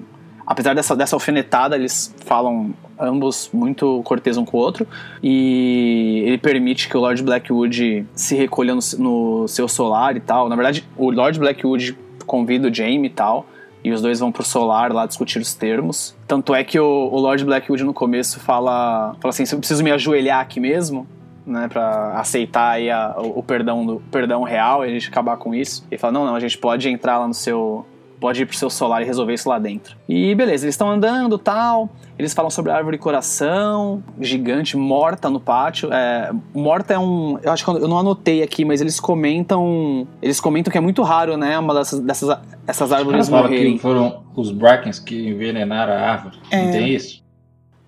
apesar 0.52 0.74
dessa, 0.74 0.94
dessa 0.94 1.16
alfinetada, 1.16 1.76
eles 1.76 2.14
falam 2.26 2.74
ambos 3.00 3.48
muito 3.52 4.02
cortês 4.04 4.36
um 4.36 4.44
com 4.44 4.58
o 4.58 4.60
outro. 4.60 4.86
E 5.22 6.22
ele 6.26 6.38
permite 6.38 6.88
que 6.88 6.96
o 6.96 7.00
Lord 7.00 7.22
Blackwood 7.22 8.06
se 8.14 8.36
recolha 8.36 8.74
no, 8.74 8.80
no 8.98 9.48
seu 9.48 9.66
solar 9.66 10.14
e 10.14 10.20
tal. 10.20 10.48
Na 10.48 10.54
verdade, 10.54 10.86
o 10.96 11.10
Lord 11.10 11.38
Blackwood 11.38 11.96
convida 12.26 12.68
o 12.68 12.74
Jaime 12.74 13.08
e 13.08 13.10
tal. 13.10 13.46
E 13.82 13.90
os 13.90 14.00
dois 14.00 14.20
vão 14.20 14.30
pro 14.30 14.44
solar 14.44 14.92
lá 14.92 15.06
discutir 15.06 15.40
os 15.40 15.54
termos. 15.54 16.14
Tanto 16.28 16.54
é 16.54 16.62
que 16.62 16.78
o, 16.78 17.08
o 17.10 17.18
Lord 17.18 17.44
Blackwood 17.44 17.82
no 17.82 17.94
começo 17.94 18.38
fala, 18.38 19.16
fala 19.20 19.30
assim: 19.30 19.44
eu 19.50 19.58
preciso 19.58 19.82
me 19.82 19.90
ajoelhar 19.90 20.38
aqui 20.38 20.60
mesmo, 20.60 21.04
né, 21.44 21.66
para 21.66 22.12
aceitar 22.12 22.72
aí 22.72 22.88
a, 22.90 23.16
o, 23.18 23.40
o, 23.40 23.42
perdão 23.42 23.84
do 23.84 24.02
perdão 24.08 24.44
real 24.44 24.84
e 24.84 24.88
a 24.88 24.92
gente 24.92 25.08
acabar 25.08 25.36
com 25.36 25.52
isso. 25.52 25.84
Ele 25.90 25.98
fala: 25.98 26.12
"Não, 26.12 26.26
não, 26.26 26.36
a 26.36 26.40
gente 26.40 26.56
pode 26.58 26.88
entrar 26.88 27.18
lá 27.18 27.26
no 27.26 27.34
seu 27.34 27.84
pode 28.22 28.40
ir 28.40 28.46
pro 28.46 28.56
seu 28.56 28.70
solar 28.70 29.02
e 29.02 29.04
resolver 29.04 29.34
isso 29.34 29.48
lá 29.48 29.58
dentro. 29.58 29.96
E 30.08 30.32
beleza, 30.32 30.64
eles 30.64 30.74
estão 30.74 30.88
andando 30.88 31.36
tal. 31.36 31.90
Eles 32.16 32.32
falam 32.32 32.50
sobre 32.50 32.70
a 32.70 32.76
árvore 32.76 32.96
coração, 32.96 34.00
gigante, 34.20 34.76
morta 34.76 35.28
no 35.28 35.40
pátio. 35.40 35.92
É, 35.92 36.30
morta 36.54 36.94
é 36.94 36.98
um. 36.98 37.36
Eu 37.42 37.50
acho 37.50 37.64
que 37.64 37.70
eu 37.70 37.88
não 37.88 37.98
anotei 37.98 38.40
aqui, 38.44 38.64
mas 38.64 38.80
eles 38.80 39.00
comentam. 39.00 40.06
Eles 40.22 40.38
comentam 40.38 40.70
que 40.70 40.78
é 40.78 40.80
muito 40.80 41.02
raro, 41.02 41.36
né? 41.36 41.58
Uma 41.58 41.74
dessas, 41.74 41.98
dessas 41.98 42.38
essas 42.64 42.92
árvores 42.92 43.28
morrerem. 43.28 43.74
Que 43.74 43.82
foram 43.82 44.22
os 44.36 44.52
Brackens 44.52 45.00
que 45.00 45.30
envenenaram 45.30 45.92
a 45.92 45.96
árvore. 45.96 46.36
É. 46.48 46.64
Não 46.64 46.70
tem 46.70 46.94
isso? 46.94 47.20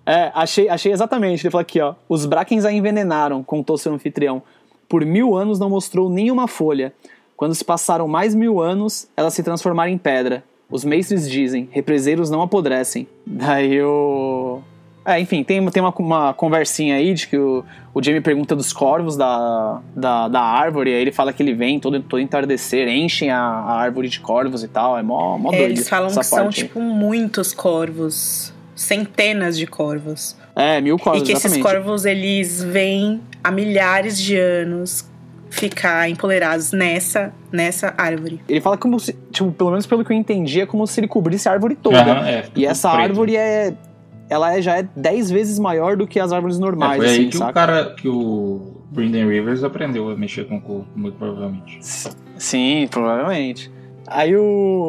É, 0.05 0.31
achei, 0.35 0.67
achei 0.67 0.91
exatamente. 0.91 1.45
Ele 1.45 1.51
fala 1.51 1.61
aqui, 1.61 1.79
ó. 1.79 1.95
Os 2.09 2.25
Brackens 2.25 2.65
a 2.65 2.73
envenenaram, 2.73 3.41
contou 3.41 3.77
seu 3.77 3.93
anfitrião. 3.93 4.43
Por 4.89 5.05
mil 5.05 5.37
anos 5.37 5.59
não 5.59 5.69
mostrou 5.69 6.09
nenhuma 6.09 6.45
folha. 6.45 6.93
Quando 7.37 7.53
se 7.55 7.63
passaram 7.65 8.07
mais 8.07 8.33
mil 8.33 8.61
anos, 8.61 9.07
ela 9.15 9.29
se 9.29 9.43
transformaram 9.43 9.91
em 9.91 9.97
pedra. 9.97 10.43
Os 10.69 10.83
mestres 10.83 11.29
dizem: 11.29 11.69
represeiros 11.71 12.29
não 12.29 12.41
apodrecem. 12.41 13.07
Daí 13.25 13.81
o. 13.81 14.61
É, 15.07 15.19
enfim, 15.19 15.43
tem, 15.43 15.63
tem 15.69 15.83
uma, 15.83 15.93
uma 15.99 16.33
conversinha 16.33 16.95
aí 16.95 17.13
de 17.13 17.27
que 17.27 17.37
o, 17.37 17.63
o 17.93 18.01
Jamie 18.01 18.21
pergunta 18.21 18.55
dos 18.55 18.73
corvos 18.73 19.15
da, 19.15 19.79
da, 19.95 20.27
da 20.27 20.41
árvore, 20.41 20.91
aí 20.91 20.99
ele 20.99 21.11
fala 21.11 21.31
que 21.31 21.43
ele 21.43 21.53
vem 21.53 21.79
todo, 21.79 22.01
todo 22.01 22.19
entardecer, 22.19 22.87
enchem 22.87 23.29
a, 23.29 23.37
a 23.39 23.73
árvore 23.81 24.09
de 24.09 24.19
corvos 24.19 24.63
e 24.63 24.67
tal, 24.67 24.97
é 24.97 25.03
mó, 25.03 25.37
mó 25.37 25.53
É, 25.53 25.57
doido. 25.57 25.71
eles 25.73 25.87
falam 25.87 26.07
que 26.07 26.23
são, 26.23 26.45
parte. 26.45 26.63
tipo, 26.63 26.79
muitos 26.81 27.53
corvos. 27.53 28.51
Centenas 28.75 29.55
de 29.57 29.67
corvos. 29.67 30.35
É, 30.55 30.81
mil 30.81 30.97
corvos, 30.97 31.21
e 31.21 31.25
que 31.25 31.31
esses 31.33 31.45
exatamente. 31.45 31.75
corvos, 31.83 32.03
eles 32.05 32.63
vêm 32.63 33.21
há 33.43 33.51
milhares 33.51 34.17
de 34.17 34.35
anos 34.37 35.05
ficar 35.55 36.09
empolerados 36.09 36.71
nessa, 36.73 37.33
nessa 37.51 37.93
árvore. 37.97 38.41
Ele 38.47 38.59
fala 38.59 38.77
como 38.77 38.99
se, 38.99 39.13
tipo, 39.31 39.51
pelo 39.53 39.69
menos 39.71 39.85
pelo 39.85 40.03
que 40.03 40.11
eu 40.11 40.17
entendi, 40.17 40.59
é 40.61 40.65
como 40.65 40.85
se 40.85 40.99
ele 40.99 41.07
cobrisse 41.07 41.47
a 41.47 41.53
árvore 41.53 41.75
toda. 41.75 42.01
Aham, 42.01 42.27
é, 42.27 42.45
E 42.55 42.65
essa 42.65 42.89
preto. 42.91 43.01
árvore 43.03 43.35
é. 43.37 43.73
Ela 44.29 44.57
é, 44.57 44.61
já 44.61 44.77
é 44.79 44.83
10 44.95 45.29
vezes 45.31 45.59
maior 45.59 45.95
do 45.95 46.07
que 46.07 46.19
as 46.19 46.31
árvores 46.33 46.57
É, 46.57 46.59
normais, 46.59 46.97
foi 46.97 47.05
aí 47.07 47.13
assim, 47.19 47.29
que 47.29 47.37
saca? 47.37 47.51
o 47.51 47.53
cara, 47.53 47.95
que 47.95 48.07
o 48.07 48.73
Brendan 48.91 49.27
Rivers 49.29 49.63
aprendeu 49.63 50.09
a 50.09 50.15
mexer 50.15 50.45
com 50.47 50.57
o 50.57 50.61
corpo, 50.61 50.87
muito 50.95 51.15
provavelmente. 51.17 51.77
Sim, 52.37 52.87
provavelmente. 52.89 53.71
Aí 54.07 54.35
o, 54.35 54.41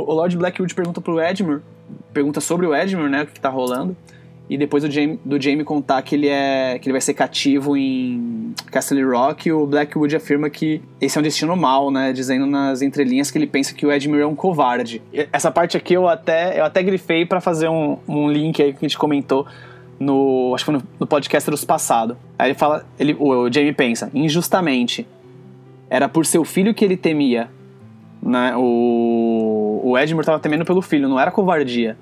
o 0.09 0.12
Lord 0.14 0.36
Blackwood 0.38 0.74
pergunta 0.74 1.01
pro 1.02 1.20
Edmure, 1.20 1.60
pergunta 2.14 2.40
sobre 2.40 2.66
o 2.66 2.74
Edmure, 2.74 3.10
né, 3.10 3.22
o 3.22 3.26
que, 3.26 3.32
que 3.34 3.40
tá 3.40 3.51
rolando. 3.51 3.94
E 4.48 4.56
depois 4.56 4.85
do 4.85 4.90
Jamie, 4.90 5.18
do 5.24 5.40
Jamie 5.40 5.64
contar 5.64 6.01
que 6.02 6.14
ele 6.14 6.28
é 6.28 6.78
que 6.78 6.86
ele 6.89 6.93
vai 6.93 7.01
ser 7.01 7.14
cativo 7.14 7.77
em 7.77 8.55
Castle 8.70 9.02
Rock, 9.02 9.51
o 9.51 9.66
Blackwood 9.66 10.14
afirma 10.14 10.48
que 10.48 10.81
esse 11.01 11.18
é 11.18 11.20
um 11.20 11.23
destino 11.23 11.56
mau, 11.56 11.90
né, 11.90 12.12
dizendo 12.12 12.47
nas 12.47 12.81
entrelinhas 12.81 13.31
que 13.31 13.39
ele 13.39 13.47
pensa 13.48 13.74
que 13.74 13.85
o 13.85 13.90
Edmure 13.90 14.23
é 14.23 14.27
um 14.27 14.36
covarde. 14.36 15.02
Essa 15.32 15.51
parte 15.51 15.77
aqui 15.77 15.94
eu 15.94 16.06
até 16.06 16.60
eu 16.60 16.64
até 16.64 16.81
grifei 16.81 17.27
pra 17.27 17.40
fazer 17.40 17.68
um, 17.68 17.98
um 18.06 18.31
link 18.31 18.62
aí 18.62 18.73
que 18.73 18.78
a 18.78 18.89
gente 18.89 18.97
comentou 18.97 19.47
no 19.98 20.52
acho 20.55 20.64
que 20.64 20.70
foi 20.70 20.81
no, 20.81 20.86
no 21.01 21.06
podcast 21.09 21.51
dos 21.51 21.64
passado. 21.64 22.16
Aí 22.39 22.51
ele 22.51 22.59
fala, 22.59 22.86
ele 23.01 23.16
o, 23.18 23.31
o 23.31 23.52
Jamie 23.52 23.73
pensa, 23.73 24.10
injustamente 24.14 25.09
era 25.90 26.09
por 26.09 26.24
seu 26.24 26.44
filho 26.44 26.73
que 26.73 26.85
ele 26.85 26.97
temia, 26.97 27.48
né? 28.23 28.55
O, 28.56 29.81
o 29.85 29.98
Edmure 29.98 30.23
estava 30.23 30.39
temendo 30.39 30.64
pelo 30.64 30.82
filho, 30.82 31.09
não 31.09 31.18
era 31.18 31.32
covardia. 31.32 31.97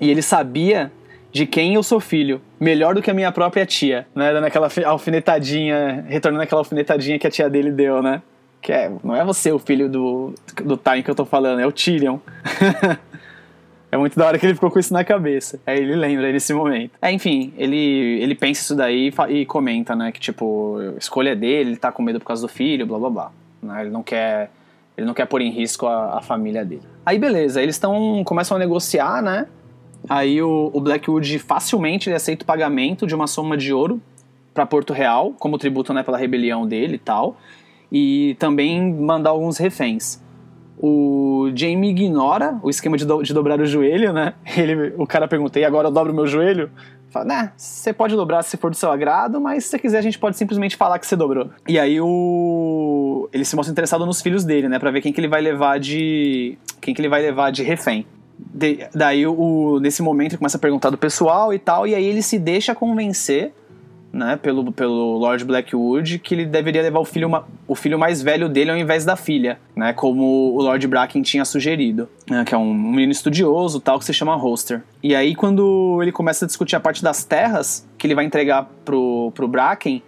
E 0.00 0.10
ele 0.10 0.22
sabia 0.22 0.92
de 1.32 1.46
quem 1.46 1.74
eu 1.74 1.82
sou 1.82 2.00
filho, 2.00 2.40
melhor 2.58 2.94
do 2.94 3.02
que 3.02 3.10
a 3.10 3.14
minha 3.14 3.30
própria 3.30 3.64
tia, 3.66 4.06
né? 4.14 4.32
Dando 4.32 4.44
aquela 4.44 4.68
fi- 4.70 4.84
alfinetadinha, 4.84 6.04
retornando 6.08 6.42
aquela 6.42 6.60
alfinetadinha 6.60 7.18
que 7.18 7.26
a 7.26 7.30
tia 7.30 7.48
dele 7.50 7.70
deu, 7.70 8.02
né? 8.02 8.22
Que 8.60 8.72
é, 8.72 8.90
não 9.04 9.14
é 9.14 9.24
você 9.24 9.52
o 9.52 9.58
filho 9.58 9.88
do, 9.88 10.34
do 10.64 10.76
Time 10.76 11.02
que 11.02 11.10
eu 11.10 11.14
tô 11.14 11.24
falando, 11.24 11.60
é 11.60 11.66
o 11.66 11.72
Tyrion. 11.72 12.18
É 13.90 13.96
muito 13.96 14.18
da 14.18 14.26
hora 14.26 14.38
que 14.38 14.44
ele 14.44 14.52
ficou 14.54 14.70
com 14.70 14.78
isso 14.78 14.92
na 14.92 15.02
cabeça. 15.02 15.58
Aí 15.66 15.78
ele 15.78 15.96
lembra 15.96 16.30
nesse 16.30 16.52
momento. 16.52 16.90
É, 17.00 17.10
enfim, 17.10 17.54
ele, 17.56 18.20
ele 18.20 18.34
pensa 18.34 18.60
isso 18.60 18.74
daí 18.74 19.10
e 19.30 19.32
e 19.40 19.46
comenta, 19.46 19.96
né? 19.96 20.12
Que, 20.12 20.20
tipo, 20.20 20.76
a 20.94 20.98
escolha 20.98 21.30
é 21.30 21.34
dele, 21.34 21.70
ele 21.70 21.76
tá 21.78 21.90
com 21.90 22.02
medo 22.02 22.18
por 22.20 22.26
causa 22.26 22.42
do 22.42 22.48
filho, 22.52 22.86
blá 22.86 22.98
blá 22.98 23.08
blá. 23.10 23.32
Né, 23.62 23.80
Ele 23.80 23.90
não 23.90 24.02
quer. 24.02 24.50
Ele 24.94 25.06
não 25.06 25.14
quer 25.14 25.26
pôr 25.26 25.40
em 25.40 25.50
risco 25.50 25.86
a, 25.86 26.18
a 26.18 26.20
família 26.20 26.66
dele. 26.66 26.82
Aí 27.06 27.18
beleza, 27.18 27.62
eles 27.62 27.76
estão. 27.76 28.22
começam 28.24 28.58
a 28.58 28.60
negociar, 28.60 29.22
né? 29.22 29.46
Aí 30.08 30.42
o, 30.42 30.70
o 30.72 30.80
Blackwood 30.80 31.38
facilmente 31.38 32.12
aceita 32.12 32.42
o 32.42 32.46
pagamento 32.46 33.06
de 33.06 33.14
uma 33.14 33.26
soma 33.26 33.56
de 33.56 33.72
ouro 33.72 34.00
para 34.52 34.66
Porto 34.66 34.92
Real, 34.92 35.32
como 35.38 35.56
tributo 35.58 35.94
né, 35.94 36.02
pela 36.02 36.18
rebelião 36.18 36.66
dele 36.66 36.96
e 36.96 36.98
tal. 36.98 37.36
E 37.90 38.36
também 38.38 38.92
mandar 38.94 39.30
alguns 39.30 39.56
reféns. 39.56 40.20
O 40.80 41.50
Jamie 41.54 41.90
ignora 41.90 42.58
o 42.62 42.70
esquema 42.70 42.96
de, 42.96 43.04
do- 43.04 43.22
de 43.22 43.34
dobrar 43.34 43.60
o 43.60 43.66
joelho, 43.66 44.12
né? 44.12 44.34
Ele, 44.56 44.94
o 44.96 45.06
cara 45.06 45.26
pergunta, 45.26 45.58
e 45.58 45.64
agora 45.64 45.88
eu 45.88 45.92
dobro 45.92 46.12
o 46.12 46.14
meu 46.14 46.26
joelho? 46.26 46.70
Fala, 47.10 47.24
né, 47.24 47.52
você 47.56 47.90
pode 47.92 48.14
dobrar 48.14 48.42
se 48.42 48.56
for 48.58 48.70
do 48.70 48.76
seu 48.76 48.92
agrado, 48.92 49.40
mas 49.40 49.64
se 49.64 49.70
você 49.70 49.78
quiser 49.78 49.98
a 49.98 50.02
gente 50.02 50.18
pode 50.18 50.36
simplesmente 50.36 50.76
falar 50.76 50.98
que 50.98 51.06
você 51.06 51.16
dobrou. 51.16 51.48
E 51.66 51.78
aí 51.78 51.98
o... 52.00 53.28
ele 53.32 53.44
se 53.46 53.56
mostra 53.56 53.72
interessado 53.72 54.04
nos 54.04 54.20
filhos 54.20 54.44
dele, 54.44 54.68
né? 54.68 54.78
Pra 54.78 54.90
ver 54.90 55.00
quem 55.00 55.12
que 55.12 55.18
ele 55.20 55.26
vai 55.28 55.40
levar 55.40 55.80
de... 55.80 56.58
quem 56.80 56.92
que 56.94 57.00
ele 57.00 57.08
vai 57.08 57.22
levar 57.22 57.50
de 57.50 57.62
refém. 57.62 58.06
De- 58.38 58.86
daí, 58.94 59.26
o, 59.26 59.78
nesse 59.80 60.02
momento, 60.02 60.32
ele 60.32 60.38
começa 60.38 60.56
a 60.56 60.60
perguntar 60.60 60.90
do 60.90 60.98
pessoal 60.98 61.52
e 61.52 61.58
tal, 61.58 61.86
e 61.86 61.94
aí 61.94 62.04
ele 62.04 62.22
se 62.22 62.38
deixa 62.38 62.74
convencer, 62.74 63.52
né, 64.12 64.38
pelo, 64.40 64.72
pelo 64.72 65.18
Lord 65.18 65.44
Blackwood, 65.44 66.18
que 66.18 66.34
ele 66.34 66.46
deveria 66.46 66.80
levar 66.80 67.00
o 67.00 67.04
filho, 67.04 67.30
o 67.66 67.74
filho 67.74 67.98
mais 67.98 68.22
velho 68.22 68.48
dele 68.48 68.70
ao 68.70 68.76
invés 68.76 69.04
da 69.04 69.16
filha, 69.16 69.58
né, 69.76 69.92
como 69.92 70.54
o 70.54 70.62
Lord 70.62 70.86
Bracken 70.86 71.20
tinha 71.20 71.44
sugerido, 71.44 72.08
né, 72.28 72.44
que 72.44 72.54
é 72.54 72.58
um 72.58 72.72
menino 72.72 73.12
estudioso, 73.12 73.80
tal, 73.80 73.98
que 73.98 74.04
se 74.04 74.14
chama 74.14 74.34
Holster. 74.34 74.82
E 75.02 75.14
aí, 75.14 75.34
quando 75.34 75.98
ele 76.00 76.12
começa 76.12 76.44
a 76.44 76.48
discutir 76.48 76.76
a 76.76 76.80
parte 76.80 77.02
das 77.02 77.24
terras, 77.24 77.86
que 77.98 78.06
ele 78.06 78.14
vai 78.14 78.24
entregar 78.24 78.70
pro, 78.84 79.30
pro 79.34 79.46
Bracken, 79.46 80.02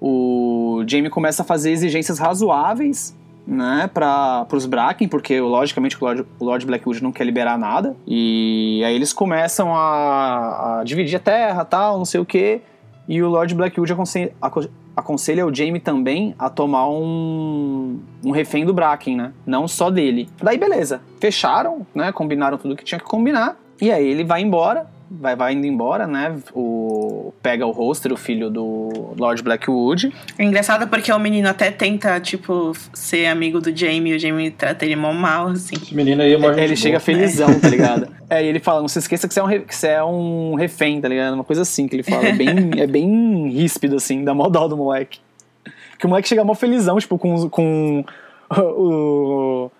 o 0.00 0.82
Jamie 0.86 1.08
começa 1.08 1.42
a 1.42 1.44
fazer 1.44 1.70
exigências 1.70 2.18
razoáveis 2.18 3.16
né, 3.46 3.90
para 3.92 4.46
os 4.52 4.66
Bracken, 4.66 5.08
porque 5.08 5.40
logicamente 5.40 5.96
o 6.00 6.04
Lord, 6.04 6.24
o 6.38 6.44
Lord 6.44 6.66
Blackwood 6.66 7.02
não 7.02 7.12
quer 7.12 7.24
liberar 7.24 7.58
nada. 7.58 7.96
E 8.06 8.82
aí 8.84 8.94
eles 8.94 9.12
começam 9.12 9.74
a, 9.74 10.80
a 10.80 10.84
dividir 10.84 11.16
a 11.16 11.20
terra, 11.20 11.64
tal, 11.64 11.98
não 11.98 12.04
sei 12.04 12.20
o 12.20 12.24
que. 12.24 12.60
E 13.08 13.20
o 13.22 13.28
Lord 13.28 13.54
Blackwood 13.54 13.92
aconselha, 13.92 14.32
aco- 14.40 14.68
aconselha 14.96 15.44
o 15.44 15.52
Jamie 15.54 15.80
também 15.80 16.34
a 16.38 16.48
tomar 16.48 16.88
um, 16.88 17.98
um 18.24 18.30
refém 18.30 18.64
do 18.64 18.72
Bracken, 18.72 19.16
né? 19.16 19.32
Não 19.44 19.66
só 19.66 19.90
dele. 19.90 20.28
Daí 20.40 20.56
beleza, 20.56 21.00
fecharam, 21.20 21.84
né? 21.94 22.12
Combinaram 22.12 22.56
tudo 22.58 22.76
que 22.76 22.84
tinha 22.84 22.98
que 22.98 23.04
combinar. 23.04 23.56
E 23.80 23.90
aí 23.90 24.06
ele 24.06 24.22
vai 24.22 24.40
embora, 24.40 24.86
vai, 25.20 25.36
vai 25.36 25.52
indo 25.52 25.66
embora, 25.66 26.06
né? 26.06 26.36
O, 26.54 27.32
pega 27.42 27.66
o 27.66 27.70
Holster, 27.70 28.12
o 28.12 28.16
filho 28.16 28.50
do 28.50 29.14
Lord 29.18 29.42
Blackwood. 29.42 30.12
É 30.38 30.44
engraçado 30.44 30.86
porque 30.88 31.12
o 31.12 31.18
menino 31.18 31.48
até 31.48 31.70
tenta, 31.70 32.18
tipo, 32.20 32.72
ser 32.92 33.26
amigo 33.26 33.60
do 33.60 33.74
Jamie 33.76 34.12
e 34.12 34.16
o 34.16 34.18
Jamie 34.18 34.50
trata 34.50 34.84
ele 34.84 34.96
mal 34.96 35.12
mal, 35.14 35.48
assim. 35.48 35.76
Esse 35.76 35.94
menino 35.94 36.22
aí 36.22 36.32
é 36.34 36.38
mó 36.38 36.50
ele 36.52 36.74
chega 36.76 36.98
boa. 36.98 37.00
felizão, 37.00 37.60
tá 37.60 37.68
ligado? 37.70 38.08
É, 38.30 38.42
e 38.42 38.46
ele 38.46 38.58
fala, 38.60 38.80
não 38.80 38.88
se 38.88 38.98
esqueça 38.98 39.28
que 39.28 39.34
você 39.34 39.40
é 39.40 39.42
um, 39.42 39.46
re- 39.46 39.60
que 39.60 39.74
você 39.76 39.88
é 39.88 40.04
um 40.04 40.54
refém, 40.54 41.00
tá 41.00 41.08
ligado? 41.08 41.34
Uma 41.34 41.44
coisa 41.44 41.62
assim 41.62 41.86
que 41.86 41.94
ele 41.96 42.02
fala. 42.02 42.26
É 42.28 42.32
bem, 42.32 42.48
é 42.80 42.86
bem 42.86 43.48
ríspido, 43.50 43.96
assim, 43.96 44.24
dá 44.24 44.32
mó 44.34 44.48
dó 44.48 44.66
do 44.68 44.76
moleque. 44.76 45.18
Porque 45.90 46.06
o 46.06 46.08
moleque 46.08 46.28
chega 46.28 46.42
mó 46.42 46.54
felizão, 46.54 46.98
tipo, 46.98 47.18
com, 47.18 47.48
com 47.48 48.04
o- 48.56 49.70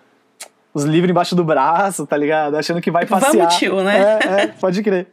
os 0.73 0.83
livros 0.83 1.11
embaixo 1.11 1.35
do 1.35 1.43
braço, 1.43 2.05
tá 2.07 2.17
ligado? 2.17 2.55
Achando 2.55 2.81
que 2.81 2.89
vai 2.89 3.05
passear. 3.05 3.31
Vamos, 3.31 3.55
tio, 3.55 3.83
né? 3.83 3.99
É, 3.99 4.41
é, 4.41 4.47
pode 4.47 4.81
crer. 4.81 5.07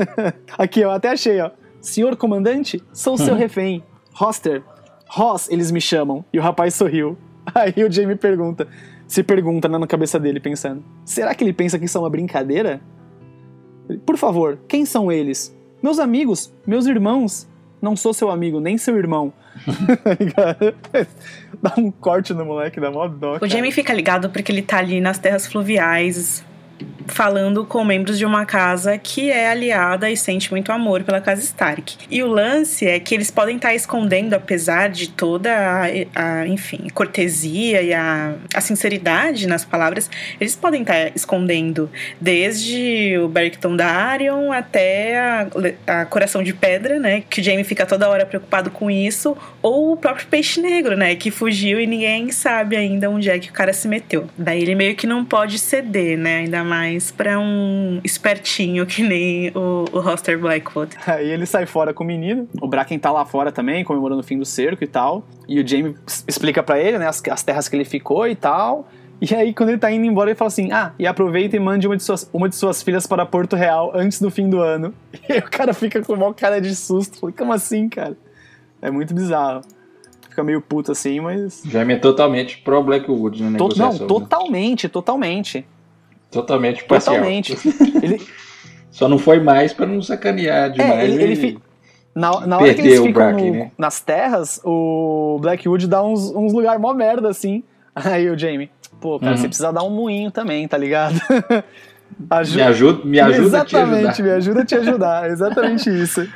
Aqui, 0.58 0.84
ó, 0.84 0.92
até 0.92 1.10
achei, 1.10 1.40
ó. 1.40 1.50
Senhor 1.80 2.16
comandante, 2.16 2.82
sou 2.92 3.16
seu 3.16 3.34
refém. 3.34 3.82
Roster, 4.12 4.62
Ross, 5.08 5.48
eles 5.50 5.70
me 5.70 5.80
chamam. 5.80 6.24
E 6.32 6.38
o 6.38 6.42
rapaz 6.42 6.74
sorriu. 6.74 7.16
Aí 7.54 7.84
o 7.84 7.90
Jamie 7.90 8.16
pergunta, 8.16 8.68
se 9.06 9.22
pergunta 9.22 9.68
né, 9.68 9.78
na 9.78 9.86
cabeça 9.86 10.18
dele, 10.20 10.40
pensando: 10.40 10.84
será 11.04 11.34
que 11.34 11.42
ele 11.42 11.52
pensa 11.52 11.78
que 11.78 11.86
isso 11.86 11.96
é 11.96 12.00
uma 12.00 12.10
brincadeira? 12.10 12.80
Por 14.04 14.18
favor, 14.18 14.58
quem 14.68 14.84
são 14.84 15.10
eles? 15.10 15.56
Meus 15.82 15.98
amigos, 15.98 16.52
meus 16.66 16.86
irmãos. 16.86 17.48
Não 17.80 17.94
sou 17.94 18.12
seu 18.12 18.28
amigo, 18.28 18.58
nem 18.58 18.76
seu 18.76 18.98
irmão. 18.98 19.32
Dá 21.62 21.74
um 21.76 21.90
corte 21.90 22.32
no 22.32 22.44
moleque, 22.44 22.80
dá 22.80 22.90
mó 22.90 23.08
dó. 23.08 23.38
O. 23.40 23.48
Jamie 23.48 23.72
fica 23.72 23.92
ligado 23.92 24.30
porque 24.30 24.52
ele 24.52 24.62
tá 24.62 24.78
ali 24.78 25.00
nas 25.00 25.18
terras 25.18 25.46
fluviais, 25.46 26.44
falando 27.06 27.64
com 27.64 27.84
membros 27.84 28.18
de 28.18 28.24
uma 28.24 28.44
casa 28.44 28.98
que 28.98 29.30
é 29.30 29.50
aliada 29.50 30.10
e 30.10 30.16
sente 30.16 30.50
muito 30.50 30.70
amor 30.70 31.02
pela 31.02 31.20
casa 31.20 31.42
Stark. 31.42 31.96
E 32.10 32.22
o 32.22 32.26
lance 32.26 32.86
é 32.86 33.00
que 33.00 33.14
eles 33.14 33.30
podem 33.30 33.56
estar 33.56 33.74
escondendo, 33.74 34.34
apesar 34.34 34.88
de 34.88 35.08
toda 35.08 35.50
a, 35.50 35.84
a, 36.14 36.46
enfim, 36.46 36.88
cortesia 36.94 37.82
e 37.82 37.92
a, 37.92 38.34
a 38.54 38.60
sinceridade 38.60 39.46
nas 39.46 39.64
palavras, 39.64 40.10
eles 40.40 40.54
podem 40.54 40.82
estar 40.82 41.12
escondendo 41.14 41.90
desde 42.20 43.18
o 43.18 43.28
Barrington 43.28 43.76
Darion 43.76 44.52
até 44.52 45.18
a, 45.18 45.46
a 45.86 46.04
Coração 46.04 46.42
de 46.42 46.52
Pedra, 46.52 46.98
né? 46.98 47.22
Que 47.28 47.40
o 47.40 47.44
Jamie 47.44 47.64
fica 47.64 47.86
toda 47.86 48.08
hora 48.08 48.26
preocupado 48.26 48.70
com 48.70 48.90
isso, 48.90 49.36
ou 49.62 49.92
o 49.92 49.96
próprio 49.96 50.26
Peixe 50.26 50.60
Negro, 50.60 50.96
né? 50.96 51.14
Que 51.14 51.30
fugiu 51.30 51.80
e 51.80 51.86
ninguém 51.86 52.30
sabe 52.30 52.76
ainda 52.76 53.10
onde 53.10 53.30
é 53.30 53.38
que 53.38 53.50
o 53.50 53.52
cara 53.52 53.72
se 53.72 53.88
meteu. 53.88 54.28
Daí 54.36 54.62
ele 54.62 54.74
meio 54.74 54.94
que 54.94 55.06
não 55.06 55.24
pode 55.24 55.58
ceder, 55.58 56.18
né? 56.18 56.38
Ainda 56.38 56.64
mais 56.68 57.10
pra 57.10 57.38
um 57.38 58.00
espertinho 58.04 58.84
que 58.86 59.02
nem 59.02 59.50
o, 59.54 59.84
o 59.92 59.98
Hoster 59.98 60.38
Blackwood. 60.38 60.94
Aí 61.06 61.28
ele 61.30 61.46
sai 61.46 61.66
fora 61.66 61.92
com 61.94 62.04
o 62.04 62.06
menino. 62.06 62.48
O 62.60 62.68
Bracken 62.68 62.98
tá 62.98 63.10
lá 63.10 63.24
fora 63.24 63.50
também, 63.50 63.82
comemorando 63.82 64.20
o 64.20 64.24
fim 64.24 64.38
do 64.38 64.44
cerco 64.44 64.84
e 64.84 64.86
tal. 64.86 65.24
E 65.48 65.60
o 65.60 65.66
Jamie 65.66 65.94
explica 66.26 66.62
pra 66.62 66.78
ele, 66.78 66.98
né, 66.98 67.08
as, 67.08 67.22
as 67.30 67.42
terras 67.42 67.68
que 67.68 67.74
ele 67.74 67.84
ficou 67.84 68.28
e 68.28 68.34
tal. 68.36 68.86
E 69.20 69.34
aí, 69.34 69.52
quando 69.52 69.70
ele 69.70 69.78
tá 69.78 69.90
indo 69.90 70.04
embora, 70.06 70.30
ele 70.30 70.36
fala 70.36 70.46
assim: 70.46 70.70
Ah, 70.70 70.92
e 70.98 71.04
aproveita 71.06 71.56
e 71.56 71.58
mande 71.58 71.88
uma 71.88 71.96
de 71.96 72.02
suas, 72.04 72.30
uma 72.32 72.48
de 72.48 72.54
suas 72.54 72.82
filhas 72.82 73.04
para 73.06 73.26
Porto 73.26 73.56
Real 73.56 73.90
antes 73.94 74.20
do 74.20 74.30
fim 74.30 74.48
do 74.48 74.60
ano. 74.60 74.94
E 75.28 75.32
aí 75.32 75.38
o 75.40 75.50
cara 75.50 75.74
fica 75.74 76.00
com 76.02 76.12
uma 76.14 76.32
cara 76.32 76.60
de 76.60 76.74
susto. 76.74 77.18
Falei, 77.18 77.34
como 77.36 77.52
assim, 77.52 77.88
cara? 77.88 78.16
É 78.80 78.90
muito 78.90 79.12
bizarro. 79.12 79.62
Fica 80.30 80.44
meio 80.44 80.60
puto 80.60 80.92
assim, 80.92 81.18
mas. 81.18 81.62
Já 81.66 81.82
é 81.82 81.96
totalmente 81.96 82.58
pro 82.58 82.80
Blackwood 82.82 83.42
na 83.42 83.58
To- 83.58 83.76
não, 83.76 83.92
né? 83.92 84.06
totalmente, 84.06 84.88
totalmente. 86.30 86.84
Parcial. 86.84 87.16
Totalmente. 87.16 87.52
ele, 88.02 88.20
Só 88.90 89.08
não 89.08 89.18
foi 89.18 89.40
mais 89.40 89.72
pra 89.72 89.86
não 89.86 90.02
sacanear 90.02 90.70
demais. 90.70 90.92
É, 91.00 91.04
ele, 91.04 91.22
ele 91.22 91.36
fi- 91.36 91.58
na, 92.14 92.46
na 92.46 92.58
hora 92.58 92.74
que 92.74 92.80
eles 92.80 93.00
ficam 93.00 93.32
no- 93.32 93.52
né? 93.54 93.70
nas 93.78 94.00
terras, 94.00 94.60
o 94.64 95.38
Blackwood 95.40 95.86
dá 95.86 96.02
uns, 96.02 96.30
uns 96.34 96.52
lugares 96.52 96.80
mó 96.80 96.92
merda, 96.94 97.28
assim. 97.28 97.62
Aí 97.94 98.28
o 98.30 98.38
Jamie, 98.38 98.70
pô, 99.00 99.18
cara, 99.20 99.32
Uhum. 99.32 99.38
você 99.38 99.46
precisa 99.48 99.72
dar 99.72 99.82
um 99.84 99.90
moinho 99.90 100.30
também, 100.30 100.66
tá 100.66 100.76
ligado? 100.78 101.14
Aju- 102.30 102.56
Me 102.56 102.62
ajuda, 102.62 103.04
me 103.04 103.20
ajuda 103.20 103.60
a 103.60 103.64
te 103.64 103.76
Exatamente, 103.76 104.06
ajudar. 104.08 104.22
me 104.24 104.30
ajuda 104.30 104.60
a 104.60 104.64
te 104.64 104.74
ajudar. 104.74 105.30
Exatamente 105.30 105.90
isso. 106.02 106.26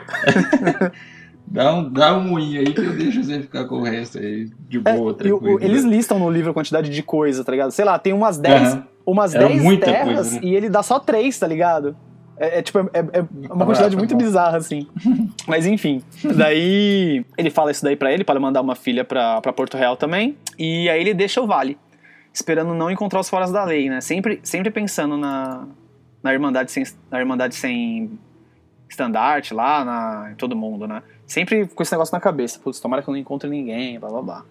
Dá 1.53 1.75
um, 1.75 1.89
dá 1.91 2.17
um 2.17 2.23
moinho 2.29 2.61
aí 2.61 2.73
que 2.73 2.81
eu 2.81 2.97
deixo 2.97 3.23
você 3.23 3.41
ficar 3.43 3.67
com 3.67 3.77
o 3.77 3.83
resto 3.83 4.19
aí 4.19 4.51
de 4.69 4.79
É, 4.79 4.95
boa, 4.95 5.11
o- 5.11 5.15
tranquilo. 5.15 5.57
o- 5.57 5.63
eles 5.63 5.85
listam 5.85 6.19
no 6.19 6.31
livro 6.31 6.51
a 6.51 6.55
quantidade 6.55 6.89
de 6.91 7.03
coisa, 7.03 7.45
tá 7.45 7.53
ligado? 7.53 7.71
Sei 7.73 7.85
lá, 7.85 7.99
tem 7.99 8.13
umas 8.13 8.39
10 8.39 8.73
Aham. 8.73 8.87
umas 9.07 9.35
Era 9.35 9.49
10 9.49 9.63
muita 9.63 9.85
terras 9.87 10.15
coisa, 10.15 10.35
né? 10.37 10.41
e 10.43 10.55
ele 10.55 10.71
dá 10.71 10.83
só 10.83 10.99
3, 10.99 11.39
tá 11.39 11.47
ligado? 11.47 11.95
É, 12.39 12.59
é 12.59 12.63
tipo, 12.63 12.79
é, 12.79 12.89
é 12.95 13.25
uma 13.53 13.67
quantidade 13.67 13.95
muito 13.97 14.13
bom. 14.13 14.19
bizarra, 14.19 14.57
assim. 14.57 14.87
Mas 15.47 15.67
enfim. 15.67 16.03
Daí 16.35 17.23
ele 17.37 17.51
fala 17.51 17.71
isso 17.71 17.85
daí 17.85 17.97
pra 17.97 18.11
ele, 18.13 18.25
para 18.25 18.41
mandar 18.41 18.63
uma 18.63 18.75
filha 18.75 19.05
pra, 19.05 19.41
pra 19.43 19.53
Porto 19.53 19.77
Real 19.77 19.97
também. 19.97 20.37
E 20.59 20.89
aí 20.89 21.01
ele 21.03 21.13
deixa 21.13 21.41
o 21.43 21.47
vale. 21.47 21.77
Esperando 22.33 22.73
não 22.73 22.91
encontrar 22.91 23.21
os 23.21 23.29
foras 23.29 23.53
da 23.53 23.63
lei, 23.63 23.91
né? 23.91 24.01
Sempre, 24.01 24.41
sempre 24.43 24.71
pensando 24.71 25.19
na, 25.19 25.67
na, 26.23 26.33
Irmandade 26.33 26.73
sem, 26.73 26.83
na 27.11 27.21
Irmandade 27.21 27.55
sem 27.55 28.11
estandarte 28.89 29.55
lá, 29.55 29.85
na, 29.85 30.31
em 30.33 30.35
todo 30.35 30.57
mundo, 30.57 30.87
né? 30.87 31.03
Sempre 31.33 31.67
com 31.67 31.83
esse 31.83 31.91
negócio 31.93 32.15
na 32.15 32.21
cabeça. 32.21 32.61
Putz, 32.63 32.79
tomara 32.79 33.01
que 33.03 33.09
eu 33.09 33.13
não 33.13 33.19
encontre 33.19 33.49
ninguém, 33.49 33.99
blá 33.99 34.11
blá 34.11 34.21
blá. 34.21 34.45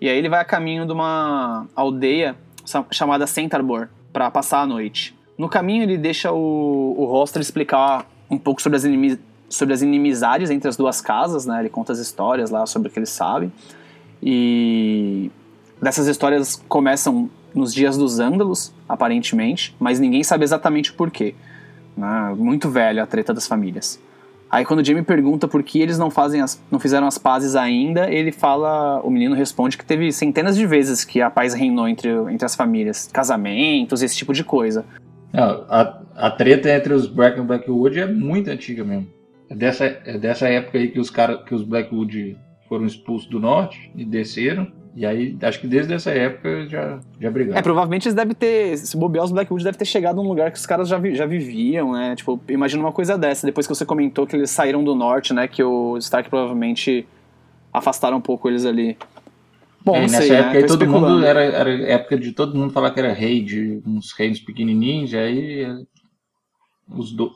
E 0.00 0.08
aí 0.08 0.16
ele 0.16 0.30
vai 0.30 0.40
a 0.40 0.44
caminho 0.44 0.86
de 0.86 0.92
uma 0.92 1.66
aldeia 1.76 2.34
chamada 2.90 3.26
Centarbor 3.26 3.88
pra 4.10 4.30
passar 4.30 4.62
a 4.62 4.66
noite. 4.66 5.14
No 5.36 5.50
caminho 5.50 5.82
ele 5.82 5.98
deixa 5.98 6.32
o, 6.32 6.94
o 6.96 7.24
explicar 7.38 8.06
um 8.30 8.38
pouco 8.38 8.62
sobre 8.62 8.76
as, 8.78 8.84
inimi- 8.84 9.20
sobre 9.50 9.74
as 9.74 9.82
inimizades 9.82 10.48
entre 10.48 10.66
as 10.66 10.78
duas 10.78 11.02
casas, 11.02 11.44
né? 11.44 11.60
Ele 11.60 11.68
conta 11.68 11.92
as 11.92 11.98
histórias 11.98 12.50
lá 12.50 12.64
sobre 12.64 12.88
o 12.88 12.90
que 12.90 12.98
ele 12.98 13.04
sabe. 13.04 13.52
E 14.22 15.30
dessas 15.82 16.06
histórias 16.06 16.56
começam 16.66 17.28
nos 17.54 17.74
dias 17.74 17.98
dos 17.98 18.18
Ândalos, 18.18 18.72
aparentemente, 18.88 19.76
mas 19.78 20.00
ninguém 20.00 20.24
sabe 20.24 20.42
exatamente 20.42 20.90
o 20.90 20.94
porquê. 20.94 21.34
Né? 21.94 22.34
Muito 22.34 22.70
velha 22.70 23.02
a 23.02 23.06
treta 23.06 23.34
das 23.34 23.46
famílias. 23.46 24.00
Aí 24.50 24.64
quando 24.64 24.80
o 24.80 24.84
Jamie 24.84 25.02
pergunta 25.02 25.48
por 25.48 25.62
que 25.62 25.80
eles 25.80 25.98
não 25.98 26.10
fazem 26.10 26.40
as, 26.40 26.62
não 26.70 26.78
fizeram 26.78 27.06
as 27.06 27.18
pazes 27.18 27.56
ainda, 27.56 28.10
ele 28.10 28.30
fala, 28.30 29.00
o 29.02 29.10
menino 29.10 29.34
responde 29.34 29.76
que 29.76 29.84
teve 29.84 30.12
centenas 30.12 30.56
de 30.56 30.66
vezes 30.66 31.04
que 31.04 31.20
a 31.20 31.28
paz 31.30 31.54
reinou 31.54 31.88
entre, 31.88 32.10
entre 32.10 32.44
as 32.44 32.54
famílias, 32.54 33.10
casamentos, 33.12 34.02
esse 34.02 34.16
tipo 34.16 34.32
de 34.32 34.44
coisa. 34.44 34.84
Não, 35.32 35.64
a, 35.68 36.00
a 36.14 36.30
treta 36.30 36.70
entre 36.70 36.94
os 36.94 37.06
Black 37.06 37.38
e 37.38 37.42
Blackwood 37.42 37.98
é 37.98 38.06
muito 38.06 38.48
antiga 38.48 38.84
mesmo. 38.84 39.08
É 39.50 39.54
dessa, 39.54 39.84
é 39.84 40.16
dessa 40.16 40.48
época 40.48 40.78
aí 40.78 40.88
que 40.88 41.00
os 41.00 41.10
cara, 41.10 41.38
que 41.38 41.54
os 41.54 41.62
Blackwood 41.62 42.36
foram 42.68 42.86
expulsos 42.86 43.28
do 43.28 43.40
norte 43.40 43.90
e 43.96 44.04
desceram. 44.04 44.70
E 44.96 45.04
aí, 45.04 45.36
acho 45.42 45.60
que 45.60 45.66
desde 45.66 45.92
essa 45.92 46.10
época 46.12 46.68
já, 46.68 47.00
já 47.20 47.30
brigaram. 47.30 47.58
É, 47.58 47.62
provavelmente 47.62 48.06
eles 48.06 48.14
devem 48.14 48.32
ter, 48.34 48.76
se 48.78 48.96
bobear, 48.96 49.24
os 49.24 49.32
Blackwood 49.32 49.64
devem 49.64 49.76
ter 49.78 49.84
chegado 49.84 50.16
num 50.22 50.28
lugar 50.28 50.52
que 50.52 50.58
os 50.58 50.66
caras 50.66 50.88
já, 50.88 50.96
vi- 50.98 51.14
já 51.16 51.26
viviam, 51.26 51.92
né? 51.92 52.14
Tipo, 52.14 52.40
imagina 52.48 52.80
uma 52.82 52.92
coisa 52.92 53.18
dessa, 53.18 53.44
depois 53.44 53.66
que 53.66 53.74
você 53.74 53.84
comentou 53.84 54.24
que 54.26 54.36
eles 54.36 54.50
saíram 54.50 54.84
do 54.84 54.94
norte, 54.94 55.34
né? 55.34 55.48
Que 55.48 55.62
o 55.64 55.96
Stark 55.98 56.30
provavelmente 56.30 57.04
afastaram 57.72 58.18
um 58.18 58.20
pouco 58.20 58.48
eles 58.48 58.64
ali. 58.64 58.96
Bom, 59.84 59.96
É, 59.96 60.00
nessa 60.02 60.22
sei, 60.22 60.30
época 60.36 60.52
né? 60.54 60.58
aí 60.60 60.66
todo 60.66 60.86
mundo 60.86 61.24
era, 61.24 61.42
era 61.42 61.70
época 61.90 62.16
de 62.16 62.32
todo 62.32 62.56
mundo 62.56 62.72
falar 62.72 62.90
que 62.92 63.00
era 63.00 63.12
rei 63.12 63.42
de 63.42 63.82
uns 63.84 64.12
reinos 64.12 64.38
pequenininhos, 64.40 65.12
e 65.12 65.16
aí 65.18 65.60
é, 65.62 65.76
os, 66.96 67.12
do- 67.12 67.34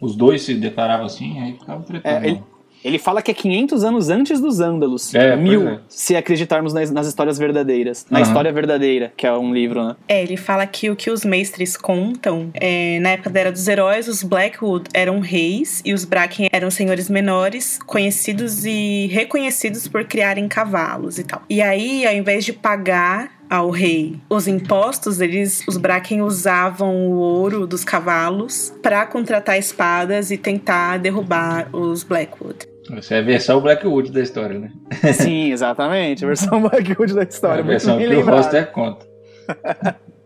os 0.00 0.16
dois 0.16 0.42
se 0.42 0.54
declaravam 0.54 1.06
assim, 1.06 1.38
aí 1.40 1.52
ficavam 1.52 1.82
tretando. 1.84 2.24
É, 2.24 2.28
ele- 2.28 2.42
Ele 2.86 2.98
fala 2.98 3.20
que 3.20 3.32
é 3.32 3.34
500 3.34 3.82
anos 3.82 4.08
antes 4.10 4.40
dos 4.40 4.60
Ândalos. 4.60 5.12
É, 5.12 5.32
pois 5.32 5.42
Mil, 5.42 5.68
é. 5.68 5.80
se 5.88 6.14
acreditarmos 6.14 6.72
nas, 6.72 6.88
nas 6.92 7.08
histórias 7.08 7.36
verdadeiras. 7.36 8.06
Na 8.08 8.20
Aham. 8.20 8.28
história 8.28 8.52
verdadeira, 8.52 9.12
que 9.16 9.26
é 9.26 9.32
um 9.32 9.52
livro, 9.52 9.84
né? 9.84 9.96
É, 10.06 10.22
ele 10.22 10.36
fala 10.36 10.64
que 10.66 10.88
o 10.88 10.94
que 10.94 11.10
os 11.10 11.24
mestres 11.24 11.76
contam, 11.76 12.50
é, 12.54 13.00
na 13.00 13.10
época 13.10 13.28
da 13.28 13.40
Era 13.40 13.50
dos 13.50 13.66
Heróis, 13.66 14.06
os 14.06 14.22
Blackwood 14.22 14.84
eram 14.94 15.18
reis 15.18 15.82
e 15.84 15.92
os 15.92 16.04
Bracken 16.04 16.48
eram 16.52 16.70
senhores 16.70 17.10
menores, 17.10 17.80
conhecidos 17.84 18.64
e 18.64 19.08
reconhecidos 19.10 19.88
por 19.88 20.04
criarem 20.04 20.46
cavalos 20.46 21.18
e 21.18 21.24
tal. 21.24 21.42
E 21.50 21.60
aí, 21.60 22.06
ao 22.06 22.14
invés 22.14 22.44
de 22.44 22.52
pagar 22.52 23.32
ao 23.50 23.70
rei 23.70 24.18
os 24.28 24.46
impostos, 24.46 25.20
eles, 25.20 25.64
os 25.66 25.76
Bracken 25.76 26.22
usavam 26.22 26.94
o 27.08 27.16
ouro 27.16 27.66
dos 27.66 27.84
cavalos 27.84 28.72
para 28.82 29.04
contratar 29.06 29.58
espadas 29.58 30.30
e 30.30 30.36
tentar 30.36 30.98
derrubar 30.98 31.68
os 31.72 32.02
Blackwood. 32.02 32.75
Essa 32.96 33.14
é 33.16 33.18
a 33.18 33.22
versão 33.22 33.60
Blackwood 33.60 34.10
da 34.12 34.20
história, 34.20 34.58
né? 34.58 34.70
Sim, 35.12 35.50
exatamente. 35.52 36.24
A 36.24 36.28
versão 36.28 36.60
Blackwood 36.60 37.14
da 37.14 37.22
É 37.22 37.24
história. 37.24 37.54
a 37.62 37.64
muito 37.64 37.68
versão 37.68 37.98
que 37.98 38.06
o 38.06 38.08
lembrado. 38.08 38.36
Roster 38.36 38.66
conta. 38.70 39.06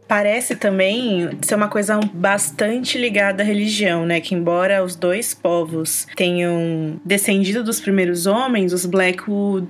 Parece 0.08 0.56
também 0.56 1.30
ser 1.42 1.54
uma 1.54 1.68
coisa 1.68 2.00
bastante 2.12 2.98
ligada 2.98 3.42
à 3.42 3.46
religião, 3.46 4.04
né? 4.04 4.20
Que 4.20 4.34
embora 4.34 4.82
os 4.82 4.96
dois 4.96 5.32
povos 5.34 6.06
tenham 6.16 7.00
descendido 7.04 7.62
dos 7.62 7.80
primeiros 7.80 8.26
homens, 8.26 8.72
os 8.72 8.84
Blackwood 8.84 9.68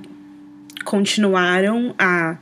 continuaram 0.84 1.94
a 1.98 2.38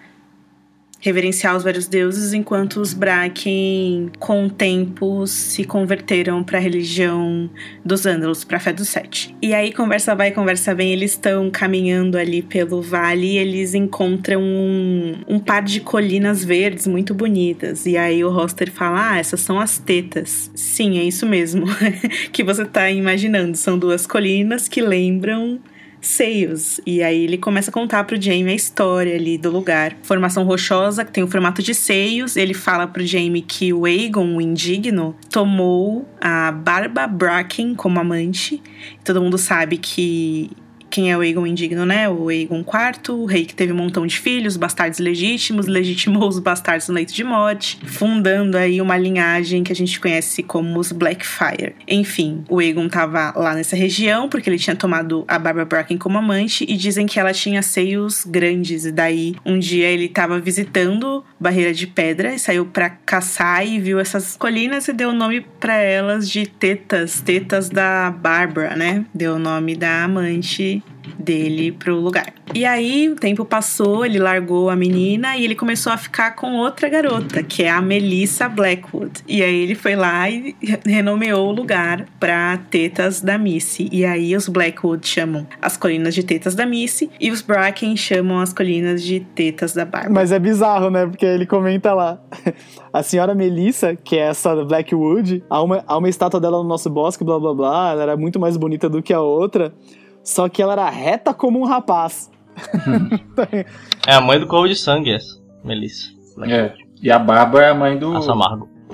reverenciar 1.01 1.57
os 1.57 1.63
vários 1.63 1.87
deuses, 1.87 2.33
enquanto 2.33 2.81
os 2.81 2.93
Bracken, 2.93 4.11
com 4.19 4.47
o 4.47 4.51
tempo, 4.51 5.27
se 5.27 5.65
converteram 5.65 6.43
para 6.43 6.59
a 6.59 6.61
religião 6.61 7.49
dos 7.85 8.05
Ândalos, 8.05 8.45
para 8.45 8.57
a 8.57 8.61
fé 8.61 8.73
dos 8.73 8.89
Sete. 8.89 9.35
E 9.41 9.55
aí, 9.55 9.73
conversa 9.73 10.15
vai, 10.15 10.31
conversa 10.31 10.75
vem, 10.75 10.93
eles 10.93 11.13
estão 11.13 11.51
caminhando 11.51 12.19
ali 12.19 12.43
pelo 12.43 12.83
vale 12.83 13.35
e 13.35 13.39
eles 13.39 13.75
encontram 13.75 14.43
um, 14.43 15.17
um 15.29 15.39
par 15.39 15.63
de 15.63 15.81
colinas 15.81 16.45
verdes 16.45 16.87
muito 16.87 17.15
bonitas. 17.15 17.87
E 17.87 17.97
aí 17.97 18.25
o 18.25 18.31
Roster 18.31 18.71
fala: 18.71 19.13
Ah, 19.13 19.19
essas 19.19 19.41
são 19.41 19.61
as 19.61 19.79
tetas. 19.79 20.51
Sim, 20.55 20.99
é 20.99 21.05
isso 21.05 21.27
mesmo 21.27 21.67
que 22.33 22.43
você 22.43 22.65
tá 22.65 22.91
imaginando. 22.91 23.57
São 23.57 23.79
duas 23.79 24.07
colinas 24.07 24.69
que 24.69 24.81
lembram 24.81 25.61
seios. 26.01 26.81
E 26.87 27.03
aí 27.03 27.25
ele 27.25 27.39
começa 27.39 27.71
a 27.71 27.73
contar 27.73 28.05
pro 28.05 28.21
Jamie 28.21 28.53
a 28.53 28.55
história 28.55 29.15
ali 29.15 29.39
do 29.39 29.51
lugar. 29.51 29.97
Formação 30.03 30.45
rochosa, 30.45 31.05
que 31.05 31.13
tem 31.13 31.23
o 31.23 31.29
formato 31.29 31.63
de 31.63 31.75
seios. 31.75 32.37
Ele 32.37 32.55
fala 32.55 32.87
pro 32.87 33.05
Jamie 33.05 33.43
que 33.43 33.73
o 33.73 33.85
Aegon, 33.85 34.37
o 34.37 34.41
indigno, 34.41 35.17
tomou 35.31 36.09
a 36.21 36.53
Barba 36.53 37.07
Bracken 37.07 37.75
como 37.75 37.99
amante. 37.99 38.63
Todo 39.05 39.21
mundo 39.21 39.39
sabe 39.39 39.79
que 39.79 40.51
quem 40.91 41.11
é 41.11 41.17
o 41.17 41.21
Aegon 41.21 41.47
indigno, 41.47 41.85
né? 41.85 42.09
O 42.09 42.29
Aegon 42.29 42.61
IV, 42.61 43.13
o 43.13 43.25
rei 43.27 43.45
que 43.45 43.55
teve 43.55 43.73
um 43.73 43.77
montão 43.77 44.07
de 44.07 44.19
filhos, 44.19 44.57
bastardos 44.57 44.99
legítimos, 44.99 45.67
legitimou 45.69 46.29
os 46.29 46.39
bastardos 46.39 46.89
no 46.89 46.95
leito 46.95 47.13
de 47.13 47.25
morte, 47.25 47.79
fundando 47.85 48.57
aí 48.57 48.81
uma 48.81 48.97
linhagem 48.97 49.63
que 49.63 49.73
a 49.73 49.77
gente 49.77 50.01
conhece 50.01 50.43
como 50.43 50.79
os 50.79 50.93
Blackfire. 50.93 51.75
Enfim, 51.87 52.45
o 52.49 52.59
Aegon 52.59 52.89
tava 52.89 53.33
lá 53.37 53.55
nessa 53.55 53.77
região 53.77 54.29
porque 54.29 54.49
ele 54.49 54.59
tinha 54.59 54.77
tomado 54.77 55.25
a 55.29 55.39
Barbara 55.39 55.65
Bracken 55.65 55.99
como 55.99 56.19
amante 56.19 56.65
e 56.69 56.77
dizem 56.77 57.07
que 57.07 57.21
ela 57.21 57.33
tinha 57.33 57.63
seios 57.63 58.25
grandes 58.25 58.85
e 58.85 58.93
daí 58.93 59.35
um 59.45 59.59
dia 59.59 59.89
ele 59.89 60.09
tava 60.09 60.39
visitando 60.41 61.25
Barreira 61.39 61.73
de 61.73 61.87
Pedra 61.87 62.35
e 62.35 62.39
saiu 62.39 62.67
pra 62.67 62.91
caçar 62.91 63.67
e 63.67 63.79
viu 63.79 63.99
essas 63.99 64.37
colinas 64.37 64.89
e 64.89 64.93
deu 64.93 65.11
o 65.11 65.15
nome 65.15 65.45
pra 65.61 65.75
elas 65.75 66.29
de 66.29 66.47
tetas, 66.47 67.21
tetas 67.21 67.69
da 67.69 68.11
Bárbara, 68.11 68.75
né? 68.77 69.05
Deu 69.15 69.35
o 69.35 69.39
nome 69.39 69.77
da 69.77 70.05
amante 70.05 70.78
dele 71.19 71.73
pro 71.73 71.95
lugar. 71.95 72.33
E 72.55 72.65
aí 72.65 73.09
o 73.09 73.15
tempo 73.15 73.45
passou, 73.45 74.05
ele 74.05 74.19
largou 74.19 74.71
a 74.71 74.77
menina 74.77 75.37
e 75.37 75.45
ele 75.45 75.55
começou 75.55 75.93
a 75.93 75.97
ficar 75.97 76.33
com 76.33 76.57
outra 76.57 76.89
garota, 76.89 77.43
que 77.43 77.63
é 77.63 77.71
a 77.71 77.81
Melissa 77.81 78.49
Blackwood. 78.49 79.23
E 79.27 79.43
aí 79.43 79.63
ele 79.63 79.75
foi 79.75 79.95
lá 79.95 80.29
e 80.31 80.57
renomeou 80.85 81.49
o 81.49 81.53
lugar 81.53 82.07
pra 82.19 82.59
Tetas 82.71 83.21
da 83.21 83.37
Missy. 83.37 83.89
E 83.93 84.05
aí 84.05 84.35
os 84.35 84.49
Blackwood 84.49 85.07
chamam 85.07 85.47
as 85.61 85.77
colinas 85.77 86.15
de 86.15 86.23
Tetas 86.23 86.55
da 86.55 86.65
Missy 86.65 87.11
e 87.21 87.31
os 87.31 87.43
Bracken 87.43 87.97
chamam 87.97 88.41
as 88.41 88.53
colinas 88.53 89.03
de 89.03 89.21
Tetas 89.21 89.75
da 89.75 89.85
Bárbara. 89.85 90.13
Mas 90.13 90.33
é 90.33 90.39
bizarro, 90.39 90.91
né? 90.91 91.07
Porque 91.07 91.27
ele 91.27 91.47
comenta 91.47 91.95
lá. 91.95 92.19
A 92.91 93.03
senhora 93.03 93.35
Melissa, 93.35 93.95
que 93.95 94.17
é 94.17 94.29
essa 94.29 94.55
Blackwood, 94.65 95.45
há 95.49 95.63
uma, 95.63 95.85
há 95.87 95.99
uma 95.99 96.09
estátua 96.09 96.41
dela 96.41 96.59
no 96.59 96.69
nosso 96.69 96.89
bosque, 96.89 97.23
blá 97.23 97.39
blá 97.39 97.55
blá. 97.55 97.91
Ela 97.93 98.03
era 98.03 98.17
muito 98.17 98.41
mais 98.41 98.57
bonita 98.57 98.89
do 98.89 99.03
que 99.03 99.13
a 99.13 99.21
outra. 99.21 99.73
Só 100.29 100.47
que 100.47 100.61
ela 100.61 100.75
era 100.75 100.91
reta 100.91 101.33
como 101.33 101.59
um 101.59 101.65
rapaz. 101.65 102.31
É 104.07 104.15
a 104.15 104.21
mãe 104.21 104.39
do 104.39 104.47
corvo 104.47 104.69
de 104.69 104.75
sangue, 104.75 105.13
essa. 105.13 105.39
Melissa. 105.63 106.11
É. 106.47 106.75
E 107.03 107.11
a 107.11 107.19
Bárbara 107.19 107.67
é 107.67 107.71
a 107.71 107.75
mãe 107.75 107.99
do. 107.99 108.13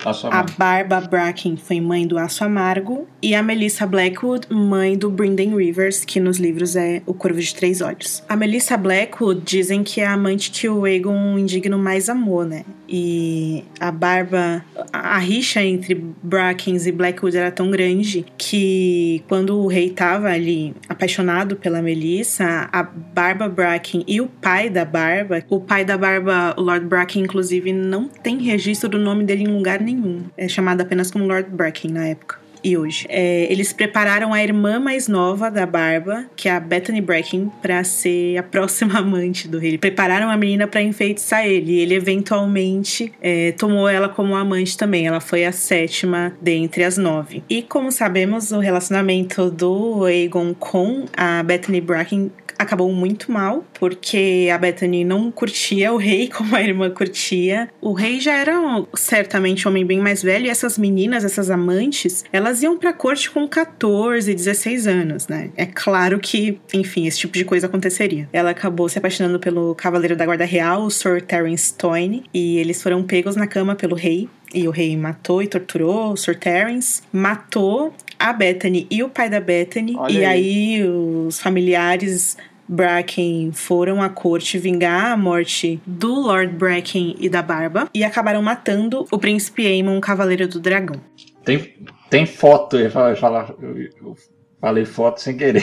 Amargo. 0.05 0.10
Aço 0.10 0.26
A. 0.26 0.43
Barba 0.59 1.01
Bracken 1.01 1.56
foi 1.56 1.81
mãe 1.81 2.06
do 2.06 2.18
Aço 2.18 2.44
Amargo 2.44 3.09
e 3.22 3.35
a 3.35 3.43
Melissa 3.43 3.86
Blackwood, 3.86 4.47
mãe 4.51 4.97
do 4.98 5.10
Brynden 5.10 5.56
Rivers, 5.56 6.05
que 6.05 6.20
nos 6.20 6.39
livros 6.39 6.76
é 6.76 7.02
o 7.06 7.14
Corvo 7.14 7.40
de 7.40 7.55
Três 7.55 7.81
Olhos. 7.81 8.22
A 8.28 8.36
Melissa 8.36 8.76
Blackwood 8.76 9.40
dizem 9.44 9.82
que 9.82 10.01
é 10.01 10.06
a 10.06 10.12
amante 10.12 10.51
que 10.51 10.68
o 10.68 10.85
Aegon 10.85 11.39
Indigno 11.39 11.78
mais 11.78 12.09
amou, 12.09 12.44
né? 12.44 12.64
E 12.86 13.64
a 13.81 13.90
Barba, 13.90 14.64
a 14.93 15.14
a 15.14 15.18
rixa 15.18 15.62
entre 15.62 15.94
Brackens 15.94 16.89
e 16.89 16.93
Blackwood 16.93 17.36
era 17.36 17.52
tão 17.52 17.70
grande 17.70 18.26
que 18.36 19.22
quando 19.28 19.56
o 19.60 19.68
rei 19.68 19.90
tava 19.90 20.28
ali 20.28 20.74
apaixonado 20.89 21.55
pela 21.55 21.81
Melissa, 21.81 22.68
a 22.72 22.82
Barba 22.82 23.48
Bracken 23.48 24.02
e 24.09 24.20
o 24.20 24.26
pai 24.26 24.68
da 24.68 24.85
Barba, 24.85 25.44
o 25.48 25.60
pai 25.60 25.85
da 25.85 25.97
Barba, 25.97 26.52
o 26.59 26.62
Lord 26.62 26.86
Bracken, 26.86 27.22
inclusive, 27.22 27.72
não 27.72 28.09
tem 28.09 28.39
registro 28.39 28.89
do 28.89 28.98
nome 28.98 29.22
dele 29.22 29.44
em 29.44 29.56
lugar 29.56 29.81
nenhum. 29.81 29.94
É 30.37 30.49
chamado 30.49 30.81
apenas 30.81 31.11
como 31.11 31.27
Lord 31.27 31.51
Bracken 31.51 31.91
na 31.91 32.07
época. 32.07 32.45
E 32.65 32.79
hoje. 32.79 33.05
É, 33.11 33.47
eles 33.53 33.75
prepararam 33.75 34.33
a 34.33 34.43
irmã 34.43 34.81
mais 34.81 35.07
nova 35.07 35.51
da 35.51 35.66
Barba, 35.66 36.25
que 36.35 36.49
é 36.49 36.53
a 36.53 36.59
Bethany 36.59 37.03
Bracken, 37.03 37.53
pra 37.61 37.85
ser 37.85 38.39
a 38.39 38.43
próxima 38.43 38.97
amante 39.01 39.47
do 39.47 39.59
rei. 39.59 39.77
Prepararam 39.77 40.31
a 40.31 40.37
menina 40.37 40.66
pra 40.66 40.81
enfeitiçar 40.81 41.47
ele. 41.47 41.73
E 41.73 41.81
ele 41.81 41.95
eventualmente 41.95 43.12
é, 43.21 43.53
tomou 43.53 43.87
ela 43.87 44.09
como 44.09 44.35
amante 44.35 44.79
também. 44.79 45.07
Ela 45.07 45.21
foi 45.21 45.45
a 45.45 45.53
sétima 45.53 46.33
dentre 46.41 46.85
as 46.85 46.97
nove. 46.97 47.45
E 47.51 47.61
como 47.61 47.93
sabemos, 47.93 48.51
o 48.51 48.61
relacionamento 48.61 49.51
do 49.51 50.07
Aegon 50.07 50.55
com 50.55 51.05
a 51.15 51.43
Bethany 51.43 51.83
Bracken 51.83 52.33
acabou 52.59 52.93
muito 52.93 53.31
mal, 53.31 53.64
porque 53.74 54.48
a 54.52 54.59
Bethany 54.59 55.05
não 55.05 55.31
curtia 55.31 55.93
o 55.93 55.97
rei 55.97 56.28
como 56.35 56.55
a 56.55 56.62
irmã 56.62 56.90
curtia. 56.90 57.68
O 57.81 57.93
rei 57.93 58.20
já 58.20 58.35
era 58.35 58.55
certamente 58.94 59.66
um 59.66 59.70
homem 59.70 59.85
bem 59.85 60.01
mais 60.01 60.22
velho, 60.22 60.47
e 60.47 60.51
essas 60.51 60.78
meninas, 60.78 61.24
essas 61.24 61.51
amantes, 61.51 62.24
elas 62.32 62.62
iam 62.62 62.76
pra 62.76 62.93
corte 62.93 63.31
com 63.31 63.47
14, 63.47 64.35
16 64.35 64.86
anos, 64.86 65.28
né? 65.28 65.51
É 65.56 65.66
claro 65.66 66.18
que, 66.18 66.60
enfim, 66.72 67.06
esse 67.06 67.18
tipo 67.18 67.35
de 67.35 67.44
coisa 67.44 67.66
aconteceria. 67.66 68.28
Ela 68.32 68.51
acabou 68.51 68.89
se 68.89 68.98
apaixonando 68.98 69.39
pelo 69.39 69.74
cavaleiro 69.74 70.16
da 70.16 70.24
Guarda 70.24 70.44
Real, 70.44 70.82
o 70.82 70.90
Sir 70.90 71.22
Terence 71.22 71.74
Toyne, 71.74 72.24
e 72.32 72.59
eles 72.59 72.82
foram 72.82 73.02
pegos 73.02 73.36
na 73.36 73.47
cama 73.47 73.74
pelo 73.74 73.94
rei. 73.94 74.28
E 74.55 74.68
o 74.68 74.70
rei 74.70 74.97
matou 74.97 75.43
e 75.43 75.47
torturou 75.48 76.12
o 76.12 76.16
Sir 76.16 76.39
Terence, 76.39 77.02
matou 77.12 77.93
a 78.18 78.32
Bethany 78.32 78.86
e 78.90 79.02
o 79.02 79.09
pai 79.09 79.28
da 79.28 79.40
Bethany, 79.40 79.94
Olha 79.97 80.12
e 80.12 80.24
aí. 80.24 80.74
aí 80.76 80.89
os 80.89 81.40
familiares 81.40 82.36
Bracken 82.66 83.51
foram 83.52 84.01
à 84.02 84.09
corte 84.09 84.56
vingar 84.59 85.12
a 85.12 85.16
morte 85.16 85.81
do 85.86 86.14
Lord 86.14 86.55
Bracken 86.55 87.14
e 87.18 87.28
da 87.28 87.43
Barba 87.43 87.89
e 87.93 88.02
acabaram 88.02 88.40
matando 88.43 89.06
o 89.10 89.18
príncipe 89.18 89.66
Aemon, 89.66 90.01
cavaleiro 90.01 90.48
do 90.48 90.59
dragão. 90.60 90.97
Tem, 91.44 91.74
tem 92.09 92.24
foto, 92.24 92.76
eu, 92.78 92.85
ia 92.85 93.16
falar- 93.16 93.52
eu 93.60 94.16
falei 94.60 94.85
foto 94.86 95.20
sem 95.20 95.36
querer. 95.36 95.62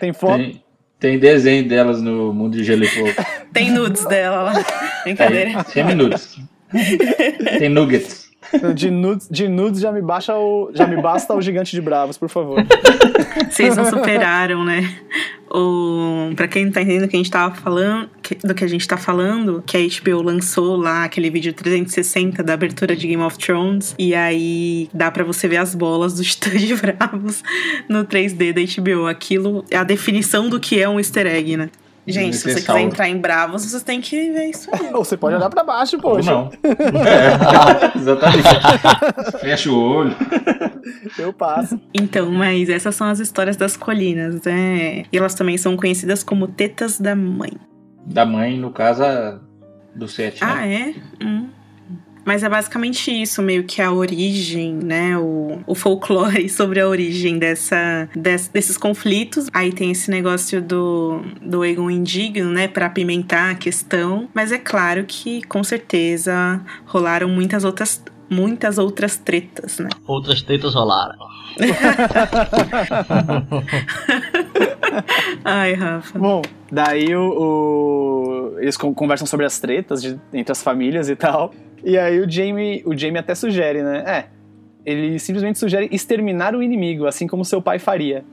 Tem 0.00 0.12
foto? 0.12 0.38
Tem, 0.38 0.64
tem 0.98 1.18
desenho 1.18 1.68
delas 1.68 2.02
no 2.02 2.32
Mundo 2.32 2.56
de 2.56 2.64
Gelo 2.64 2.82
e 2.82 2.88
Fogo. 2.88 3.10
Tem 3.52 3.70
nudes 3.70 4.04
dela 4.06 4.42
lá. 4.42 4.64
Brincadeira. 5.04 5.58
Aí, 5.58 5.64
100 5.66 5.84
minutos. 5.84 6.40
Tem 7.58 7.68
nuggets. 7.68 8.24
De 8.74 8.90
nudes, 8.90 9.26
de 9.30 9.48
nudes 9.48 9.80
já 9.80 9.90
me 9.90 10.02
baixa 10.02 10.36
o. 10.36 10.70
Já 10.74 10.86
me 10.86 11.00
basta 11.00 11.34
o 11.34 11.40
gigante 11.40 11.72
de 11.74 11.80
bravos, 11.80 12.16
por 12.18 12.28
favor. 12.28 12.64
Vocês 13.50 13.76
não 13.76 13.84
superaram, 13.86 14.64
né? 14.64 14.96
O, 15.50 16.30
pra 16.36 16.46
quem 16.46 16.66
não 16.66 16.72
tá 16.72 16.82
entendendo 16.82 17.02
do 17.02 17.08
que 17.08 17.16
a 17.16 17.18
gente 17.18 17.30
tava 17.30 17.54
falando, 17.54 18.08
que- 18.22 18.34
do 18.46 18.54
que 18.54 18.62
a 18.64 18.66
gente 18.68 18.86
tá 18.86 18.96
falando, 18.96 19.62
que 19.66 19.76
a 19.76 19.80
HBO 19.80 20.22
lançou 20.22 20.76
lá 20.76 21.04
aquele 21.04 21.30
vídeo 21.30 21.52
360 21.52 22.42
da 22.42 22.52
abertura 22.54 22.94
de 22.94 23.06
Game 23.08 23.22
of 23.22 23.38
Thrones. 23.38 23.94
E 23.98 24.14
aí 24.14 24.88
dá 24.92 25.10
pra 25.10 25.24
você 25.24 25.48
ver 25.48 25.56
as 25.56 25.74
bolas 25.74 26.14
do 26.14 26.22
Titã 26.22 26.50
de 26.50 26.74
Bravos 26.76 27.42
no 27.88 28.04
3D 28.04 28.52
da 28.52 28.60
HBO. 28.82 29.06
Aquilo 29.06 29.64
é 29.70 29.76
a 29.76 29.84
definição 29.84 30.48
do 30.48 30.60
que 30.60 30.80
é 30.80 30.88
um 30.88 30.98
easter 30.98 31.26
egg, 31.26 31.56
né? 31.56 31.70
Gente, 32.06 32.36
se 32.36 32.42
você 32.52 32.60
quiser 32.60 32.80
entrar 32.80 33.08
em 33.08 33.16
Bravos, 33.16 33.64
vocês 33.64 33.82
têm 33.82 34.00
que 34.00 34.30
ver 34.30 34.50
isso 34.50 34.68
aí. 34.72 34.92
Ou 34.92 35.02
você 35.04 35.16
pode 35.16 35.36
olhar 35.36 35.48
pra 35.48 35.64
baixo, 35.64 35.96
Ou 35.96 36.02
poxa. 36.02 36.30
não. 36.30 36.50
É, 36.62 37.96
exatamente. 37.96 38.42
Fecha 39.40 39.70
o 39.70 39.82
olho. 39.82 40.16
Eu 41.18 41.32
passo. 41.32 41.80
Então, 41.94 42.30
mas 42.30 42.68
essas 42.68 42.94
são 42.94 43.08
as 43.08 43.20
histórias 43.20 43.56
das 43.56 43.76
colinas, 43.76 44.42
né? 44.42 45.04
E 45.10 45.16
elas 45.16 45.34
também 45.34 45.56
são 45.56 45.76
conhecidas 45.76 46.22
como 46.22 46.46
tetas 46.46 47.00
da 47.00 47.16
mãe. 47.16 47.52
Da 48.06 48.26
mãe, 48.26 48.58
no 48.58 48.70
caso, 48.70 49.02
a 49.02 49.40
do 49.94 50.06
sete. 50.08 50.42
Ah, 50.42 50.56
né? 50.56 50.94
é? 51.20 51.24
Hum. 51.24 51.48
Mas 52.24 52.42
é 52.42 52.48
basicamente 52.48 53.10
isso, 53.10 53.42
meio 53.42 53.64
que 53.64 53.82
a 53.82 53.92
origem, 53.92 54.72
né? 54.74 55.16
O, 55.18 55.58
o 55.66 55.74
folclore 55.74 56.48
sobre 56.50 56.80
a 56.80 56.88
origem 56.88 57.38
dessa, 57.38 58.08
des- 58.16 58.48
desses 58.48 58.76
conflitos. 58.78 59.48
Aí 59.52 59.72
tem 59.72 59.90
esse 59.90 60.10
negócio 60.10 60.62
do, 60.62 61.20
do 61.42 61.64
Egon 61.64 61.90
indigno, 61.90 62.50
né? 62.50 62.66
Pra 62.68 62.86
apimentar 62.86 63.50
a 63.50 63.54
questão. 63.54 64.28
Mas 64.34 64.52
é 64.52 64.58
claro 64.58 65.04
que, 65.06 65.42
com 65.42 65.62
certeza, 65.62 66.60
rolaram 66.86 67.28
muitas 67.28 67.62
outras, 67.64 68.02
muitas 68.30 68.78
outras 68.78 69.16
tretas, 69.16 69.78
né? 69.78 69.88
Outras 70.06 70.40
tetas 70.42 70.74
rolaram. 70.74 71.18
Ai, 75.44 75.74
Rafa. 75.74 76.18
Bom, 76.18 76.42
daí 76.70 77.14
o, 77.14 77.22
o- 78.54 78.58
eles 78.60 78.76
con- 78.76 78.94
conversam 78.94 79.26
sobre 79.26 79.46
as 79.46 79.58
tretas 79.60 80.02
de- 80.02 80.18
entre 80.32 80.52
as 80.52 80.62
famílias 80.62 81.08
e 81.08 81.16
tal. 81.16 81.52
E 81.84 81.98
aí 81.98 82.18
o 82.18 82.30
Jamie, 82.30 82.82
o 82.86 82.96
Jamie 82.96 83.18
até 83.18 83.34
sugere, 83.34 83.82
né? 83.82 84.02
É, 84.06 84.24
ele 84.84 85.18
simplesmente 85.18 85.58
sugere 85.58 85.88
exterminar 85.92 86.54
o 86.54 86.62
inimigo, 86.62 87.06
assim 87.06 87.26
como 87.26 87.44
seu 87.44 87.60
pai 87.60 87.78
faria. 87.78 88.24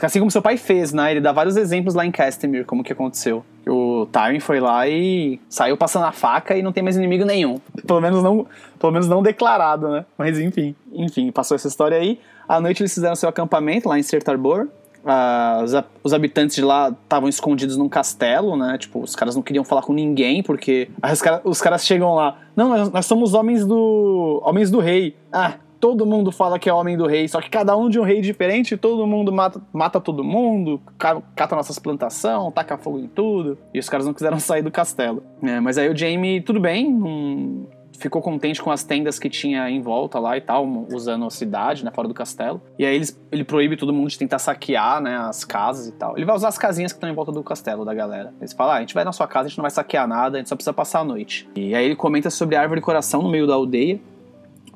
Assim 0.00 0.20
como 0.20 0.30
seu 0.30 0.40
pai 0.40 0.56
fez, 0.56 0.92
né? 0.92 1.10
Ele 1.10 1.20
dá 1.20 1.32
vários 1.32 1.56
exemplos 1.56 1.94
lá 1.94 2.06
em 2.06 2.10
Castamere, 2.10 2.64
como 2.64 2.84
que 2.84 2.92
aconteceu. 2.92 3.44
O 3.66 4.06
Tywin 4.06 4.38
foi 4.38 4.60
lá 4.60 4.86
e 4.88 5.40
saiu 5.48 5.76
passando 5.76 6.06
a 6.06 6.12
faca 6.12 6.56
e 6.56 6.62
não 6.62 6.72
tem 6.72 6.82
mais 6.82 6.96
inimigo 6.96 7.24
nenhum. 7.24 7.60
Pelo 7.86 8.00
menos 8.00 8.22
não, 8.22 8.46
pelo 8.78 8.92
menos 8.92 9.08
não 9.08 9.22
declarado, 9.22 9.88
né? 9.88 10.06
Mas 10.16 10.38
enfim, 10.38 10.74
enfim, 10.92 11.32
passou 11.32 11.56
essa 11.56 11.68
história 11.68 11.98
aí. 11.98 12.20
À 12.48 12.60
noite 12.60 12.80
eles 12.80 12.94
fizeram 12.94 13.16
seu 13.16 13.28
acampamento 13.28 13.88
lá 13.88 13.98
em 13.98 14.02
Sertarbor. 14.02 14.68
Ah, 15.10 15.62
os, 15.64 15.74
ha- 15.74 15.84
os 16.04 16.12
habitantes 16.12 16.54
de 16.56 16.62
lá 16.62 16.90
estavam 16.90 17.28
escondidos 17.28 17.76
num 17.76 17.88
castelo, 17.88 18.56
né? 18.56 18.76
Tipo, 18.78 19.00
os 19.00 19.16
caras 19.16 19.34
não 19.34 19.42
queriam 19.42 19.64
falar 19.64 19.82
com 19.82 19.92
ninguém, 19.92 20.42
porque 20.42 20.90
aí 21.00 21.12
os, 21.12 21.22
cara- 21.22 21.40
os 21.44 21.60
caras 21.62 21.86
chegam 21.86 22.14
lá. 22.14 22.36
Não, 22.54 22.68
nós, 22.68 22.90
nós 22.92 23.06
somos 23.06 23.32
homens 23.34 23.64
do. 23.66 24.42
homens 24.44 24.70
do 24.70 24.78
rei. 24.80 25.16
Ah, 25.32 25.54
todo 25.80 26.04
mundo 26.04 26.30
fala 26.32 26.58
que 26.58 26.68
é 26.68 26.72
homem 26.74 26.96
do 26.96 27.06
rei, 27.06 27.28
só 27.28 27.40
que 27.40 27.48
cada 27.48 27.76
um 27.76 27.88
de 27.88 28.00
um 28.00 28.02
rei 28.02 28.20
diferente, 28.20 28.76
todo 28.76 29.06
mundo 29.06 29.30
mata, 29.32 29.62
mata 29.72 30.00
todo 30.00 30.24
mundo, 30.24 30.80
ca- 30.98 31.22
cata 31.36 31.54
nossas 31.56 31.78
plantações, 31.78 32.52
taca 32.52 32.76
fogo 32.76 32.98
em 32.98 33.06
tudo. 33.06 33.56
E 33.72 33.78
os 33.78 33.88
caras 33.88 34.04
não 34.04 34.12
quiseram 34.12 34.38
sair 34.40 34.60
do 34.62 34.70
castelo. 34.70 35.22
É, 35.42 35.58
mas 35.60 35.78
aí 35.78 35.88
o 35.88 35.96
Jamie, 35.96 36.40
tudo 36.40 36.60
bem, 36.60 36.92
não- 36.92 37.66
ficou 37.98 38.22
contente 38.22 38.62
com 38.62 38.70
as 38.70 38.84
tendas 38.84 39.18
que 39.18 39.28
tinha 39.28 39.68
em 39.68 39.80
volta 39.80 40.18
lá 40.18 40.36
e 40.36 40.40
tal, 40.40 40.66
usando 40.92 41.26
a 41.26 41.30
cidade, 41.30 41.84
né, 41.84 41.90
fora 41.92 42.06
do 42.06 42.14
castelo. 42.14 42.62
E 42.78 42.86
aí 42.86 42.94
eles, 42.94 43.18
ele 43.30 43.44
proíbe 43.44 43.76
todo 43.76 43.92
mundo 43.92 44.08
de 44.08 44.16
tentar 44.16 44.38
saquear, 44.38 45.00
né, 45.00 45.16
as 45.16 45.44
casas 45.44 45.88
e 45.88 45.92
tal. 45.92 46.16
Ele 46.16 46.24
vai 46.24 46.36
usar 46.36 46.48
as 46.48 46.56
casinhas 46.56 46.92
que 46.92 46.96
estão 46.96 47.10
em 47.10 47.14
volta 47.14 47.32
do 47.32 47.42
castelo 47.42 47.84
da 47.84 47.92
galera. 47.92 48.32
Eles 48.40 48.52
falam, 48.52 48.74
ah, 48.74 48.76
a 48.76 48.80
gente 48.80 48.94
vai 48.94 49.04
na 49.04 49.12
sua 49.12 49.26
casa, 49.26 49.46
a 49.46 49.48
gente 49.48 49.58
não 49.58 49.62
vai 49.62 49.70
saquear 49.70 50.06
nada, 50.06 50.36
a 50.36 50.40
gente 50.40 50.48
só 50.48 50.54
precisa 50.54 50.72
passar 50.72 51.00
a 51.00 51.04
noite. 51.04 51.48
E 51.56 51.74
aí 51.74 51.84
ele 51.84 51.96
comenta 51.96 52.30
sobre 52.30 52.54
a 52.54 52.60
árvore 52.60 52.80
coração 52.80 53.20
no 53.20 53.28
meio 53.28 53.46
da 53.46 53.54
aldeia, 53.54 54.00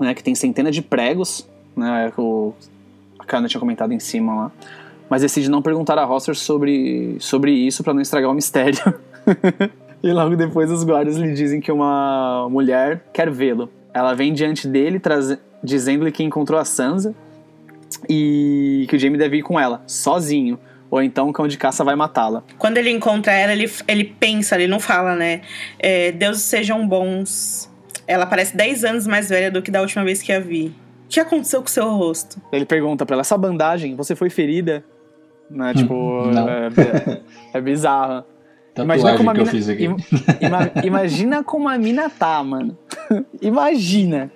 né, 0.01 0.15
que 0.15 0.23
tem 0.23 0.35
centenas 0.35 0.75
de 0.75 0.83
pregos, 0.83 1.49
né, 1.77 2.13
o, 2.19 2.53
a 3.19 3.25
Kana 3.25 3.47
tinha 3.47 3.61
comentado 3.61 3.93
em 3.93 4.01
cima 4.01 4.35
lá. 4.35 4.53
Mas 5.09 5.23
decide 5.23 5.49
não 5.49 5.63
perguntar 5.63 5.99
a 5.99 6.05
Rosser 6.05 6.35
sobre, 6.35 7.17
sobre 7.21 7.53
isso 7.53 7.85
pra 7.85 7.95
não 7.95 8.01
estragar 8.01 8.31
o 8.31 8.35
mistério. 8.35 8.79
e 10.03 10.13
logo 10.13 10.35
depois 10.37 10.71
os 10.71 10.85
guardas 10.85 11.17
lhe 11.17 11.33
dizem 11.33 11.61
que 11.61 11.71
uma 11.71 12.49
mulher 12.51 13.05
quer 13.13 13.31
vê-lo. 13.31 13.71
Ela 13.95 14.15
vem 14.15 14.33
diante 14.33 14.67
dele, 14.67 14.99
traze- 14.99 15.39
dizendo-lhe 15.63 16.11
que 16.11 16.23
encontrou 16.23 16.59
a 16.59 16.65
Sansa 16.65 17.15
e 18.09 18.87
que 18.89 18.97
o 18.97 18.99
Jaime 18.99 19.19
deve 19.19 19.39
ir 19.39 19.43
com 19.43 19.59
ela, 19.59 19.83
sozinho. 19.87 20.59
Ou 20.91 21.03
então 21.03 21.29
o 21.31 21.33
cão 21.33 21.49
de 21.49 21.57
caça 21.57 21.83
vai 21.83 21.95
matá-la. 21.97 22.43
Quando 22.59 22.77
ele 22.77 22.91
encontra 22.91 23.33
ela, 23.33 23.53
ele, 23.53 23.71
ele 23.89 24.05
pensa, 24.05 24.57
ele 24.57 24.67
não 24.67 24.79
fala, 24.79 25.15
né? 25.17 25.41
É, 25.79 26.13
Deuses 26.13 26.43
sejam 26.43 26.87
bons. 26.87 27.71
Ela 28.07 28.27
parece 28.27 28.55
10 28.55 28.85
anos 28.85 29.07
mais 29.07 29.31
velha 29.31 29.51
do 29.51 29.63
que 29.63 29.71
da 29.71 29.81
última 29.81 30.05
vez 30.05 30.21
que 30.21 30.31
a 30.33 30.39
vi. 30.41 30.67
O 31.07 31.09
que 31.09 31.19
aconteceu 31.21 31.63
com 31.63 31.69
seu 31.69 31.89
rosto? 31.91 32.39
Ele 32.53 32.67
pergunta 32.67 33.07
pra 33.07 33.15
ela: 33.15 33.21
essa 33.23 33.39
bandagem, 33.39 33.97
você 33.97 34.15
foi 34.15 34.29
ferida? 34.29 34.85
Né? 35.51 35.73
Tipo, 35.75 36.27
não. 36.27 36.47
é, 36.49 36.67
é, 36.67 37.21
é 37.59 37.61
bizarro. 37.61 38.25
Tatuagem 38.75 39.17
como 39.19 39.31
a 39.31 39.35
que 39.35 39.41
eu 39.41 39.45
mina- 39.45 39.51
fiz 39.57 39.69
aqui. 39.69 39.85
im- 39.85 39.97
ima- 40.41 40.71
imagina 40.85 41.45
como 41.45 41.69
a 41.69 41.77
mina 41.79 42.09
tá, 42.11 42.43
mano. 42.43 42.77
imagina. 43.43 44.31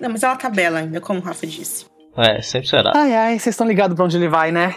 Não, 0.00 0.10
mas 0.10 0.22
ela 0.22 0.34
tá 0.36 0.50
bela 0.50 0.80
ainda, 0.80 1.00
como 1.00 1.20
o 1.20 1.22
Rafa 1.22 1.46
disse. 1.46 1.86
É, 2.16 2.40
sempre 2.42 2.68
será. 2.68 2.92
Ai, 2.94 3.14
ai, 3.14 3.38
vocês 3.38 3.54
estão 3.54 3.66
ligados 3.66 3.94
pra 3.96 4.04
onde 4.04 4.16
ele 4.16 4.28
vai, 4.28 4.50
né? 4.52 4.74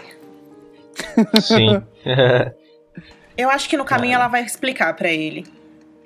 Sim. 1.40 1.82
Eu 3.36 3.50
acho 3.50 3.68
que 3.68 3.76
no 3.76 3.84
caminho 3.84 4.14
ela 4.14 4.26
vai 4.28 4.42
explicar 4.44 4.94
pra 4.94 5.08
ele. 5.08 5.46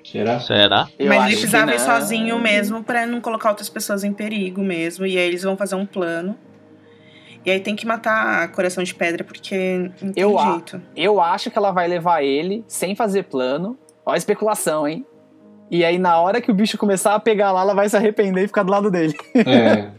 Será? 0.03 0.39
Será? 0.39 0.87
Eu 0.99 1.07
Mas 1.09 1.17
acho 1.19 1.27
ele 1.29 1.35
precisava 1.37 1.73
ir 1.73 1.79
sozinho 1.79 2.37
mesmo 2.39 2.83
pra 2.83 3.05
não 3.07 3.19
colocar 3.19 3.49
outras 3.49 3.69
pessoas 3.69 4.03
em 4.03 4.13
perigo 4.13 4.61
mesmo. 4.61 5.05
E 5.05 5.17
aí 5.17 5.27
eles 5.27 5.41
vão 5.41 5.57
fazer 5.57 5.75
um 5.75 5.85
plano. 5.85 6.37
E 7.45 7.51
aí 7.51 7.59
tem 7.59 7.75
que 7.75 7.85
matar 7.85 8.49
coração 8.51 8.83
de 8.83 8.93
pedra, 8.95 9.23
porque 9.23 9.91
não 10.01 10.13
tem 10.13 10.23
Eu 10.23 10.37
a- 10.39 10.51
jeito. 10.53 10.81
Eu 10.95 11.19
acho 11.21 11.51
que 11.51 11.57
ela 11.57 11.71
vai 11.71 11.87
levar 11.87 12.23
ele 12.23 12.63
sem 12.67 12.95
fazer 12.95 13.23
plano. 13.23 13.77
Ó 14.05 14.11
a 14.13 14.17
especulação, 14.17 14.87
hein? 14.87 15.05
E 15.71 15.83
aí, 15.83 15.97
na 15.97 16.19
hora 16.19 16.39
que 16.41 16.51
o 16.51 16.53
bicho 16.53 16.77
começar 16.77 17.15
a 17.15 17.19
pegar 17.19 17.51
lá, 17.51 17.61
ela 17.61 17.73
vai 17.73 17.89
se 17.89 17.97
arrepender 17.97 18.43
e 18.43 18.47
ficar 18.47 18.63
do 18.63 18.71
lado 18.71 18.91
dele. 18.91 19.15
É, 19.33 19.89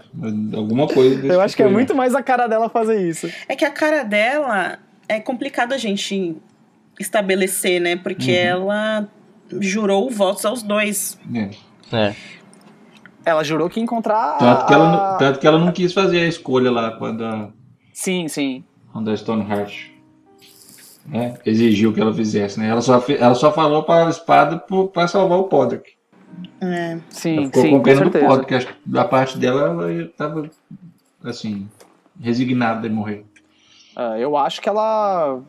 alguma 0.57 0.87
coisa 0.87 1.27
Eu 1.27 1.41
acho 1.41 1.57
que 1.57 1.63
é 1.63 1.67
tipo 1.67 1.75
muito 1.77 1.95
mais 1.95 2.15
a 2.15 2.23
cara 2.23 2.47
dela 2.47 2.69
fazer 2.69 3.01
isso. 3.09 3.29
É 3.49 3.57
que 3.57 3.65
a 3.65 3.71
cara 3.71 4.05
dela 4.05 4.79
é 5.09 5.19
complicado 5.21 5.73
a 5.73 5.79
gente 5.79 6.37
estabelecer, 7.01 7.81
né? 7.81 7.97
Porque 7.97 8.31
Uhum. 8.31 8.37
ela 8.39 9.09
jurou 9.61 10.09
votos 10.11 10.45
aos 10.45 10.63
dois. 10.63 11.19
né? 11.29 11.51
É. 11.93 12.15
Ela 13.25 13.43
jurou 13.43 13.69
que 13.71 13.81
ia 13.81 13.85
encontrar. 13.85 14.39
Tanto, 14.39 14.67
que 14.67 14.75
ela, 14.75 15.17
tanto 15.17 15.39
que 15.41 15.47
ela 15.47 15.59
não 15.59 15.73
quis 15.73 15.93
fazer 15.93 16.21
a 16.21 16.29
escolha 16.29 16.71
lá 16.71 16.93
quando 16.93 17.25
a, 17.25 17.49
Sim, 17.93 18.29
sim. 18.29 18.65
quando 18.93 19.11
a 19.11 19.17
Stoneheart 19.17 19.89
né, 21.07 21.35
exigiu 21.45 21.93
que 21.93 22.01
ela 22.01 22.13
fizesse. 22.13 22.59
Né? 22.59 22.69
Ela, 22.69 22.81
só, 22.81 23.03
ela 23.09 23.35
só 23.35 23.53
falou 23.53 23.83
para 23.83 24.07
a 24.07 24.11
espada 24.11 24.63
pra 24.93 25.07
salvar 25.09 25.39
o 25.39 25.45
Podrick. 25.45 25.93
É. 26.61 26.93
Ela 26.93 27.01
Sim, 27.09 27.45
ficou 27.47 27.63
sim, 27.63 27.71
com 27.71 27.77
com 27.79 27.83
pena 27.83 28.01
do 28.01 28.03
certeza. 28.13 28.27
Podrick. 28.27 28.55
Acho 28.55 28.67
que 28.69 28.75
da 28.85 29.05
parte 29.05 29.39
dela, 29.39 29.63
ela 29.63 29.93
estava 29.93 30.51
assim, 31.25 31.69
resignada 32.21 32.89
de 32.89 32.95
morrer. 32.95 33.25
Ah, 33.97 34.19
eu 34.19 34.37
acho 34.37 34.61
que 34.61 34.69
ela 34.69 35.41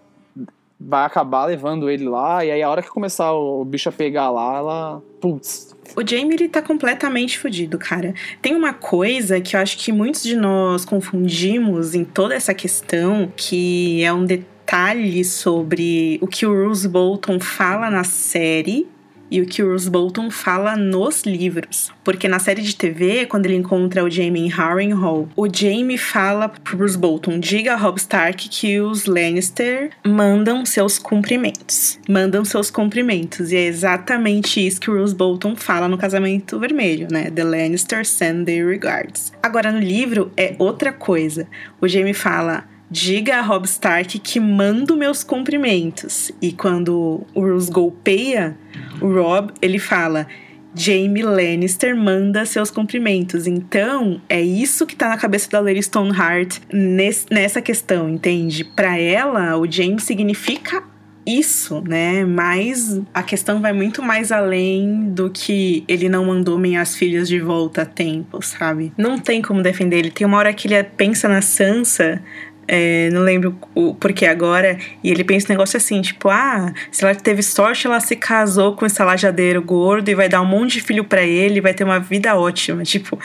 vai 0.79 1.05
acabar 1.05 1.45
levando 1.45 1.89
ele 1.89 2.07
lá, 2.07 2.45
e 2.45 2.51
aí 2.51 2.61
a 2.61 2.69
hora 2.69 2.81
que 2.81 2.89
começar 2.89 3.31
o, 3.33 3.61
o 3.61 3.65
bicho 3.65 3.89
a 3.89 3.91
pegar 3.91 4.29
lá, 4.29 4.57
ela. 4.57 5.01
Putz. 5.19 5.74
O 5.95 6.07
Jamie, 6.07 6.35
ele 6.35 6.49
tá 6.49 6.61
completamente 6.61 7.37
fudido, 7.37 7.77
cara. 7.77 8.13
Tem 8.41 8.55
uma 8.55 8.73
coisa 8.73 9.39
que 9.41 9.55
eu 9.55 9.59
acho 9.59 9.77
que 9.77 9.91
muitos 9.91 10.23
de 10.23 10.35
nós 10.35 10.85
confundimos 10.85 11.93
em 11.93 12.03
toda 12.03 12.33
essa 12.33 12.53
questão, 12.53 13.31
que 13.35 14.03
é 14.03 14.13
um 14.13 14.25
detalhe 14.25 15.23
sobre 15.23 16.17
o 16.21 16.27
que 16.27 16.45
o 16.45 16.51
Bruce 16.51 16.87
Bolton 16.87 17.39
fala 17.39 17.89
na 17.89 18.03
série 18.03 18.87
e 19.29 19.41
o 19.41 19.45
que 19.45 19.63
o 19.63 19.67
Bruce 19.67 19.89
Bolton 19.89 20.29
fala 20.29 20.75
nos 20.75 21.23
livros. 21.23 21.91
Porque 22.03 22.27
na 22.27 22.39
série 22.39 22.61
de 22.61 22.75
TV, 22.75 23.25
quando 23.25 23.45
ele 23.45 23.55
encontra 23.55 24.03
o 24.03 24.09
Jamie 24.09 24.45
em 24.45 24.49
Harrenhal, 24.49 25.27
o 25.35 25.47
Jamie 25.51 25.97
fala 25.97 26.49
pro 26.49 26.77
Bruce 26.77 26.97
Bolton: 26.97 27.39
diga 27.39 27.73
a 27.73 27.75
Robb 27.75 27.97
Stark 27.97 28.47
que 28.49 28.79
os 28.79 29.05
Lannister 29.05 29.91
mandam 30.05 30.65
seus 30.65 30.99
cumprimentos. 30.99 31.99
Mandam 32.07 32.45
seus 32.45 32.69
cumprimentos. 32.69 33.51
E 33.51 33.57
é 33.57 33.65
exatamente 33.65 34.65
isso 34.65 34.79
que 34.79 34.89
o 34.89 34.93
Bruce 34.93 35.15
Bolton 35.15 35.55
fala 35.55 35.87
no 35.87 35.97
Casamento 35.97 36.59
Vermelho, 36.59 37.07
né? 37.09 37.31
The 37.31 37.43
Lannister 37.43 38.05
send 38.05 38.45
their 38.45 38.67
regards. 38.67 39.31
Agora 39.41 39.71
no 39.71 39.79
livro 39.79 40.31
é 40.37 40.55
outra 40.59 40.93
coisa. 40.93 41.47
O 41.81 41.87
Jamie 41.87 42.13
fala. 42.13 42.74
Diga 42.89 43.37
a 43.37 43.41
Robb 43.41 43.65
Stark 43.65 44.19
que 44.19 44.39
mando 44.39 44.95
meus 44.95 45.23
cumprimentos. 45.23 46.31
E 46.41 46.51
quando 46.51 47.25
o 47.33 47.41
Roose 47.41 47.71
golpeia 47.71 48.55
o 49.01 49.07
Rob, 49.11 49.51
ele 49.61 49.79
fala: 49.79 50.27
Jaime 50.73 51.23
Lannister 51.23 51.95
manda 51.97 52.45
seus 52.45 52.69
cumprimentos. 52.69 53.47
Então, 53.47 54.21
é 54.29 54.39
isso 54.41 54.85
que 54.85 54.95
tá 54.95 55.09
na 55.09 55.17
cabeça 55.17 55.49
da 55.49 55.59
Lady 55.59 55.81
Stoneheart 55.81 56.59
nes- 56.71 57.25
nessa 57.31 57.61
questão, 57.61 58.07
entende? 58.09 58.63
Pra 58.63 58.97
ela, 58.99 59.57
o 59.57 59.69
Jaime 59.69 59.99
significa 59.99 60.83
isso, 61.27 61.81
né? 61.87 62.23
Mas 62.23 63.01
a 63.11 63.23
questão 63.23 63.59
vai 63.59 63.73
muito 63.73 63.99
mais 64.03 64.31
além 64.31 65.09
do 65.09 65.27
que 65.31 65.83
ele 65.87 66.07
não 66.07 66.25
mandou 66.25 66.55
minhas 66.59 66.95
filhas 66.95 67.27
de 67.27 67.39
volta 67.39 67.81
a 67.81 67.85
tempo, 67.85 68.39
sabe? 68.43 68.93
Não 68.95 69.17
tem 69.17 69.41
como 69.41 69.63
defender 69.63 69.97
ele. 69.97 70.11
Tem 70.11 70.27
uma 70.27 70.37
hora 70.37 70.53
que 70.53 70.67
ele 70.67 70.83
pensa 70.83 71.27
na 71.27 71.41
Sansa. 71.41 72.21
É, 72.67 73.09
não 73.11 73.21
lembro 73.21 73.57
o 73.73 73.93
porquê 73.93 74.25
agora, 74.25 74.77
e 75.03 75.11
ele 75.11 75.23
pensa 75.23 75.47
um 75.47 75.53
negócio 75.53 75.77
assim, 75.77 76.01
tipo, 76.01 76.29
ah, 76.29 76.73
se 76.91 77.03
ela 77.03 77.13
teve 77.15 77.43
sorte, 77.43 77.87
ela 77.87 77.99
se 77.99 78.15
casou 78.15 78.75
com 78.75 78.85
esse 78.85 79.01
lajadeiro 79.03 79.61
gordo 79.61 80.09
e 80.09 80.15
vai 80.15 80.27
dar 80.27 80.41
um 80.41 80.45
monte 80.45 80.73
de 80.73 80.81
filho 80.81 81.03
pra 81.03 81.23
ele, 81.23 81.61
vai 81.61 81.73
ter 81.73 81.83
uma 81.83 81.99
vida 81.99 82.35
ótima. 82.35 82.83
Tipo, 82.83 83.19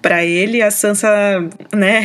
pra 0.00 0.24
ele 0.24 0.62
a 0.62 0.70
Sansa, 0.70 1.08
né, 1.72 2.02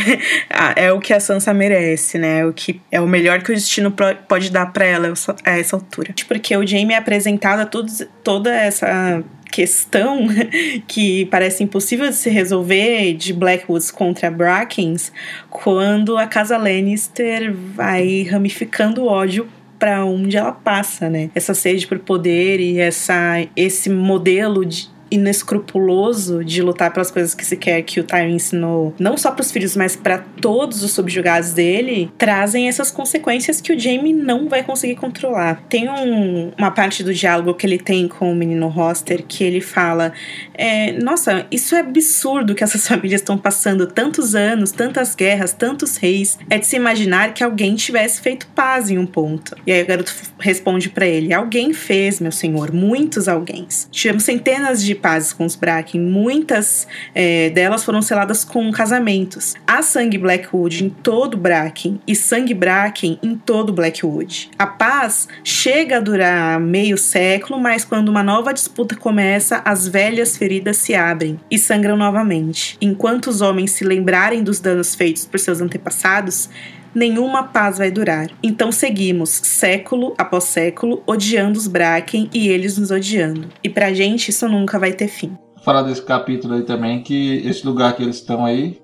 é 0.76 0.92
o 0.92 1.00
que 1.00 1.14
a 1.14 1.20
Sansa 1.20 1.54
merece, 1.54 2.18
né? 2.18 2.46
O 2.46 2.54
que 2.54 2.82
é 2.92 3.00
o 3.02 3.08
melhor 3.08 3.42
que 3.42 3.52
o 3.52 3.56
destino 3.56 3.94
pode 4.28 4.52
dar 4.52 4.68
pra 4.68 4.86
ela 4.86 5.14
a 5.44 5.52
essa 5.52 5.76
altura. 5.76 6.14
Porque 6.28 6.56
o 6.56 6.66
Jaime 6.66 6.94
é 6.94 6.98
apresentado 6.98 7.62
a 7.62 7.66
todos, 7.66 8.06
toda 8.24 8.54
essa 8.54 9.24
questão 9.52 10.28
que 10.88 11.26
parece 11.26 11.64
impossível 11.64 12.10
de 12.10 12.16
se 12.16 12.30
resolver 12.30 13.14
de 13.14 13.34
Blackwoods 13.34 13.92
contra 13.92 14.30
Brackens 14.30 15.12
quando 15.50 16.18
a 16.18 16.28
casa 16.28 16.58
Lannister 16.58 17.54
vai 17.54 18.24
ramificando 18.24 19.04
o 19.04 19.08
ódio 19.08 19.48
para 19.80 20.04
onde 20.06 20.38
ela 20.38 20.52
passa, 20.52 21.10
né? 21.10 21.30
Essa 21.36 21.54
sede 21.54 21.86
por 21.86 22.00
poder 22.00 22.60
e 22.60 22.80
essa 22.80 23.46
esse 23.56 23.90
modelo 23.90 24.66
de 24.66 24.90
inescrupuloso 25.12 26.44
de 26.44 26.62
lutar 26.62 26.92
pelas 26.92 27.12
coisas 27.12 27.34
que 27.34 27.46
se 27.46 27.56
quer 27.58 27.82
que 27.82 28.00
o 28.00 28.04
Tyrion 28.04 28.30
ensinou, 28.30 28.94
não 29.00 29.18
só 29.18 29.32
para 29.32 29.42
os 29.42 29.52
filhos, 29.52 29.76
mas 29.76 29.96
para 29.96 30.20
todos 30.42 30.84
os 30.84 30.92
subjugados 30.92 31.52
dele, 31.54 32.12
trazem 32.18 32.68
essas 32.68 32.92
consequências 32.92 33.62
que 33.62 33.74
o 33.74 33.80
Jaime 33.80 34.14
não 34.14 34.48
vai 34.50 34.64
conseguir 34.64 34.96
controlar. 34.96 35.64
Tem 35.70 35.90
um- 35.90 36.52
uma 36.58 36.72
parte 36.72 37.04
do 37.04 37.14
diálogo 37.14 37.54
que 37.54 37.66
ele 37.66 37.78
tem 37.78 38.08
com 38.08 38.32
o 38.32 38.36
menino 38.36 38.68
Roster 38.68 39.24
que 39.28 39.44
ele 39.44 39.62
fala: 39.62 40.12
é, 40.54 40.92
Nossa, 41.02 41.46
isso 41.52 41.76
é 41.76 41.80
absurdo 41.80 42.54
que 42.56 42.64
essas 42.64 42.86
famílias 42.88 43.22
estão 43.22 43.38
passando 43.38 43.88
tantos 43.88 44.36
anos, 44.36 44.72
tantas 44.72 45.16
guerras, 45.16 45.54
tantos 45.54 45.98
reis. 45.98 46.38
É 46.50 46.58
de 46.58 46.66
se 46.66 46.76
imaginar 46.76 47.34
que 47.34 47.44
alguém 47.44 47.76
tivesse 47.76 48.22
feito 48.22 48.48
paz 48.56 48.90
em 48.90 48.98
um 48.98 49.06
ponto. 49.06 49.56
E 49.66 49.72
aí 49.72 49.84
o 49.84 49.86
garoto 49.88 50.14
responde 50.40 50.90
pra 50.90 51.06
ele: 51.06 51.34
Alguém 51.34 51.74
fez, 51.74 52.20
meu 52.20 52.32
senhor, 52.32 52.72
muitos 52.72 53.28
alguém. 53.28 53.68
Tivemos 53.92 54.24
centenas 54.24 54.84
de 54.84 54.96
pazes 54.98 55.34
com 55.34 55.46
os 55.46 55.56
Bracken, 55.56 56.02
muitas 56.02 56.88
é, 57.14 57.50
delas 57.50 57.84
foram 57.84 58.02
seladas 58.02 58.44
com 58.44 58.72
casamentos. 58.72 59.56
Há 59.66 59.82
sangue 59.82 60.18
Blackwood 60.18 60.84
em 60.84 60.90
todo 60.90 61.38
Bracken 61.38 62.00
e 62.08 62.16
sangue 62.16 62.54
Bracken 62.54 63.20
em 63.24 63.36
todo 63.36 63.74
Blackwood. 63.74 64.50
A 64.58 64.68
paz 64.68 65.28
chega 65.44 65.98
a 65.98 66.00
durar 66.00 66.60
meio 66.60 66.98
século, 66.98 67.60
mas 67.60 67.86
quando 67.86 68.10
uma 68.10 68.24
nova 68.24 68.54
disputa 68.54 68.96
começa, 68.96 69.62
as 69.64 69.88
velhas 69.88 70.38
feridas 70.38 70.78
se 70.78 70.94
abrem 70.94 71.40
e 71.50 71.58
sangram 71.58 71.98
novamente. 71.98 72.78
Enquanto 72.82 73.28
os 73.28 73.42
homens 73.42 73.72
se 73.72 73.84
lembrarem 73.84 74.44
dos 74.44 74.60
danos 74.60 74.96
feitos 74.96 75.26
por 75.26 75.40
seus 75.40 75.62
antepassados, 75.62 76.50
nenhuma 76.98 77.44
paz 77.44 77.78
vai 77.78 77.92
durar. 77.92 78.28
Então 78.42 78.72
seguimos, 78.72 79.30
século 79.30 80.14
após 80.18 80.46
século, 80.46 81.04
odiando 81.06 81.58
os 81.60 81.68
Bracken 81.68 82.30
e 82.34 82.50
eles 82.50 82.78
nos 82.78 82.90
odiando. 82.92 83.48
E 83.64 83.70
pra 83.70 83.94
gente 83.94 84.30
isso 84.30 84.50
nunca 84.50 84.80
vai 84.80 84.92
ter 84.94 85.08
fim. 85.08 85.38
Vou 85.56 85.64
falar 85.64 85.84
desse 85.84 86.02
capítulo 86.02 86.56
aí 86.56 86.64
também, 86.64 87.02
que 87.04 87.38
esse 87.48 87.66
lugar 87.66 87.94
que 87.96 88.02
eles 88.04 88.16
estão 88.16 88.44
aí 88.46 88.80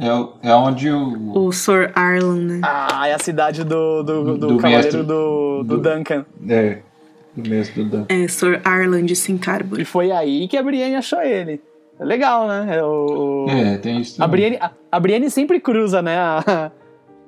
é, 0.00 0.48
é 0.50 0.54
onde 0.54 0.90
o. 0.90 1.36
O 1.46 1.52
Sir 1.52 1.92
Arlan, 1.94 2.36
né? 2.36 2.60
Ah, 2.64 3.06
é 3.08 3.14
a 3.14 3.18
cidade 3.18 3.62
do, 3.64 4.02
do, 4.02 4.24
do, 4.36 4.46
Do 4.48 4.56
cavaleiro 4.56 4.84
mestre. 4.84 5.02
do, 5.02 5.62
do 5.64 5.76
Do- 5.76 5.78
Duncan. 5.82 6.24
É, 6.48 6.78
do 7.36 7.48
mestre 7.50 7.84
do 7.84 7.90
Dan. 7.90 8.04
É, 8.08 8.26
Sir 8.28 8.60
Arlan 8.64 9.04
de 9.04 9.12
E 9.12 9.16
Cintarbury. 9.16 9.84
foi 9.84 10.10
aí 10.10 10.48
que 10.48 10.56
a 10.56 10.62
Brienne 10.62 10.96
achou 10.96 11.20
ele. 11.20 11.60
É 12.00 12.04
legal, 12.04 12.48
né? 12.48 12.76
É 12.78 12.82
o, 12.82 13.44
o- 13.46 13.50
É, 13.50 13.76
tem 13.76 14.00
isso 14.00 14.22
a. 14.22 14.26
Brienne, 14.26 14.56
a, 14.60 14.70
a 14.90 14.98
Brienne 14.98 15.30
sempre 15.30 15.60
cruza, 15.60 16.00
né? 16.00 16.16
a- 16.18 16.72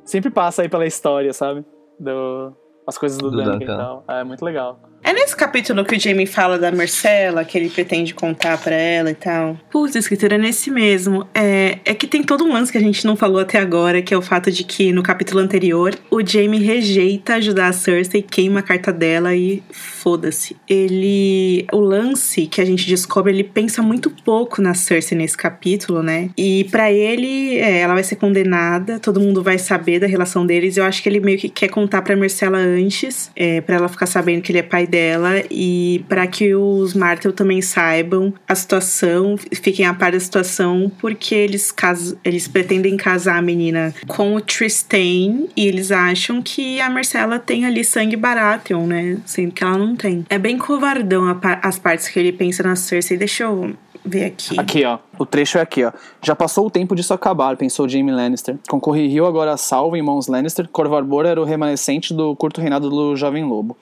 sempre 0.05 0.31
passa 0.31 0.63
aí 0.63 0.69
pela 0.69 0.87
história, 0.87 1.33
sabe? 1.33 1.65
Do, 1.99 2.55
as 2.87 2.99
coisas 2.99 3.19
do, 3.19 3.31
Do 3.31 3.37
Duncan, 3.39 3.59
Duncan. 3.59 3.65
e 3.75 3.77
tal. 3.77 4.05
É 4.09 4.25
muito 4.25 4.45
legal. 4.45 4.79
É 5.05 5.13
nesse 5.13 5.37
capítulo 5.37 5.85
que 5.85 5.95
o 5.95 6.01
Jamie 6.01 6.25
fala 6.25 6.59
da 6.59 6.73
Marcela, 6.73 7.45
que 7.45 7.59
ele 7.59 7.69
pretende 7.69 8.15
contar 8.15 8.57
pra 8.57 8.75
ela 8.75 9.11
e 9.11 9.15
tal. 9.15 9.55
Putz, 9.71 9.95
escritura 9.95 10.37
é 10.37 10.39
nesse 10.39 10.71
mesmo. 10.71 11.29
É, 11.35 11.79
é 11.85 11.93
que 11.93 12.07
tem 12.07 12.23
todo 12.23 12.43
um 12.43 12.51
lance 12.51 12.73
que 12.73 12.79
a 12.79 12.81
gente 12.81 13.05
não 13.05 13.15
falou 13.15 13.39
até 13.39 13.59
agora, 13.59 14.01
que 14.01 14.15
é 14.15 14.17
o 14.17 14.23
fato 14.23 14.51
de 14.51 14.65
que 14.65 14.95
no 14.95 15.03
capítulo 15.03 15.41
anterior, 15.41 15.95
o 16.11 16.27
Jamie 16.27 16.65
rejeita 16.65 17.35
ajudar 17.35 17.69
a 17.69 17.73
Cersei, 17.75 18.23
queima 18.23 18.61
a 18.61 18.63
carta 18.63 18.91
dela 18.91 19.35
e 19.35 19.63
foda-se. 19.71 20.57
Ele. 20.67 21.67
O 21.71 21.81
lance 21.81 22.47
que 22.47 22.63
a 22.63 22.65
gente 22.65 22.87
descobre, 22.89 23.31
ele 23.31 23.45
pensa 23.45 23.83
muito 23.83 24.09
pouco 24.09 24.63
na 24.63 24.73
Cersei 24.73 25.19
nesse 25.19 25.37
capítulo, 25.37 26.03
né? 26.03 26.31
E 26.35 26.65
pra 26.71 26.91
ele, 26.91 27.59
é, 27.59 27.81
ela 27.81 27.93
vai 27.93 28.05
ser 28.05 28.17
condenada, 28.17 28.99
todo 28.99 29.21
mundo 29.21 29.43
vai 29.43 29.59
saber 29.59 30.01
da 30.01 30.07
relação 30.07 30.47
deles. 30.47 30.79
Eu 30.79 30.85
acho 30.85 31.03
que 31.03 31.11
ele 31.11 31.21
meio 31.21 31.37
que 31.37 31.51
quer 31.51 31.69
contar 31.69 32.01
pra 32.01 32.17
Marcela 32.17 32.57
antes, 32.57 33.31
é, 33.37 33.61
para 33.61 33.77
ela 33.77 33.89
ficar 33.89 34.07
sabendo 34.07 34.41
que 34.41 34.51
ele 34.51 34.61
é 34.61 34.63
pai 34.63 34.87
dela 34.95 35.43
e 35.51 36.05
para 36.09 36.25
que 36.25 36.55
os 36.55 36.95
Martel 36.95 37.33
também 37.33 37.61
saibam 37.61 38.33
a 38.47 38.55
situação, 38.55 39.37
fiquem 39.37 39.85
a 39.85 39.93
par 39.93 40.13
da 40.13 40.21
situação, 40.21 40.91
porque 41.01 41.35
eles, 41.35 41.73
cas 41.73 42.17
eles 42.23 42.47
pretendem 42.47 42.97
casar 42.97 43.39
a 43.39 43.43
menina 43.43 43.93
com 44.07 44.37
o 44.37 44.41
Tristan 44.41 45.49
e 45.57 45.67
eles 45.67 45.91
acham 45.91 46.41
que 46.41 46.81
a 46.81 46.89
Marcela 46.89 47.41
tem 47.41 47.67
ali 47.67 47.83
sangue 47.83 48.15
Baratheon, 48.15 48.87
né? 48.87 49.19
Sendo 49.27 49.51
que 49.51 49.65
ela 49.65 49.77
não 49.77 49.97
tem. 49.97 50.25
É 50.31 50.39
bem 50.39 50.57
covardão 50.57 51.25
as 51.61 51.77
partes 51.77 52.07
que 52.07 52.21
ele 52.21 52.33
pensa 52.33 52.63
na 52.63 52.77
Cersei. 52.77 53.17
Deixa 53.17 53.43
eu 53.43 53.75
ver 54.05 54.27
aqui. 54.27 54.61
Aqui, 54.61 54.85
ó. 54.85 54.99
O 55.19 55.25
trecho 55.25 55.59
é 55.59 55.61
aqui, 55.61 55.85
ó. 55.85 55.93
Já 56.23 56.37
passou 56.37 56.67
o 56.67 56.71
tempo 56.71 56.95
disso 56.95 57.15
acabar, 57.15 57.57
pensou 57.57 57.89
Jaime 57.89 58.13
Lannister. 58.13 58.57
Concorre 58.69 59.07
Rio 59.09 59.27
agora 59.27 59.57
salvo 59.57 59.97
em 59.97 60.03
mãos 60.03 60.27
Lannister, 60.29 60.69
Corvarbor 60.69 61.25
era 61.25 61.41
o 61.41 61.45
remanescente 61.45 62.13
do 62.13 62.37
curto 62.37 62.61
reinado 62.61 62.91
do 62.91 63.17
Jovem 63.17 63.45
Lobo. 63.45 63.77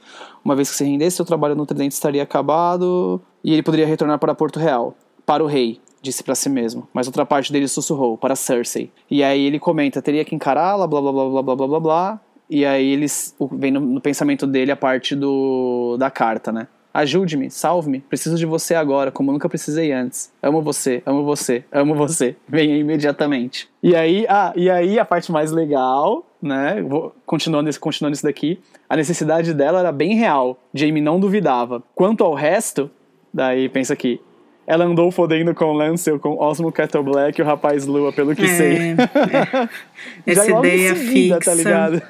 Uma 0.45 0.57
vez 0.57 0.71
que 0.71 0.77
se 0.77 0.85
rendesse, 0.85 1.17
seu 1.17 1.25
trabalho 1.25 1.55
no 1.55 1.67
Tridente 1.67 1.95
estaria 1.95 2.23
acabado 2.23 3.21
e 3.45 3.53
ele 3.53 3.63
poderia 3.63 3.87
retornar 3.87 4.19
para 4.19 4.35
Porto 4.35 4.59
Real. 4.59 4.95
Para 5.25 5.43
o 5.43 5.47
rei, 5.47 5.81
disse 6.01 6.23
para 6.23 6.35
si 6.35 6.49
mesmo. 6.49 6.89
Mas 6.93 7.07
outra 7.07 7.25
parte 7.25 7.53
dele 7.53 7.69
sussurrou, 7.69 8.19
para 8.19 8.35
Cersei. 8.35 8.91
E 9.11 9.23
aí 9.23 9.45
ele 9.45 9.59
comenta, 9.59 10.03
teria 10.03 10.25
que 10.25 10.35
encará-la, 10.35 10.87
blá 10.87 11.01
blá 11.01 11.13
blá 11.13 11.29
blá 11.29 11.43
blá 11.43 11.57
blá 11.57 11.67
blá 11.67 11.81
blá. 11.81 12.21
E 12.51 12.67
aí 12.67 12.93
eles 12.93 13.35
vem 13.53 13.71
no, 13.71 13.81
no 13.81 14.01
pensamento 14.01 14.47
dele 14.47 14.73
a 14.73 14.77
parte 14.77 15.15
do 15.15 15.97
da 15.97 16.11
carta, 16.11 16.53
né? 16.53 16.67
Ajude-me, 16.95 17.51
salve-me, 17.51 18.01
preciso 18.01 18.37
de 18.37 18.45
você 18.45 18.75
agora, 18.75 19.11
como 19.11 19.33
nunca 19.33 19.49
precisei 19.49 19.93
antes. 19.93 20.31
Amo 20.43 20.61
você, 20.61 21.03
amo 21.07 21.25
você, 21.25 21.65
amo 21.73 21.95
você. 21.95 22.37
Venha 22.47 22.77
imediatamente. 22.77 23.67
E 23.83 23.97
aí, 23.97 24.27
ah, 24.29 24.53
e 24.55 24.69
aí 24.69 24.99
a 24.99 25.05
parte 25.05 25.33
mais 25.33 25.51
legal, 25.51 26.27
né? 26.43 26.83
Vou, 26.83 27.15
continuando, 27.25 27.71
continuando 27.81 28.15
isso 28.15 28.25
daqui. 28.25 28.61
A 28.93 28.97
necessidade 28.97 29.55
dela 29.55 29.81
era 29.81 29.91
bem 29.91 30.17
real. 30.17 30.63
Jamie 30.75 31.01
não 31.01 31.19
duvidava. 31.19 31.83
Quanto 31.95 32.23
ao 32.23 32.35
resto, 32.35 32.91
daí 33.33 33.67
pensa 33.67 33.95
aqui. 33.95 34.21
Ela 34.67 34.85
andou 34.85 35.11
fodendo 35.11 35.55
com 35.55 35.73
Lancel, 35.73 36.21
com 36.21 36.37
Osmo 36.39 36.71
Cattle 36.71 37.03
Black 37.03 37.41
e 37.41 37.43
o 37.43 37.47
rapaz 37.47 37.87
Lua, 37.87 38.13
pelo 38.13 38.37
que 38.37 38.45
é, 38.45 38.49
sei. 38.49 38.77
É. 38.77 40.29
Essa 40.31 40.51
ideia 40.51 40.95
seguida, 40.95 41.39
tá 41.39 41.53
fixa. 41.53 41.71
Tá 41.71 41.89
ligado? 41.89 42.03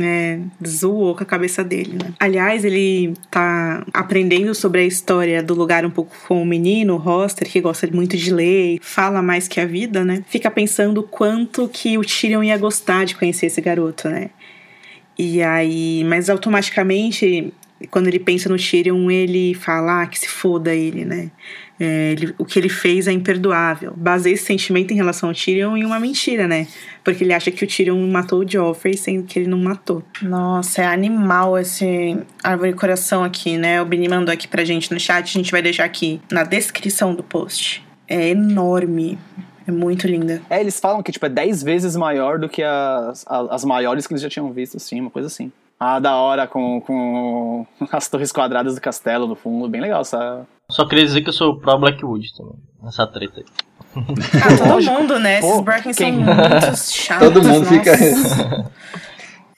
É, 0.00 0.38
zoou 0.66 1.14
com 1.14 1.22
a 1.22 1.26
cabeça 1.26 1.62
dele, 1.62 1.98
né? 2.02 2.14
Aliás, 2.18 2.64
ele 2.64 3.12
tá 3.30 3.84
aprendendo 3.92 4.54
sobre 4.54 4.80
a 4.80 4.84
história 4.84 5.42
do 5.42 5.52
lugar 5.52 5.84
um 5.84 5.90
pouco 5.90 6.16
com 6.26 6.42
o 6.42 6.46
menino, 6.46 6.94
o 6.94 6.96
Roster, 6.96 7.46
que 7.46 7.60
gosta 7.60 7.86
muito 7.88 8.16
de 8.16 8.32
ler, 8.32 8.78
fala 8.80 9.20
mais 9.20 9.46
que 9.46 9.60
a 9.60 9.66
vida, 9.66 10.02
né? 10.02 10.24
Fica 10.26 10.50
pensando 10.50 11.02
quanto 11.02 11.68
que 11.68 11.98
o 11.98 12.02
Tyrion 12.02 12.42
ia 12.42 12.56
gostar 12.56 13.04
de 13.04 13.14
conhecer 13.14 13.44
esse 13.44 13.60
garoto, 13.60 14.08
né? 14.08 14.30
E 15.18 15.42
aí, 15.42 16.04
mas 16.04 16.28
automaticamente, 16.28 17.52
quando 17.90 18.08
ele 18.08 18.18
pensa 18.18 18.48
no 18.48 18.56
Tyrion, 18.56 19.10
ele 19.10 19.54
fala 19.54 20.02
ah, 20.02 20.06
que 20.06 20.18
se 20.18 20.28
foda 20.28 20.74
ele, 20.74 21.04
né? 21.04 21.30
É, 21.78 22.12
ele, 22.12 22.34
o 22.38 22.44
que 22.44 22.58
ele 22.58 22.68
fez 22.68 23.08
é 23.08 23.12
imperdoável. 23.12 23.92
Baseia 23.96 24.34
esse 24.34 24.44
sentimento 24.44 24.92
em 24.92 24.96
relação 24.96 25.28
ao 25.28 25.34
Tyrion 25.34 25.76
em 25.76 25.84
uma 25.84 25.98
mentira, 25.98 26.46
né? 26.46 26.66
Porque 27.02 27.24
ele 27.24 27.32
acha 27.32 27.50
que 27.50 27.64
o 27.64 27.66
Tyrion 27.66 27.98
matou 28.08 28.40
o 28.40 28.48
Joffrey, 28.48 28.96
sendo 28.96 29.24
que 29.24 29.38
ele 29.38 29.48
não 29.48 29.58
matou. 29.58 30.02
Nossa, 30.22 30.82
é 30.82 30.86
animal 30.86 31.58
esse 31.58 32.16
árvore 32.42 32.72
coração 32.74 33.24
aqui, 33.24 33.56
né? 33.56 33.82
O 33.82 33.84
Bini 33.84 34.08
mandou 34.08 34.32
aqui 34.32 34.46
pra 34.46 34.64
gente 34.64 34.92
no 34.92 35.00
chat, 35.00 35.24
a 35.24 35.38
gente 35.38 35.50
vai 35.50 35.62
deixar 35.62 35.84
aqui 35.84 36.20
na 36.30 36.44
descrição 36.44 37.14
do 37.14 37.22
post. 37.22 37.84
É 38.06 38.28
enorme. 38.28 39.18
É 39.66 39.70
muito 39.70 40.06
linda. 40.06 40.42
É, 40.50 40.60
eles 40.60 40.78
falam 40.78 41.02
que 41.02 41.12
tipo, 41.12 41.26
é 41.26 41.28
10 41.28 41.62
vezes 41.62 41.96
maior 41.96 42.38
do 42.38 42.48
que 42.48 42.62
as, 42.62 43.24
as 43.26 43.64
maiores 43.64 44.06
que 44.06 44.12
eles 44.12 44.22
já 44.22 44.28
tinham 44.28 44.52
visto, 44.52 44.76
assim, 44.76 45.00
uma 45.00 45.10
coisa 45.10 45.28
assim. 45.28 45.50
Ah, 45.78 45.98
da 45.98 46.16
hora 46.16 46.46
com, 46.46 46.80
com 46.80 47.66
as 47.92 48.08
torres 48.08 48.32
quadradas 48.32 48.74
do 48.74 48.80
castelo 48.80 49.26
no 49.26 49.34
fundo. 49.34 49.68
Bem 49.68 49.80
legal 49.80 50.02
essa, 50.02 50.46
só 50.70 50.86
queria 50.86 51.04
dizer 51.04 51.20
que 51.20 51.28
eu 51.28 51.32
sou 51.32 51.56
pro 51.56 51.78
Blackwood 51.78 52.34
também, 52.36 52.54
nessa 52.82 53.06
treta 53.06 53.40
aí. 53.40 53.46
Ah, 54.42 54.68
todo 54.68 54.82
mundo, 54.82 55.18
né? 55.20 55.38
Esses 55.38 55.60
Bracken 55.60 55.92
são 55.92 56.12
muito 56.12 56.76
chatos. 56.90 57.28
Todo 57.28 57.42
mundo 57.42 57.58
nossa. 57.60 57.70
fica, 57.70 57.92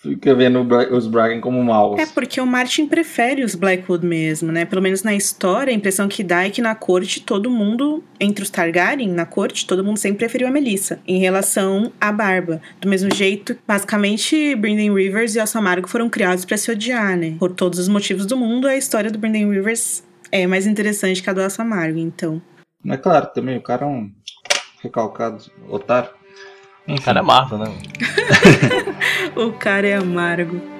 fica 0.06 0.34
vendo 0.34 0.66
os 0.92 1.06
Bracken 1.06 1.40
como 1.40 1.62
maus. 1.62 1.98
É 1.98 2.06
porque 2.06 2.40
o 2.40 2.46
Martin 2.46 2.86
prefere 2.86 3.44
os 3.44 3.54
Blackwood 3.54 4.06
mesmo, 4.06 4.52
né? 4.52 4.64
Pelo 4.64 4.82
menos 4.82 5.02
na 5.02 5.14
história, 5.14 5.72
a 5.72 5.74
impressão 5.74 6.08
que 6.08 6.22
dá 6.22 6.44
é 6.44 6.50
que 6.50 6.62
na 6.62 6.74
corte 6.74 7.20
todo 7.20 7.50
mundo, 7.50 8.02
entre 8.20 8.42
os 8.42 8.50
Targaryen, 8.50 9.08
na 9.08 9.26
corte, 9.26 9.66
todo 9.66 9.84
mundo 9.84 9.98
sempre 9.98 10.18
preferiu 10.18 10.48
a 10.48 10.50
Melissa 10.50 11.00
em 11.06 11.18
relação 11.18 11.92
à 12.00 12.12
Barba. 12.12 12.60
Do 12.80 12.88
mesmo 12.88 13.14
jeito, 13.14 13.56
basicamente, 13.66 14.54
Brynden 14.54 14.94
Rivers 14.94 15.34
e 15.34 15.38
Elsa 15.38 15.60
Margo 15.60 15.88
foram 15.88 16.08
criados 16.08 16.44
para 16.44 16.56
se 16.56 16.70
odiar, 16.70 17.16
né? 17.16 17.34
Por 17.38 17.52
todos 17.52 17.78
os 17.78 17.88
motivos 17.88 18.26
do 18.26 18.36
mundo, 18.36 18.66
a 18.66 18.76
história 18.76 19.10
do 19.10 19.18
Brynden 19.18 19.50
Rivers 19.50 20.04
é 20.30 20.46
mais 20.46 20.66
interessante 20.66 21.22
que 21.22 21.30
a 21.30 21.32
do 21.32 21.40
Elsa 21.40 21.62
Amargo, 21.62 21.98
então. 21.98 22.40
Mas 22.82 23.00
claro, 23.00 23.26
também 23.34 23.56
o 23.56 23.62
cara 23.62 23.84
é 23.84 23.88
um 23.88 24.10
recalcado 24.82 25.44
otário. 25.68 26.10
Enfim. 26.86 27.00
O 27.00 27.04
cara 27.04 27.18
é 27.18 27.20
amargo, 27.20 27.58
né? 27.58 27.66
O 29.36 29.52
cara 29.52 29.86
é 29.86 29.94
amargo. 29.94 30.75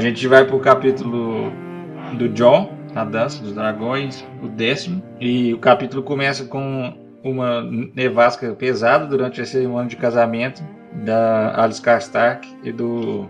A 0.00 0.02
gente 0.02 0.26
vai 0.26 0.46
pro 0.46 0.58
capítulo 0.58 1.52
do 2.16 2.26
John, 2.30 2.72
a 2.94 3.04
dança 3.04 3.42
dos 3.42 3.52
dragões, 3.52 4.24
o 4.42 4.48
décimo. 4.48 5.02
E 5.20 5.52
o 5.52 5.58
capítulo 5.58 6.02
começa 6.02 6.46
com 6.46 6.94
uma 7.22 7.60
nevasca 7.94 8.50
pesada 8.54 9.04
durante 9.04 9.42
a 9.42 9.44
cerimônia 9.44 9.90
de 9.90 9.96
casamento 9.96 10.64
da 11.04 11.62
Alice 11.62 11.82
Karstark 11.82 12.48
e 12.64 12.72
do 12.72 13.28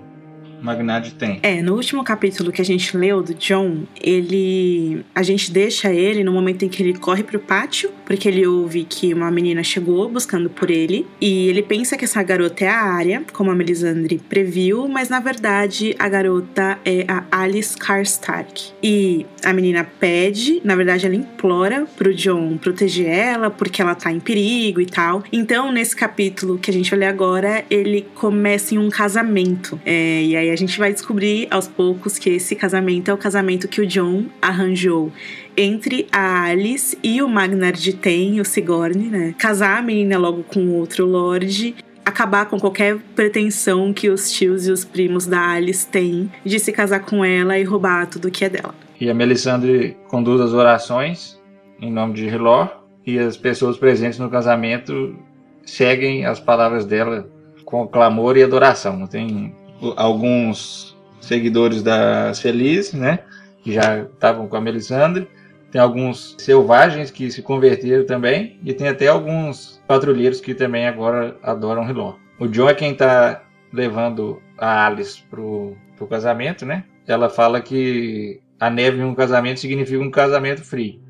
Magnade 0.63 1.15
tem. 1.15 1.41
É, 1.43 1.61
no 1.61 1.75
último 1.75 2.05
capítulo 2.05 2.53
que 2.53 2.63
a 2.63 2.65
gente 2.65 2.97
leu 2.97 3.21
do 3.21 3.35
John, 3.35 3.83
ele. 4.01 5.05
A 5.13 5.25
gente 5.25 5.51
deixa 5.51 5.93
ele 5.93 6.23
no 6.23 6.31
momento 6.31 6.65
em 6.65 6.69
que 6.69 6.81
ele 6.83 6.97
corre 6.97 7.25
pro 7.25 7.41
pátio, 7.41 7.91
porque 8.11 8.29
ele 8.29 8.45
ouve 8.45 8.83
que 8.83 9.15
uma 9.15 9.31
menina 9.31 9.63
chegou 9.63 10.09
buscando 10.09 10.51
por 10.51 10.69
ele. 10.69 11.07
E 11.21 11.47
ele 11.47 11.63
pensa 11.63 11.97
que 11.97 12.05
essa 12.05 12.21
garota 12.25 12.65
é 12.65 12.69
a 12.69 12.83
Arya, 12.83 13.23
como 13.33 13.53
a 13.53 13.55
Melisandre 13.55 14.21
previu, 14.29 14.89
mas 14.89 15.09
na 15.09 15.21
verdade 15.21 15.95
a 15.97 16.09
garota 16.09 16.77
é 16.85 17.05
a 17.07 17.23
Alice 17.31 17.77
Karstark. 17.77 18.73
E 18.83 19.25
a 19.45 19.53
menina 19.53 19.85
pede, 19.85 20.61
na 20.65 20.75
verdade 20.75 21.07
ela 21.07 21.15
implora 21.15 21.87
pro 21.97 22.13
John 22.13 22.57
proteger 22.57 23.07
ela, 23.07 23.49
porque 23.49 23.81
ela 23.81 23.95
tá 23.95 24.11
em 24.11 24.19
perigo 24.19 24.81
e 24.81 24.87
tal. 24.87 25.23
Então, 25.33 25.71
nesse 25.71 25.95
capítulo 25.95 26.59
que 26.59 26.69
a 26.69 26.75
gente 26.75 26.91
vai 26.91 26.99
ler 26.99 27.07
agora, 27.07 27.65
ele 27.71 28.05
começa 28.17 28.75
em 28.75 28.79
um 28.79 28.91
casamento. 28.91 29.81
É, 29.87 30.25
e 30.25 30.35
aí 30.35 30.51
a 30.51 30.57
gente 30.57 30.77
vai 30.81 30.93
descobrir 30.93 31.47
aos 31.49 31.69
poucos 31.69 32.19
que 32.19 32.31
esse 32.31 32.57
casamento 32.57 33.09
é 33.09 33.15
o 33.15 33.17
casamento 33.17 33.69
que 33.69 33.81
o 33.81 33.87
John 33.87 34.25
arranjou 34.43 35.13
entre 35.57 36.07
a 36.13 36.45
Alice 36.45 36.99
e 37.03 37.23
o 37.23 37.29
Magnar 37.29 37.73
de 37.73 37.93
Ten, 37.93 38.41
o 38.41 38.45
Sigourney, 38.45 39.09
né? 39.09 39.35
Casar 39.39 39.79
a 39.79 39.83
menina 39.83 40.19
logo 40.19 40.43
com 40.43 40.69
outro 40.71 41.07
Lorde 41.07 41.75
acabar 42.05 42.47
com 42.47 42.59
qualquer 42.59 42.99
pretensão 43.15 43.93
que 43.93 44.09
os 44.09 44.33
tios 44.33 44.67
e 44.67 44.73
os 44.73 44.85
primos 44.85 45.27
da 45.27 45.51
Alice 45.53 45.87
têm 45.87 46.31
de 46.45 46.59
se 46.59 46.73
casar 46.73 47.01
com 47.01 47.25
ela 47.25 47.59
e 47.59 47.63
roubar 47.63 48.07
tudo 48.07 48.31
que 48.31 48.45
é 48.45 48.49
dela. 48.49 48.75
E 49.01 49.09
a 49.09 49.15
Melisandre 49.15 49.97
conduz 50.09 50.41
as 50.41 50.53
orações 50.53 51.41
em 51.81 51.91
nome 51.91 52.15
de 52.15 52.27
Hilor 52.27 52.69
e 53.07 53.19
as 53.19 53.37
pessoas 53.37 53.79
presentes 53.79 54.19
no 54.19 54.29
casamento 54.29 55.17
seguem 55.65 56.27
as 56.27 56.39
palavras 56.39 56.85
dela 56.85 57.29
com 57.65 57.87
clamor 57.87 58.37
e 58.37 58.43
adoração. 58.43 59.07
Tem 59.07 59.55
alguns 59.97 60.97
seguidores 61.21 61.83
da 61.83 62.33
Feliz, 62.35 62.93
né? 62.93 63.21
Que 63.63 63.73
já 63.73 64.01
estavam 64.03 64.47
com 64.49 64.57
a 64.57 64.61
Melisandre. 64.61 65.29
Tem 65.71 65.81
alguns 65.81 66.35
selvagens 66.39 67.11
que 67.11 67.31
se 67.31 67.43
converteram 67.43 68.05
também. 68.05 68.59
E 68.65 68.73
tem 68.73 68.89
até 68.89 69.09
alguns 69.09 69.81
patrulheiros 69.87 70.41
que 70.41 70.55
também 70.55 70.87
agora 70.87 71.37
adoram 71.43 71.89
Hilor. 71.89 72.19
O 72.39 72.49
John 72.49 72.69
é 72.69 72.75
quem 72.75 72.93
está 72.93 73.43
levando 73.73 74.43
a 74.59 74.87
Alice 74.87 75.23
pro, 75.31 75.77
pro 75.97 76.07
casamento, 76.07 76.67
né? 76.67 76.85
Ela 77.07 77.29
fala 77.29 77.61
que 77.61 78.41
a 78.59 78.69
neve 78.69 78.99
em 78.99 79.05
um 79.05 79.15
casamento 79.15 79.61
significa 79.61 80.03
um 80.03 80.11
casamento 80.11 80.63
frio. 80.63 81.01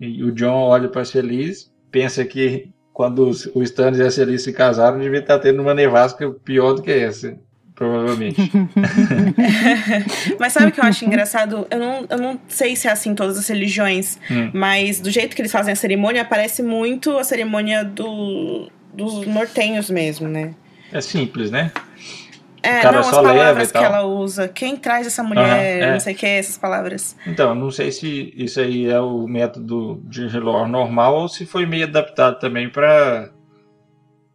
E 0.00 0.22
o 0.22 0.32
John 0.32 0.68
olha 0.68 0.88
para 0.88 1.04
Feliz, 1.04 1.72
pensa 1.90 2.24
que 2.24 2.70
quando 2.92 3.30
o 3.54 3.62
Stannis 3.62 4.00
e 4.00 4.02
a 4.02 4.10
Feliz 4.10 4.42
se 4.42 4.52
casaram, 4.52 4.98
devia 4.98 5.20
estar 5.20 5.36
tá 5.36 5.42
tendo 5.42 5.62
uma 5.62 5.74
nevasca 5.74 6.30
pior 6.44 6.74
do 6.74 6.82
que 6.82 6.90
essa 6.90 7.38
provavelmente. 7.82 8.52
mas 10.38 10.52
sabe 10.52 10.68
o 10.68 10.72
que 10.72 10.78
eu 10.78 10.84
acho 10.84 11.04
engraçado? 11.04 11.66
Eu 11.68 11.78
não, 11.80 12.06
eu 12.08 12.18
não 12.18 12.40
sei 12.46 12.76
se 12.76 12.86
é 12.86 12.92
assim 12.92 13.10
em 13.10 13.14
todas 13.14 13.36
as 13.36 13.48
religiões, 13.48 14.20
hum. 14.30 14.50
mas 14.54 15.00
do 15.00 15.10
jeito 15.10 15.34
que 15.34 15.42
eles 15.42 15.50
fazem 15.50 15.72
a 15.72 15.76
cerimônia, 15.76 16.24
parece 16.24 16.62
muito 16.62 17.18
a 17.18 17.24
cerimônia 17.24 17.84
do, 17.84 18.70
dos 18.94 19.26
nortenhos 19.26 19.90
mesmo, 19.90 20.28
né? 20.28 20.54
É 20.92 21.00
simples, 21.00 21.50
né? 21.50 21.72
É, 22.62 22.84
não, 22.84 23.00
as 23.00 23.10
palavras 23.10 23.72
que 23.72 23.78
ela 23.78 24.04
usa. 24.04 24.46
Quem 24.46 24.76
traz 24.76 25.04
essa 25.04 25.24
mulher, 25.24 25.82
uhum, 25.82 25.88
é. 25.88 25.92
não 25.94 25.98
sei 25.98 26.14
o 26.14 26.16
que, 26.16 26.26
essas 26.26 26.56
palavras. 26.56 27.16
Então, 27.26 27.56
não 27.56 27.72
sei 27.72 27.90
se 27.90 28.32
isso 28.36 28.60
aí 28.60 28.88
é 28.88 29.00
o 29.00 29.26
método 29.26 30.00
de 30.04 30.28
relógio 30.28 30.68
normal 30.68 31.22
ou 31.22 31.28
se 31.28 31.44
foi 31.44 31.66
meio 31.66 31.86
adaptado 31.86 32.38
também 32.38 32.70
para 32.70 33.30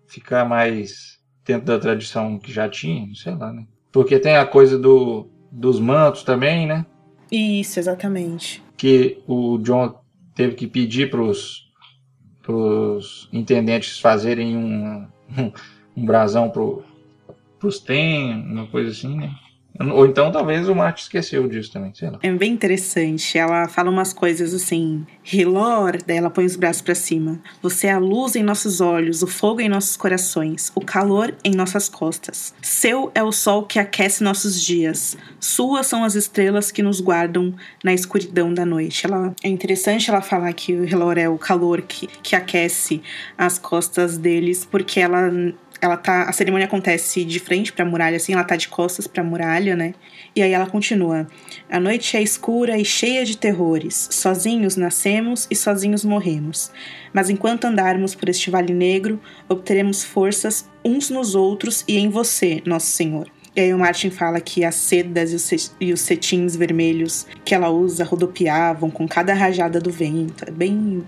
ficar 0.05 0.43
mais 0.43 1.16
dentro 1.47 1.65
da 1.65 1.79
tradição 1.79 2.37
que 2.37 2.51
já 2.51 2.67
tinha, 2.67 3.07
sei 3.15 3.33
lá, 3.33 3.53
né? 3.53 3.65
Porque 3.91 4.19
tem 4.19 4.35
a 4.35 4.45
coisa 4.45 4.77
do, 4.77 5.27
dos 5.49 5.79
mantos 5.79 6.23
também, 6.23 6.67
né? 6.67 6.85
Isso, 7.31 7.79
exatamente. 7.79 8.61
Que 8.75 9.23
o 9.25 9.57
John 9.59 9.97
teve 10.35 10.55
que 10.55 10.67
pedir 10.67 11.09
para 11.09 11.21
os 11.21 11.65
intendentes 13.31 13.97
fazerem 13.99 14.57
um, 14.57 15.07
um, 15.37 15.51
um 15.95 16.05
brasão 16.05 16.49
pro, 16.49 16.83
pros 17.57 17.79
tem, 17.79 18.33
uma 18.33 18.67
coisa 18.67 18.91
assim, 18.91 19.15
né? 19.15 19.33
Ou 19.79 20.05
então 20.05 20.31
talvez 20.31 20.67
o 20.67 20.75
Marte 20.75 21.03
esqueceu 21.03 21.47
disso 21.47 21.71
também, 21.71 21.93
sei 21.93 22.09
lá. 22.09 22.19
É 22.21 22.31
bem 22.31 22.53
interessante. 22.53 23.37
Ela 23.37 23.67
fala 23.67 23.89
umas 23.89 24.13
coisas 24.13 24.53
assim. 24.53 25.05
Hilor, 25.31 25.97
daí 26.05 26.17
ela 26.17 26.29
põe 26.29 26.45
os 26.45 26.55
braços 26.55 26.81
para 26.81 26.95
cima. 26.95 27.39
Você 27.61 27.87
é 27.87 27.91
a 27.91 27.99
luz 27.99 28.35
em 28.35 28.43
nossos 28.43 28.81
olhos, 28.81 29.21
o 29.21 29.27
fogo 29.27 29.61
em 29.61 29.69
nossos 29.69 29.95
corações, 29.97 30.71
o 30.73 30.81
calor 30.81 31.35
em 31.43 31.53
nossas 31.53 31.89
costas. 31.89 32.53
Seu 32.61 33.11
é 33.13 33.23
o 33.23 33.31
sol 33.31 33.63
que 33.63 33.79
aquece 33.79 34.23
nossos 34.23 34.61
dias. 34.61 35.17
Suas 35.39 35.87
são 35.87 36.03
as 36.03 36.15
estrelas 36.15 36.71
que 36.71 36.81
nos 36.81 36.99
guardam 36.99 37.53
na 37.83 37.93
escuridão 37.93 38.53
da 38.53 38.65
noite. 38.65 39.05
Ela, 39.05 39.33
é 39.43 39.49
interessante 39.49 40.09
ela 40.09 40.21
falar 40.21 40.51
que 40.53 40.73
o 40.73 40.85
Hilor 40.85 41.17
é 41.17 41.29
o 41.29 41.37
calor 41.37 41.81
que, 41.81 42.07
que 42.23 42.35
aquece 42.35 43.01
as 43.37 43.59
costas 43.59 44.17
deles, 44.17 44.65
porque 44.65 44.99
ela 44.99 45.29
ela 45.81 45.97
tá, 45.97 46.23
a 46.23 46.31
cerimônia 46.31 46.65
acontece 46.65 47.23
de 47.23 47.39
frente 47.39 47.71
para 47.71 47.85
a 47.85 47.87
muralha, 47.87 48.17
assim, 48.17 48.33
ela 48.33 48.43
tá 48.43 48.55
de 48.55 48.67
costas 48.67 49.07
para 49.07 49.21
a 49.21 49.25
muralha, 49.25 49.75
né? 49.75 49.93
E 50.35 50.41
aí 50.41 50.51
ela 50.51 50.65
continua: 50.65 51.27
A 51.69 51.79
noite 51.79 52.15
é 52.17 52.21
escura 52.21 52.77
e 52.77 52.85
cheia 52.85 53.25
de 53.25 53.37
terrores. 53.37 54.09
Sozinhos 54.11 54.75
nascemos 54.75 55.47
e 55.49 55.55
sozinhos 55.55 56.03
morremos. 56.03 56.71
Mas 57.13 57.29
enquanto 57.29 57.65
andarmos 57.65 58.15
por 58.15 58.29
este 58.29 58.49
vale 58.49 58.73
negro, 58.73 59.19
obteremos 59.49 60.03
forças 60.03 60.69
uns 60.83 61.09
nos 61.09 61.35
outros 61.35 61.83
e 61.87 61.97
em 61.97 62.09
você, 62.09 62.61
nosso 62.65 62.87
Senhor. 62.87 63.29
E 63.55 63.59
aí 63.59 63.73
o 63.73 63.79
Martin 63.79 64.11
fala 64.11 64.39
que 64.39 64.63
as 64.63 64.75
sedas 64.75 65.51
e 65.81 65.91
os 65.91 66.01
cetins 66.01 66.55
vermelhos 66.55 67.25
que 67.43 67.55
ela 67.55 67.69
usa 67.69 68.03
rodopiavam 68.03 68.91
com 68.91 69.07
cada 69.07 69.33
rajada 69.33 69.79
do 69.79 69.89
vento. 69.89 70.45
É 70.47 70.51
bem 70.51 71.03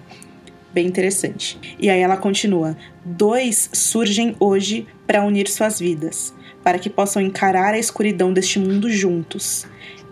bem 0.73 0.87
interessante. 0.87 1.57
E 1.79 1.89
aí 1.89 1.99
ela 1.99 2.17
continua: 2.17 2.75
dois 3.03 3.69
surgem 3.73 4.35
hoje 4.39 4.87
para 5.05 5.23
unir 5.23 5.47
suas 5.47 5.79
vidas, 5.79 6.33
para 6.63 6.79
que 6.79 6.89
possam 6.89 7.21
encarar 7.21 7.73
a 7.73 7.79
escuridão 7.79 8.33
deste 8.33 8.59
mundo 8.59 8.89
juntos. 8.89 9.67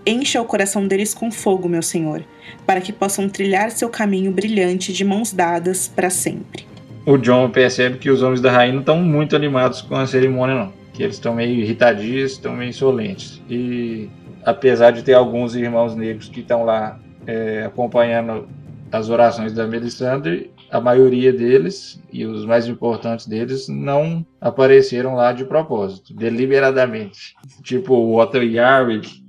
Encha 0.06 0.42
o 0.42 0.46
coração 0.46 0.88
deles 0.88 1.14
com 1.14 1.30
fogo, 1.30 1.68
meu 1.68 1.82
Senhor, 1.82 2.24
para 2.66 2.80
que 2.80 2.94
possam 2.94 3.28
trilhar 3.28 3.72
seu 3.72 3.90
caminho 3.90 4.32
brilhante 4.32 4.94
de 4.94 5.04
mãos 5.04 5.34
dadas 5.34 5.88
para 5.88 6.10
sempre. 6.10 6.66
O 7.06 7.18
John 7.18 7.50
percebe 7.50 7.98
que 7.98 8.10
os 8.10 8.22
homens 8.22 8.42
da 8.42 8.52
rainha 8.52 8.74
não 8.74 8.82
estão 8.82 9.02
muito 9.02 9.36
animados 9.36 9.82
com 9.82 9.96
a 9.96 10.08
cerimônia, 10.08 10.56
não. 10.56 10.74
Que 10.94 11.04
eles 11.04 11.16
estão 11.16 11.34
meio 11.34 11.52
irritadios, 11.52 12.34
estão 12.34 12.54
meio 12.54 12.70
insolentes. 12.70 13.42
E 13.50 14.10
apesar 14.46 14.92
de 14.92 15.04
ter 15.04 15.14
alguns 15.14 15.56
irmãos 15.56 15.96
negros 15.96 16.30
que 16.30 16.40
estão 16.40 16.64
lá 16.64 17.00
é, 17.26 17.64
acompanhando 17.66 18.48
as 18.92 19.10
orações 19.10 19.54
da 19.54 19.68
Melisandre, 19.68 20.52
a 20.72 20.80
maioria 20.80 21.32
deles 21.32 22.02
e 22.12 22.26
os 22.26 22.46
mais 22.46 22.68
importantes 22.68 23.26
deles 23.26 23.68
não 23.68 24.26
apareceram 24.40 25.16
lá 25.16 25.34
de 25.34 25.46
propósito, 25.46 26.14
deliberadamente. 26.14 27.36
Tipo 27.64 27.94
o 27.96 28.20
Otto 28.20 28.38
Yarwick, 28.38 29.24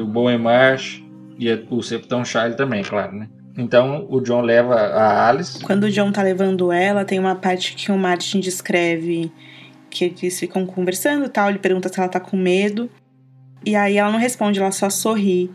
o 0.00 0.06
Bowen 0.06 0.38
Marsh 0.38 1.02
e 1.38 1.50
o 1.70 1.82
Septão 1.82 2.24
Charlie 2.24 2.56
também, 2.56 2.82
claro, 2.82 3.12
né? 3.14 3.28
Então 3.56 4.06
o 4.08 4.20
John 4.20 4.40
leva 4.40 4.74
a 4.74 5.28
Alice. 5.28 5.62
Quando 5.62 5.84
o 5.84 5.90
John 5.90 6.10
tá 6.10 6.22
levando 6.22 6.72
ela, 6.72 7.04
tem 7.04 7.18
uma 7.18 7.34
parte 7.34 7.74
que 7.74 7.92
o 7.92 7.98
Martin 7.98 8.40
descreve 8.40 9.30
que 9.90 10.06
eles 10.06 10.40
ficam 10.40 10.64
conversando 10.64 11.28
tal. 11.28 11.50
Ele 11.50 11.58
pergunta 11.58 11.88
se 11.88 11.98
ela 12.00 12.08
tá 12.08 12.18
com 12.18 12.36
medo. 12.36 12.88
E 13.64 13.76
aí 13.76 13.98
ela 13.98 14.10
não 14.10 14.18
responde, 14.18 14.58
ela 14.58 14.72
só 14.72 14.88
sorri. 14.88 15.50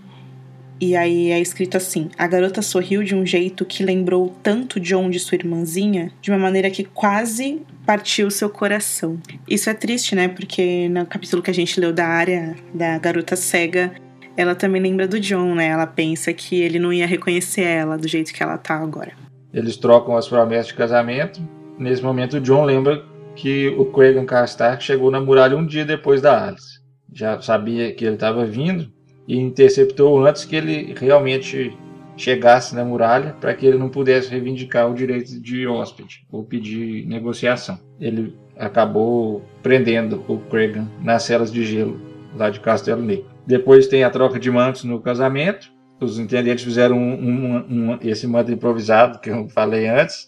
E 0.79 0.95
aí 0.95 1.31
é 1.31 1.39
escrito 1.39 1.77
assim: 1.77 2.09
a 2.17 2.27
garota 2.27 2.61
sorriu 2.61 3.03
de 3.03 3.15
um 3.15 3.25
jeito 3.25 3.65
que 3.65 3.83
lembrou 3.83 4.33
tanto 4.43 4.79
John 4.79 5.09
de 5.09 5.19
sua 5.19 5.35
irmãzinha, 5.35 6.11
de 6.21 6.31
uma 6.31 6.37
maneira 6.37 6.69
que 6.69 6.83
quase 6.83 7.61
partiu 7.85 8.29
seu 8.29 8.49
coração. 8.49 9.19
Isso 9.47 9.69
é 9.69 9.73
triste, 9.73 10.15
né? 10.15 10.27
Porque 10.27 10.89
no 10.89 11.05
capítulo 11.05 11.41
que 11.41 11.49
a 11.49 11.53
gente 11.53 11.79
leu 11.79 11.93
da 11.93 12.05
área 12.05 12.55
da 12.73 12.97
garota 12.99 13.35
cega, 13.35 13.93
ela 14.35 14.53
também 14.53 14.81
lembra 14.81 15.07
do 15.07 15.19
John, 15.19 15.55
né? 15.55 15.67
Ela 15.67 15.87
pensa 15.87 16.31
que 16.33 16.61
ele 16.61 16.77
não 16.77 16.93
ia 16.93 17.07
reconhecer 17.07 17.61
ela 17.61 17.97
do 17.97 18.07
jeito 18.07 18.33
que 18.33 18.43
ela 18.43 18.57
tá 18.57 18.75
agora. 18.75 19.13
Eles 19.53 19.77
trocam 19.77 20.15
as 20.15 20.27
promessas 20.27 20.67
de 20.67 20.75
casamento. 20.75 21.41
Nesse 21.79 22.03
momento, 22.03 22.37
o 22.37 22.41
John 22.41 22.65
lembra 22.65 23.03
que 23.35 23.69
o 23.69 23.85
Craig 23.85 24.23
Castar 24.25 24.79
chegou 24.81 25.09
na 25.09 25.19
muralha 25.19 25.57
um 25.57 25.65
dia 25.65 25.85
depois 25.85 26.21
da 26.21 26.47
Alice. 26.47 26.79
Já 27.13 27.39
sabia 27.41 27.93
que 27.93 28.05
ele 28.05 28.15
estava 28.15 28.45
vindo, 28.45 28.91
e 29.27 29.37
interceptou 29.37 30.25
antes 30.25 30.45
que 30.45 30.55
ele 30.55 30.95
realmente 30.97 31.75
chegasse 32.15 32.73
na 32.73 32.83
muralha 32.83 33.35
para 33.39 33.53
que 33.53 33.65
ele 33.65 33.77
não 33.77 33.89
pudesse 33.89 34.29
reivindicar 34.29 34.89
o 34.89 34.95
direito 34.95 35.39
de 35.39 35.67
hóspede 35.67 36.25
ou 36.31 36.43
pedir 36.43 37.05
negociação. 37.05 37.79
Ele 37.99 38.35
acabou 38.57 39.43
prendendo 39.61 40.23
o 40.27 40.39
Cregan 40.49 40.87
nas 41.03 41.23
celas 41.23 41.51
de 41.51 41.63
gelo 41.63 41.99
lá 42.35 42.49
de 42.49 42.59
Castelo 42.59 43.01
Negro. 43.01 43.25
Depois 43.45 43.87
tem 43.87 44.03
a 44.03 44.09
troca 44.09 44.39
de 44.39 44.49
mantos 44.49 44.83
no 44.83 44.99
casamento. 44.99 45.71
Os 45.99 46.19
intendentes 46.19 46.63
fizeram 46.63 46.97
um, 46.97 47.13
um, 47.13 47.55
um, 47.69 47.99
esse 48.01 48.27
manto 48.27 48.51
improvisado 48.51 49.19
que 49.19 49.29
eu 49.29 49.47
falei 49.49 49.87
antes 49.87 50.27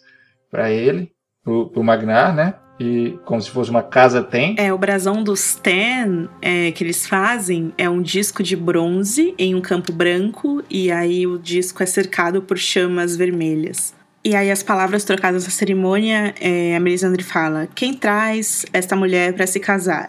para 0.49 0.71
ele, 0.71 1.11
para 1.43 1.53
o 1.53 1.83
Magnar, 1.83 2.35
né? 2.35 2.55
E 2.79 3.19
como 3.25 3.41
se 3.41 3.49
fosse 3.51 3.69
uma 3.69 3.83
casa 3.83 4.23
tem. 4.23 4.55
É, 4.57 4.71
o 4.73 4.77
brasão 4.77 5.21
dos 5.21 5.55
Ten 5.55 6.29
é, 6.41 6.71
que 6.71 6.83
eles 6.83 7.05
fazem 7.05 7.73
é 7.77 7.89
um 7.89 8.01
disco 8.01 8.41
de 8.41 8.55
bronze 8.55 9.33
em 9.37 9.53
um 9.53 9.61
campo 9.61 9.91
branco 9.91 10.63
e 10.69 10.89
aí 10.89 11.27
o 11.27 11.37
disco 11.37 11.83
é 11.83 11.85
cercado 11.85 12.41
por 12.41 12.57
chamas 12.57 13.15
vermelhas. 13.15 13.93
E 14.23 14.35
aí 14.35 14.49
as 14.51 14.63
palavras 14.63 15.03
trocadas 15.03 15.43
na 15.45 15.49
cerimônia, 15.49 16.33
é, 16.39 16.75
a 16.75 16.79
Melisandre 16.79 17.23
fala: 17.23 17.67
"Quem 17.75 17.93
traz 17.93 18.65
esta 18.71 18.95
mulher 18.95 19.33
para 19.33 19.47
se 19.47 19.59
casar?" 19.59 20.07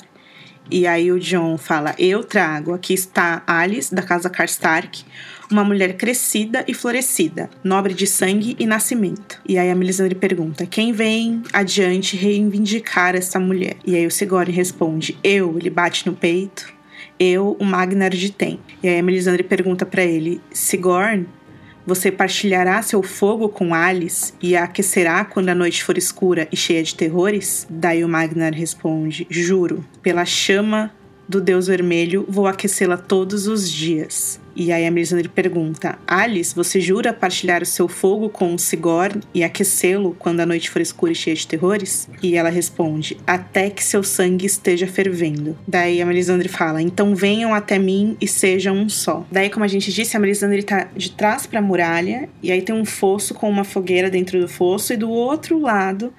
E 0.70 0.86
aí 0.86 1.10
o 1.10 1.18
John 1.18 1.56
fala: 1.56 1.94
"Eu 1.98 2.22
trago. 2.22 2.72
Aqui 2.72 2.94
está 2.94 3.42
Alice 3.47 3.92
da 3.94 4.02
casa 4.02 4.30
Karstark." 4.30 5.05
Uma 5.51 5.64
mulher 5.64 5.97
crescida 5.97 6.64
e 6.68 6.72
florescida, 6.72 7.51
nobre 7.64 7.93
de 7.93 8.06
sangue 8.06 8.56
e 8.59 8.66
nascimento. 8.66 9.40
E 9.48 9.59
aí 9.59 9.70
a 9.70 9.74
Melisandre 9.74 10.14
pergunta: 10.14 10.66
quem 10.66 10.93
vem 10.93 11.43
adiante 11.52 12.16
reivindicar 12.16 13.14
essa 13.14 13.40
mulher? 13.40 13.77
E 13.85 13.97
aí 13.97 14.06
o 14.06 14.10
Sigori 14.10 14.52
responde: 14.52 15.18
eu. 15.22 15.59
Ele 15.59 15.70
bate 15.70 16.06
no 16.06 16.14
peito. 16.14 16.72
Eu, 17.18 17.56
o 17.59 17.64
Magnar 17.64 18.10
de 18.10 18.32
Tem. 18.32 18.59
E 18.82 18.89
aí 18.89 18.98
a 18.98 19.02
Melisandre 19.02 19.43
pergunta 19.43 19.85
para 19.85 20.05
ele: 20.05 20.40
Sigorn, 20.52 21.27
você 21.86 22.10
partilhará 22.10 22.81
seu 22.82 23.02
fogo 23.02 23.48
com 23.48 23.74
Alice 23.74 24.32
e 24.40 24.56
a 24.56 24.64
aquecerá 24.64 25.24
quando 25.24 25.48
a 25.48 25.55
noite 25.55 25.82
for 25.82 25.98
escura 25.98 26.47
e 26.52 26.56
cheia 26.56 26.82
de 26.82 26.94
terrores? 26.94 27.66
Daí 27.68 28.05
o 28.05 28.09
Magnar 28.09 28.55
responde: 28.55 29.27
Juro, 29.28 29.85
pela 30.02 30.24
chama 30.24 30.93
do 31.28 31.40
Deus 31.40 31.68
Vermelho, 31.68 32.24
vou 32.28 32.48
aquecê-la 32.48 32.97
todos 32.97 33.47
os 33.47 33.70
dias. 33.70 34.40
E 34.61 34.70
aí 34.73 34.87
a 34.87 34.91
Melisandre 34.91 35.27
pergunta: 35.27 35.99
Alice, 36.07 36.55
você 36.55 36.82
jura 36.82 37.15
partilhar 37.15 37.62
o 37.62 37.66
seu 37.66 37.89
fogo 37.89 38.28
com 38.28 38.55
o 38.55 38.59
Sigorn 38.59 39.23
e 39.32 39.43
aquecê-lo 39.43 40.15
quando 40.19 40.41
a 40.41 40.47
noite 40.47 40.69
for 40.69 40.82
escura 40.82 41.12
e 41.12 41.15
cheia 41.15 41.35
de 41.35 41.47
terrores? 41.47 42.11
E 42.23 42.37
ela 42.37 42.51
responde: 42.51 43.16
Até 43.27 43.70
que 43.70 43.82
seu 43.82 44.03
sangue 44.03 44.45
esteja 44.45 44.87
fervendo. 44.87 45.57
Daí 45.66 46.03
a 46.03 46.05
Melisandre 46.05 46.47
fala: 46.47 46.82
Então 46.82 47.15
venham 47.15 47.55
até 47.55 47.78
mim 47.78 48.19
e 48.20 48.28
sejam 48.28 48.77
um 48.77 48.87
só. 48.91 49.27
Daí, 49.32 49.49
como 49.49 49.65
a 49.65 49.69
gente 49.69 49.91
disse, 49.91 50.15
a 50.15 50.20
Melisandre 50.20 50.62
tá 50.62 50.89
de 50.95 51.11
trás 51.12 51.47
para 51.47 51.61
a 51.61 51.62
muralha 51.62 52.28
e 52.43 52.53
aí 52.53 52.61
tem 52.61 52.74
um 52.74 52.85
fosso 52.85 53.32
com 53.32 53.49
uma 53.49 53.65
fogueira 53.65 54.11
dentro 54.11 54.39
do 54.39 54.47
fosso 54.47 54.93
e 54.93 54.97
do 54.99 55.09
outro 55.09 55.59
lado 55.59 56.12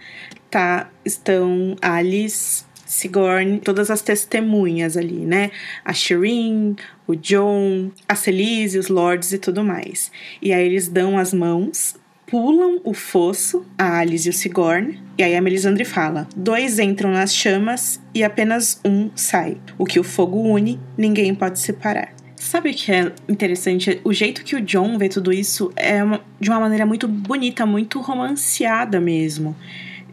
tá 0.50 0.90
estão 1.06 1.76
Alice 1.80 2.66
Sigourney, 2.92 3.60
todas 3.60 3.90
as 3.90 4.02
testemunhas 4.02 4.98
ali, 4.98 5.26
né? 5.26 5.50
A 5.86 5.94
Shireen, 5.94 6.76
o 7.12 7.16
John, 7.16 7.92
a 8.08 8.16
Celise, 8.16 8.80
os 8.80 8.88
Lords 8.88 9.32
e 9.32 9.38
tudo 9.38 9.64
mais. 9.64 10.12
E 10.42 10.52
aí 10.52 10.66
eles 10.66 10.88
dão 10.88 11.18
as 11.18 11.34
mãos, 11.34 11.96
pulam 12.26 12.80
o 12.84 12.94
fosso, 12.94 13.66
a 13.78 14.00
Alice 14.00 14.28
e 14.28 14.30
o 14.30 14.34
Sigourney, 14.34 14.98
e 15.18 15.24
aí 15.24 15.36
a 15.36 15.42
Melisandre 15.42 15.86
fala: 15.86 16.28
dois 16.36 16.80
entram 16.80 17.12
nas 17.12 17.36
chamas 17.36 18.02
e 18.16 18.24
apenas 18.24 18.80
um 18.86 19.10
sai. 19.16 19.58
O 19.78 19.86
que 19.86 20.00
o 20.00 20.04
fogo 20.04 20.42
une, 20.42 20.80
ninguém 20.98 21.36
pode 21.36 21.60
separar. 21.60 22.14
Sabe 22.38 22.72
o 22.72 22.74
que 22.74 22.92
é 22.92 23.12
interessante? 23.30 24.02
O 24.04 24.12
jeito 24.12 24.44
que 24.44 24.56
o 24.56 24.62
John 24.62 24.98
vê 24.98 25.08
tudo 25.08 25.32
isso 25.32 25.72
é 25.76 26.04
uma, 26.04 26.22
de 26.40 26.50
uma 26.50 26.60
maneira 26.60 26.88
muito 26.88 27.08
bonita, 27.08 27.68
muito 27.68 28.02
romanceada 28.02 29.00
mesmo. 29.00 29.56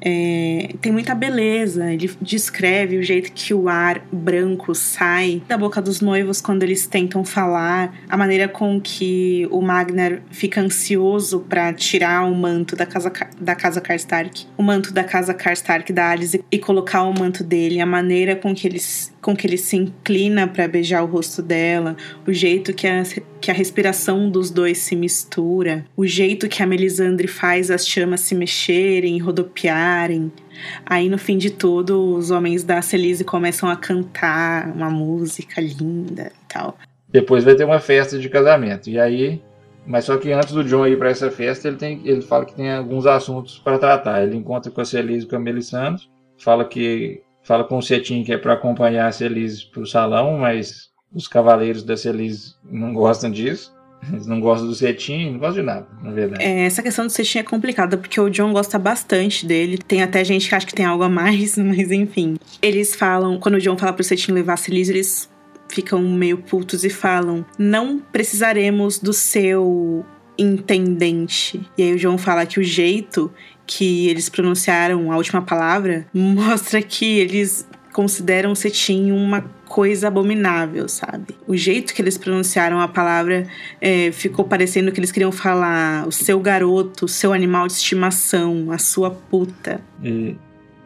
É, 0.00 0.70
tem 0.80 0.92
muita 0.92 1.14
beleza. 1.14 1.92
Ele 1.92 2.10
descreve 2.20 2.98
o 2.98 3.02
jeito 3.02 3.32
que 3.32 3.52
o 3.52 3.68
ar 3.68 4.00
branco 4.12 4.74
sai 4.74 5.42
da 5.48 5.56
boca 5.56 5.80
dos 5.80 6.00
noivos 6.00 6.40
quando 6.40 6.62
eles 6.62 6.86
tentam 6.86 7.24
falar, 7.24 7.94
a 8.08 8.16
maneira 8.16 8.48
com 8.48 8.80
que 8.80 9.46
o 9.50 9.60
Magner 9.60 10.22
fica 10.30 10.60
ansioso 10.60 11.40
para 11.40 11.72
tirar 11.72 12.24
o 12.30 12.34
manto 12.34 12.76
da 12.76 12.86
casa 12.86 13.12
da 13.40 13.54
casa 13.54 13.80
Karstark, 13.80 14.46
o 14.56 14.62
manto 14.62 14.92
da 14.92 15.04
casa 15.04 15.34
Karstark 15.34 15.92
da 15.92 16.10
Alice 16.10 16.42
e 16.50 16.58
colocar 16.58 17.02
o 17.02 17.12
manto 17.12 17.42
dele, 17.42 17.80
a 17.80 17.86
maneira 17.86 18.36
com 18.36 18.54
que 18.54 18.66
eles 18.66 19.12
com 19.20 19.36
que 19.36 19.46
ele 19.46 19.58
se 19.58 19.76
inclina 19.76 20.46
para 20.46 20.68
beijar 20.68 21.02
o 21.02 21.06
rosto 21.06 21.42
dela, 21.42 21.96
o 22.26 22.32
jeito 22.32 22.72
que 22.72 22.86
a, 22.86 23.02
que 23.40 23.50
a 23.50 23.54
respiração 23.54 24.30
dos 24.30 24.50
dois 24.50 24.78
se 24.78 24.96
mistura, 24.96 25.84
o 25.96 26.06
jeito 26.06 26.48
que 26.48 26.62
a 26.62 26.66
Melisandre 26.66 27.26
faz 27.26 27.70
as 27.70 27.86
chamas 27.86 28.20
se 28.20 28.34
mexerem, 28.34 29.18
Aí 30.84 31.08
no 31.08 31.18
fim 31.18 31.38
de 31.38 31.50
tudo, 31.50 32.14
os 32.14 32.30
homens 32.30 32.64
da 32.64 32.82
Celise 32.82 33.24
começam 33.24 33.68
a 33.68 33.76
cantar 33.76 34.68
uma 34.74 34.90
música 34.90 35.60
linda 35.60 36.32
e 36.34 36.52
tal. 36.52 36.76
Depois 37.08 37.44
vai 37.44 37.54
ter 37.54 37.64
uma 37.64 37.80
festa 37.80 38.18
de 38.18 38.28
casamento. 38.28 38.90
E 38.90 38.98
aí, 38.98 39.42
mas 39.86 40.04
só 40.04 40.16
que 40.16 40.32
antes 40.32 40.52
do 40.52 40.64
John 40.64 40.86
ir 40.86 40.98
para 40.98 41.10
essa 41.10 41.30
festa, 41.30 41.68
ele 41.68 41.76
tem, 41.76 42.00
ele 42.04 42.20
fala 42.20 42.44
que 42.44 42.54
tem 42.54 42.70
alguns 42.72 43.06
assuntos 43.06 43.58
para 43.58 43.78
tratar. 43.78 44.22
Ele 44.22 44.36
encontra 44.36 44.70
com 44.70 44.80
a 44.80 44.84
Celise 44.84 45.24
e 45.24 45.28
com 45.28 45.36
a 45.36 45.40
Melisandre, 45.40 46.02
fala 46.36 46.64
que 46.64 47.22
fala 47.42 47.64
com 47.64 47.78
o 47.78 47.82
Cetim 47.82 48.22
que 48.22 48.32
é 48.32 48.36
para 48.36 48.52
acompanhar 48.52 49.06
a 49.06 49.12
Celise 49.12 49.64
para 49.66 49.82
o 49.82 49.86
salão, 49.86 50.36
mas 50.38 50.90
os 51.14 51.26
cavaleiros 51.26 51.82
da 51.82 51.96
Celise 51.96 52.54
não 52.62 52.92
gostam 52.92 53.30
disso. 53.30 53.74
Eles 54.10 54.26
não 54.26 54.40
gostam 54.40 54.68
do 54.68 54.74
Cetim, 54.74 55.32
não 55.32 55.38
gostam 55.38 55.60
de 55.60 55.66
nada, 55.66 55.86
na 56.02 56.10
verdade. 56.10 56.42
É, 56.42 56.64
essa 56.64 56.82
questão 56.82 57.06
do 57.06 57.12
Cetim 57.12 57.38
é 57.38 57.42
complicada, 57.42 57.96
porque 57.96 58.20
o 58.20 58.28
John 58.28 58.52
gosta 58.52 58.78
bastante 58.78 59.46
dele. 59.46 59.78
Tem 59.78 60.02
até 60.02 60.24
gente 60.24 60.48
que 60.48 60.54
acha 60.54 60.66
que 60.66 60.74
tem 60.74 60.86
algo 60.86 61.02
a 61.02 61.08
mais, 61.08 61.56
mas 61.58 61.90
enfim. 61.90 62.36
Eles 62.62 62.94
falam, 62.94 63.38
quando 63.38 63.56
o 63.56 63.60
John 63.60 63.76
fala 63.76 63.92
pro 63.92 64.04
Cetim 64.04 64.32
levar 64.32 64.54
a 64.54 64.56
Celise, 64.56 64.92
eles 64.92 65.28
ficam 65.68 66.00
meio 66.02 66.38
putos 66.38 66.84
e 66.84 66.90
falam: 66.90 67.44
Não 67.58 67.98
precisaremos 67.98 68.98
do 68.98 69.12
seu 69.12 70.04
intendente. 70.38 71.60
E 71.76 71.82
aí 71.82 71.94
o 71.94 71.98
John 71.98 72.16
fala 72.16 72.46
que 72.46 72.60
o 72.60 72.62
jeito 72.62 73.30
que 73.66 74.08
eles 74.08 74.28
pronunciaram 74.28 75.12
a 75.12 75.16
última 75.16 75.42
palavra 75.42 76.06
mostra 76.14 76.80
que 76.80 77.18
eles 77.18 77.68
consideram 77.92 78.52
o 78.52 78.56
cetim 78.56 79.10
uma 79.10 79.40
coisa 79.68 80.08
abominável, 80.08 80.88
sabe? 80.88 81.36
O 81.46 81.56
jeito 81.56 81.94
que 81.94 82.02
eles 82.02 82.16
pronunciaram 82.16 82.80
a 82.80 82.88
palavra 82.88 83.46
é, 83.80 84.10
ficou 84.10 84.44
parecendo 84.44 84.90
que 84.90 84.98
eles 84.98 85.12
queriam 85.12 85.30
falar 85.30 86.06
o 86.08 86.12
seu 86.12 86.40
garoto, 86.40 87.04
o 87.04 87.08
seu 87.08 87.32
animal 87.32 87.66
de 87.66 87.74
estimação, 87.74 88.72
a 88.72 88.78
sua 88.78 89.10
puta. 89.10 89.80
E, 90.02 90.36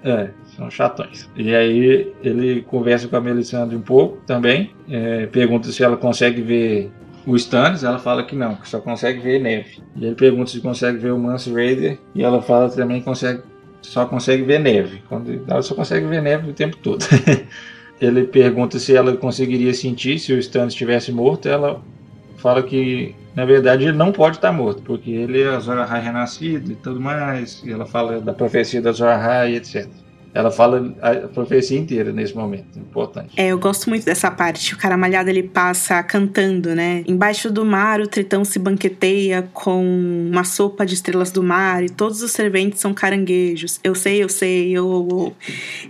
é, 0.05 0.31
são 0.57 0.71
chatões. 0.71 1.29
E 1.37 1.55
aí 1.55 2.13
ele 2.23 2.63
conversa 2.63 3.09
com 3.09 3.17
a 3.17 3.21
Melisandre 3.21 3.77
um 3.77 3.81
pouco 3.81 4.19
também, 4.27 4.73
é, 4.91 5.27
pergunta 5.27 5.71
se 5.71 5.83
ela 5.83 5.97
consegue 5.97 6.43
ver 6.43 6.91
o 7.27 7.37
Stannis, 7.37 7.85
ela 7.85 7.99
fala 7.99 8.25
que 8.25 8.35
não, 8.35 8.57
que 8.57 8.69
só 8.69 8.81
consegue 8.81 9.21
ver 9.21 9.41
neve. 9.41 9.81
E 9.97 10.05
ele 10.05 10.15
pergunta 10.15 10.51
se 10.51 10.61
consegue 10.61 10.99
ver 10.99 11.13
o 11.13 11.19
Mance 11.19 11.53
Raider, 11.53 11.99
e 12.15 12.23
ela 12.23 12.43
fala 12.43 12.69
também 12.69 12.99
que 12.99 13.05
consegue, 13.05 13.43
só 13.81 14.07
consegue 14.07 14.43
ver 14.43 14.59
neve. 14.59 15.03
Quando, 15.09 15.45
ela 15.49 15.63
só 15.63 15.75
consegue 15.75 16.07
ver 16.07 16.21
neve 16.21 16.51
o 16.51 16.55
tempo 16.55 16.77
todo. 16.79 17.05
ele 18.03 18.25
pergunta 18.25 18.81
se 18.81 18.97
ela 18.97 19.17
conseguiria 19.17 19.73
sentir 19.73 20.19
se 20.19 20.33
o 20.33 20.39
Stannis 20.39 20.73
estivesse 20.73 21.13
morto, 21.13 21.49
ela 21.49 21.81
fala 22.37 22.61
que 22.61 23.15
na 23.33 23.45
verdade 23.45 23.85
ele 23.85 23.97
não 23.97 24.11
pode 24.11 24.37
estar 24.37 24.51
morto, 24.53 24.83
porque 24.83 25.13
ele 25.13 25.41
é 25.41 25.49
Azor 25.49 25.79
Ahai 25.79 26.03
renascido 26.03 26.73
e 26.73 26.75
tudo 26.75 27.01
mais. 27.01 27.63
E 27.65 27.71
ela 27.71 27.87
fala 27.87 28.21
da 28.21 28.35
profecia 28.35 28.83
da 28.83 28.91
Azor 28.91 29.07
Ahai, 29.07 29.55
etc. 29.55 29.89
Ela 30.35 30.51
fala 30.51 30.95
a 31.03 31.29
profecia 31.29 31.79
inteira 31.79 32.11
nesse 32.13 32.35
momento, 32.35 32.79
importante. 32.79 33.35
É, 33.37 33.49
eu 33.49 33.59
gosto 33.59 33.91
muito 33.91 34.05
dessa 34.05 34.31
parte. 34.31 34.75
O 34.75 34.79
cara 34.79 34.97
malhado 34.97 35.29
ele 35.29 35.43
passa 35.43 36.03
cantando, 36.03 36.75
né? 36.75 37.05
Embaixo 37.07 37.51
do 37.51 37.65
mar 37.65 38.01
o 38.01 38.07
tritão 38.07 38.45
se 38.45 38.59
banqueteia 38.59 39.49
com 39.53 39.85
uma 40.31 40.45
sopa 40.45 40.87
de 40.87 40.95
estrelas 40.95 41.31
do 41.31 41.43
mar 41.43 41.85
e 41.85 41.91
todos 41.91 42.23
os 42.23 42.33
serventes 42.33 42.81
são 42.81 42.95
caranguejos. 42.95 43.79
Eu 43.85 43.95
sei, 43.95 44.23
eu 44.23 44.29
sei, 44.29 44.71
eu, 44.71 45.09
eu. 45.11 45.37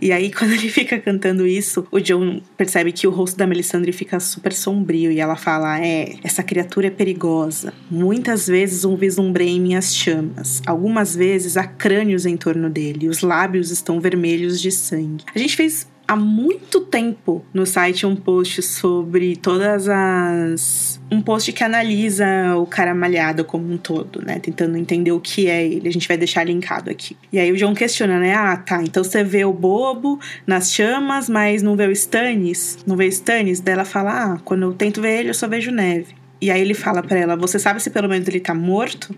E 0.01 0.11
aí 0.11 0.31
quando 0.35 0.53
ele 0.53 0.69
fica 0.69 0.99
cantando 0.99 1.47
isso, 1.47 1.87
o 1.93 2.01
John 2.01 2.41
percebe 2.57 2.91
que 2.91 3.07
o 3.07 3.11
rosto 3.11 3.37
da 3.37 3.47
Melisandre 3.47 3.93
fica 3.93 4.19
super 4.19 4.53
sombrio 4.53 5.13
e 5.13 5.21
ela 5.21 5.37
fala: 5.37 5.79
"É, 5.81 6.15
essa 6.25 6.43
criatura 6.43 6.89
é 6.89 6.91
perigosa. 6.91 7.73
Muitas 7.89 8.49
vezes 8.49 8.85
um 8.85 8.97
vislumbrei 8.97 9.51
em 9.51 9.61
minhas 9.61 9.95
chamas. 9.95 10.61
Algumas 10.67 11.15
vezes 11.15 11.57
há 11.57 11.65
crânios 11.65 12.27
em 12.27 12.37
torno 12.37 12.69
dele. 12.69 13.09
Os 13.09 13.23
lábios 13.23 13.71
estão 13.71 14.01
vermelhos 14.01 14.32
vermelhos 14.33 14.61
de 14.61 14.71
sangue. 14.71 15.25
A 15.35 15.39
gente 15.39 15.57
fez 15.57 15.87
há 16.07 16.17
muito 16.17 16.81
tempo 16.81 17.45
no 17.55 17.65
site 17.65 18.07
um 18.07 18.17
post 18.17 18.63
sobre 18.63 19.37
todas 19.37 19.89
as. 19.89 21.01
Um 21.11 21.21
post 21.21 21.53
que 21.53 21.63
analisa 21.63 22.57
o 22.57 22.67
cara 22.67 22.95
malhado 22.95 23.45
como 23.45 23.71
um 23.71 23.77
todo, 23.77 24.23
né? 24.25 24.39
Tentando 24.39 24.77
entender 24.77 25.13
o 25.13 25.21
que 25.21 25.49
é 25.49 25.65
ele. 25.65 25.89
A 25.89 25.93
gente 25.93 26.09
vai 26.09 26.17
deixar 26.17 26.45
linkado 26.45 26.91
aqui. 26.91 27.17
E 27.33 27.39
aí 27.39 27.53
o 27.53 27.57
João 27.57 27.75
questiona, 27.75 28.19
né? 28.19 28.35
Ah, 28.35 28.57
tá. 28.57 28.83
Então 28.83 29.05
você 29.05 29.23
vê 29.23 29.45
o 29.45 29.53
bobo 29.53 30.19
nas 30.47 30.73
chamas, 30.73 31.29
mas 31.29 31.63
não 31.63 31.77
vê 31.77 31.87
o 31.87 31.93
Stannis? 31.93 32.79
Não 32.87 32.97
vê 32.97 33.05
o 33.05 33.09
Stannis? 33.09 33.61
Daí 33.61 33.75
ela 33.75 33.85
fala: 33.85 34.35
Ah, 34.35 34.39
quando 34.45 34.63
eu 34.63 34.73
tento 34.73 35.01
ver 35.01 35.21
ele, 35.21 35.31
eu 35.31 35.35
só 35.35 35.47
vejo 35.47 35.71
neve. 35.71 36.15
E 36.41 36.51
aí 36.51 36.61
ele 36.61 36.75
fala 36.75 37.03
para 37.03 37.19
ela: 37.19 37.37
Você 37.37 37.59
sabe 37.59 37.81
se 37.81 37.91
pelo 37.91 38.09
menos 38.09 38.27
ele 38.27 38.41
tá 38.41 38.55
morto? 38.55 39.15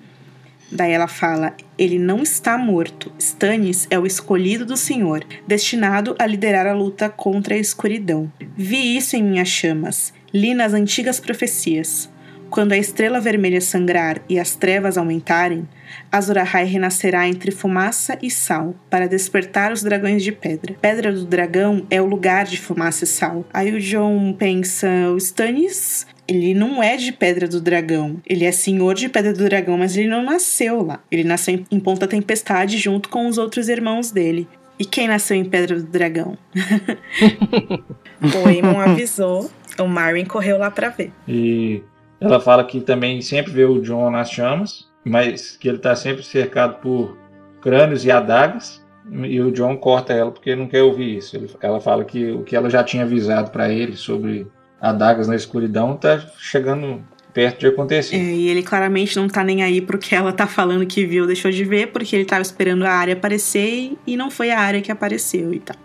Daí 0.70 0.92
ela 0.92 1.06
fala: 1.06 1.54
Ele 1.78 1.98
não 1.98 2.22
está 2.22 2.56
morto. 2.58 3.12
Stannis 3.18 3.86
é 3.90 3.98
o 3.98 4.06
escolhido 4.06 4.64
do 4.64 4.76
Senhor, 4.76 5.24
destinado 5.46 6.14
a 6.18 6.26
liderar 6.26 6.66
a 6.66 6.74
luta 6.74 7.08
contra 7.08 7.54
a 7.54 7.58
escuridão. 7.58 8.30
Vi 8.56 8.96
isso 8.96 9.16
em 9.16 9.22
minhas 9.22 9.48
chamas, 9.48 10.12
li 10.32 10.54
nas 10.54 10.72
antigas 10.72 11.20
profecias. 11.20 12.10
Quando 12.50 12.72
a 12.72 12.78
estrela 12.78 13.20
vermelha 13.20 13.60
sangrar 13.60 14.20
e 14.28 14.38
as 14.38 14.54
trevas 14.54 14.96
aumentarem, 14.96 15.66
Azor 16.10 16.38
Ahai 16.38 16.64
renascerá 16.64 17.26
entre 17.26 17.50
fumaça 17.50 18.16
e 18.22 18.30
sal 18.30 18.76
para 18.88 19.08
despertar 19.08 19.72
os 19.72 19.82
dragões 19.82 20.22
de 20.22 20.30
pedra. 20.30 20.76
Pedra 20.80 21.12
do 21.12 21.24
dragão 21.24 21.84
é 21.90 22.00
o 22.00 22.06
lugar 22.06 22.44
de 22.44 22.56
fumaça 22.56 23.02
e 23.02 23.08
sal. 23.08 23.44
Aí 23.52 23.74
o 23.74 23.80
John 23.80 24.32
pensa: 24.34 24.86
o 25.12 25.16
Stannis 25.16 26.06
ele 26.26 26.54
não 26.54 26.82
é 26.82 26.96
de 26.96 27.12
Pedra 27.12 27.46
do 27.46 27.60
Dragão. 27.60 28.20
Ele 28.26 28.44
é 28.44 28.52
senhor 28.52 28.94
de 28.94 29.08
Pedra 29.08 29.32
do 29.32 29.44
Dragão, 29.44 29.76
mas 29.76 29.96
ele 29.96 30.08
não 30.08 30.22
nasceu 30.22 30.82
lá. 30.82 31.00
Ele 31.10 31.24
nasceu 31.24 31.62
em 31.70 31.80
Ponta 31.80 32.06
Tempestade 32.06 32.78
junto 32.78 33.08
com 33.08 33.28
os 33.28 33.38
outros 33.38 33.68
irmãos 33.68 34.10
dele. 34.10 34.48
E 34.78 34.84
quem 34.84 35.06
nasceu 35.06 35.36
em 35.36 35.44
Pedra 35.44 35.76
do 35.76 35.86
Dragão? 35.86 36.36
o 38.22 38.48
Aemon 38.48 38.80
avisou, 38.80 39.50
o 39.78 39.86
Marvin 39.86 40.24
correu 40.24 40.58
lá 40.58 40.70
para 40.70 40.88
ver. 40.88 41.12
E 41.28 41.82
ela 42.20 42.40
fala 42.40 42.64
que 42.64 42.80
também 42.80 43.20
sempre 43.20 43.52
vê 43.52 43.64
o 43.64 43.80
John 43.80 44.10
nas 44.10 44.30
chamas, 44.30 44.88
mas 45.04 45.56
que 45.56 45.68
ele 45.68 45.78
tá 45.78 45.94
sempre 45.94 46.24
cercado 46.24 46.80
por 46.80 47.16
crânios 47.60 48.04
e 48.04 48.10
adagas. 48.10 48.82
E 49.10 49.40
o 49.40 49.52
John 49.52 49.76
corta 49.76 50.14
ela 50.14 50.30
porque 50.30 50.56
não 50.56 50.66
quer 50.66 50.82
ouvir 50.82 51.18
isso. 51.18 51.36
ela 51.60 51.80
fala 51.80 52.04
que 52.04 52.32
o 52.32 52.42
que 52.42 52.56
ela 52.56 52.70
já 52.70 52.82
tinha 52.82 53.04
avisado 53.04 53.50
para 53.50 53.70
ele 53.70 53.96
sobre 53.96 54.46
adagas 54.84 55.26
na 55.26 55.34
escuridão 55.34 55.96
tá 55.96 56.22
chegando 56.38 57.02
perto 57.32 57.60
de 57.60 57.66
acontecer. 57.66 58.14
É, 58.14 58.18
e 58.18 58.48
ele 58.48 58.62
claramente 58.62 59.16
não 59.16 59.28
tá 59.28 59.42
nem 59.42 59.62
aí 59.62 59.80
pro 59.80 59.98
que 59.98 60.14
ela 60.14 60.32
tá 60.32 60.46
falando 60.46 60.86
que 60.86 61.04
viu, 61.04 61.26
deixou 61.26 61.50
de 61.50 61.64
ver, 61.64 61.88
porque 61.88 62.14
ele 62.14 62.24
tava 62.24 62.42
esperando 62.42 62.84
a 62.84 62.90
área 62.90 63.14
aparecer 63.14 63.96
e 64.06 64.16
não 64.16 64.30
foi 64.30 64.50
a 64.50 64.60
área 64.60 64.80
que 64.80 64.92
apareceu 64.92 65.52
e 65.52 65.58
tal. 65.58 65.76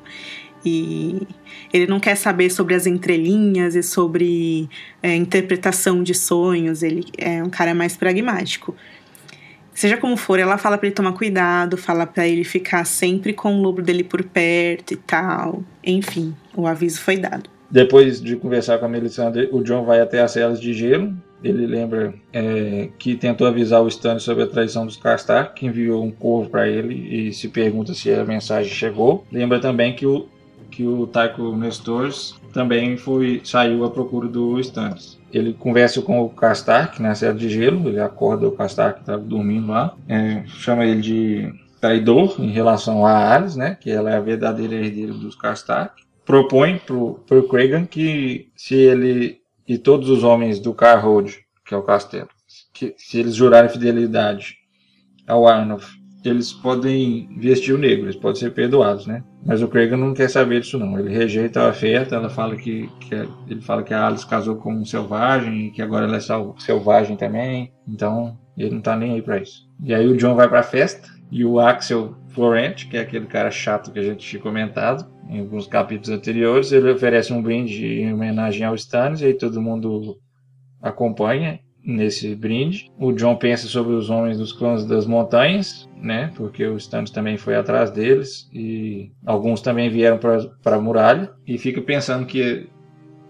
E 0.64 1.22
ele 1.74 1.88
não 1.88 2.00
quer 2.00 2.16
saber 2.16 2.50
sobre 2.50 2.76
as 2.76 2.86
entrelinhas 2.86 3.76
e 3.76 3.82
sobre 3.82 4.70
é, 5.02 5.16
interpretação 5.16 6.04
de 6.04 6.14
sonhos, 6.14 6.84
ele 6.84 7.06
é 7.18 7.42
um 7.42 7.50
cara 7.50 7.74
mais 7.74 7.96
pragmático. 7.96 8.76
Seja 9.74 9.96
como 9.96 10.18
for, 10.18 10.38
ela 10.38 10.58
fala 10.58 10.78
para 10.78 10.88
ele 10.88 10.96
tomar 10.96 11.14
cuidado, 11.14 11.78
fala 11.78 12.06
para 12.06 12.28
ele 12.28 12.44
ficar 12.44 12.84
sempre 12.86 13.32
com 13.32 13.56
o 13.56 13.62
lobo 13.62 13.82
dele 13.82 14.04
por 14.04 14.22
perto 14.24 14.94
e 14.94 14.98
tal. 14.98 15.64
Enfim, 15.82 16.36
o 16.54 16.68
aviso 16.68 17.00
foi 17.00 17.16
dado. 17.16 17.50
Depois 17.72 18.20
de 18.20 18.36
conversar 18.36 18.80
com 18.80 18.86
a 18.86 18.90
Melisandre, 18.90 19.48
o 19.52 19.62
John 19.62 19.86
vai 19.86 20.02
até 20.02 20.22
as 20.22 20.32
celas 20.32 20.60
de 20.60 20.74
gelo. 20.74 21.14
Ele 21.44 21.68
lembra 21.68 22.14
é, 22.34 22.90
que 22.98 23.16
tentou 23.16 23.46
avisar 23.48 23.82
o 23.82 23.88
Stanley 23.88 24.20
sobre 24.20 24.44
a 24.44 24.48
traição 24.48 24.86
dos 24.86 24.98
Karstar, 24.98 25.54
que 25.54 25.68
enviou 25.68 26.04
um 26.04 26.12
corvo 26.12 26.50
para 26.50 26.68
ele 26.68 27.28
e 27.30 27.34
se 27.34 27.48
pergunta 27.48 27.94
se 27.94 28.12
a 28.12 28.26
mensagem 28.26 28.72
chegou. 28.72 29.24
Lembra 29.32 29.60
também 29.60 29.96
que 29.96 30.06
o, 30.06 30.28
que 30.72 30.86
o 30.86 31.06
Taiko 31.06 31.56
Nestors 31.56 32.40
também 32.52 32.98
foi, 32.98 33.42
saiu 33.44 33.86
à 33.86 33.92
procura 33.92 34.28
do 34.28 34.60
Stannis. 34.60 35.18
Ele 35.32 35.54
conversa 35.54 36.02
com 36.02 36.20
o 36.22 36.30
Karstark 36.30 37.00
na 37.00 37.14
cela 37.14 37.36
de 37.36 37.48
gelo, 37.48 37.88
ele 37.88 38.00
acorda 38.00 38.48
o 38.48 38.52
Karstark 38.52 38.96
que 38.96 39.02
estava 39.04 39.22
dormindo 39.22 39.68
lá, 39.68 39.96
é, 40.08 40.44
chama 40.48 40.86
ele 40.86 41.02
de 41.02 41.54
traidor 41.80 42.36
em 42.40 42.50
relação 42.50 43.06
a 43.06 43.36
Alice, 43.36 43.58
né, 43.58 43.78
que 43.80 43.92
ela 43.92 44.10
é 44.10 44.18
a 44.18 44.20
verdadeira 44.20 44.76
herdeira 44.76 45.14
dos 45.14 45.36
Karstark 45.36 46.09
propõe 46.30 46.78
pro, 46.78 47.16
pro 47.26 47.48
Kragan 47.48 47.88
que 47.88 48.52
se 48.56 48.76
ele 48.76 49.40
e 49.68 49.80
todos 49.80 50.12
os 50.12 50.24
homens 50.24 50.60
do 50.60 50.76
Carhold, 50.76 51.40
que 51.66 51.74
é 51.74 51.78
o 51.78 51.82
castelo, 51.82 52.30
que 52.72 52.94
se 52.98 53.20
eles 53.20 53.34
jurarem 53.34 53.68
fidelidade 53.68 54.56
ao 55.28 55.48
Arnulf, 55.48 55.90
eles 56.24 56.54
podem 56.54 57.36
vestir 57.40 57.74
o 57.74 57.80
negro, 57.80 58.06
eles 58.06 58.16
podem 58.16 58.40
ser 58.40 58.52
perdoados, 58.52 59.08
né? 59.08 59.24
Mas 59.44 59.64
o 59.64 59.68
Kragan 59.68 59.98
não 59.98 60.14
quer 60.14 60.30
saber 60.30 60.62
disso 60.62 60.78
não. 60.78 61.00
Ele 61.00 61.12
rejeita 61.12 61.62
a 61.62 61.70
oferta, 61.70 62.16
ela 62.16 62.30
fala 62.30 62.56
que, 62.56 62.88
que 63.00 63.16
ele 63.50 63.62
fala 63.62 63.82
que 63.82 63.94
a 63.94 64.06
Alice 64.06 64.28
casou 64.28 64.58
com 64.58 64.72
um 64.72 64.86
selvagem 64.86 65.68
e 65.68 65.72
que 65.72 65.82
agora 65.82 66.06
ela 66.06 66.18
é 66.18 66.60
selvagem 66.60 67.18
também. 67.18 67.74
Então, 67.88 68.38
ele 68.56 68.76
não 68.76 68.82
tá 68.82 68.96
nem 68.96 69.14
aí 69.14 69.22
para 69.24 69.40
isso. 69.40 69.68
E 69.84 69.96
aí 69.96 70.08
o 70.08 70.16
John 70.16 70.36
vai 70.36 70.48
para 70.48 70.60
a 70.60 70.64
festa 70.64 71.10
e 71.32 71.44
o 71.44 71.60
Axel 71.60 72.16
Florent, 72.28 72.88
que 72.88 72.98
é 72.98 73.02
aquele 73.02 73.26
cara 73.26 73.50
chato 73.50 73.92
que 73.92 73.98
a 73.98 74.04
gente 74.04 74.28
tinha 74.28 74.42
comentado 74.42 75.10
em 75.30 75.40
alguns 75.40 75.68
capítulos 75.68 76.10
anteriores, 76.10 76.72
ele 76.72 76.92
oferece 76.92 77.32
um 77.32 77.42
brinde 77.42 77.86
em 77.86 78.14
homenagem 78.14 78.66
ao 78.66 78.76
Stannis, 78.76 79.22
e 79.22 79.26
aí 79.26 79.34
todo 79.34 79.62
mundo 79.62 80.18
acompanha 80.82 81.60
nesse 81.86 82.36
brinde. 82.36 82.90
O 82.98 83.12
John 83.12 83.36
pensa 83.36 83.68
sobre 83.68 83.94
os 83.94 84.10
homens 84.10 84.38
dos 84.38 84.52
clãs 84.52 84.86
das 84.86 85.06
montanhas, 85.06 85.88
né? 85.96 86.32
Porque 86.36 86.66
o 86.66 86.78
Stannis 86.78 87.12
também 87.12 87.38
foi 87.38 87.56
atrás 87.56 87.92
deles 87.92 88.50
e 88.54 89.12
alguns 89.26 89.62
também 89.62 89.90
vieram 89.90 90.18
para 90.18 90.76
a 90.76 90.82
muralha 90.82 91.32
e 91.48 91.58
fica 91.58 91.82
pensando 91.82 92.26
que 92.26 92.68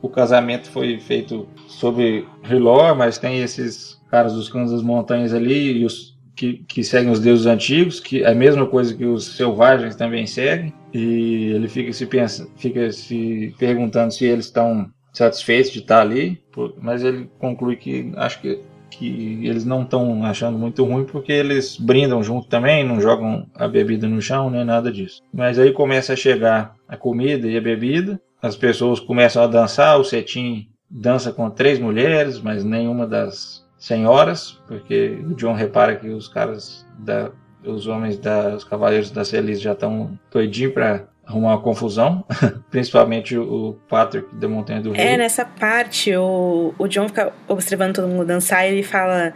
o 0.01 0.09
casamento 0.09 0.69
foi 0.69 0.99
feito 0.99 1.47
sobre 1.67 2.25
Hilor, 2.49 2.95
mas 2.95 3.17
tem 3.17 3.41
esses 3.41 4.01
caras 4.09 4.33
dos 4.33 4.49
clãs 4.49 4.71
das 4.71 4.81
montanhas 4.81 5.33
ali 5.33 5.79
e 5.79 5.85
os 5.85 6.08
que, 6.39 6.63
que 6.65 6.85
seguem 6.85 7.11
os 7.11 7.19
deuses 7.19 7.45
antigos, 7.45 7.99
que 7.99 8.23
é 8.23 8.29
a 8.29 8.33
mesma 8.33 8.65
coisa 8.65 8.95
que 8.95 9.03
os 9.03 9.35
selvagens 9.35 9.93
também 9.97 10.25
seguem, 10.25 10.73
e 10.93 11.51
ele 11.53 11.67
fica 11.67 11.91
se, 11.91 12.05
pensa, 12.05 12.47
fica 12.55 12.89
se 12.93 13.53
perguntando 13.59 14.13
se 14.13 14.23
eles 14.23 14.45
estão 14.45 14.89
satisfeitos 15.11 15.69
de 15.69 15.79
estar 15.79 15.99
ali, 15.99 16.41
mas 16.81 17.03
ele 17.03 17.29
conclui 17.39 17.75
que 17.75 18.13
acho 18.15 18.39
que, 18.39 18.57
que 18.89 19.45
eles 19.45 19.65
não 19.65 19.83
estão 19.83 20.23
achando 20.23 20.57
muito 20.57 20.85
ruim 20.85 21.03
porque 21.03 21.33
eles 21.33 21.75
brindam 21.75 22.23
junto 22.23 22.47
também, 22.47 22.85
não 22.85 23.01
jogam 23.01 23.45
a 23.53 23.67
bebida 23.67 24.07
no 24.07 24.21
chão, 24.21 24.49
nem 24.49 24.63
nada 24.63 24.89
disso. 24.89 25.21
Mas 25.33 25.59
aí 25.59 25.73
começa 25.73 26.13
a 26.13 26.15
chegar 26.15 26.73
a 26.87 26.95
comida 26.95 27.49
e 27.49 27.57
a 27.57 27.61
bebida, 27.61 28.17
as 28.41 28.55
pessoas 28.55 29.01
começam 29.01 29.43
a 29.43 29.47
dançar, 29.47 29.99
o 29.99 30.05
Cetim 30.05 30.69
dança 30.89 31.33
com 31.33 31.49
três 31.49 31.79
mulheres, 31.79 32.39
mas 32.39 32.63
nenhuma 32.63 33.05
das 33.05 33.58
senhoras, 33.79 34.61
porque 34.67 35.17
o 35.25 35.33
John 35.33 35.53
repara 35.53 35.95
que 35.95 36.09
os 36.09 36.27
caras 36.27 36.85
da 36.99 37.31
os 37.63 37.87
homens 37.87 38.17
da 38.17 38.55
os 38.55 38.63
cavaleiros 38.63 39.11
da 39.11 39.25
Celis 39.25 39.59
já 39.59 39.71
estão 39.71 40.17
doidinhos 40.31 40.73
para 40.73 41.07
arrumar 41.25 41.49
uma 41.49 41.61
confusão, 41.61 42.25
principalmente 42.69 43.37
o 43.37 43.77
Patrick 43.87 44.27
da 44.35 44.47
Montanha 44.47 44.81
do 44.81 44.91
Rei. 44.91 45.05
É, 45.05 45.17
nessa 45.17 45.45
parte, 45.45 46.15
o, 46.15 46.73
o 46.77 46.87
John 46.87 47.07
fica 47.07 47.31
observando 47.47 47.95
todo 47.95 48.07
mundo 48.07 48.25
dançar 48.25 48.65
e 48.67 48.73
ele 48.73 48.83
fala. 48.83 49.33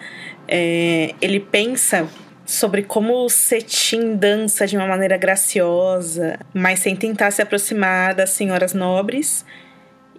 É, 0.47 1.13
ele 1.21 1.39
pensa 1.39 2.07
sobre 2.45 2.83
como 2.83 3.23
o 3.23 3.29
cetim 3.29 4.15
dança 4.15 4.67
de 4.67 4.75
uma 4.75 4.85
maneira 4.85 5.17
graciosa, 5.17 6.37
mas 6.53 6.79
sem 6.79 6.95
tentar 6.95 7.31
se 7.31 7.41
aproximar 7.41 8.13
das 8.13 8.31
senhoras 8.31 8.73
nobres 8.73 9.45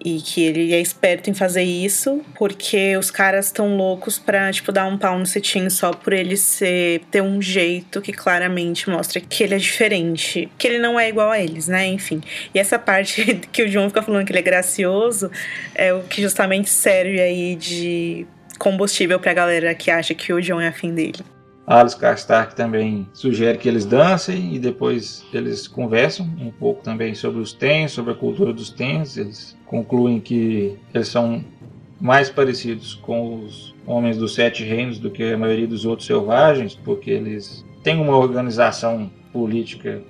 e 0.04 0.20
que 0.20 0.44
ele 0.44 0.74
é 0.74 0.80
esperto 0.80 1.30
em 1.30 1.34
fazer 1.34 1.62
isso, 1.62 2.20
porque 2.36 2.94
os 2.98 3.10
caras 3.10 3.46
estão 3.46 3.74
loucos 3.74 4.18
pra, 4.18 4.52
tipo, 4.52 4.70
dar 4.70 4.86
um 4.86 4.98
pau 4.98 5.18
no 5.18 5.24
Cetim 5.24 5.70
só 5.70 5.92
por 5.92 6.12
ele 6.12 6.36
ser, 6.36 7.00
ter 7.10 7.22
um 7.22 7.40
jeito 7.40 8.02
que 8.02 8.12
claramente 8.12 8.90
mostra 8.90 9.18
que 9.18 9.42
ele 9.42 9.54
é 9.54 9.58
diferente, 9.58 10.50
que 10.58 10.68
ele 10.68 10.78
não 10.78 11.00
é 11.00 11.08
igual 11.08 11.30
a 11.30 11.40
eles, 11.40 11.68
né? 11.68 11.86
Enfim. 11.86 12.20
E 12.54 12.58
essa 12.58 12.78
parte 12.78 13.24
que 13.50 13.62
o 13.62 13.68
João 13.68 13.88
fica 13.88 14.02
falando 14.02 14.26
que 14.26 14.32
ele 14.32 14.40
é 14.40 14.42
gracioso 14.42 15.30
é 15.74 15.94
o 15.94 16.02
que 16.02 16.20
justamente 16.20 16.68
serve 16.68 17.20
aí 17.20 17.56
de 17.56 18.26
combustível 18.58 19.18
pra 19.18 19.32
galera 19.32 19.74
que 19.74 19.90
acha 19.90 20.14
que 20.14 20.32
o 20.32 20.40
John 20.40 20.60
é 20.60 20.68
afim 20.68 20.94
dele. 20.94 21.24
Alice 21.66 21.96
Karstark 21.96 22.54
também 22.54 23.08
sugere 23.14 23.56
que 23.56 23.66
eles 23.66 23.86
dancem 23.86 24.54
e 24.54 24.58
depois 24.58 25.24
eles 25.32 25.66
conversam 25.66 26.26
um 26.38 26.50
pouco 26.50 26.82
também 26.82 27.14
sobre 27.14 27.40
os 27.40 27.54
Tens, 27.54 27.92
sobre 27.92 28.12
a 28.12 28.14
cultura 28.14 28.52
dos 28.52 28.68
Tens. 28.68 29.16
Eles 29.16 29.56
concluem 29.74 30.20
que 30.20 30.76
eles 30.94 31.08
são 31.08 31.44
mais 32.00 32.30
parecidos 32.30 32.94
com 32.94 33.40
os 33.40 33.74
homens 33.84 34.16
dos 34.16 34.32
Sete 34.32 34.62
Reinos 34.62 35.00
do 35.00 35.10
que 35.10 35.32
a 35.32 35.36
maioria 35.36 35.66
dos 35.66 35.84
outros 35.84 36.06
selvagens, 36.06 36.76
porque 36.76 37.10
eles 37.10 37.66
têm 37.82 38.00
uma 38.00 38.16
organização 38.16 39.10
política 39.32 40.00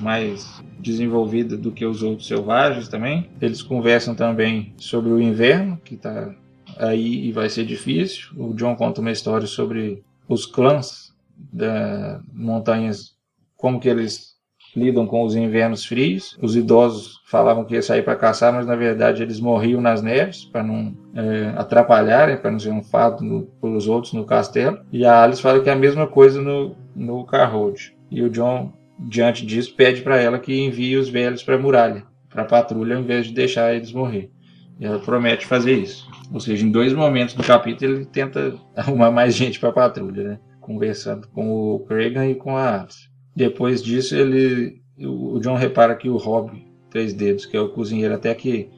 mais 0.00 0.60
desenvolvida 0.80 1.56
do 1.56 1.70
que 1.70 1.86
os 1.86 2.02
outros 2.02 2.26
selvagens 2.26 2.88
também. 2.88 3.30
Eles 3.40 3.62
conversam 3.62 4.16
também 4.16 4.74
sobre 4.78 5.12
o 5.12 5.20
inverno, 5.20 5.78
que 5.84 5.94
está 5.94 6.34
aí 6.76 7.28
e 7.28 7.30
vai 7.30 7.48
ser 7.48 7.64
difícil. 7.64 8.30
O 8.36 8.52
John 8.52 8.74
conta 8.74 9.00
uma 9.00 9.12
história 9.12 9.46
sobre 9.46 10.02
os 10.28 10.44
clãs 10.44 11.14
das 11.52 12.20
montanhas, 12.32 13.14
como 13.56 13.78
que 13.78 13.88
eles 13.88 14.34
lidam 14.74 15.06
com 15.06 15.22
os 15.22 15.36
invernos 15.36 15.86
frios. 15.86 16.36
Os 16.42 16.56
idosos 16.56 17.13
falavam 17.24 17.64
que 17.64 17.74
ia 17.74 17.82
sair 17.82 18.02
para 18.02 18.16
caçar, 18.16 18.52
mas 18.52 18.66
na 18.66 18.76
verdade 18.76 19.22
eles 19.22 19.40
morriam 19.40 19.80
nas 19.80 20.02
neves 20.02 20.44
para 20.44 20.62
não 20.62 20.94
é, 21.14 21.54
atrapalharem, 21.56 22.36
para 22.36 22.50
não 22.50 22.58
ser 22.58 22.70
um 22.70 22.82
fato 22.82 23.48
para 23.60 23.70
os 23.70 23.88
outros 23.88 24.12
no 24.12 24.24
castelo. 24.24 24.80
E 24.92 25.04
a 25.04 25.22
Alice 25.22 25.40
fala 25.40 25.60
que 25.60 25.70
é 25.70 25.72
a 25.72 25.76
mesma 25.76 26.06
coisa 26.06 26.40
no, 26.40 26.76
no 26.94 27.24
Carhold. 27.24 27.94
E 28.10 28.22
o 28.22 28.28
John, 28.28 28.72
diante 28.98 29.44
disso, 29.44 29.74
pede 29.74 30.02
para 30.02 30.20
ela 30.20 30.38
que 30.38 30.54
envie 30.54 30.96
os 30.96 31.08
velhos 31.08 31.42
para 31.42 31.54
a 31.54 31.58
muralha, 31.58 32.04
para 32.28 32.42
a 32.42 32.46
patrulha, 32.46 32.96
ao 32.96 33.02
invés 33.02 33.26
de 33.26 33.32
deixar 33.32 33.74
eles 33.74 33.92
morrer. 33.92 34.30
E 34.78 34.84
ela 34.84 34.98
promete 34.98 35.46
fazer 35.46 35.72
isso. 35.72 36.06
Ou 36.32 36.40
seja, 36.40 36.66
em 36.66 36.70
dois 36.70 36.92
momentos 36.92 37.34
do 37.34 37.42
capítulo 37.42 37.94
ele 37.94 38.04
tenta 38.04 38.54
arrumar 38.76 39.10
mais 39.10 39.34
gente 39.34 39.58
para 39.58 39.70
a 39.70 39.72
patrulha, 39.72 40.22
né? 40.22 40.38
Conversando 40.60 41.26
com 41.28 41.74
o 41.74 41.80
Kragan 41.80 42.26
e 42.26 42.34
com 42.34 42.56
a 42.56 42.80
Alice. 42.80 43.08
Depois 43.34 43.82
disso, 43.82 44.14
ele, 44.14 44.82
o 44.98 45.38
John 45.40 45.54
repara 45.54 45.94
que 45.94 46.08
o 46.08 46.16
Rob 46.16 46.52
Três 46.94 47.12
Dedos, 47.12 47.44
que 47.44 47.56
é 47.56 47.60
o 47.60 47.70
cozinheiro, 47.70 48.14
até 48.14 48.32
que 48.36 48.70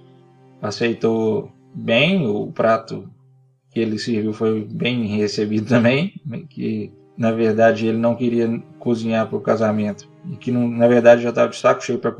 aceitou 0.62 1.52
bem 1.74 2.26
o 2.26 2.47
prato 2.47 3.06
que 3.70 3.78
ele 3.78 3.98
serviu 3.98 4.32
foi 4.32 4.64
bem 4.64 5.05
recebido 5.18 5.68
também, 5.68 6.14
que 6.48 6.90
na 7.14 7.30
verdade 7.30 7.86
ele 7.86 7.98
não 7.98 8.14
queria 8.14 8.59
cozinhar 8.78 9.26
para 9.28 9.36
o 9.36 9.40
casamento 9.43 10.09
e 10.32 10.36
que 10.36 10.51
na 10.51 10.88
verdade 10.88 11.24
já 11.24 11.28
estava 11.28 11.51
de 11.51 11.56
saco 11.56 11.84
cheio 11.84 11.98
para 11.98 12.16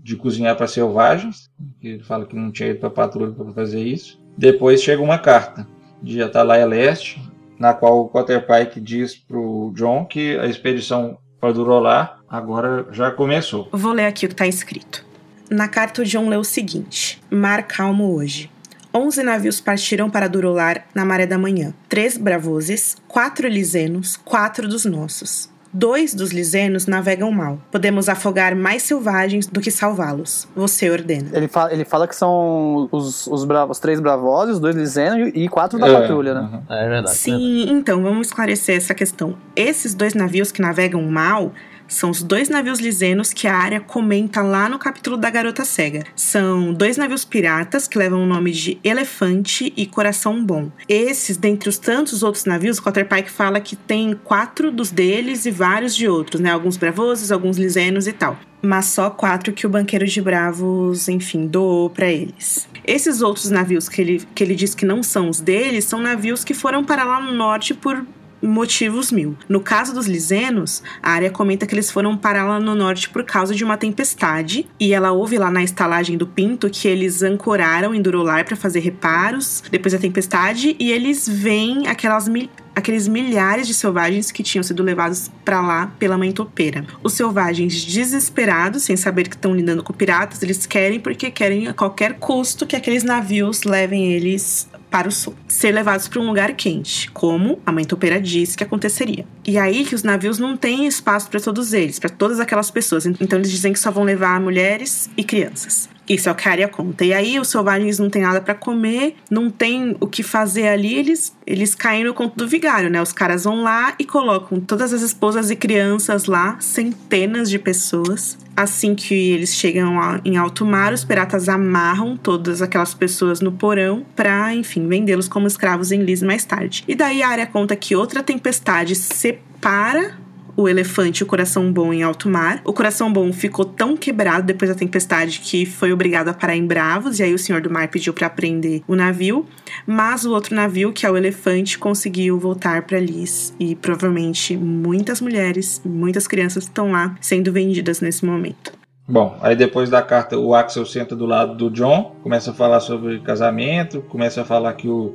de 0.00 0.16
cozinhar 0.16 0.56
para 0.56 0.66
selvagens, 0.66 1.50
ele 1.82 2.02
fala 2.02 2.24
que 2.24 2.34
não 2.34 2.50
tinha 2.50 2.70
ido 2.70 2.80
para 2.80 2.88
patrulha 2.88 3.32
para 3.32 3.52
fazer 3.52 3.82
isso. 3.82 4.18
Depois 4.38 4.82
chega 4.82 5.02
uma 5.02 5.18
carta 5.18 5.68
de 6.02 6.22
Atalaia 6.22 6.64
Leste, 6.64 7.20
na 7.58 7.74
qual 7.74 8.00
o 8.00 8.08
Cotter 8.08 8.46
Pike 8.46 8.80
diz 8.80 9.14
para 9.14 9.36
o 9.36 9.70
John 9.74 10.06
que 10.06 10.38
a 10.38 10.46
expedição 10.46 11.18
para 11.38 11.52
Durolar 11.52 12.20
agora 12.26 12.86
já 12.90 13.10
começou. 13.10 13.68
Vou 13.70 13.92
ler 13.92 14.06
aqui 14.06 14.24
o 14.24 14.28
que 14.28 14.34
está 14.34 14.46
escrito. 14.46 15.05
Na 15.50 15.68
carta, 15.68 16.02
o 16.02 16.04
John 16.04 16.28
leu 16.28 16.40
o 16.40 16.44
seguinte: 16.44 17.20
Mar 17.30 17.62
calmo 17.64 18.14
hoje. 18.14 18.50
Onze 18.92 19.22
navios 19.22 19.60
partiram 19.60 20.08
para 20.08 20.26
Durolar 20.28 20.86
na 20.94 21.04
maré 21.04 21.26
da 21.26 21.36
manhã. 21.36 21.74
Três 21.88 22.16
bravoses, 22.16 22.96
quatro 23.06 23.46
lisenos, 23.46 24.16
quatro 24.16 24.66
dos 24.66 24.86
nossos. 24.86 25.50
Dois 25.70 26.14
dos 26.14 26.30
lisenos 26.30 26.86
navegam 26.86 27.30
mal. 27.30 27.60
Podemos 27.70 28.08
afogar 28.08 28.56
mais 28.56 28.82
selvagens 28.84 29.46
do 29.46 29.60
que 29.60 29.70
salvá-los. 29.70 30.48
Você 30.56 30.88
ordena. 30.88 31.28
Ele 31.34 31.48
fala, 31.48 31.70
ele 31.70 31.84
fala 31.84 32.08
que 32.08 32.16
são 32.16 32.88
os, 32.90 33.26
os, 33.26 33.44
bra 33.44 33.66
os 33.66 33.78
três 33.78 34.00
bravos, 34.00 34.48
os 34.52 34.58
dois 34.58 34.74
lisenos 34.74 35.30
e 35.34 35.46
quatro 35.46 35.78
da 35.78 35.88
É, 35.88 35.92
patrulha, 36.00 36.32
né? 36.32 36.62
É 36.70 36.88
verdade. 36.88 37.14
Sim, 37.14 37.66
então 37.68 38.02
vamos 38.02 38.28
esclarecer 38.28 38.78
essa 38.78 38.94
questão. 38.94 39.36
Esses 39.54 39.92
dois 39.92 40.14
navios 40.14 40.50
que 40.50 40.62
navegam 40.62 41.02
mal 41.02 41.52
São 41.88 42.10
os 42.10 42.22
dois 42.22 42.48
navios 42.48 42.80
lisenos 42.80 43.32
que 43.32 43.46
a 43.46 43.56
área 43.56 43.80
comenta 43.80 44.42
lá 44.42 44.68
no 44.68 44.78
capítulo 44.78 45.16
da 45.16 45.30
Garota 45.30 45.64
Cega. 45.64 46.04
São 46.14 46.72
dois 46.72 46.96
navios 46.96 47.24
piratas 47.24 47.86
que 47.86 47.98
levam 47.98 48.22
o 48.22 48.26
nome 48.26 48.52
de 48.52 48.78
Elefante 48.82 49.72
e 49.76 49.86
Coração 49.86 50.44
Bom. 50.44 50.70
Esses, 50.88 51.36
dentre 51.36 51.68
os 51.68 51.78
tantos 51.78 52.22
outros 52.22 52.44
navios, 52.44 52.80
Cotter 52.80 53.08
Pike 53.08 53.30
fala 53.30 53.60
que 53.60 53.76
tem 53.76 54.18
quatro 54.24 54.70
dos 54.70 54.90
deles 54.90 55.46
e 55.46 55.50
vários 55.50 55.94
de 55.94 56.08
outros, 56.08 56.40
né? 56.40 56.50
Alguns 56.50 56.76
bravosos, 56.76 57.30
alguns 57.30 57.56
lisenos 57.56 58.06
e 58.06 58.12
tal 58.12 58.38
mas 58.62 58.86
só 58.86 59.08
quatro 59.08 59.52
que 59.52 59.66
o 59.66 59.70
banqueiro 59.70 60.06
de 60.06 60.20
Bravos, 60.20 61.08
enfim, 61.08 61.46
doou 61.46 61.88
para 61.88 62.10
eles. 62.10 62.68
Esses 62.84 63.22
outros 63.22 63.50
navios 63.50 63.88
que 63.88 64.00
ele, 64.00 64.22
que 64.34 64.42
ele 64.42 64.54
diz 64.54 64.74
que 64.74 64.84
não 64.84 65.02
são 65.02 65.28
os 65.28 65.40
deles 65.40 65.84
são 65.84 66.00
navios 66.00 66.44
que 66.44 66.54
foram 66.54 66.84
para 66.84 67.04
lá 67.04 67.20
no 67.20 67.32
norte 67.32 67.74
por 67.74 68.04
motivos 68.42 69.10
mil. 69.10 69.36
No 69.48 69.60
caso 69.60 69.94
dos 69.94 70.06
lisenos, 70.06 70.82
a 71.02 71.12
área 71.12 71.30
comenta 71.30 71.66
que 71.66 71.74
eles 71.74 71.90
foram 71.90 72.16
parar 72.16 72.44
lá 72.44 72.60
no 72.60 72.74
norte 72.74 73.08
por 73.08 73.24
causa 73.24 73.54
de 73.54 73.64
uma 73.64 73.76
tempestade, 73.76 74.66
e 74.78 74.92
ela 74.92 75.12
ouve 75.12 75.38
lá 75.38 75.50
na 75.50 75.62
estalagem 75.62 76.16
do 76.16 76.26
Pinto 76.26 76.70
que 76.70 76.88
eles 76.88 77.22
ancoraram 77.22 77.94
em 77.94 78.02
Durolar 78.02 78.44
para 78.44 78.56
fazer 78.56 78.80
reparos 78.80 79.62
depois 79.70 79.92
da 79.92 79.98
tempestade, 79.98 80.76
e 80.78 80.90
eles 80.90 81.28
veem 81.28 81.86
aquelas 81.86 82.28
mil 82.28 82.48
aqueles 82.76 83.08
milhares 83.08 83.66
de 83.66 83.72
selvagens 83.72 84.30
que 84.30 84.42
tinham 84.42 84.62
sido 84.62 84.82
levados 84.82 85.30
para 85.42 85.62
lá 85.62 85.86
pela 85.98 86.18
mãe 86.18 86.30
topeira. 86.30 86.84
Os 87.02 87.14
selvagens 87.14 87.82
desesperados, 87.82 88.82
sem 88.82 88.98
saber 88.98 89.28
que 89.28 89.34
estão 89.34 89.56
lidando 89.56 89.82
com 89.82 89.94
piratas, 89.94 90.42
eles 90.42 90.66
querem 90.66 91.00
porque 91.00 91.30
querem 91.30 91.68
a 91.68 91.72
qualquer 91.72 92.18
custo 92.18 92.66
que 92.66 92.76
aqueles 92.76 93.02
navios 93.02 93.62
levem 93.62 94.12
eles 94.12 94.68
para 94.90 95.08
o 95.08 95.12
sul, 95.12 95.34
ser 95.48 95.72
levados 95.72 96.08
para 96.08 96.20
um 96.20 96.26
lugar 96.26 96.54
quente, 96.54 97.10
como 97.10 97.60
a 97.66 97.72
mãe 97.72 97.84
topeira 97.84 98.20
disse 98.20 98.56
que 98.56 98.64
aconteceria. 98.64 99.26
E 99.44 99.58
aí 99.58 99.84
que 99.84 99.94
os 99.94 100.02
navios 100.02 100.38
não 100.38 100.56
têm 100.56 100.86
espaço 100.86 101.28
para 101.28 101.40
todos 101.40 101.72
eles, 101.72 101.98
para 101.98 102.10
todas 102.10 102.40
aquelas 102.40 102.70
pessoas. 102.70 103.06
Então 103.06 103.38
eles 103.38 103.50
dizem 103.50 103.72
que 103.72 103.78
só 103.78 103.90
vão 103.90 104.04
levar 104.04 104.40
mulheres 104.40 105.10
e 105.16 105.24
crianças. 105.24 105.88
Isso 106.08 106.28
é 106.28 106.32
o 106.32 106.34
que 106.34 106.48
a 106.48 106.52
área 106.52 106.68
conta. 106.68 107.04
E 107.04 107.12
aí 107.12 107.38
os 107.40 107.48
selvagens 107.48 107.98
não 107.98 108.08
têm 108.08 108.22
nada 108.22 108.40
para 108.40 108.54
comer, 108.54 109.16
não 109.30 109.50
tem 109.50 109.96
o 110.00 110.06
que 110.06 110.22
fazer 110.22 110.68
ali, 110.68 110.94
eles, 110.94 111.36
eles 111.46 111.74
caem 111.74 112.04
no 112.04 112.14
conto 112.14 112.36
do 112.36 112.46
vigário, 112.46 112.88
né? 112.88 113.02
Os 113.02 113.12
caras 113.12 113.44
vão 113.44 113.62
lá 113.62 113.94
e 113.98 114.04
colocam 114.04 114.60
todas 114.60 114.92
as 114.92 115.02
esposas 115.02 115.50
e 115.50 115.56
crianças 115.56 116.26
lá, 116.26 116.56
centenas 116.60 117.50
de 117.50 117.58
pessoas. 117.58 118.38
Assim 118.56 118.94
que 118.94 119.14
eles 119.14 119.54
chegam 119.54 119.96
em 120.24 120.36
alto 120.36 120.64
mar, 120.64 120.92
os 120.92 121.04
piratas 121.04 121.48
amarram 121.48 122.16
todas 122.16 122.62
aquelas 122.62 122.94
pessoas 122.94 123.40
no 123.40 123.52
porão 123.52 124.06
para, 124.14 124.54
enfim, 124.54 124.88
vendê-los 124.88 125.28
como 125.28 125.46
escravos 125.46 125.92
em 125.92 126.02
Lis 126.02 126.22
mais 126.22 126.44
tarde. 126.44 126.84
E 126.88 126.94
daí 126.94 127.22
a 127.22 127.28
área 127.28 127.46
conta 127.46 127.76
que 127.76 127.94
outra 127.94 128.22
tempestade 128.22 128.94
separa 128.94 130.25
o 130.56 130.68
elefante 130.68 131.22
o 131.22 131.26
coração 131.26 131.70
bom 131.72 131.92
em 131.92 132.02
alto 132.02 132.28
mar. 132.28 132.60
O 132.64 132.72
coração 132.72 133.12
bom 133.12 133.32
ficou 133.32 133.64
tão 133.64 133.96
quebrado 133.96 134.46
depois 134.46 134.70
da 134.70 134.74
tempestade 134.74 135.40
que 135.40 135.66
foi 135.66 135.92
obrigado 135.92 136.28
a 136.28 136.34
parar 136.34 136.56
em 136.56 136.66
Bravos, 136.66 137.18
e 137.18 137.22
aí 137.22 137.34
o 137.34 137.38
senhor 137.38 137.60
do 137.60 137.70
mar 137.70 137.88
pediu 137.88 138.12
para 138.12 138.30
prender 138.30 138.82
o 138.88 138.96
navio. 138.96 139.46
Mas 139.86 140.24
o 140.24 140.32
outro 140.32 140.54
navio, 140.54 140.92
que 140.92 141.04
é 141.04 141.10
o 141.10 141.16
elefante, 141.16 141.78
conseguiu 141.78 142.38
voltar 142.38 142.82
para 142.82 142.98
Lis 142.98 143.54
e 143.60 143.74
provavelmente 143.74 144.56
muitas 144.56 145.20
mulheres, 145.20 145.80
muitas 145.84 146.26
crianças 146.26 146.64
estão 146.64 146.92
lá 146.92 147.14
sendo 147.20 147.52
vendidas 147.52 148.00
nesse 148.00 148.24
momento. 148.24 148.72
Bom, 149.08 149.38
aí 149.40 149.54
depois 149.54 149.88
da 149.88 150.02
carta, 150.02 150.36
o 150.36 150.52
Axel 150.52 150.84
senta 150.84 151.14
do 151.14 151.26
lado 151.26 151.54
do 151.54 151.70
John, 151.70 152.16
começa 152.22 152.50
a 152.50 152.54
falar 152.54 152.80
sobre 152.80 153.20
casamento, 153.20 154.02
começa 154.02 154.42
a 154.42 154.44
falar 154.44 154.72
que 154.72 154.88
o 154.88 155.14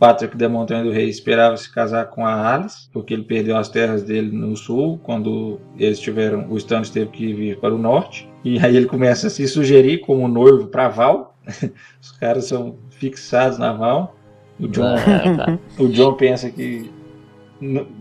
Patrick 0.00 0.34
da 0.34 0.48
Montanha 0.48 0.82
do 0.82 0.90
Rei 0.90 1.10
esperava 1.10 1.54
se 1.58 1.70
casar 1.70 2.06
com 2.06 2.24
a 2.24 2.54
Alice, 2.54 2.88
porque 2.90 3.12
ele 3.12 3.22
perdeu 3.22 3.54
as 3.58 3.68
terras 3.68 4.02
dele 4.02 4.32
no 4.32 4.56
sul, 4.56 4.98
quando 5.02 5.60
eles 5.78 6.00
tiveram, 6.00 6.50
o 6.50 6.56
Stannis 6.56 6.88
teve 6.88 7.10
que 7.10 7.34
vir 7.34 7.60
para 7.60 7.74
o 7.74 7.78
norte. 7.78 8.26
E 8.42 8.58
aí 8.58 8.74
ele 8.74 8.86
começa 8.86 9.26
a 9.26 9.30
se 9.30 9.46
sugerir 9.46 9.98
como 9.98 10.26
noivo 10.26 10.68
para 10.68 10.88
Val. 10.88 11.36
Os 12.00 12.12
caras 12.12 12.46
são 12.46 12.78
fixados 12.88 13.58
na 13.58 13.74
Val. 13.74 14.16
O 14.58 14.66
John, 14.68 14.96
é, 14.96 15.58
o 15.78 15.88
John 15.88 16.14
pensa 16.14 16.50
que 16.50 16.90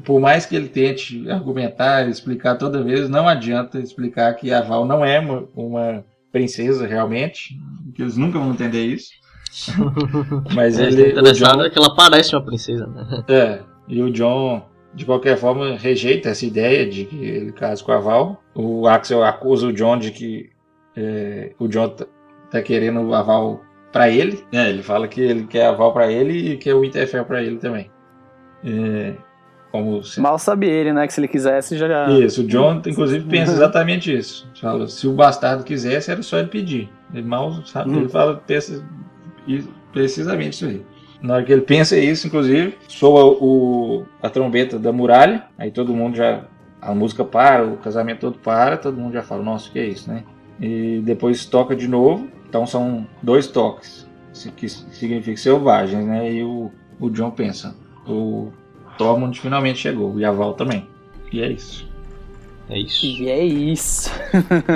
por 0.06 0.22
mais 0.22 0.46
que 0.46 0.56
ele 0.56 0.70
tente 0.70 1.30
argumentar, 1.30 2.08
explicar 2.08 2.56
toda 2.56 2.82
vez, 2.82 3.10
não 3.10 3.28
adianta 3.28 3.78
explicar 3.80 4.34
que 4.36 4.54
a 4.54 4.62
Val 4.62 4.86
não 4.86 5.04
é 5.04 5.20
uma, 5.20 5.44
uma 5.54 6.06
princesa 6.32 6.88
realmente, 6.88 7.60
que 7.94 8.02
eles 8.02 8.16
nunca 8.16 8.40
vão 8.40 8.52
entender 8.52 8.86
isso. 8.86 9.12
Mas 10.54 10.80
é, 10.80 10.88
ele. 10.88 11.12
interessado 11.12 11.58
John, 11.58 11.66
é 11.66 11.70
que 11.70 11.78
ela 11.78 11.96
parece 11.96 12.36
uma 12.36 12.44
princesa, 12.44 12.88
né? 12.88 13.24
É. 13.28 13.60
E 13.88 14.04
o 14.04 14.12
John, 14.12 14.64
de 14.94 15.04
qualquer 15.04 15.36
forma, 15.38 15.76
rejeita 15.76 16.30
essa 16.30 16.46
ideia 16.46 16.88
de 16.88 17.06
que 17.06 17.16
ele 17.24 17.52
casa 17.52 17.84
com 17.84 17.92
a 17.92 18.00
Val. 18.00 18.44
O 18.54 18.88
Axel 18.88 19.24
acusa 19.24 19.68
o 19.68 19.74
John 19.74 19.98
de 19.98 20.12
que 20.12 20.50
é, 20.96 21.54
o 21.58 21.68
John 21.68 21.90
tá, 21.90 22.06
tá 22.52 22.62
querendo 22.62 23.14
a 23.14 23.24
Val 23.24 23.62
para 23.92 24.10
ele. 24.10 24.44
É, 24.52 24.70
ele 24.70 24.84
fala 24.84 25.08
que 25.08 25.22
ele 25.22 25.46
quer 25.48 25.66
a 25.66 25.72
Val 25.72 25.92
para 25.92 26.12
ele 26.12 26.52
e 26.52 26.58
quer 26.58 26.76
o 26.76 26.82
Winterfell 26.82 27.26
para 27.26 27.42
ele 27.42 27.58
também. 27.58 27.90
É, 28.64 29.14
como 29.72 30.04
se... 30.04 30.20
Mal 30.20 30.38
sabe 30.38 30.68
ele, 30.68 30.94
né? 30.94 31.08
Que 31.08 31.14
se 31.14 31.20
ele 31.20 31.28
quisesse 31.28 31.78
já. 31.78 32.10
Isso, 32.12 32.42
o 32.42 32.48
John, 32.48 32.82
inclusive, 32.86 33.26
pensa 33.28 33.52
exatamente 33.52 34.16
isso. 34.16 34.48
Fala, 34.60 34.88
se 34.88 35.08
o 35.08 35.14
bastardo 35.14 35.64
quisesse, 35.64 36.12
era 36.12 36.22
só 36.22 36.38
ele 36.38 36.50
pedir. 36.50 36.90
Ele 37.14 37.26
mal 37.26 37.66
sabe, 37.66 37.90
hum. 37.92 37.98
ele 38.02 38.10
fala, 38.10 38.36
pensa 38.46 38.84
e 39.50 39.64
precisamente 39.92 40.54
isso 40.54 40.66
aí. 40.66 40.86
Na 41.22 41.34
hora 41.34 41.44
que 41.44 41.52
ele 41.52 41.64
pensa 41.64 41.98
isso, 41.98 42.28
inclusive, 42.28 42.78
soa 42.88 43.26
o, 43.26 44.06
a 44.22 44.30
trombeta 44.30 44.78
da 44.80 44.92
muralha, 44.94 45.46
aí 45.58 45.72
todo 45.72 45.94
mundo 45.94 46.16
já. 46.16 46.46
A 46.82 46.96
música 46.96 47.26
para, 47.26 47.66
o 47.66 47.76
casamento 47.76 48.22
todo 48.22 48.40
para, 48.40 48.78
todo 48.78 48.98
mundo 48.98 49.12
já 49.12 49.22
fala, 49.22 49.44
nossa, 49.44 49.70
que 49.70 49.78
é 49.78 49.86
isso, 49.86 50.10
né? 50.10 50.24
E 50.62 51.02
depois 51.04 51.46
toca 51.46 51.76
de 51.76 51.90
novo, 51.90 52.30
então 52.48 52.66
são 52.66 53.06
dois 53.22 53.48
toques, 53.48 54.08
que 54.56 54.70
significa 54.70 55.36
selvagens, 55.36 56.06
né? 56.06 56.32
E 56.32 56.42
o, 56.42 56.72
o 56.98 57.10
John 57.10 57.32
pensa, 57.32 57.76
o 58.08 58.50
Tormund 58.98 59.38
finalmente 59.42 59.80
chegou, 59.80 60.18
e 60.18 60.24
a 60.24 60.32
Val 60.32 60.54
também. 60.54 60.88
E 61.34 61.42
é 61.42 61.52
isso. 61.52 61.86
É 62.70 62.80
isso. 62.80 63.06
E 63.06 63.30
é 63.30 63.44
isso. 63.44 64.10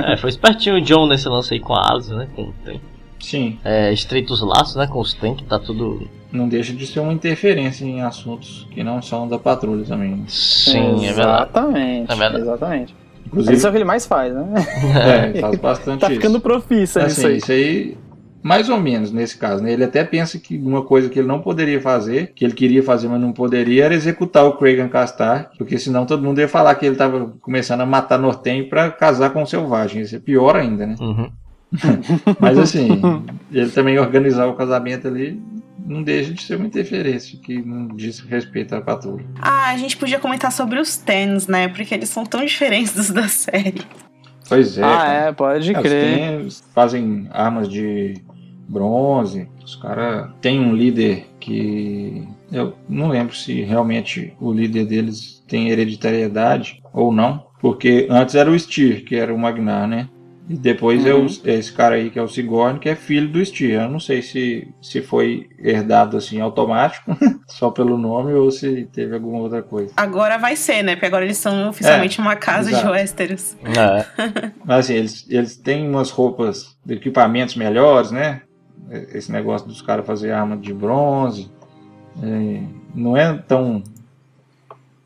é, 0.05 0.17
foi 0.17 0.29
espertinho 0.29 0.75
o 0.75 0.81
John 0.81 1.07
nesse 1.07 1.29
lance 1.29 1.53
aí 1.53 1.59
com 1.61 1.73
a 1.73 1.93
Asa, 1.93 2.17
né? 2.17 2.27
Com, 2.35 2.51
tem 2.65 2.81
Sim. 3.23 3.57
É, 3.63 3.91
estreitos 3.93 4.41
laços, 4.41 4.75
né? 4.75 4.85
Com 4.85 4.99
os 4.99 5.13
tanques, 5.13 5.47
tá 5.47 5.57
tudo. 5.57 6.07
Não 6.31 6.47
deixa 6.47 6.73
de 6.73 6.85
ser 6.85 6.99
uma 6.99 7.13
interferência 7.13 7.85
em 7.85 8.01
assuntos 8.01 8.67
que 8.71 8.83
não 8.83 9.01
são 9.01 9.27
da 9.27 9.39
patrulha 9.39 9.85
também. 9.85 10.23
Sim, 10.27 11.05
é 11.05 11.13
verdade. 11.13 11.49
Exatamente. 11.49 12.11
É 12.11 12.15
verdade. 12.15 12.41
Exatamente. 12.41 12.95
Inclusive, 13.25 13.55
isso 13.55 13.65
é 13.65 13.69
o 13.69 13.71
que 13.71 13.77
ele 13.77 13.85
mais 13.85 14.05
faz, 14.05 14.33
né? 14.33 14.45
É, 15.35 15.39
faz 15.39 15.55
bastante 15.59 16.01
tá 16.01 16.07
isso. 16.07 16.15
Tá 16.15 16.21
ficando 16.21 16.39
profissa 16.39 17.03
assim, 17.03 17.07
nisso 17.07 17.27
aí. 17.27 17.37
Isso 17.37 17.51
aí, 17.51 17.97
mais 18.43 18.67
ou 18.67 18.79
menos 18.79 19.11
nesse 19.11 19.37
caso, 19.37 19.63
né? 19.63 19.71
Ele 19.71 19.85
até 19.85 20.03
pensa 20.03 20.37
que 20.37 20.57
uma 20.57 20.83
coisa 20.83 21.07
que 21.07 21.17
ele 21.17 21.27
não 21.27 21.39
poderia 21.39 21.79
fazer, 21.79 22.33
que 22.35 22.43
ele 22.43 22.53
queria 22.53 22.83
fazer, 22.83 23.07
mas 23.07 23.21
não 23.21 23.31
poderia, 23.31 23.85
era 23.85 23.95
executar 23.95 24.43
o 24.45 24.57
Craig 24.57 24.85
Castar, 24.89 25.51
porque 25.57 25.77
senão 25.77 26.05
todo 26.05 26.21
mundo 26.21 26.41
ia 26.41 26.47
falar 26.47 26.75
que 26.75 26.85
ele 26.85 26.95
estava 26.95 27.33
começando 27.41 27.81
a 27.81 27.85
matar 27.85 28.19
Norten 28.19 28.67
para 28.67 28.91
casar 28.91 29.29
com 29.29 29.43
o 29.43 29.47
Selvagem. 29.47 30.01
Isso 30.01 30.15
é 30.15 30.19
pior 30.19 30.57
ainda, 30.57 30.85
né? 30.85 30.95
Uhum. 30.99 31.31
Mas 32.39 32.57
assim, 32.57 33.01
ele 33.51 33.69
também 33.69 33.97
organizar 33.99 34.47
o 34.47 34.55
casamento 34.55 35.07
ali 35.07 35.41
não 35.85 36.01
deixa 36.01 36.33
de 36.33 36.41
ser 36.41 36.55
uma 36.55 36.67
interferência 36.67 37.37
que 37.39 37.61
não 37.61 37.87
diz 37.87 38.19
respeito 38.19 38.73
à 38.75 38.81
patrulha. 38.81 39.25
Ah, 39.41 39.71
a 39.71 39.77
gente 39.77 39.97
podia 39.97 40.19
comentar 40.19 40.51
sobre 40.51 40.79
os 40.79 40.97
Tens, 40.97 41.47
né? 41.47 41.67
Porque 41.67 41.93
eles 41.93 42.09
são 42.09 42.25
tão 42.25 42.43
diferentes 42.45 42.93
dos 42.93 43.09
da 43.11 43.27
série. 43.27 43.81
Pois 44.47 44.77
é. 44.77 44.83
Ah, 44.83 44.97
cara. 44.97 45.13
é, 45.13 45.31
pode 45.31 45.73
crer. 45.73 46.41
Tens 46.41 46.63
fazem 46.73 47.27
armas 47.31 47.67
de 47.67 48.15
bronze. 48.67 49.47
Os 49.63 49.75
caras 49.75 50.29
têm 50.41 50.59
um 50.59 50.75
líder 50.75 51.27
que. 51.39 52.27
Eu 52.51 52.75
não 52.87 53.09
lembro 53.09 53.35
se 53.35 53.61
realmente 53.63 54.33
o 54.39 54.51
líder 54.51 54.85
deles 54.85 55.43
tem 55.47 55.69
hereditariedade 55.69 56.81
ou 56.93 57.11
não. 57.11 57.47
Porque 57.59 58.07
antes 58.09 58.35
era 58.35 58.51
o 58.51 58.55
Styr, 58.55 59.05
que 59.05 59.15
era 59.15 59.33
o 59.33 59.39
Magnar, 59.39 59.87
né? 59.87 60.09
E 60.49 60.57
depois 60.57 61.05
uhum. 61.05 61.27
é, 61.45 61.53
esse 61.53 61.71
cara 61.71 61.95
aí 61.95 62.09
que 62.09 62.19
é 62.19 62.21
o 62.21 62.27
Sigourney, 62.27 62.79
que 62.79 62.89
é 62.89 62.95
filho 62.95 63.29
do 63.29 63.43
Steer. 63.43 63.81
Eu 63.83 63.89
não 63.89 63.99
sei 63.99 64.21
se, 64.21 64.67
se 64.81 65.01
foi 65.01 65.49
herdado 65.57 66.17
assim 66.17 66.41
automático, 66.41 67.15
só 67.47 67.71
pelo 67.71 67.97
nome, 67.97 68.33
ou 68.33 68.51
se 68.51 68.85
teve 68.91 69.15
alguma 69.15 69.39
outra 69.39 69.61
coisa. 69.61 69.93
Agora 69.95 70.37
vai 70.37 70.55
ser, 70.55 70.83
né? 70.83 70.95
Porque 70.95 71.05
agora 71.05 71.23
eles 71.23 71.37
são 71.37 71.69
oficialmente 71.69 72.19
é, 72.19 72.21
uma 72.21 72.35
casa 72.35 72.69
exato. 72.69 72.85
de 72.85 72.91
Westeros. 72.91 73.55
É. 73.63 74.51
Mas 74.65 74.85
assim, 74.85 74.95
eles, 74.95 75.25
eles 75.29 75.55
têm 75.55 75.87
umas 75.87 76.09
roupas, 76.09 76.77
equipamentos 76.89 77.55
melhores, 77.55 78.11
né? 78.11 78.41
Esse 79.13 79.31
negócio 79.31 79.65
dos 79.65 79.81
caras 79.81 80.05
fazer 80.05 80.31
arma 80.31 80.57
de 80.57 80.73
bronze. 80.73 81.49
É, 82.21 82.61
não 82.93 83.15
é 83.15 83.33
tão 83.47 83.81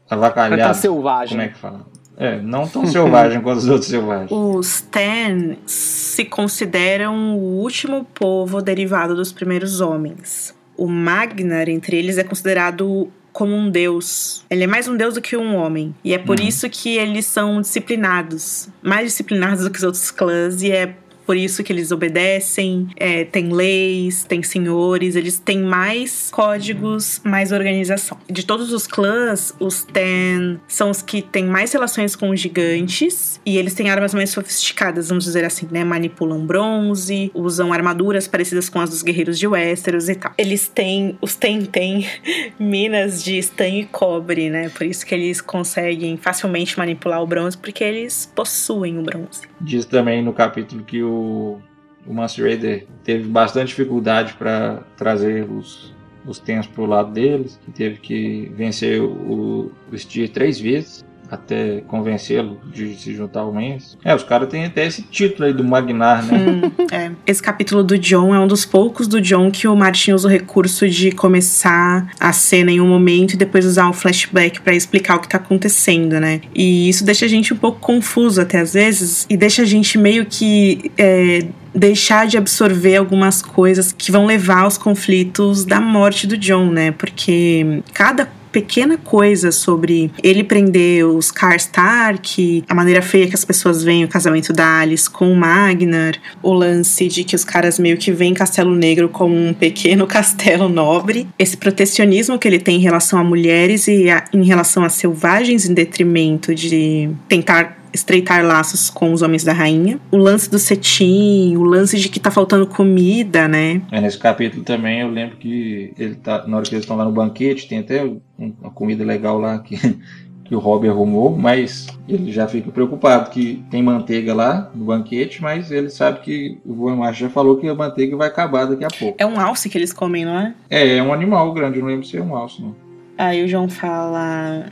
avacalhado. 0.09 0.61
É 0.61 0.65
tão 0.65 0.73
selvagem. 0.73 1.38
Como 1.38 1.41
é 1.41 1.47
que 1.49 1.57
fala? 1.57 1.85
É, 2.18 2.41
não 2.41 2.68
tão 2.68 2.85
selvagem 2.88 3.39
quanto 3.41 3.60
os 3.60 3.69
outros 3.69 3.89
selvagens. 3.89 4.31
Os 4.34 4.81
Ten 4.81 5.57
se 5.68 6.26
consideram 6.26 7.38
o 7.38 7.61
último 7.61 8.03
povo 8.06 8.60
derivado 8.60 9.15
dos 9.15 9.31
primeiros 9.31 9.80
homens. 9.80 10.56
O 10.76 10.88
Magnar, 10.88 11.69
entre 11.69 11.98
eles, 11.98 12.18
é 12.18 12.23
considerado 12.23 13.07
como 13.31 13.53
um 13.53 13.69
deus. 13.69 14.44
Ele 14.49 14.64
é 14.64 14.68
mais 14.68 14.88
um 14.88 14.98
deus 14.98 15.14
do 15.14 15.22
que 15.22 15.38
um 15.38 15.56
homem. 15.56 15.94
E 16.03 16.11
é 16.11 16.18
por 16.18 16.39
uhum. 16.39 16.48
isso 16.48 16.68
que 16.72 16.98
eles 16.98 17.27
são 17.27 17.61
disciplinados. 17.61 18.68
Mais 18.81 19.06
disciplinados 19.06 19.64
do 19.64 19.69
que 19.69 19.77
os 19.77 19.84
outros 19.84 20.10
clãs. 20.10 20.64
E 20.64 20.72
é 20.72 20.95
por 21.28 21.36
isso 21.36 21.62
que 21.62 21.74
eles 21.74 21.91
obedecem, 21.91 22.88
é, 22.95 23.26
tem 23.26 23.52
leis, 23.52 24.24
tem 24.24 24.41
senhores, 24.41 25.18
eles 25.18 25.38
têm 25.38 25.60
mais 25.60 26.30
códigos, 26.32 27.20
mais 27.22 27.52
organização. 27.52 28.18
De 28.30 28.45
todos 28.45 28.72
os 28.72 28.88
clãs, 28.88 29.54
os 29.60 29.84
Ten 29.84 30.58
são 30.70 30.90
os 30.90 31.02
que 31.02 31.22
têm 31.22 31.45
mais 31.45 31.74
relações 31.74 32.16
com 32.16 32.30
os 32.30 32.40
gigantes 32.40 33.41
e 33.45 33.58
eles 33.58 33.74
têm 33.74 33.90
armas 33.90 34.14
mais 34.14 34.30
sofisticadas, 34.30 35.10
vamos 35.10 35.26
dizer 35.26 35.44
assim, 35.44 35.68
né? 35.70 35.84
Manipulam 35.84 36.45
bronze, 36.45 37.30
usam 37.36 37.74
armaduras 37.74 38.26
parecidas 38.26 38.70
com 38.70 38.80
as 38.80 38.90
dos 38.90 39.04
guerreiros 39.04 39.38
de 39.38 39.48
Westeros 39.48 40.08
e 40.08 40.16
tal. 40.16 40.32
Eles 40.38 40.70
têm, 40.70 41.18
os 41.20 41.36
Ten 41.36 41.66
têm 41.66 42.08
minas 42.58 43.22
de 43.22 43.38
estanho 43.38 43.82
e 43.82 43.86
cobre, 43.86 44.49
né? 44.49 44.70
Por 44.70 44.86
isso 44.86 45.06
que 45.06 45.14
eles 45.14 45.41
conseguem 45.41 46.16
facilmente 46.16 46.78
manipular 46.78 47.22
o 47.22 47.28
bronze, 47.28 47.58
porque 47.58 47.84
eles 47.84 48.32
possuem 48.34 48.98
o 48.98 49.02
bronze. 49.02 49.41
Diz 49.60 49.86
também 49.86 50.24
no 50.24 50.32
capítulo 50.32 50.84
que 50.84 51.04
o 51.04 51.16
o, 51.18 52.14
Master 52.14 52.45
Raider 52.45 52.88
teve 53.03 53.27
bastante 53.27 53.69
dificuldade 53.69 54.34
para 54.34 54.84
trazer 54.95 55.49
os, 55.49 55.94
os 56.26 56.39
tempos 56.39 56.68
para 56.68 56.84
o 56.84 56.85
lado 56.85 57.11
deles, 57.11 57.60
teve 57.73 57.98
que 57.98 58.52
vencer 58.56 59.02
o, 59.02 59.72
o 59.91 59.98
Steer 59.98 60.30
três 60.30 60.60
vezes 60.60 61.06
até 61.30 61.82
convencê-lo 61.88 62.60
de 62.72 62.95
se 62.95 63.14
juntar 63.14 63.41
ao 63.41 63.54
Mendes. 63.54 63.98
É, 64.04 64.16
os 64.16 64.24
caras 64.24 64.49
têm 64.49 64.66
até 64.66 64.86
esse 64.86 65.02
título 65.02 65.45
aí 65.45 65.54
do 65.54 65.64
Magnar, 65.64 66.26
né? 66.26 66.38
Hum, 66.38 66.72
é. 66.91 67.12
Esse 67.26 67.41
capítulo 67.41 67.84
do 67.84 67.98
John 67.98 68.34
é 68.34 68.40
um 68.40 68.48
dos 68.48 68.66
poucos 68.66 69.08
do 69.08 69.22
John 69.22 69.52
que 69.52 69.68
o 69.68 69.76
Martin 69.76 70.14
usa 70.14 70.28
o 70.28 70.32
recurso 70.32 70.88
de 70.88 71.12
começar 71.12 72.12
a 72.20 72.32
cena 72.32 72.72
em 72.72 72.80
um 72.80 72.88
momento 72.88 73.34
e 73.34 73.38
depois 73.38 73.66
usar 73.66 73.90
um 73.90 73.94
flashback 73.94 74.62
para 74.62 74.76
explicar 74.76 75.18
o 75.18 75.20
que 75.20 75.30
tá 75.30 75.38
acontecendo, 75.38 76.20
né? 76.20 76.41
E 76.54 76.90
isso 76.90 77.04
deixa 77.04 77.26
a 77.26 77.30
gente 77.30 77.54
um 77.54 77.58
pouco 77.58 77.80
confuso 77.80 78.41
até 78.41 78.60
às 78.60 78.74
vezes 78.74 79.26
e 79.30 79.36
deixa 79.36 79.62
a 79.62 79.66
gente 79.66 79.98
meio 79.98 80.26
que. 80.26 80.91
É, 80.98 81.45
deixar 81.76 82.26
de 82.26 82.38
absorver 82.38 82.95
algumas 82.95 83.40
coisas 83.40 83.91
que 83.91 84.12
vão 84.12 84.26
levar 84.26 84.62
aos 84.62 84.80
conflitos 84.80 85.64
da 85.64 85.80
morte 85.80 86.26
do 86.26 86.36
John, 86.36 86.72
né? 86.72 86.91
Porque 86.91 87.84
cada 87.94 88.28
pequena 88.57 88.97
coisa 88.97 89.51
sobre 89.51 90.11
ele 90.23 90.43
prender 90.43 91.05
os 91.05 91.29
Karstark, 91.29 92.63
a 92.67 92.73
maneira 92.73 93.03
feia 93.03 93.27
que 93.27 93.35
as 93.35 93.45
pessoas 93.45 93.84
veem 93.84 94.03
o 94.03 94.07
casamento 94.07 94.51
da 94.51 94.79
Alice 94.79 95.07
com 95.07 95.31
o 95.31 95.35
Magnar, 95.35 96.15
o 96.41 96.51
lance 96.51 97.07
de 97.07 97.23
que 97.23 97.35
os 97.35 97.43
caras 97.43 97.77
meio 97.77 97.97
que 97.97 98.11
veem 98.11 98.34
Castelo 98.34 98.75
Negro 98.75 99.09
como 99.09 99.35
um 99.35 99.53
pequeno 99.53 100.07
castelo 100.09 100.67
nobre, 100.67 101.27
esse 101.38 101.55
protecionismo 101.55 102.39
que 102.39 102.47
ele 102.47 102.57
tem 102.57 102.77
em 102.77 102.81
relação 102.81 103.19
a 103.19 103.23
mulheres 103.23 103.88
e 103.88 104.09
a, 104.09 104.25
em 104.34 104.43
relação 104.43 104.84
a 104.84 104.89
selvagens 104.89 105.69
em 105.69 105.73
detrimento 105.75 106.55
de 106.55 107.11
tentar 107.29 107.77
estreitar 107.98 108.45
laços 108.45 108.90
com 108.90 109.11
os 109.11 109.22
homens 109.22 109.44
da 109.44 109.53
rainha. 109.53 109.99
O 110.11 110.18
lance 110.18 110.49
do 110.49 110.60
cetim, 110.60 111.56
o 111.57 111.64
lance 111.64 111.98
de 111.99 112.10
que 112.10 112.19
tá 112.19 112.32
faltando 112.32 112.68
comida, 112.68 113.48
né? 113.48 113.82
É, 113.91 113.99
nesse 113.99 114.18
capítulo 114.18 114.64
também 114.64 115.02
eu 115.02 115.10
lembro 115.10 115.38
que 115.38 115.94
ele 115.98 116.15
tá, 116.15 116.48
na 116.48 116.57
hora 116.57 116.65
que 116.65 116.74
eles 116.74 116.84
estão 116.84 116.95
lá 116.95 117.06
no 117.06 117.11
banquete, 117.11 117.68
tem 117.68 117.80
até 117.80 118.03
uma 118.38 118.72
comida 118.72 119.03
legal 119.03 119.40
lá 119.40 119.60
que, 119.60 119.78
que 120.45 120.56
o 120.56 120.60
Rob 120.60 120.88
arrumou, 120.88 121.36
mas 121.36 121.88
ele 122.07 122.32
já 122.32 122.48
fica 122.48 122.72
preocupado 122.72 123.32
que 123.32 123.64
tem 123.69 123.82
manteiga 123.82 124.34
lá 124.34 124.72
no 124.74 124.86
banquete, 124.86 125.41
mas 125.41 125.72
ele 125.72 125.90
sabe 125.90 126.19
que 126.22 126.57
o 126.65 126.74
Voemar 126.74 127.14
já 127.14 127.30
falou 127.30 127.57
que 127.57 127.68
a 127.68 127.76
manteiga 127.76 128.15
vai 128.15 128.28
acabar 128.28 128.65
daqui 128.65 128.86
a 128.86 128.90
pouco. 128.90 129.18
É 129.18 129.26
um 129.26 129.40
alce 129.40 129.69
que 129.69 129.78
eles 129.78 129.91
comem, 129.91 130.24
não 130.24 130.40
é? 130.40 130.53
É, 130.69 130.98
é 130.98 131.03
um 131.03 131.11
animal 131.11 131.52
grande, 131.53 131.78
eu 131.78 131.82
não 131.82 131.90
lembro 131.90 132.06
se 132.06 132.18
é 132.18 132.22
um 132.22 132.36
alce, 132.36 132.61
não. 132.61 132.76
Aí 133.18 133.44
o 133.44 133.48
João 133.48 133.68
fala 133.68 134.65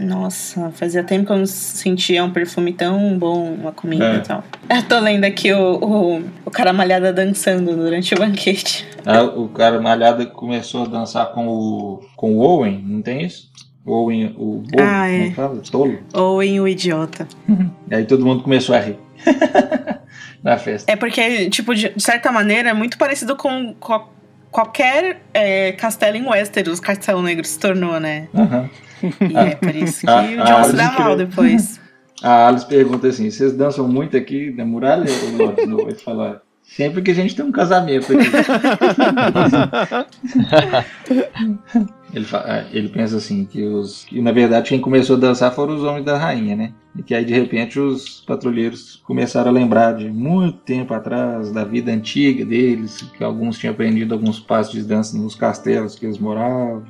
nossa, 0.00 0.70
fazia 0.70 1.04
tempo 1.04 1.26
que 1.26 1.32
eu 1.32 1.36
não 1.36 1.46
sentia 1.46 2.24
um 2.24 2.30
perfume 2.30 2.72
tão 2.72 3.18
bom, 3.18 3.52
uma 3.52 3.70
comida 3.70 4.14
é. 4.14 4.16
e 4.16 4.20
tal. 4.20 4.42
Eu 4.68 4.82
tô 4.82 4.98
lendo 4.98 5.24
aqui 5.24 5.52
o, 5.52 5.76
o, 5.76 6.24
o 6.46 6.50
cara 6.50 6.72
malhada 6.72 7.12
dançando 7.12 7.76
durante 7.76 8.14
o 8.14 8.18
banquete. 8.18 8.86
Ah, 9.04 9.22
o 9.22 9.48
cara 9.48 9.80
malhada 9.80 10.24
começou 10.24 10.84
a 10.84 10.88
dançar 10.88 11.32
com 11.32 11.46
o, 11.48 12.00
com 12.16 12.34
o 12.34 12.38
Owen, 12.40 12.82
não 12.82 13.02
tem 13.02 13.24
isso? 13.24 13.50
Owen, 13.84 14.34
o 14.38 14.62
bobo, 14.62 14.82
ah, 14.82 15.08
é. 15.08 15.18
como 15.18 15.34
fala? 15.34 15.62
Tolo? 15.70 15.98
Owen, 16.14 16.60
o 16.60 16.68
idiota. 16.68 17.28
e 17.90 17.94
aí 17.94 18.04
todo 18.04 18.24
mundo 18.24 18.42
começou 18.42 18.74
a 18.74 18.80
rir. 18.80 18.98
Na 20.42 20.56
festa. 20.56 20.90
É 20.90 20.96
porque, 20.96 21.50
tipo, 21.50 21.74
de 21.74 21.92
certa 21.98 22.32
maneira, 22.32 22.70
é 22.70 22.72
muito 22.72 22.96
parecido 22.96 23.36
com, 23.36 23.74
com 23.78 23.92
qualquer 24.50 25.22
é, 25.32 25.72
castelo 25.72 26.16
em 26.16 26.26
Westeros, 26.26 26.80
Castelo 26.80 27.22
Negro 27.22 27.44
se 27.46 27.58
tornou, 27.58 27.98
né? 28.00 28.28
Uhum. 28.34 28.68
E 29.28 29.36
é 29.36 29.54
por 29.54 29.74
isso 29.74 30.00
que 30.06 30.12
o 30.12 30.44
John 30.44 30.64
se 30.64 30.72
dá 30.74 30.92
mal 30.92 31.16
depois. 31.16 31.80
A 32.22 32.48
Alice 32.48 32.66
pergunta 32.66 33.08
assim: 33.08 33.30
vocês 33.30 33.54
dançam 33.54 33.88
muito 33.88 34.16
aqui 34.16 34.50
na 34.50 34.64
muralha? 34.64 35.04
O 35.04 35.60
Snow 35.60 35.84
vai 35.84 35.94
falar. 35.94 36.42
Sempre 36.62 37.02
que 37.02 37.10
a 37.10 37.14
gente 37.14 37.34
tem 37.34 37.44
um 37.44 37.50
casamento 37.50 38.12
aqui. 38.12 38.30
ele, 42.12 42.26
é, 42.44 42.66
ele 42.72 42.88
pensa 42.88 43.16
assim, 43.16 43.44
que 43.44 43.62
os. 43.62 44.04
Que, 44.04 44.20
na 44.20 44.32
verdade 44.32 44.68
quem 44.68 44.80
começou 44.80 45.16
a 45.16 45.20
dançar 45.20 45.52
foram 45.52 45.74
os 45.74 45.84
homens 45.84 46.04
da 46.04 46.18
rainha, 46.18 46.56
né? 46.56 46.72
E 46.96 47.02
que 47.02 47.14
aí 47.14 47.24
de 47.24 47.32
repente 47.32 47.78
os 47.78 48.20
patrulheiros 48.26 48.96
começaram 49.04 49.50
a 49.50 49.54
lembrar 49.54 49.92
de 49.94 50.10
muito 50.10 50.58
tempo 50.58 50.92
atrás, 50.92 51.52
da 51.52 51.64
vida 51.64 51.92
antiga 51.92 52.44
deles, 52.44 53.02
que 53.16 53.22
alguns 53.22 53.58
tinham 53.58 53.72
aprendido 53.72 54.12
alguns 54.12 54.40
passos 54.40 54.72
de 54.72 54.82
dança 54.82 55.16
nos 55.16 55.34
castelos 55.34 55.96
que 55.96 56.06
eles 56.06 56.18
moravam, 56.18 56.84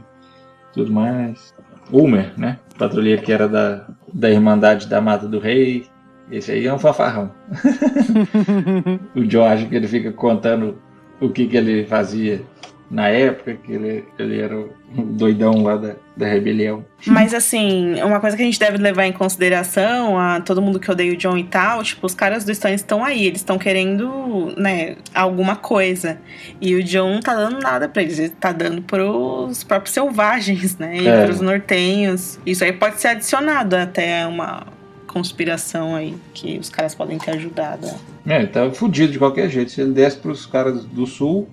tudo 0.72 0.92
mais. 0.92 1.54
Ulmer, 1.92 2.32
né? 2.38 2.58
Patrulheiro 2.78 3.22
que 3.22 3.32
era 3.32 3.48
da, 3.48 3.86
da 4.12 4.30
Irmandade 4.30 4.88
da 4.88 5.00
Mata 5.00 5.26
do 5.26 5.38
Rei. 5.38 5.86
Esse 6.30 6.52
aí 6.52 6.66
é 6.66 6.72
um 6.72 6.78
fanfarrão. 6.78 7.32
o 9.14 9.24
George 9.28 9.66
que 9.66 9.74
ele 9.74 9.88
fica 9.88 10.12
contando 10.12 10.78
o 11.20 11.28
que, 11.28 11.46
que 11.46 11.56
ele 11.56 11.84
fazia 11.84 12.42
na 12.90 13.08
época, 13.08 13.54
que 13.54 13.72
ele, 13.72 14.04
ele 14.18 14.40
era 14.40 14.58
o 14.58 14.68
doidão 14.96 15.62
lá 15.62 15.76
da, 15.76 15.94
da 16.16 16.26
rebelião. 16.26 16.84
Mas 17.06 17.32
assim, 17.32 18.02
uma 18.02 18.18
coisa 18.18 18.36
que 18.36 18.42
a 18.42 18.44
gente 18.44 18.58
deve 18.58 18.78
levar 18.78 19.06
em 19.06 19.12
consideração, 19.12 20.18
a 20.18 20.40
todo 20.40 20.60
mundo 20.60 20.80
que 20.80 20.90
odeia 20.90 21.12
o 21.12 21.16
John 21.16 21.38
e 21.38 21.44
tal, 21.44 21.84
tipo, 21.84 22.04
os 22.04 22.14
caras 22.14 22.44
do 22.44 22.50
Stan 22.50 22.72
estão 22.72 23.04
aí, 23.04 23.26
eles 23.26 23.40
estão 23.40 23.58
querendo, 23.58 24.52
né, 24.56 24.96
alguma 25.14 25.54
coisa. 25.54 26.18
E 26.60 26.74
o 26.74 26.82
John 26.82 27.14
não 27.14 27.20
tá 27.20 27.34
dando 27.34 27.60
nada 27.60 27.88
pra 27.88 28.02
eles, 28.02 28.18
ele 28.18 28.30
tá 28.30 28.50
dando 28.50 28.82
pros 28.82 29.62
próprios 29.62 29.94
selvagens, 29.94 30.76
né, 30.76 30.96
e 30.98 31.06
é. 31.06 31.24
pros 31.24 31.40
nortenhos. 31.40 32.40
Isso 32.44 32.64
aí 32.64 32.72
pode 32.72 33.00
ser 33.00 33.08
adicionado 33.08 33.76
até 33.76 34.26
uma 34.26 34.66
conspiração 35.06 35.94
aí, 35.94 36.16
que 36.34 36.58
os 36.58 36.68
caras 36.68 36.94
podem 36.94 37.18
ter 37.18 37.32
ajudado. 37.32 37.86
É, 38.26 38.38
ele 38.38 38.48
tá 38.48 38.68
fudido 38.70 39.12
de 39.12 39.18
qualquer 39.18 39.48
jeito. 39.48 39.70
Se 39.70 39.80
ele 39.80 39.92
desce 39.92 40.16
pros 40.16 40.46
caras 40.46 40.84
do 40.84 41.06
sul, 41.06 41.48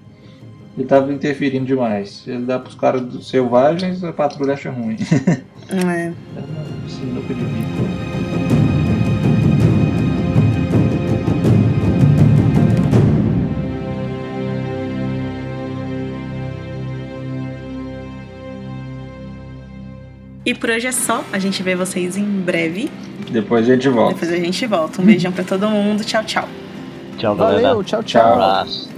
ele 0.78 0.84
estava 0.84 1.12
interferindo 1.12 1.66
demais. 1.66 2.24
Ele 2.28 2.46
dá 2.46 2.60
pros 2.60 2.76
caras 2.76 3.04
selvagens, 3.26 4.04
a 4.04 4.14
patrulha 4.14 4.54
acha 4.54 4.70
ruim. 4.72 4.98
É. 5.70 6.06
é 6.08 6.14
sinuca 6.88 7.34
de 7.34 7.44
bico. 7.44 8.08
E 20.46 20.54
por 20.54 20.70
hoje 20.70 20.88
é 20.88 20.94
só. 20.94 21.22
A 21.34 21.40
gente 21.40 21.62
vê 21.62 21.76
vocês 21.76 22.16
em 22.16 22.24
breve. 22.24 22.90
Depois 23.30 23.70
a 23.70 23.74
gente 23.74 23.90
volta. 23.90 24.14
Depois 24.14 24.32
a 24.32 24.38
gente 24.38 24.66
volta. 24.66 25.02
Um 25.02 25.06
beijão 25.06 25.34
pra 25.34 25.44
todo 25.44 25.68
mundo. 25.68 26.06
Tchau, 26.06 26.24
tchau. 26.24 26.48
Tchau, 27.18 27.36
galera. 27.36 27.62
Valeu, 27.62 27.84
tchau, 27.84 28.02
tchau. 28.02 28.26
Um 28.26 28.34
abraço. 28.36 28.97